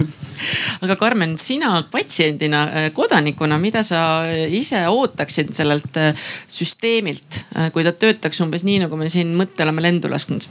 aga 0.86 0.98
Karmen, 1.00 1.38
sina 1.42 1.74
patsiendina, 1.92 2.64
äh, 2.68 2.88
kodanikuna, 2.96 3.60
mida 3.62 3.84
sa 3.86 4.02
ise 4.50 4.84
ootaksid 4.90 5.54
sellelt 5.58 5.98
äh, 6.00 6.28
süsteemilt, 6.52 7.44
äh, 7.56 7.72
kui 7.74 7.86
ta 7.88 7.94
töötaks 7.94 8.42
umbes 8.44 8.66
nii, 8.68 8.82
nagu 8.86 9.00
me 9.00 9.10
siin 9.14 9.36
mõtte 9.38 9.66
oleme 9.66 9.84
lendu 9.86 10.12
lasknud? 10.12 10.48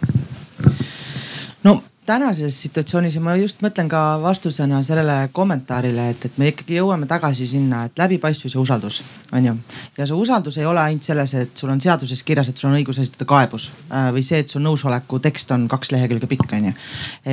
no 1.66 1.80
tänases 2.10 2.56
situatsioonis 2.62 3.14
ja 3.14 3.22
ma 3.22 3.36
just 3.38 3.60
mõtlen 3.62 3.88
ka 3.90 4.00
vastusena 4.22 4.80
sellele 4.86 5.28
kommentaarile, 5.36 6.08
et, 6.10 6.26
et 6.26 6.40
me 6.42 6.50
ikkagi 6.50 6.80
jõuame 6.80 7.06
tagasi 7.10 7.46
sinna, 7.50 7.84
et 7.86 8.02
läbipaistvus 8.02 8.56
ja 8.56 8.62
usaldus 8.62 9.00
on 9.36 9.46
ju. 9.46 9.54
ja 9.98 10.08
see 10.08 10.18
usaldus 10.18 10.58
ei 10.58 10.66
ole 10.66 10.82
ainult 10.82 11.06
selles, 11.06 11.34
et 11.38 11.62
sul 11.62 11.70
on 11.70 11.80
seaduses 11.80 12.22
kirjas, 12.26 12.50
et 12.50 12.58
sul 12.58 12.70
on 12.72 12.78
õigus 12.80 12.98
esitada 13.02 13.28
kaebus 13.30 13.70
äh, 13.70 14.10
või 14.16 14.24
see, 14.26 14.42
et 14.42 14.50
su 14.50 14.62
nõusoleku 14.62 15.20
tekst 15.22 15.54
on 15.54 15.68
kaks 15.70 15.94
lehekülge 15.94 16.26
pikk, 16.30 16.50
on 16.58 16.70
ju. 16.70 16.76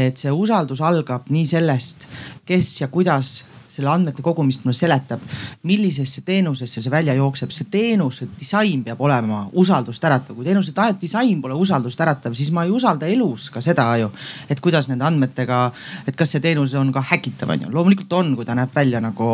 et 0.06 0.22
see 0.22 0.34
usaldus 0.46 0.84
algab 0.86 1.32
nii 1.34 1.50
sellest, 1.50 2.06
kes 2.46 2.74
ja 2.84 2.92
kuidas 2.94 3.40
selle 3.78 3.92
andmete 3.94 4.26
kogumist 4.26 4.66
mulle 4.66 4.78
seletab, 4.78 5.22
millisesse 5.68 6.24
teenusesse 6.26 6.82
see 6.82 6.92
välja 6.92 7.14
jookseb. 7.18 7.52
see 7.54 7.70
teenuse 7.72 8.28
disain 8.40 8.84
peab 8.84 9.02
olema 9.02 9.44
usaldust 9.54 10.04
äratav. 10.04 10.36
kui 10.36 10.46
teenuse 10.46 10.74
disain 11.02 11.42
pole 11.42 11.54
usaldust 11.54 12.02
äratav, 12.02 12.34
siis 12.38 12.52
ma 12.52 12.66
ei 12.66 12.74
usalda 12.74 13.08
elus 13.08 13.50
ka 13.54 13.62
seda 13.62 13.88
ju, 14.02 14.10
et 14.50 14.60
kuidas 14.64 14.90
nende 14.90 15.06
andmetega, 15.08 15.60
et 16.08 16.16
kas 16.18 16.36
see 16.36 16.44
teenus 16.44 16.74
on 16.80 16.92
ka 16.94 17.04
häkitav 17.12 17.54
on 17.54 17.68
ju. 17.68 17.72
loomulikult 17.74 18.14
on, 18.14 18.34
kui 18.36 18.46
ta 18.46 18.56
näeb 18.58 18.74
välja 18.76 19.02
nagu 19.04 19.30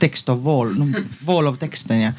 text 0.00 0.28
of 0.32 0.42
wall, 0.44 0.74
noh 0.74 0.90
wall 1.28 1.50
of 1.50 1.58
text 1.58 1.90
on 1.90 2.02
ju. 2.06 2.12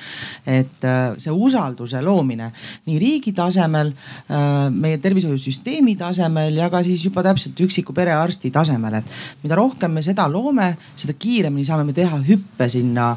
et 0.45 0.87
äh, 0.87 1.15
see 1.17 1.31
usalduse 1.31 2.01
loomine 2.01 2.51
nii 2.85 2.99
riigi 3.01 3.35
tasemel, 3.35 3.91
äh, 4.29 4.69
meie 4.71 5.01
tervishoiusüsteemi 5.03 5.97
tasemel 5.99 6.55
ja 6.61 6.69
ka 6.71 6.83
siis 6.85 7.03
juba 7.05 7.23
täpselt 7.25 7.59
üksiku 7.59 7.93
perearsti 7.95 8.51
tasemel, 8.55 9.01
et 9.01 9.15
mida 9.43 9.59
rohkem 9.59 9.91
me 9.95 10.03
seda 10.05 10.27
loome, 10.31 10.71
seda 10.95 11.15
kiiremini 11.25 11.65
saame 11.65 11.87
me 11.87 11.93
teha 11.97 12.19
hüppe 12.27 12.69
sinna 12.69 13.15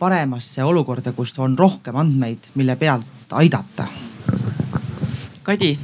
paremasse 0.00 0.64
olukorda, 0.64 1.12
kus 1.12 1.36
on 1.38 1.58
rohkem 1.58 1.96
andmeid, 2.00 2.48
mille 2.54 2.76
pealt 2.80 3.36
aidata. 3.38 3.86
Kadi 5.42 5.74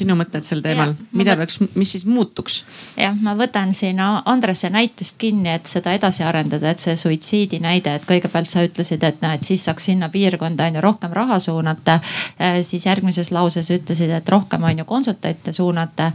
sinu 0.00 0.16
mõtted 0.18 0.44
sel 0.46 0.62
teemal, 0.64 0.94
mida 1.16 1.36
peaks, 1.38 1.60
mis 1.78 1.94
siis 1.94 2.06
muutuks? 2.08 2.62
jah, 2.98 3.14
ma 3.22 3.34
võtan 3.38 3.74
siin 3.76 4.00
Andrese 4.00 4.70
näitest 4.72 5.18
kinni, 5.20 5.50
et 5.52 5.68
seda 5.70 5.92
edasi 5.96 6.24
arendada, 6.26 6.72
et 6.72 6.82
see 6.82 6.96
suitsiidi 6.98 7.60
näide, 7.62 7.94
et 7.98 8.06
kõigepealt 8.08 8.48
sa 8.50 8.64
ütlesid, 8.66 9.04
et 9.06 9.20
noh, 9.24 9.34
et 9.36 9.46
siis 9.46 9.64
saaks 9.66 9.90
sinna 9.90 10.08
piirkonda 10.12 10.68
on 10.70 10.78
ju 10.78 10.84
rohkem 10.84 11.14
raha 11.16 11.38
suunata. 11.42 11.98
Äh, 12.40 12.60
siis 12.66 12.86
järgmises 12.86 13.32
lauses 13.34 13.70
ütlesid, 13.74 14.12
et 14.16 14.28
rohkem 14.28 14.64
on 14.64 14.82
ju 14.82 14.86
konsultante 14.88 15.52
suunata. 15.52 16.10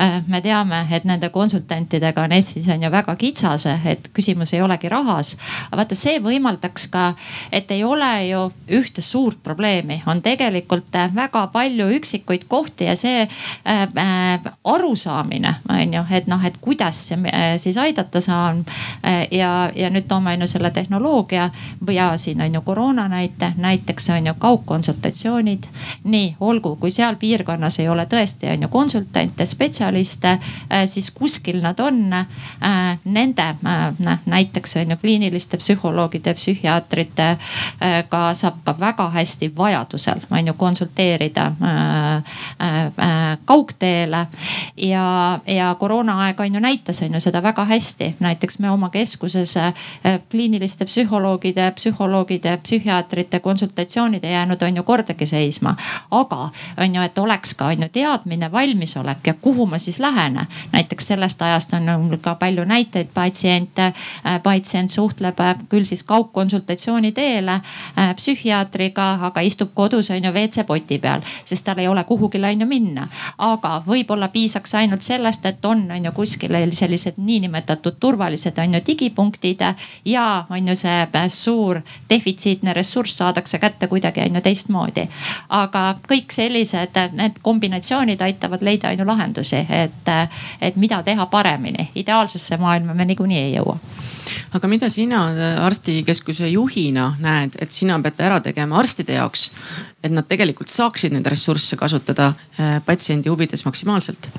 Äh, 0.00 0.18
me 0.26 0.42
teame, 0.44 0.84
et 0.94 1.06
nende 1.08 1.30
konsultantidega 1.34 2.26
on 2.26 2.34
Eestis 2.36 2.68
on 2.72 2.82
ju 2.82 2.90
väga 2.92 3.16
kitsas, 3.20 3.66
et 3.68 4.10
küsimus 4.14 4.54
ei 4.54 4.62
olegi 4.62 4.90
rahas. 4.92 5.36
aga 5.70 5.82
vaata, 5.82 5.98
see 5.98 6.18
võimaldaks 6.22 6.88
ka, 6.92 7.12
et 7.52 7.70
ei 7.74 7.84
ole 7.84 8.10
ju 8.28 8.44
ühte 8.80 9.02
suurt 9.02 9.42
probleemi, 9.42 10.02
on 10.06 10.22
tegelikult 10.22 10.94
väga 11.14 11.46
palju 11.52 11.88
üksikuid 11.98 12.48
kohti 12.48 12.88
ja 12.88 12.96
see 12.96 13.22
äh, 13.22 13.27
äh, 13.27 13.27
arusaamine 14.64 15.54
on 15.68 15.94
ju, 15.94 16.02
et 16.10 16.26
noh, 16.26 16.44
et 16.44 16.56
kuidas 16.60 17.12
äh, 17.12 17.56
siis 17.56 17.76
aidata 17.76 18.20
saan 18.20 18.64
äh,. 19.04 19.26
ja, 19.30 19.70
ja 19.74 19.90
nüüd 19.90 20.08
toome 20.08 20.32
on 20.32 20.40
ju 20.40 20.46
selle 20.46 20.70
tehnoloogia 20.70 21.50
ja 21.92 22.16
siin 22.16 22.40
on 22.42 22.54
ju 22.54 22.60
koroona 22.60 23.08
näite, 23.08 23.52
näiteks 23.56 24.10
on 24.10 24.26
ju 24.26 24.34
kaugkonsultatsioonid. 24.38 25.64
nii 26.04 26.36
olgu, 26.40 26.76
kui 26.76 26.90
seal 26.90 27.16
piirkonnas 27.16 27.78
ei 27.80 27.88
ole 27.88 28.06
tõesti 28.06 28.52
on 28.52 28.62
ju 28.62 28.68
konsultante, 28.68 29.46
spetsialiste 29.46 30.28
äh,, 30.28 30.84
siis 30.86 31.10
kuskil 31.10 31.62
nad 31.62 31.80
on 31.80 32.12
äh,. 32.12 32.26
Nende 33.04 33.42
äh, 33.42 34.18
näiteks 34.26 34.76
on 34.76 34.90
ju 34.90 34.96
kliiniliste 34.96 35.56
psühholoogide, 35.56 36.34
psühhiaatrite 36.34 37.36
ka 38.08 38.34
saab 38.34 38.60
ka 38.64 38.74
väga 38.80 39.08
hästi 39.10 39.52
vajadusel 39.56 40.20
on 40.30 40.46
ju 40.46 40.54
konsulteerida 40.54 41.46
äh, 41.46 42.16
äh, 42.16 42.86
äh, 42.86 42.92
kaugteele. 43.44 44.26
ja, 44.76 45.38
ja 45.46 45.74
koroonaaeg 45.78 46.40
on 46.40 46.54
ju 46.54 46.60
näitas 46.60 47.02
on 47.02 47.14
ju 47.14 47.20
seda 47.20 47.42
väga 47.42 47.64
hästi, 47.64 48.16
näiteks 48.20 48.58
me 48.58 48.70
oma 48.70 48.90
keskuses 48.90 49.54
kliiniliste 50.30 50.84
psühholoogide, 50.84 51.70
psühholoogide, 51.74 52.58
psühhiaatrite 52.62 53.40
konsultatsioonid 53.40 54.24
ei 54.24 54.32
jäänud 54.32 54.62
on 54.62 54.76
ju 54.76 54.82
kordagi 54.82 55.26
seisma. 55.26 55.76
aga 56.10 56.50
on 56.80 56.94
ju, 56.94 57.02
et 57.02 57.18
oleks 57.18 57.54
ka 57.54 57.66
on 57.66 57.82
ju 57.82 57.88
teadmine, 57.88 58.52
valmisolek 58.52 59.26
ja 59.26 59.34
kuhu 59.34 59.66
ma 59.66 59.78
siis 59.78 60.00
lähen. 60.00 60.40
näiteks 60.72 61.06
sellest 61.06 61.42
ajast 61.42 61.72
on 61.72 62.18
ka 62.20 62.34
palju 62.34 62.64
näiteid 62.64 63.08
patsiente, 63.14 63.92
patsient 64.42 64.90
suhtleb 64.90 65.36
küll 65.68 65.84
siis 65.84 66.02
kaugkonsultatsiooni 66.02 67.12
teel 67.12 67.50
psühhiaatriga, 68.16 69.08
aga 69.28 69.40
istub 69.40 69.70
kodus 69.74 70.10
on 70.10 70.24
ju 70.24 70.32
WC-poti 70.32 70.98
peal, 70.98 71.20
sest 71.44 71.64
tal 71.64 71.78
ei 71.78 71.88
ole 71.88 72.04
kuhugile 72.04 72.50
on 72.50 72.60
ju 72.60 72.66
minna. 72.66 72.97
Aga 73.38 73.82
võib-olla 73.86 74.28
piisaks 74.28 74.74
ainult 74.74 75.02
sellest, 75.02 75.46
et 75.46 75.64
on, 75.64 75.84
on 75.90 76.04
ju 76.04 76.12
kuskil 76.12 76.56
sellised 76.72 77.18
niinimetatud 77.18 77.98
turvalised 78.00 78.58
on 78.58 78.74
ju 78.74 78.80
digipunktid 78.86 79.64
ja 80.04 80.44
on 80.50 80.68
ju 80.68 80.74
see 80.76 81.06
suur 81.28 81.80
defitsiitne 82.10 82.72
ressurss 82.72 83.18
saadakse 83.18 83.58
kätte 83.58 83.86
kuidagi 83.86 84.20
on 84.20 84.34
ju 84.34 84.40
teistmoodi. 84.40 85.08
aga 85.48 85.94
kõik 86.08 86.32
sellised, 86.32 86.96
need 87.12 87.38
kombinatsioonid 87.42 88.20
aitavad 88.20 88.62
leida 88.62 88.88
on 88.88 88.98
ju 88.98 89.06
lahendusi, 89.06 89.66
et, 89.68 90.12
et 90.60 90.76
mida 90.76 91.02
teha 91.02 91.26
paremini. 91.26 91.90
ideaalsesse 91.94 92.56
maailma 92.56 92.94
me 92.94 93.04
niikuinii 93.04 93.38
ei 93.38 93.54
jõua 93.56 93.78
aga 94.52 94.68
mida 94.68 94.88
sina 94.92 95.22
arstikeskuse 95.64 96.48
juhina 96.48 97.10
näed, 97.20 97.56
et 97.60 97.72
sina 97.74 97.98
pead 98.02 98.20
ära 98.24 98.40
tegema 98.44 98.78
arstide 98.80 99.18
jaoks, 99.18 99.50
et 100.02 100.12
nad 100.14 100.26
tegelikult 100.28 100.70
saaksid 100.70 101.14
neid 101.14 101.26
ressursse 101.26 101.76
kasutada 101.76 102.32
eh, 102.58 102.78
patsiendi 102.86 103.30
huvides 103.32 103.64
maksimaalselt? 103.66 104.30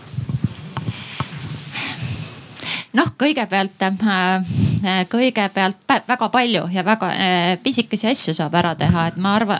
Noh, 2.97 3.11
kõigepealt 3.21 3.83
äh, 3.85 3.97
äh, 4.83 5.01
kõigepealt 5.09 5.77
väga 6.07 6.29
palju 6.33 6.63
ja 6.73 6.83
väga 6.85 7.09
äh, 7.13 7.51
pisikesi 7.63 8.07
asju 8.09 8.33
saab 8.33 8.55
ära 8.57 8.73
teha, 8.79 9.07
et 9.09 9.19
ma 9.21 9.35
arva, 9.37 9.59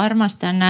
armastan 0.00 0.62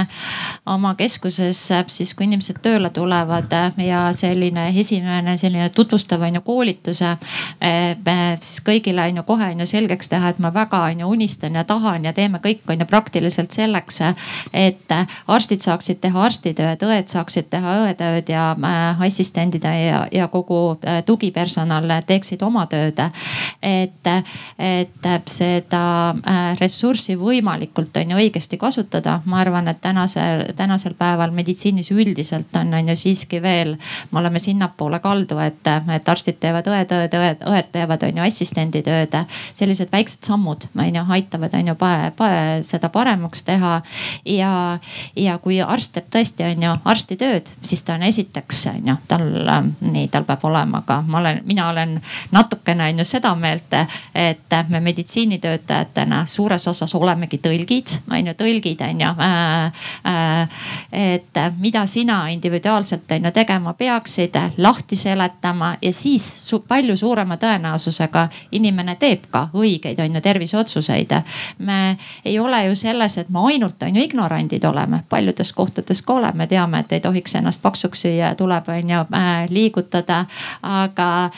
oma 0.70 0.94
keskuses 0.98 1.60
siis, 1.92 2.14
kui 2.18 2.26
inimesed 2.26 2.58
tööle 2.64 2.90
tulevad 2.94 3.52
ja 3.78 4.08
selline 4.16 4.68
esimene 4.80 5.36
selline 5.38 5.68
tutvustav 5.74 6.22
on 6.26 6.40
ju 6.40 6.42
koolitus. 6.44 7.02
siis 8.40 8.60
kõigile 8.66 9.06
on 9.08 9.20
ju 9.20 9.22
kohe 9.26 9.50
on 9.52 9.60
ju 9.60 9.66
selgeks 9.66 10.08
teha, 10.08 10.28
et 10.28 10.38
ma 10.38 10.50
väga 10.54 10.82
on 10.90 11.00
ju 11.00 11.10
unistan 11.14 11.54
ja 11.54 11.64
tahan 11.64 12.04
ja 12.04 12.12
teeme 12.12 12.38
kõik 12.38 12.66
on 12.68 12.80
ju 12.80 12.86
praktiliselt 12.86 13.52
selleks, 13.52 14.00
et 14.52 14.94
arstid 15.26 15.62
saaksid 15.62 16.00
teha 16.00 16.24
arstitööd, 16.24 16.82
õed 16.82 17.08
saaksid 17.10 17.50
teha 17.50 17.76
õetööd 17.84 18.28
ja 18.32 18.50
assistendid 19.00 19.64
ja, 19.64 20.06
ja 20.12 20.28
kogu 20.28 20.78
tugipersonal 21.06 21.99
teeksid 22.06 22.42
oma 22.42 22.66
tööd. 22.70 23.00
et, 23.62 24.06
et 24.58 25.30
seda 25.30 25.82
äh, 26.10 26.40
ressurssi 26.60 27.16
võimalikult 27.18 27.96
on 27.96 28.14
ju 28.14 28.20
õigesti 28.20 28.58
kasutada. 28.58 29.20
ma 29.24 29.40
arvan, 29.40 29.68
et 29.68 29.80
tänasel, 29.80 30.44
tänasel 30.56 30.94
päeval 30.94 31.30
meditsiinis 31.30 31.90
üldiselt 31.90 32.56
on, 32.56 32.74
on 32.74 32.88
ju 32.88 32.96
siiski 32.96 33.42
veel, 33.42 33.76
me 34.10 34.20
oleme 34.20 34.38
sinnapoole 34.38 35.00
kaldu, 35.00 35.38
et, 35.38 35.66
et 35.94 36.08
arstid 36.08 36.40
teevad 36.40 36.66
õetööd, 36.66 37.14
õed, 37.14 37.44
õed 37.46 37.70
teevad 37.72 38.02
on 38.06 38.20
ju 38.20 38.26
assistenditööd. 38.26 39.16
sellised 39.54 39.92
väiksed 39.92 40.24
sammud 40.24 40.68
on 40.76 40.94
ju 40.94 41.04
aitavad 41.08 41.54
on 41.54 41.72
ju 41.72 41.76
seda 42.62 42.88
paremaks 42.88 43.44
teha. 43.44 43.82
ja, 44.24 44.78
ja 45.16 45.38
kui 45.38 45.60
arst 45.60 45.94
teeb 45.94 46.10
tõesti 46.12 46.44
on 46.46 46.62
ju 46.62 46.74
arstitööd, 46.84 47.50
siis 47.62 47.82
ta 47.84 47.94
on 47.94 48.02
esiteks 48.06 48.66
on 48.74 48.92
ju 48.92 48.96
tal, 49.08 49.26
nii 49.80 50.08
tal 50.12 50.26
peab 50.28 50.44
olema 50.48 50.82
ka, 50.86 51.00
ma 51.06 51.20
olen, 51.22 51.42
mina 51.44 51.68
olen 51.70 51.89
olen 51.90 52.02
natukene 52.30 52.84
on 52.88 52.98
ju 52.98 53.04
seda 53.04 53.34
meelt, 53.34 53.72
et 54.14 54.68
me 54.68 54.80
meditsiinitöötajatena 54.80 56.24
suures 56.26 56.68
osas 56.68 56.94
olemegi 56.94 57.38
tõlgid, 57.42 57.92
on 58.10 58.26
ju 58.26 58.34
tõlgid 58.34 58.82
on 58.88 59.00
ju. 59.00 59.08
et 60.92 61.38
mida 61.58 61.86
sina 61.86 62.28
individuaalselt 62.28 63.10
on 63.12 63.24
ju 63.24 63.30
tegema 63.30 63.72
peaksid, 63.72 64.36
lahti 64.58 64.96
seletama 64.96 65.74
ja 65.82 65.92
siis 65.92 66.48
su 66.48 66.60
palju 66.68 66.96
suurema 66.96 67.36
tõenäosusega 67.36 68.28
inimene 68.52 68.96
teeb 68.96 69.26
ka 69.30 69.48
õigeid 69.54 70.00
on 70.00 70.14
ju 70.14 70.20
terviseotsuseid. 70.20 71.10
me 71.58 71.96
ei 72.24 72.38
ole 72.38 72.66
ju 72.66 72.74
selles, 72.74 73.18
et 73.18 73.28
me 73.28 73.38
ainult 73.52 73.82
on 73.82 73.96
ju 73.96 74.02
ignorandid 74.02 74.64
oleme, 74.64 75.02
paljudes 75.08 75.52
kohtades 75.52 76.02
ka 76.02 76.14
oleme, 76.14 76.46
teame, 76.46 76.80
et 76.80 76.92
ei 76.92 77.00
tohiks 77.00 77.34
ennast 77.34 77.62
paksuks 77.62 78.02
süüa, 78.02 78.34
tuleb 78.34 78.68
on 78.68 78.90
ju 78.90 79.04
liigutada. 79.48 80.24
aga, 80.62 81.30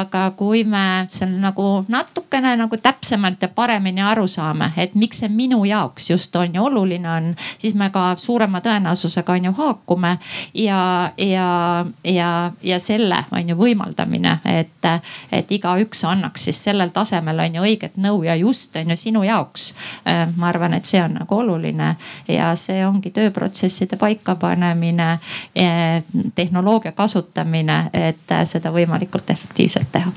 aga 0.00 0.30
kui 0.36 0.64
me 0.64 1.06
seal 1.12 1.32
nagu 1.40 1.84
natukene 1.88 2.54
nagu 2.56 2.76
täpsemalt 2.82 3.42
ja 3.42 3.48
paremini 3.48 4.02
aru 4.02 4.26
saame, 4.30 4.72
et 4.76 4.94
miks 4.94 5.22
see 5.22 5.30
minu 5.32 5.64
jaoks 5.64 6.10
just 6.10 6.36
on 6.36 6.54
ju 6.54 6.64
oluline 6.64 7.10
on, 7.10 7.30
siis 7.58 7.74
me 7.74 7.90
ka 7.94 8.14
suurema 8.18 8.60
tõenäosusega 8.64 9.36
on 9.36 9.48
ju 9.48 9.52
haakume 9.58 10.16
ja, 10.54 11.12
ja, 11.18 11.48
ja, 12.04 12.30
ja 12.62 12.78
selle 12.80 13.24
on 13.32 13.48
ju 13.48 13.56
võimaldamine, 13.58 14.38
et, 14.44 14.90
et 15.32 15.52
igaüks 15.52 16.04
annaks 16.08 16.48
siis 16.48 16.64
sellel 16.64 16.92
tasemel 16.94 17.44
on 17.46 17.60
ju 17.60 17.66
õiget 17.68 17.98
nõu 18.00 18.22
ja 18.26 18.36
just 18.36 18.76
on 18.76 18.90
ju 18.90 18.96
sinu 18.96 19.22
jaoks. 19.24 19.74
ma 20.36 20.48
arvan, 20.48 20.74
et 20.74 20.84
see 20.84 21.02
on 21.02 21.14
nagu 21.20 21.36
oluline 21.36 21.94
ja 22.28 22.54
see 22.58 22.86
ongi 22.86 23.10
tööprotsesside 23.14 23.96
paikapanemine, 23.96 25.18
tehnoloogia 26.34 26.92
kasutamine, 26.92 27.78
et 27.92 28.34
seda 28.44 28.72
võimalikult 28.74 29.30
efektiivselt 29.30 29.83
teha 29.92 30.12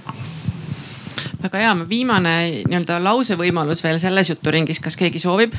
väga 1.42 1.60
hea, 1.62 1.74
viimane 1.90 2.36
nii-öelda 2.68 2.98
lausevõimalus 3.04 3.84
veel 3.86 4.00
selles 4.02 4.32
juturingis, 4.32 4.82
kas 4.84 4.98
keegi 5.00 5.20
soovib? 5.22 5.56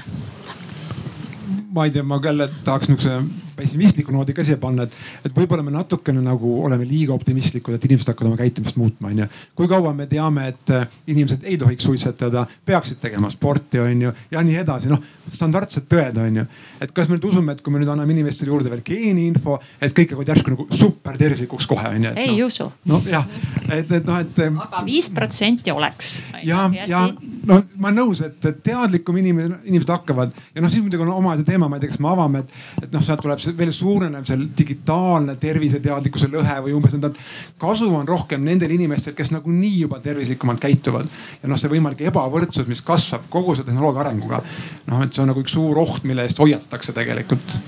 ma 1.75 1.85
ei 1.85 1.93
tea, 1.95 2.03
ma 2.03 2.21
jälle 2.25 2.49
tahaks 2.65 2.89
nihukese 2.89 3.21
pessimistliku 3.59 4.15
noodi 4.15 4.37
ka 4.37 4.47
siia 4.47 4.59
panna, 4.61 4.87
et, 4.87 4.97
et 5.27 5.35
võib-olla 5.35 5.65
me 5.67 5.75
natukene 5.75 6.23
nagu 6.25 6.55
oleme 6.65 6.87
liiga 6.89 7.15
optimistlikud, 7.17 7.77
et 7.77 7.89
inimesed 7.89 8.13
hakkavad 8.13 8.33
oma 8.33 8.41
käitumist 8.41 8.79
muutma, 8.81 9.13
onju. 9.13 9.29
kui 9.59 9.71
kaua 9.71 9.95
me 9.97 10.09
teame, 10.11 10.49
et 10.55 10.75
äh, 10.75 10.89
inimesed 11.11 11.47
ei 11.49 11.59
tohiks 11.61 11.87
suitsetada, 11.89 12.47
peaksid 12.67 13.03
tegema 13.03 13.31
sporti, 13.35 13.81
onju 13.83 14.15
ja 14.33 14.45
nii 14.45 14.61
edasi, 14.65 14.93
noh 14.93 15.03
standardsed 15.35 15.89
tõed, 15.91 16.19
onju. 16.23 16.45
et 16.81 16.93
kas 16.95 17.09
me 17.09 17.17
nüüd 17.17 17.27
usume, 17.29 17.55
et 17.55 17.63
kui 17.65 17.73
me 17.73 17.81
nüüd 17.83 17.91
anname 17.93 18.15
inimestele 18.15 18.53
juurde 18.53 18.71
veel 18.73 18.83
geeniinfo, 18.87 19.59
et 19.81 19.95
kõik 19.97 20.13
hakkavad 20.13 20.33
järsku 20.33 20.55
nagu 20.55 20.67
super 20.73 21.19
tervislikuks 21.21 21.69
kohe 21.71 21.93
onju. 21.97 22.13
ei 22.17 22.35
no, 22.35 22.47
usu. 22.47 22.69
nojah, 22.89 23.27
et, 23.69 23.91
et 23.91 24.09
noh, 24.09 24.21
et. 24.23 24.43
aga 24.65 24.85
viis 24.87 25.11
protsenti 25.15 25.75
oleks. 25.75 26.15
ja, 26.43 26.67
ja, 26.75 26.87
ja 26.89 27.05
no 27.49 27.61
ma 27.77 27.91
olen 27.91 28.01
nõus, 28.03 28.23
et 28.25 28.49
teadlikum 28.65 29.19
inimene, 29.21 29.61
inimesed 29.69 29.93
hakkavad 29.93 30.35
ja 30.55 30.65
noh, 30.65 30.73
siis 30.73 30.85
muidugi 30.85 31.05
on 31.05 31.15
omaette 31.17 31.47
teema, 31.49 31.69
ma 31.69 31.79
ei 31.79 31.85
tea, 31.85 31.93
kas 31.95 32.03
me 32.05 32.13
avame, 32.13 32.45
et, 32.45 32.57
et 32.85 32.93
noh, 32.95 33.05
sealt 33.05 33.23
tuleb 33.25 33.43
see 33.43 33.48
veel 33.57 33.73
suurenev 33.73 34.27
seal 34.29 34.45
digitaalne 34.59 35.37
terviseteadlikkuse 35.41 36.31
lõhe 36.33 36.59
või 36.67 36.77
umbes 36.77 36.97
nõnda. 36.97 37.13
kasu 37.59 37.91
on 37.95 38.09
rohkem 38.09 38.45
nendel 38.45 38.71
inimestel, 38.75 39.17
kes 39.19 39.33
nagunii 39.35 39.81
juba 39.81 40.01
tervislikumalt 40.05 40.61
käituvad 40.61 41.09
ja 41.43 41.49
noh, 41.51 41.61
see 41.61 41.73
võimalik 41.73 42.05
ebavõrdsus, 42.11 42.67
mis 42.69 42.83
kasvab 42.83 43.29
kogu 43.31 43.55
selle 43.55 43.71
tehnoloogia 43.71 44.07
arenguga. 44.07 44.43
noh, 44.87 45.05
et 45.05 45.13
see 45.13 45.23
on 45.23 45.33
nagu 45.33 45.45
üks 45.45 45.57
suur 45.59 45.79
oht, 45.79 46.05
mille 46.05 46.27
eest 46.29 46.39
hoiatatakse 46.39 46.97
tegelikult 46.97 47.59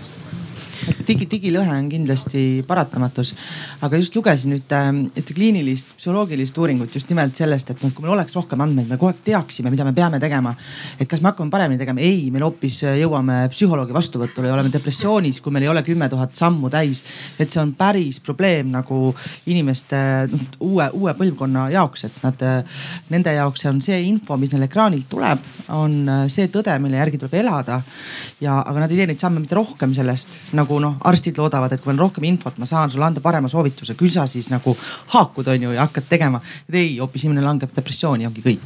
digi, 1.06 1.26
digilõhe 1.30 1.72
on 1.76 1.88
kindlasti 1.90 2.64
paratamatus. 2.66 3.34
aga 3.82 4.00
just 4.00 4.16
lugesin 4.16 4.54
ühte, 4.56 4.80
ühte 5.16 5.34
kliinilist 5.36 5.94
psühholoogilist 5.98 6.58
uuringut 6.58 6.94
just 6.94 7.10
nimelt 7.10 7.36
sellest, 7.36 7.70
et 7.70 7.82
noh, 7.82 7.92
kui 7.94 8.04
meil 8.04 8.14
oleks 8.14 8.36
rohkem 8.36 8.60
andmeid, 8.60 8.88
me 8.88 8.98
kogu 9.00 9.10
aeg 9.12 9.22
teaksime, 9.24 9.72
mida 9.72 9.84
me 9.84 9.94
peame 9.96 10.20
tegema. 10.20 10.54
et 10.98 11.08
kas 11.08 11.20
me 11.20 11.30
hakkame 11.32 11.50
paremini 11.50 11.80
tegema? 11.80 12.00
ei, 12.00 12.30
meil 12.30 12.44
hoopis 12.46 12.82
jõuame 13.00 13.42
psühholoogi 13.52 13.96
vastuvõtule 13.96 14.50
ja 14.50 14.54
oleme 14.56 14.72
depressioonis, 14.72 15.40
kui 15.40 15.52
meil 15.52 15.68
ei 15.68 15.72
ole 15.72 15.82
kümme 15.86 16.08
tuhat 16.08 16.34
sammu 16.34 16.70
täis. 16.70 17.04
et 17.38 17.50
see 17.50 17.62
on 17.62 17.74
päris 17.74 18.20
probleem 18.20 18.70
nagu 18.70 19.14
inimeste 19.46 19.98
noh 20.30 20.40
uue, 20.60 20.86
uue 20.96 21.14
põlvkonna 21.18 21.66
jaoks, 21.74 22.04
et 22.08 22.18
nad, 22.24 22.44
nende 23.12 23.34
jaoks 23.34 23.66
on 23.70 23.80
see 23.84 23.98
info, 24.08 24.36
mis 24.40 24.52
neil 24.54 24.66
ekraanilt 24.66 25.08
tuleb, 25.10 25.42
on 25.76 25.96
see 26.32 26.48
tõde, 26.52 26.74
mille 26.82 27.00
järgi 27.00 27.20
tuleb 27.20 27.38
elada. 27.42 27.80
ja, 28.40 28.60
aga 28.60 28.84
nad 28.84 28.92
ei 28.92 29.00
tee 29.00 29.08
neid 29.10 29.22
samme 29.22 29.42
mitte 29.42 29.58
rohkem 29.58 29.94
sellest, 29.96 30.36
nagu 30.56 30.69
noh, 30.78 30.96
arstid 31.04 31.38
loodavad, 31.40 31.72
et 31.72 31.82
kui 31.82 31.92
on 31.92 31.98
rohkem 31.98 32.24
infot, 32.28 32.56
ma 32.58 32.68
saan 32.68 32.90
sulle 32.92 33.06
anda 33.06 33.22
parema 33.24 33.48
soovituse, 33.50 33.96
küll 33.98 34.12
sa 34.14 34.26
siis 34.30 34.50
nagu 34.52 34.76
haakud, 35.14 35.48
on 35.50 35.66
ju, 35.66 35.72
ja 35.74 35.86
hakkad 35.86 36.06
tegema. 36.08 36.40
ei, 36.72 36.98
hoopis 36.98 37.24
inimene 37.26 37.46
langeb 37.46 37.72
depressiooni, 37.76 38.26
ongi 38.28 38.44
kõik. 38.44 38.62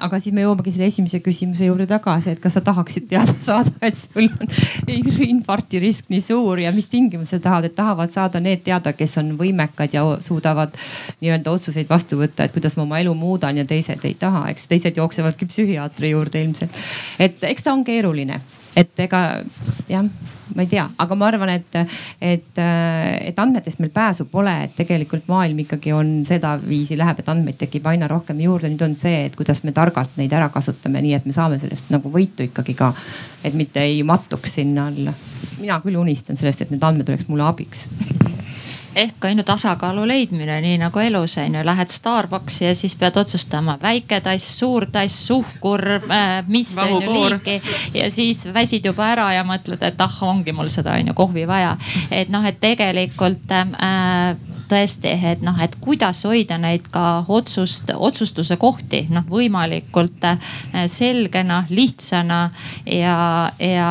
Aga 0.00 0.18
siis 0.20 0.34
me 0.34 0.42
jõuamegi 0.44 0.72
selle 0.74 0.88
esimese 0.90 1.20
küsimuse 1.24 1.66
juurde 1.68 1.86
tagasi, 1.88 2.34
et 2.34 2.40
kas 2.40 2.56
sa 2.56 2.62
tahaksid 2.64 3.06
teada 3.10 3.34
saada, 3.48 3.72
et 3.82 3.96
sul 3.98 4.26
on 4.26 4.50
infarkti 5.34 5.80
risk 5.82 6.10
nii 6.12 6.22
suur 6.24 6.60
ja 6.64 6.72
mis 6.74 6.88
tingimusel 6.92 7.42
tahad, 7.44 7.68
et 7.68 7.76
tahavad 7.76 8.12
saada 8.12 8.40
need 8.40 8.64
teada, 8.66 8.94
kes 8.96 9.18
on 9.22 9.34
võimekad 9.40 9.94
ja 9.96 10.04
suudavad 10.24 10.74
nii-öelda 11.20 11.52
otsuseid 11.52 11.88
vastu 11.90 12.20
võtta, 12.20 12.46
et 12.46 12.56
kuidas 12.56 12.76
ma 12.78 12.86
oma 12.88 13.00
elu 13.04 13.14
muudan 13.14 13.60
ja 13.60 13.66
teised 13.68 14.04
ei 14.08 14.16
taha, 14.18 14.46
eks 14.52 14.68
teised 14.70 14.98
jooksevadki 15.00 15.48
psühhiaatri 15.50 16.14
juurde 16.14 16.42
ilmselt. 16.42 16.82
et 17.18 17.44
eks 17.44 17.66
ta 17.66 17.72
on 17.76 17.84
keeruline, 17.84 18.40
et 18.76 19.06
ega 19.06 19.24
jah 19.88 20.08
ma 20.54 20.64
ei 20.64 20.70
tea, 20.70 20.86
aga 20.98 21.16
ma 21.18 21.28
arvan, 21.30 21.52
et, 21.54 21.78
et, 22.20 22.60
et 22.60 23.42
andmetest 23.42 23.82
meil 23.82 23.92
pääsu 23.94 24.26
pole, 24.30 24.54
et 24.66 24.74
tegelikult 24.78 25.28
maailm 25.30 25.62
ikkagi 25.64 25.94
on 25.96 26.12
sedaviisi 26.28 26.98
läheb, 27.00 27.22
et 27.22 27.32
andmeid 27.32 27.60
tekib 27.60 27.86
aina 27.90 28.08
rohkem 28.10 28.40
juurde. 28.42 28.70
nüüd 28.70 28.84
on 28.86 28.96
see, 29.00 29.24
et 29.28 29.36
kuidas 29.38 29.62
me 29.64 29.74
targalt 29.76 30.16
neid 30.20 30.32
ära 30.36 30.50
kasutame, 30.52 31.02
nii 31.04 31.16
et 31.18 31.28
me 31.28 31.36
saame 31.36 31.60
sellest 31.62 31.92
nagu 31.94 32.12
võitu 32.12 32.46
ikkagi 32.48 32.76
ka, 32.78 32.92
et 33.44 33.54
mitte 33.54 33.82
ei 33.84 34.02
mattuks 34.06 34.58
sinna 34.60 34.88
alla. 34.90 35.14
mina 35.60 35.80
küll 35.84 35.98
unistan 36.00 36.36
sellest, 36.36 36.62
et 36.62 36.70
need 36.74 36.84
andmed 36.84 37.08
oleks 37.08 37.28
mulle 37.28 37.46
abiks 37.46 37.88
ehk 38.94 39.24
on 39.24 39.38
ju 39.38 39.44
tasakaalu 39.46 40.06
leidmine, 40.08 40.60
nii 40.60 40.78
nagu 40.80 40.98
elus 40.98 41.36
on 41.38 41.54
ju, 41.54 41.64
lähed 41.64 41.88
Starbucksi 41.92 42.64
ja 42.64 42.74
siis 42.74 42.94
pead 42.98 43.16
otsustama 43.16 43.78
väike 43.82 44.20
tass, 44.20 44.58
suur 44.58 44.86
tass, 44.92 45.26
suhkur 45.26 45.84
äh,, 45.92 46.44
mis 46.46 46.78
on 46.78 47.02
ju 47.02 47.12
liiki. 47.12 47.62
ja 47.94 48.10
siis 48.10 48.46
väsid 48.54 48.84
juba 48.84 49.06
ära 49.14 49.32
ja 49.32 49.44
mõtled, 49.44 49.82
et 49.86 50.00
ah, 50.00 50.22
ongi 50.22 50.52
mul 50.52 50.68
seda 50.68 50.96
on 50.98 51.12
ju 51.12 51.14
kohvi 51.14 51.46
vaja. 51.46 51.76
et 52.10 52.28
noh, 52.28 52.44
et 52.46 52.60
tegelikult 52.60 53.52
äh, 53.52 54.36
tõesti, 54.70 55.12
et 55.32 55.42
noh, 55.42 55.56
et 55.62 55.74
kuidas 55.82 56.24
hoida 56.28 56.58
neid 56.60 56.86
ka 56.92 57.24
otsust, 57.28 57.90
otsustuse 57.94 58.56
kohti 58.60 59.04
noh, 59.10 59.26
võimalikult 59.30 60.24
äh, 60.28 60.52
selgena, 60.90 61.64
lihtsana 61.70 62.42
ja, 62.86 63.16
ja 63.58 63.90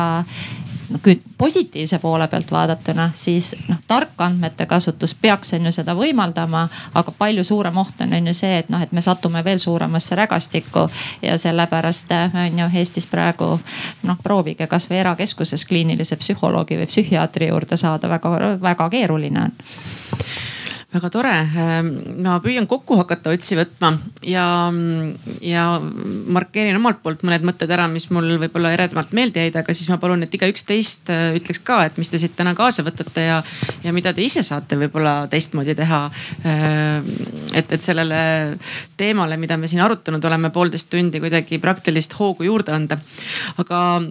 kui 1.02 1.20
positiivse 1.38 1.98
poole 1.98 2.28
pealt 2.28 2.50
vaadatuna, 2.52 3.10
siis 3.14 3.54
noh 3.68 3.78
tark 3.88 4.20
andmete 4.20 4.66
kasutus 4.66 5.14
peaks 5.14 5.54
on 5.54 5.68
ju 5.68 5.72
seda 5.72 5.94
võimaldama, 5.94 6.66
aga 6.94 7.14
palju 7.18 7.44
suurem 7.44 7.78
oht 7.78 8.00
on, 8.00 8.12
on 8.16 8.26
ju 8.26 8.34
see, 8.34 8.58
et 8.58 8.68
noh, 8.68 8.82
et 8.82 8.92
me 8.92 9.02
satume 9.04 9.44
veel 9.44 9.58
suuremasse 9.58 10.18
rägastikku 10.18 10.88
ja 11.22 11.38
sellepärast 11.38 12.12
on 12.46 12.58
ju 12.58 12.68
Eestis 12.80 13.06
praegu 13.06 13.52
noh, 14.02 14.20
proovige 14.22 14.66
kasvõi 14.66 15.00
erakeskuses 15.04 15.64
kliinilise 15.68 16.16
psühholoogi 16.16 16.78
või 16.80 16.90
psühhiaatri 16.90 17.50
juurde 17.50 17.76
saada 17.76 18.08
väga-väga 18.08 18.90
keeruline 18.90 19.48
on 19.48 19.58
väga 20.90 21.10
tore, 21.14 21.30
ehm, 21.30 21.88
ma 22.24 22.40
püüan 22.42 22.66
kokku 22.70 22.96
hakata 22.98 23.30
otsi 23.30 23.54
võtma 23.54 23.92
ja, 24.26 24.44
ja 25.46 25.64
markeerin 26.34 26.74
omalt 26.80 26.98
poolt 27.04 27.22
mõned 27.26 27.44
mõtted 27.46 27.70
ära, 27.70 27.84
mis 27.90 28.08
mul 28.10 28.26
võib-olla 28.42 28.72
eredamalt 28.74 29.12
meelde 29.14 29.44
jäid, 29.44 29.58
aga 29.60 29.74
siis 29.76 29.86
ma 29.92 30.00
palun, 30.02 30.24
et 30.26 30.34
igaüks 30.34 30.66
teist 30.66 31.12
äh, 31.14 31.28
ütleks 31.38 31.62
ka, 31.66 31.84
et 31.86 32.00
mis 32.00 32.10
te 32.10 32.18
siit 32.18 32.34
täna 32.34 32.56
kaasa 32.58 32.82
võtate 32.86 33.22
ja, 33.22 33.38
ja 33.84 33.94
mida 33.94 34.10
te 34.16 34.24
ise 34.26 34.42
saate 34.46 34.78
võib-olla 34.80 35.28
teistmoodi 35.30 35.76
teha. 35.78 36.00
Ehm, 36.42 37.06
et, 37.54 37.70
et 37.70 37.86
sellele 37.86 38.18
teemale, 38.98 39.38
mida 39.38 39.60
me 39.60 39.70
siin 39.70 39.84
arutanud 39.86 40.26
oleme 40.26 40.50
poolteist 40.50 40.90
tundi, 40.90 41.22
kuidagi 41.22 41.60
praktilist 41.62 42.18
hoogu 42.18 42.48
juurde 42.48 42.74
anda. 42.74 42.98
aga 43.62 44.02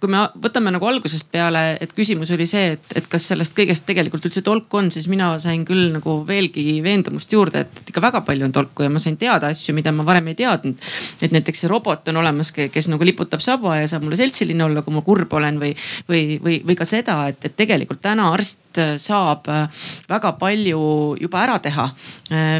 kui 0.00 0.08
me 0.08 0.24
võtame 0.40 0.72
nagu 0.72 0.88
algusest 0.88 1.28
peale, 1.32 1.76
et 1.80 1.92
küsimus 1.92 2.32
oli 2.32 2.48
see, 2.48 2.78
et, 2.78 2.96
et 2.96 3.12
kas 3.12 3.28
sellest 3.28 3.56
kõigest 3.58 3.84
tegelikult 3.84 4.24
üldse 4.30 4.40
tolku 4.40 4.80
on, 4.80 4.88
siis 4.94 5.12
mina 5.12 5.34
sain 5.42 5.68
küll 5.68 5.92
nagu 5.92 6.21
veelgi 6.26 6.80
veendumust 6.84 7.32
juurde, 7.32 7.64
et 7.64 7.92
ikka 7.92 8.02
väga 8.02 8.22
palju 8.26 8.46
on 8.46 8.54
tolku 8.54 8.86
ja 8.86 8.90
ma 8.92 9.00
sain 9.02 9.16
teada 9.20 9.50
asju, 9.52 9.74
mida 9.76 9.92
ma 9.92 10.04
varem 10.06 10.28
ei 10.32 10.38
teadnud. 10.38 10.78
et 11.22 11.32
näiteks 11.32 11.64
see 11.64 11.70
robot 11.70 12.08
on 12.08 12.20
olemas, 12.22 12.52
kes 12.52 12.88
nagu 12.88 13.04
liputab 13.04 13.40
saba 13.44 13.76
ja 13.80 13.88
saab 13.88 14.06
mulle 14.06 14.18
seltsiline 14.20 14.64
olla, 14.64 14.82
kui 14.82 14.94
ma 14.94 15.02
kurb 15.06 15.32
olen 15.32 15.60
või, 15.60 15.72
või, 16.08 16.38
või, 16.42 16.60
või 16.66 16.76
ka 16.78 16.86
seda, 16.88 17.18
et, 17.28 17.44
et 17.44 17.56
tegelikult 17.56 18.02
täna 18.02 18.30
arst 18.32 18.80
saab 18.96 19.48
väga 20.08 20.32
palju 20.40 20.82
juba 21.20 21.42
ära 21.42 21.58
teha, 21.62 21.88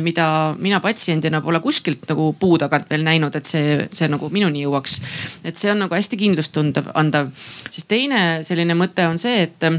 mida 0.04 0.26
mina 0.58 0.80
patsiendina 0.84 1.40
pole 1.44 1.60
kuskilt 1.64 2.04
nagu 2.10 2.32
puu 2.38 2.58
tagant 2.60 2.90
veel 2.90 3.04
näinud, 3.06 3.36
et 3.36 3.48
see, 3.48 3.78
see 3.90 4.10
nagu 4.12 4.28
minuni 4.32 4.64
jõuaks. 4.66 5.00
et 5.44 5.56
see 5.56 5.72
on 5.72 5.84
nagu 5.86 5.94
hästi 5.96 6.20
kindlustundav, 6.20 6.92
andav. 6.94 7.32
siis 7.70 7.88
teine 7.88 8.22
selline 8.44 8.76
mõte 8.78 9.06
on 9.08 9.18
see, 9.18 9.48
et 9.48 9.72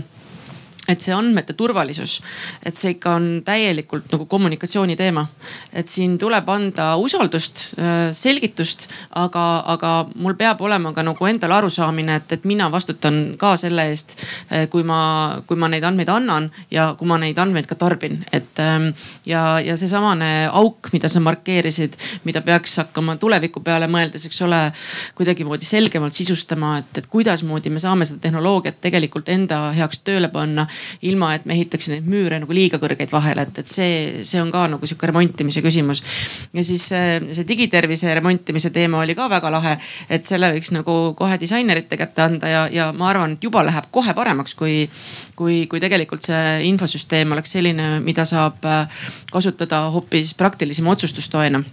et 0.87 0.99
see 0.99 1.13
andmete 1.15 1.55
turvalisus, 1.55 2.17
et 2.65 2.75
see 2.75 2.97
ikka 2.97 3.15
on 3.15 3.27
täielikult 3.45 4.11
nagu 4.11 4.25
kommunikatsiooni 4.27 4.97
teema. 4.99 5.25
et 5.73 5.87
siin 5.87 6.17
tuleb 6.19 6.49
anda 6.49 6.95
usaldust, 6.99 7.61
äh, 7.79 8.11
selgitust, 8.11 8.89
aga, 9.15 9.63
aga 9.73 9.91
mul 10.15 10.35
peab 10.35 10.61
olema 10.61 10.91
ka 10.93 11.03
nagu 11.03 11.25
endal 11.25 11.51
arusaamine, 11.55 12.15
et, 12.15 12.31
et 12.31 12.43
mina 12.45 12.69
vastutan 12.71 13.37
ka 13.39 13.55
selle 13.57 13.87
eest, 13.89 14.17
äh, 14.51 14.67
kui 14.69 14.83
ma, 14.83 15.41
kui 15.47 15.57
ma 15.57 15.69
neid 15.71 15.83
andmeid 15.87 16.09
annan 16.11 16.49
ja 16.71 16.93
kui 16.99 17.07
ma 17.07 17.17
neid 17.17 17.39
andmeid 17.39 17.69
ka 17.69 17.79
tarbin, 17.79 18.19
et 18.31 18.59
ähm, 18.59 18.91
ja, 19.25 19.59
ja 19.63 19.77
seesamane 19.79 20.49
auk, 20.51 20.91
mida 20.93 21.09
sa 21.09 21.23
markeerisid, 21.23 21.95
mida 22.27 22.43
peaks 22.43 22.75
hakkama 22.83 23.15
tuleviku 23.21 23.63
peale 23.63 23.87
mõeldes, 23.87 24.27
eks 24.27 24.41
ole, 24.43 24.61
kuidagimoodi 25.15 25.65
selgemalt 25.65 26.13
sisustama, 26.13 26.75
et, 26.83 26.99
et 26.99 27.07
kuidasmoodi 27.07 27.71
me 27.71 27.79
saame 27.79 28.05
seda 28.09 28.19
tehnoloogiat 28.27 28.81
tegelikult 28.83 29.31
enda 29.31 29.69
heaks 29.77 30.03
tööle 30.03 30.27
panna 30.33 30.67
ilma 31.09 31.33
et 31.35 31.45
me 31.49 31.55
ehitaks 31.57 31.89
neid 31.91 32.07
müüre 32.09 32.39
nagu 32.43 32.55
liiga 32.55 32.79
kõrgeid 32.81 33.11
vahele, 33.13 33.47
et, 33.47 33.61
et 33.63 33.69
see, 33.69 34.23
see 34.27 34.41
on 34.41 34.51
ka 34.53 34.65
nagu 34.71 34.89
sihuke 34.89 35.09
remontimise 35.09 35.63
küsimus. 35.65 36.03
ja 36.53 36.63
siis 36.63 36.87
see, 36.91 37.19
see 37.33 37.47
digitervise 37.47 38.13
remontimise 38.19 38.73
teema 38.75 39.03
oli 39.03 39.15
ka 39.17 39.29
väga 39.31 39.51
lahe, 39.53 39.77
et 40.09 40.25
selle 40.25 40.51
võiks 40.55 40.73
nagu 40.75 40.97
kohe 41.17 41.37
disainerite 41.41 41.97
kätte 41.99 42.25
anda 42.25 42.51
ja, 42.51 42.65
ja 42.71 42.89
ma 42.95 43.09
arvan, 43.11 43.37
et 43.37 43.43
juba 43.43 43.63
läheb 43.65 43.89
kohe 43.91 44.15
paremaks, 44.17 44.55
kui, 44.59 44.83
kui, 45.35 45.63
kui 45.71 45.81
tegelikult 45.83 46.25
see 46.25 46.59
infosüsteem 46.69 47.31
oleks 47.35 47.55
selline, 47.57 47.97
mida 48.03 48.25
saab 48.27 48.65
äh, 48.67 49.07
kasutada 49.31 49.87
hoopis 49.93 50.33
praktilisema 50.39 50.93
otsustustoena 50.95 51.63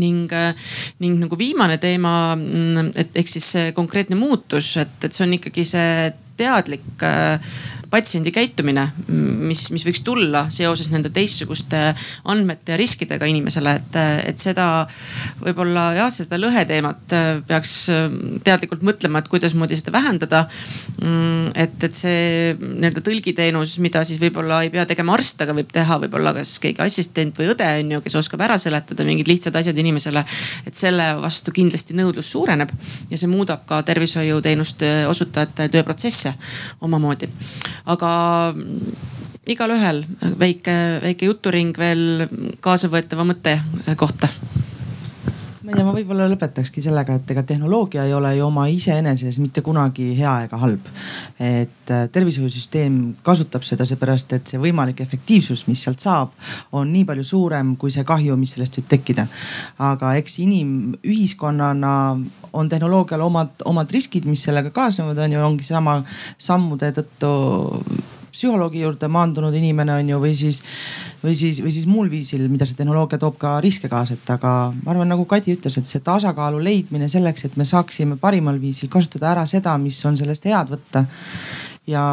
ning, 0.00 0.32
äh, 0.32 0.54
ning 1.02 1.18
nagu 1.22 1.38
viimane 1.38 1.78
teema, 1.82 2.34
mm, 2.36 2.92
et 3.00 3.16
ehk 3.20 3.30
siis 3.30 3.46
see 3.56 3.72
konkreetne 3.76 4.18
muutus, 4.18 4.74
et, 4.82 4.96
et 5.04 5.14
see 5.14 5.26
on 5.26 5.36
ikkagi 5.38 5.66
see 5.68 6.10
teadlik 6.38 7.04
äh, 7.06 7.38
patsiendi 7.94 8.32
käitumine, 8.34 8.88
mis, 9.08 9.68
mis 9.74 9.84
võiks 9.86 10.02
tulla 10.06 10.46
seoses 10.54 10.90
nende 10.92 11.12
teistsuguste 11.14 11.82
andmete 12.30 12.74
ja 12.74 12.78
riskidega 12.80 13.28
inimesele, 13.30 13.76
et, 13.80 13.98
et 14.32 14.42
seda 14.42 14.66
võib-olla 15.42 15.90
jah, 15.98 16.10
seda 16.12 16.38
lõhe 16.40 16.64
teemat 16.68 17.14
äh, 17.14 17.30
peaks 17.46 17.76
teadlikult 18.44 18.82
mõtlema, 18.86 19.22
et 19.22 19.30
kuidasmoodi 19.30 19.78
seda 19.78 19.94
vähendada. 19.94 20.44
Mm, 21.02 21.52
et, 21.64 21.76
et 21.86 21.98
see 21.98 22.54
nii-öelda 22.58 23.02
tõlgiteenus, 23.04 23.76
mida 23.84 24.04
siis 24.06 24.20
võib-olla 24.22 24.62
ei 24.64 24.72
pea 24.74 24.86
tegema 24.88 25.14
arst, 25.16 25.40
aga 25.44 25.54
võib 25.56 25.70
teha 25.74 25.98
võib-olla 26.02 26.34
kas 26.36 26.56
keegi 26.62 26.82
assistent 26.84 27.38
või 27.38 27.50
õde 27.52 27.68
on 27.80 27.94
ju, 27.96 28.02
kes 28.04 28.18
oskab 28.20 28.44
ära 28.46 28.58
seletada 28.60 29.06
mingid 29.06 29.30
lihtsad 29.30 29.56
asjad 29.60 29.78
inimesele. 29.78 30.24
et 30.66 30.74
selle 30.78 31.06
vastu 31.20 31.52
kindlasti 31.54 31.96
nõudlus 31.96 32.30
suureneb 32.34 32.72
ja 33.10 33.18
see 33.20 33.30
muudab 33.30 33.64
ka 33.68 33.82
tervishoiuteenuste 33.86 34.92
osutajate 35.10 35.68
tööprotsesse 35.72 36.34
omamoodi 36.84 37.28
aga 37.84 38.10
igalühel 39.46 40.04
väike, 40.40 40.76
väike 41.04 41.28
juturing 41.28 41.74
veel 41.76 42.26
kaasavõetava 42.64 43.26
mõtte 43.28 43.58
kohta 44.00 44.30
ma 45.64 45.72
ei 45.72 45.78
tea, 45.78 45.84
ma 45.86 45.94
võib-olla 45.96 46.26
lõpetakski 46.28 46.82
sellega, 46.84 47.14
et 47.16 47.30
ega 47.32 47.42
tehnoloogia 47.48 48.02
ei 48.04 48.12
ole 48.12 48.34
ju 48.36 48.44
oma 48.44 48.66
iseeneses 48.68 49.38
mitte 49.40 49.62
kunagi 49.64 50.10
hea 50.18 50.34
ega 50.44 50.58
halb. 50.60 50.90
et 51.40 51.92
äh, 51.92 52.04
tervishoiusüsteem 52.12 52.98
kasutab 53.24 53.64
seda 53.64 53.86
seepärast, 53.88 54.34
et 54.36 54.52
see 54.52 54.60
võimalik 54.60 55.00
efektiivsus, 55.00 55.64
mis 55.70 55.80
sealt 55.86 56.04
saab, 56.04 56.34
on 56.76 56.92
nii 56.92 57.06
palju 57.08 57.24
suurem 57.24 57.74
kui 57.80 57.94
see 57.94 58.04
kahju, 58.04 58.36
mis 58.36 58.52
sellest 58.58 58.76
võib 58.76 58.90
tekkida. 58.92 59.24
aga 59.78 60.14
eks 60.20 60.36
inimühiskonnana 60.44 61.94
on 62.52 62.68
tehnoloogial 62.68 63.24
omad, 63.24 63.56
omad 63.64 63.90
riskid, 63.90 64.28
mis 64.28 64.44
sellega 64.44 64.68
kaasnevad, 64.70 65.18
on 65.24 65.32
ju, 65.32 65.46
ongi 65.48 65.64
seesama 65.64 66.02
sammude 66.38 66.92
tõttu 67.00 67.32
psühholoogi 68.34 68.82
juurde 68.82 69.08
maandunud 69.10 69.54
inimene 69.54 69.94
on 69.94 70.08
ju, 70.10 70.20
või 70.22 70.34
siis, 70.38 70.60
või 71.22 71.36
siis, 71.38 71.60
või 71.62 71.74
siis 71.74 71.86
muul 71.90 72.10
viisil, 72.12 72.46
mida 72.50 72.66
see 72.66 72.78
tehnoloogia 72.78 73.20
toob 73.22 73.38
ka 73.40 73.56
riske 73.64 73.90
kaasa, 73.92 74.18
et 74.18 74.34
aga 74.34 74.54
ma 74.80 74.94
arvan, 74.94 75.10
nagu 75.14 75.26
Kadi 75.30 75.54
ütles, 75.54 75.78
et 75.78 75.90
see 75.90 76.02
tasakaalu 76.04 76.62
leidmine 76.64 77.08
selleks, 77.12 77.46
et 77.46 77.56
me 77.60 77.66
saaksime 77.68 78.18
parimal 78.20 78.58
viisil 78.60 78.90
kasutada 78.92 79.30
ära 79.32 79.46
seda, 79.50 79.76
mis 79.78 80.00
on 80.08 80.18
sellest 80.18 80.50
head 80.50 80.74
võtta 80.74 81.06
ja 81.86 82.04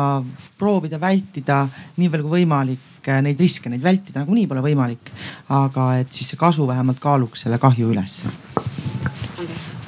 proovida 0.60 1.00
vältida 1.02 1.64
nii 1.98 2.12
palju 2.12 2.28
kui 2.28 2.42
võimalik 2.42 2.88
neid 3.26 3.40
riske, 3.42 3.70
neid 3.72 3.82
vältida 3.82 4.22
nagunii 4.22 4.46
pole 4.48 4.62
võimalik. 4.62 5.10
aga 5.50 5.96
et 6.04 6.12
siis 6.12 6.34
see 6.34 6.38
kasu 6.38 6.68
vähemalt 6.68 7.00
kaaluks 7.02 7.48
selle 7.48 7.58
kahju 7.58 7.90
ülesse 7.96 8.30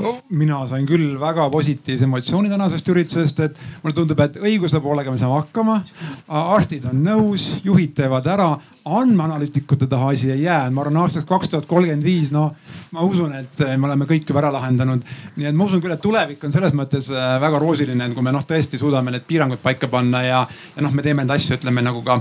no,. 0.03 0.13
mina 0.30 0.61
sain 0.67 0.85
küll 0.89 1.15
väga 1.19 1.47
positiivse 1.53 2.07
emotsiooni 2.07 2.51
tänasest 2.51 2.89
üritusest, 2.93 3.39
et 3.47 3.59
mulle 3.84 3.95
tundub, 3.97 4.19
et 4.23 4.38
õiguse 4.41 4.81
poolega 4.84 5.11
me 5.11 5.21
saame 5.21 5.39
hakkama. 5.39 5.80
arstid 6.27 6.85
on 6.89 7.01
nõus, 7.05 7.47
juhid 7.63 7.95
teevad 7.97 8.27
ära, 8.30 8.49
andmeanalüütikute 8.85 9.88
taha 9.88 10.09
asi 10.09 10.31
ei 10.31 10.43
jää. 10.43 10.69
ma 10.71 10.81
arvan 10.81 10.97
aastaks 11.03 11.25
kaks 11.25 11.49
tuhat 11.49 11.65
kolmkümmend 11.65 12.03
viis, 12.03 12.31
no 12.31 12.51
ma 12.91 13.01
usun, 13.01 13.35
et 13.35 13.63
me 13.77 13.88
oleme 13.88 14.05
kõik 14.09 14.27
juba 14.30 14.43
ära 14.43 14.51
lahendanud. 14.53 15.03
nii 15.35 15.47
et 15.49 15.55
ma 15.55 15.67
usun 15.67 15.81
küll, 15.81 15.95
et 15.95 16.01
tulevik 16.01 16.43
on 16.43 16.51
selles 16.51 16.75
mõttes 16.77 17.09
äh, 17.11 17.38
väga 17.41 17.61
roosiline, 17.63 18.09
kui 18.13 18.25
me 18.25 18.35
noh, 18.35 18.43
tõesti 18.47 18.80
suudame 18.80 19.11
need 19.11 19.27
piirangud 19.27 19.63
paika 19.63 19.88
panna 19.88 20.23
ja, 20.23 20.43
ja 20.75 20.84
noh, 20.84 20.91
me 20.91 21.05
teeme 21.05 21.23
neid 21.23 21.38
asju, 21.38 21.57
ütleme 21.61 21.85
nagu 21.85 22.03
ka 22.03 22.19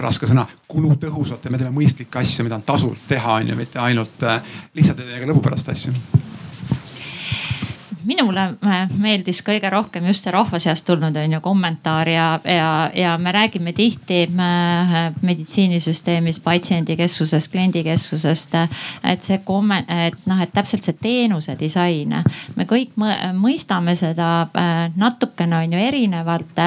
raske 0.00 0.28
sõna, 0.30 0.46
kulutõhusalt 0.70 1.44
ja 1.44 1.52
me 1.52 1.58
teeme 1.58 1.74
mõistlikke 1.74 2.22
asju, 2.22 2.46
mida 2.46 2.56
on 2.56 2.66
tasunud 2.66 3.06
teha, 3.10 3.40
on 3.40 3.52
ju, 3.52 3.58
mitte 3.58 3.82
ainult 3.82 4.26
äh, 4.26 4.42
lihtsalt 4.74 5.02
ei 5.02 5.12
tee 5.12 5.24
ka 5.24 5.32
lõbu 5.32 5.44
pärast 5.44 5.72
asju 5.74 6.29
minule 8.06 8.46
meeldis 8.98 9.42
kõige 9.44 9.70
rohkem 9.72 10.06
just 10.08 10.24
see 10.24 10.32
rahva 10.34 10.58
seast 10.62 10.86
tulnud 10.88 11.16
on 11.16 11.34
ju 11.36 11.40
kommentaar 11.44 12.08
ja, 12.08 12.26
ja, 12.44 12.70
ja 12.94 13.16
me 13.18 13.32
räägime 13.32 13.72
tihti 13.76 14.26
meditsiinisüsteemis 15.22 16.40
patsiendikeskusest, 16.40 17.50
kliendikeskusest. 17.52 18.54
et 19.04 19.22
see 19.22 19.40
komme-, 19.44 19.84
et 20.06 20.16
noh, 20.26 20.40
et 20.42 20.52
täpselt 20.52 20.86
see 20.86 20.96
teenuse 21.00 21.56
disain, 21.60 22.14
me 22.56 22.66
kõik 22.68 22.96
mõistame 23.36 23.94
seda 23.98 24.30
äh, 24.56 24.80
natukene 24.96 25.64
on 25.64 25.72
ju 25.72 25.78
erinevalt. 25.78 26.62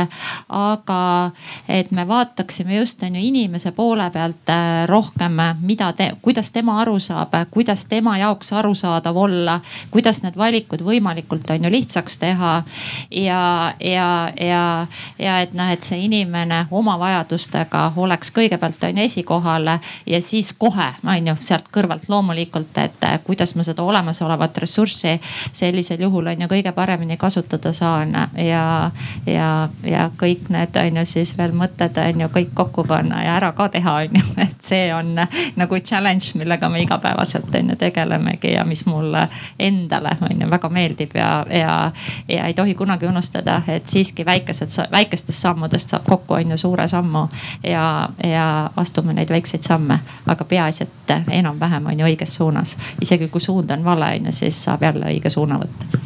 aga 0.49 1.31
et 1.67 1.91
me 1.91 2.07
vaataksime 2.07 2.77
just 2.77 3.03
on 3.03 3.15
ju 3.15 3.21
inimese 3.21 3.71
poole 3.71 4.09
pealt 4.11 4.49
äh, 4.49 4.85
rohkem, 4.87 5.39
mida 5.61 5.93
te, 5.93 6.13
kuidas 6.21 6.51
tema 6.51 6.79
aru 6.81 6.99
saab, 6.99 7.33
kuidas 7.51 7.85
tema 7.85 8.17
jaoks 8.17 8.53
arusaadav 8.53 9.17
olla, 9.17 9.59
kuidas 9.91 10.23
need 10.23 10.37
valikud 10.37 10.81
võimalikult 10.81 11.22
võimalikult 11.23 11.49
on 11.49 11.63
ju 11.63 11.71
lihtsaks 11.71 12.17
teha. 12.17 12.63
ja, 13.11 13.73
ja, 13.79 14.31
ja, 14.39 14.87
ja 15.19 15.39
et 15.41 15.53
noh, 15.53 15.69
et 15.71 15.83
see 15.83 16.05
inimene 16.05 16.67
oma 16.71 16.97
vajadustega 16.99 17.93
oleks 17.97 18.31
kõigepealt 18.31 18.83
on 18.83 18.97
ju 18.97 19.03
esikohal 19.03 19.79
ja 20.05 20.21
siis 20.21 20.53
kohe 20.53 20.93
on 21.05 21.27
ju 21.27 21.35
sealt 21.39 21.69
kõrvalt 21.71 22.09
loomulikult, 22.09 22.77
et 22.77 23.23
kuidas 23.23 23.55
ma 23.55 23.63
seda 23.63 23.83
olemasolevat 23.83 24.57
ressurssi 24.57 25.19
sellisel 25.51 26.01
juhul 26.01 26.27
on 26.27 26.41
ju 26.41 26.47
kõige 26.47 26.71
paremini 26.71 27.17
kasutada 27.17 27.73
saan. 27.73 28.13
Ja, 28.37 28.91
ja, 29.25 29.69
ja 29.83 30.09
kõik 30.17 30.49
need 30.49 30.75
on 30.75 30.97
ju 30.97 31.05
siis 31.05 31.37
veel 31.37 31.53
mõtted 31.53 31.97
on 31.97 32.21
ju 32.21 32.27
kõik 32.33 32.53
kokku 32.53 32.83
panna 32.87 33.23
ja 33.23 33.37
ära 33.37 33.51
ka 33.53 33.69
teha 33.69 33.95
on 34.03 34.19
ju, 34.19 34.25
et 34.37 34.57
see 34.61 34.93
on 34.93 35.15
nagu 35.55 35.79
challenge, 35.79 36.33
millega 36.35 36.69
me 36.69 36.83
igapäevaselt 36.83 37.53
on 37.55 37.73
ju 37.73 37.75
tegelemegi 37.79 38.53
ja 38.53 38.65
mis 38.65 38.85
mulle 38.85 39.27
endale 39.59 40.17
on 40.21 40.41
ju 40.41 40.49
väga 40.49 40.69
meeldib 40.69 41.12
ja 41.15 41.23
ja, 41.49 41.57
ja, 41.59 41.91
ja 42.27 42.47
ei 42.47 42.53
tohi 42.53 42.75
kunagi 42.75 43.05
unustada, 43.05 43.61
et 43.67 43.87
siiski 43.87 44.25
väikesed, 44.25 44.69
väikestest 44.91 45.39
sammudest 45.39 45.89
saab 45.89 46.05
kokku 46.09 46.33
on 46.33 46.51
ju 46.51 46.57
suure 46.57 46.87
sammu 46.87 47.27
ja, 47.63 48.09
ja 48.23 48.69
astume 48.77 49.13
neid 49.13 49.29
väikseid 49.29 49.63
samme, 49.63 49.99
aga 50.27 50.45
peaasi, 50.45 50.83
et 50.83 51.15
enam-vähem 51.31 51.85
on 51.85 51.99
ju 51.99 52.05
õiges 52.05 52.35
suunas. 52.37 52.77
isegi 53.01 53.27
kui 53.27 53.41
suund 53.41 53.69
on 53.69 53.85
vale, 53.85 54.15
on 54.19 54.25
ju, 54.25 54.31
siis 54.31 54.63
saab 54.63 54.83
jälle 54.83 55.05
õige 55.05 55.29
suuna 55.29 55.59
võtta. 55.59 56.03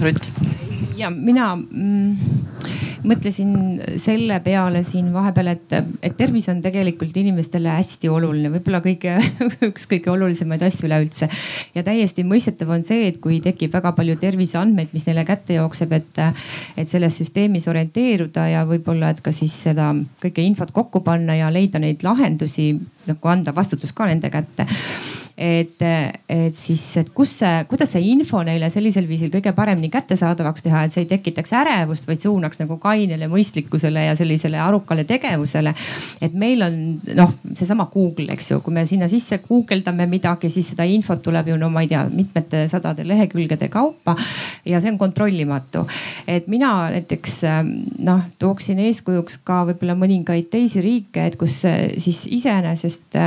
Rutt. 0.00 0.55
Ja 0.96 1.10
mina 1.10 1.50
mm, 1.56 2.16
mõtlesin 3.06 3.52
selle 4.00 4.38
peale 4.44 4.82
siin 4.86 5.12
vahepeal, 5.14 5.50
et, 5.52 5.74
et 6.02 6.16
tervis 6.16 6.48
on 6.52 6.60
tegelikult 6.64 7.16
inimestele 7.16 7.70
hästi 7.76 8.10
oluline, 8.12 8.50
võib-olla 8.56 8.80
kõige, 8.84 9.16
üks 9.68 9.86
kõige 9.90 10.10
olulisemaid 10.12 10.64
asju 10.66 10.88
üleüldse. 10.88 11.28
ja 11.74 11.84
täiesti 11.86 12.24
mõistetav 12.26 12.72
on 12.74 12.86
see, 12.86 13.10
et 13.10 13.20
kui 13.22 13.40
tekib 13.44 13.74
väga 13.76 13.92
palju 13.96 14.16
terviseandmeid, 14.22 14.94
mis 14.96 15.06
neile 15.08 15.26
kätte 15.28 15.58
jookseb, 15.58 15.92
et, 16.00 16.22
et 16.76 16.90
selles 16.90 17.20
süsteemis 17.20 17.68
orienteeruda 17.72 18.48
ja 18.52 18.64
võib-olla, 18.68 19.12
et 19.12 19.22
ka 19.24 19.34
siis 19.34 19.54
seda 19.68 19.92
kõike 20.22 20.44
infot 20.44 20.72
kokku 20.74 21.04
panna 21.06 21.38
ja 21.38 21.52
leida 21.52 21.82
neid 21.82 22.04
lahendusi, 22.06 22.72
nagu 23.06 23.30
anda 23.30 23.54
vastutus 23.54 23.94
ka 23.96 24.08
nende 24.10 24.32
kätte 24.32 24.66
et, 25.36 25.82
et 26.28 26.56
siis, 26.56 26.82
et 26.96 27.10
kus 27.12 27.34
see, 27.42 27.64
kuidas 27.68 27.90
see 27.92 28.04
info 28.08 28.40
neile 28.46 28.70
sellisel 28.72 29.04
viisil 29.08 29.28
kõige 29.34 29.52
paremini 29.56 29.90
kättesaadavaks 29.92 30.64
teha, 30.64 30.84
et 30.86 30.94
see 30.94 31.04
ei 31.04 31.10
tekitaks 31.10 31.52
ärevust, 31.58 32.06
vaid 32.08 32.22
suunaks 32.24 32.62
nagu 32.62 32.78
kainele 32.80 33.28
mõistlikkusele 33.28 34.06
ja 34.06 34.14
sellisele 34.16 34.56
arukale 34.62 35.04
tegevusele. 35.04 35.74
et 36.24 36.32
meil 36.32 36.64
on 36.64 36.78
noh, 37.18 37.34
seesama 37.52 37.88
Google, 37.92 38.30
eks 38.32 38.50
ju, 38.50 38.60
kui 38.64 38.72
me 38.72 38.86
sinna 38.88 39.10
sisse 39.12 39.38
guugeldame 39.44 40.06
midagi, 40.08 40.48
siis 40.50 40.72
seda 40.72 40.86
infot 40.88 41.20
tuleb 41.22 41.52
ju 41.52 41.58
no 41.60 41.68
ma 41.70 41.84
ei 41.84 41.92
tea, 41.92 42.06
mitmete 42.08 42.64
sadade 42.72 43.04
lehekülgede 43.04 43.68
kaupa 43.68 44.16
ja 44.64 44.80
see 44.80 44.94
on 44.94 44.98
kontrollimatu. 44.98 45.84
et 46.26 46.48
mina 46.48 46.88
näiteks 46.94 47.42
noh, 48.08 48.24
tooksin 48.38 48.80
eeskujuks 48.88 49.42
ka 49.44 49.64
võib-olla 49.68 49.98
mõningaid 50.00 50.48
teisi 50.50 50.80
riike, 50.80 51.26
et 51.28 51.36
kus 51.36 51.60
siis 51.60 52.24
iseenesest 52.32 53.20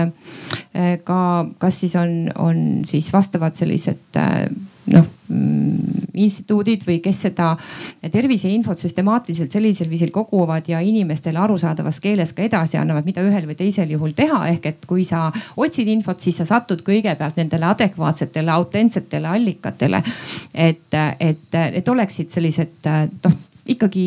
ka, 1.05 1.21
kas 1.61 1.79
siis 1.79 1.98
on, 2.01 2.17
on 2.39 2.59
siis 2.89 3.11
vastavad 3.13 3.55
sellised 3.59 4.19
äh, 4.19 4.47
noh 4.89 5.05
mm, 5.29 6.09
instituudid 6.19 6.83
või 6.87 6.97
kes 7.03 7.21
seda 7.27 7.51
terviseinfot 8.11 8.81
süstemaatiliselt 8.83 9.53
sellisel 9.53 9.89
viisil 9.91 10.11
koguvad 10.15 10.67
ja 10.69 10.81
inimestele 10.83 11.39
arusaadavas 11.39 11.99
keeles 12.03 12.33
ka 12.35 12.43
edasi 12.45 12.79
annavad, 12.79 13.07
mida 13.07 13.23
ühel 13.25 13.47
või 13.49 13.57
teisel 13.59 13.91
juhul 13.93 14.15
teha. 14.17 14.41
ehk 14.53 14.65
et 14.71 14.87
kui 14.89 15.05
sa 15.07 15.27
otsid 15.57 15.87
infot, 15.87 16.19
siis 16.19 16.41
sa 16.41 16.47
satud 16.49 16.83
kõigepealt 16.85 17.39
nendele 17.39 17.69
adekvaatsetele, 17.69 18.51
autentsetele 18.51 19.27
allikatele. 19.27 20.03
et, 20.53 20.99
et, 21.19 21.61
et 21.61 21.93
oleksid 21.95 22.31
sellised 22.33 22.89
noh 23.23 23.37
ikkagi 23.75 24.05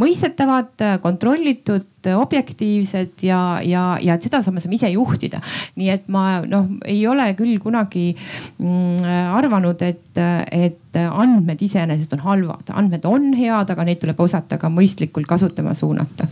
mõistetavad, 0.00 0.72
kontrollitud, 1.02 1.86
objektiivsed 2.16 3.24
ja, 3.26 3.40
ja, 3.64 3.84
ja 4.00 4.16
et 4.16 4.24
seda 4.24 4.40
saame, 4.44 4.62
saame 4.62 4.78
ise 4.78 4.88
juhtida. 4.94 5.42
nii 5.76 5.90
et 5.92 6.08
ma 6.08 6.40
noh, 6.48 6.70
ei 6.88 7.02
ole 7.08 7.28
küll 7.38 7.58
kunagi 7.60 8.08
mm, 8.14 9.04
arvanud, 9.36 9.84
et, 9.84 10.20
et 10.50 11.00
andmed 11.04 11.60
iseenesest 11.60 12.16
on 12.16 12.24
halvad, 12.24 12.72
andmed 12.72 13.04
on 13.08 13.32
head, 13.36 13.70
aga 13.70 13.86
neid 13.86 14.00
tuleb 14.02 14.20
osata 14.20 14.58
ka 14.60 14.72
mõistlikult 14.72 15.28
kasutama 15.28 15.76
suunata 15.76 16.28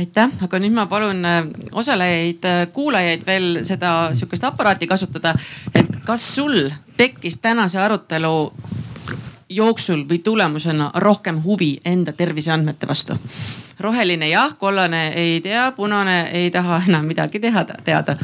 aitäh, 0.00 0.32
aga 0.44 0.60
nüüd 0.60 0.74
ma 0.76 0.86
palun 0.90 1.24
äh, 1.24 1.42
osalejaid, 1.76 2.44
äh, 2.44 2.64
kuulajaid 2.74 3.24
veel 3.26 3.62
seda 3.66 4.12
sihukest 4.16 4.44
aparaati 4.44 4.88
kasutada. 4.90 5.34
et 5.74 6.00
kas 6.04 6.34
sul 6.34 6.70
tekkis 6.96 7.40
tänase 7.40 7.80
arutelu 7.80 8.52
jooksul 9.48 10.04
või 10.08 10.18
tulemusena 10.18 10.90
rohkem 10.94 11.42
huvi 11.44 11.76
enda 11.84 12.12
terviseandmete 12.12 12.88
vastu? 12.88 13.18
roheline 13.80 14.28
jah, 14.28 14.54
kollane 14.58 15.08
ei 15.14 15.40
tea, 15.40 15.72
punane 15.76 16.30
ei 16.32 16.50
taha 16.50 16.80
enam 16.88 17.04
midagi 17.06 17.40
teha, 17.40 17.64
teada 17.84 18.16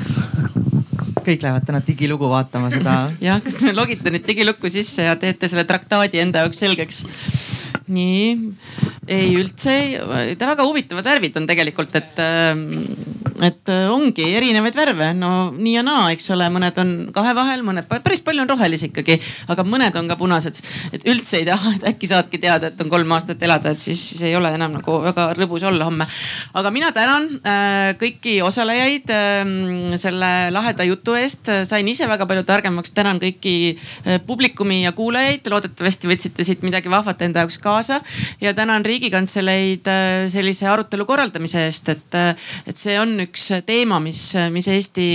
kõik 1.23 1.43
lähevad 1.43 1.66
täna 1.66 1.81
digilugu 1.86 2.28
vaatama 2.31 2.70
seda. 2.73 2.97
jah, 3.28 3.40
kas 3.43 3.59
te 3.61 3.74
logite 3.74 4.11
nüüd 4.11 4.27
digilukku 4.27 4.70
sisse 4.73 5.07
ja 5.07 5.16
teete 5.16 5.51
selle 5.51 5.65
traktaadi 5.69 6.23
enda 6.23 6.44
jaoks 6.44 6.62
selgeks? 6.65 7.05
Nii, 7.90 8.52
ei 9.10 9.32
üldse 9.38 9.74
väga 10.38 10.66
huvitavad 10.66 11.06
värvid 11.06 11.36
on 11.40 11.48
tegelikult, 11.48 11.96
et 11.98 12.20
ähm, 12.22 12.68
et 13.42 13.70
äh, 13.72 13.88
ongi 13.90 14.26
erinevaid 14.36 14.76
värve, 14.76 15.09
no 15.16 15.50
nii 15.56 15.74
ja 15.74 15.82
naa, 15.86 16.10
eks 16.14 16.28
ole, 16.34 16.46
mõned 16.52 16.76
on 16.78 16.92
kahe 17.14 17.32
vahel, 17.34 17.64
mõned 17.66 17.88
päris 17.90 18.22
palju 18.22 18.44
on 18.44 18.50
rohelisi 18.52 18.90
ikkagi, 18.90 19.16
aga 19.52 19.64
mõned 19.66 19.96
on 19.98 20.10
ka 20.10 20.16
punased. 20.20 20.60
et 20.92 21.06
üldse 21.09 21.40
ei 21.40 21.46
taha, 21.48 21.74
et 21.76 21.86
äkki 21.92 22.10
saadki 22.10 22.38
teada, 22.42 22.70
et 22.70 22.80
on 22.82 22.90
kolm 22.92 23.14
aastat 23.16 23.42
elada, 23.42 23.72
et 23.72 23.82
siis, 23.82 24.00
siis 24.12 24.22
ei 24.28 24.36
ole 24.38 24.52
enam 24.54 24.76
nagu 24.76 24.98
väga 25.02 25.32
rõbus 25.38 25.66
olla 25.66 25.88
homme. 25.88 26.06
aga 26.54 26.70
mina 26.70 26.92
tänan 26.92 27.28
äh, 27.42 27.96
kõiki 27.98 28.38
osalejaid 28.46 29.10
äh, 29.10 29.96
selle 29.98 30.32
laheda 30.54 30.86
jutu 30.86 31.16
eest, 31.18 31.50
sain 31.66 31.88
ise 31.88 32.06
väga 32.09 32.28
palju 32.30 32.46
targemaks, 32.46 32.94
tänan 32.94 33.18
kõiki 33.22 33.56
äh, 33.74 34.20
publikumi 34.26 34.82
ja 34.84 34.92
kuulajaid, 34.92 35.50
loodetavasti 35.50 36.10
võtsite 36.10 36.46
siit 36.46 36.62
midagi 36.62 36.90
vahvat 36.92 37.26
enda 37.26 37.42
jaoks 37.42 37.59
kaasa 37.59 37.72
ja 38.40 38.55
tänan 38.55 38.85
Riigikantseleid 38.85 39.89
sellise 40.32 40.69
arutelu 40.69 41.07
korraldamise 41.09 41.66
eest, 41.66 41.89
et, 41.89 42.19
et 42.66 42.77
see 42.77 42.99
on 43.01 43.16
üks 43.27 43.49
teema, 43.66 44.01
mis, 44.03 44.32
mis 44.53 44.69
Eesti 44.73 45.09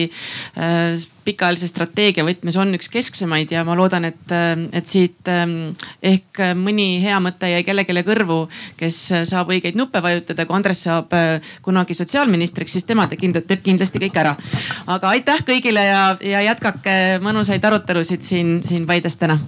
pikaajalise 1.28 1.68
strateegia 1.70 2.26
võtmes 2.28 2.58
on 2.60 2.72
üks 2.78 2.90
kesksemaid 2.92 3.52
ja 3.52 3.64
ma 3.68 3.76
loodan, 3.78 4.08
et, 4.08 4.34
et 4.76 4.88
siit 4.88 5.28
ähm, 5.32 5.74
ehk 6.04 6.42
mõni 6.60 7.02
hea 7.04 7.20
mõte 7.24 7.50
jäi 7.52 7.66
kellelegi 7.68 8.06
kõrvu, 8.08 8.40
kes 8.80 9.00
saab 9.30 9.52
õigeid 9.52 9.78
nuppe 9.80 10.02
vajutada. 10.04 10.46
kui 10.48 10.58
Andres 10.58 10.86
saab 10.88 11.14
äh, 11.18 11.52
kunagi 11.66 11.98
sotsiaalministriks, 11.98 12.78
siis 12.78 12.88
tema 12.88 13.08
teeb 13.12 13.64
kindlasti 13.66 14.04
kõik 14.06 14.22
ära. 14.24 14.36
aga 14.88 15.16
aitäh 15.16 15.44
kõigile 15.48 15.84
ja, 15.90 16.04
ja 16.22 16.46
jätkake 16.52 17.20
mõnusaid 17.24 17.66
arutelusid 17.72 18.24
siin, 18.24 18.58
siin 18.64 18.88
Paides 18.88 19.20
täna 19.20 19.40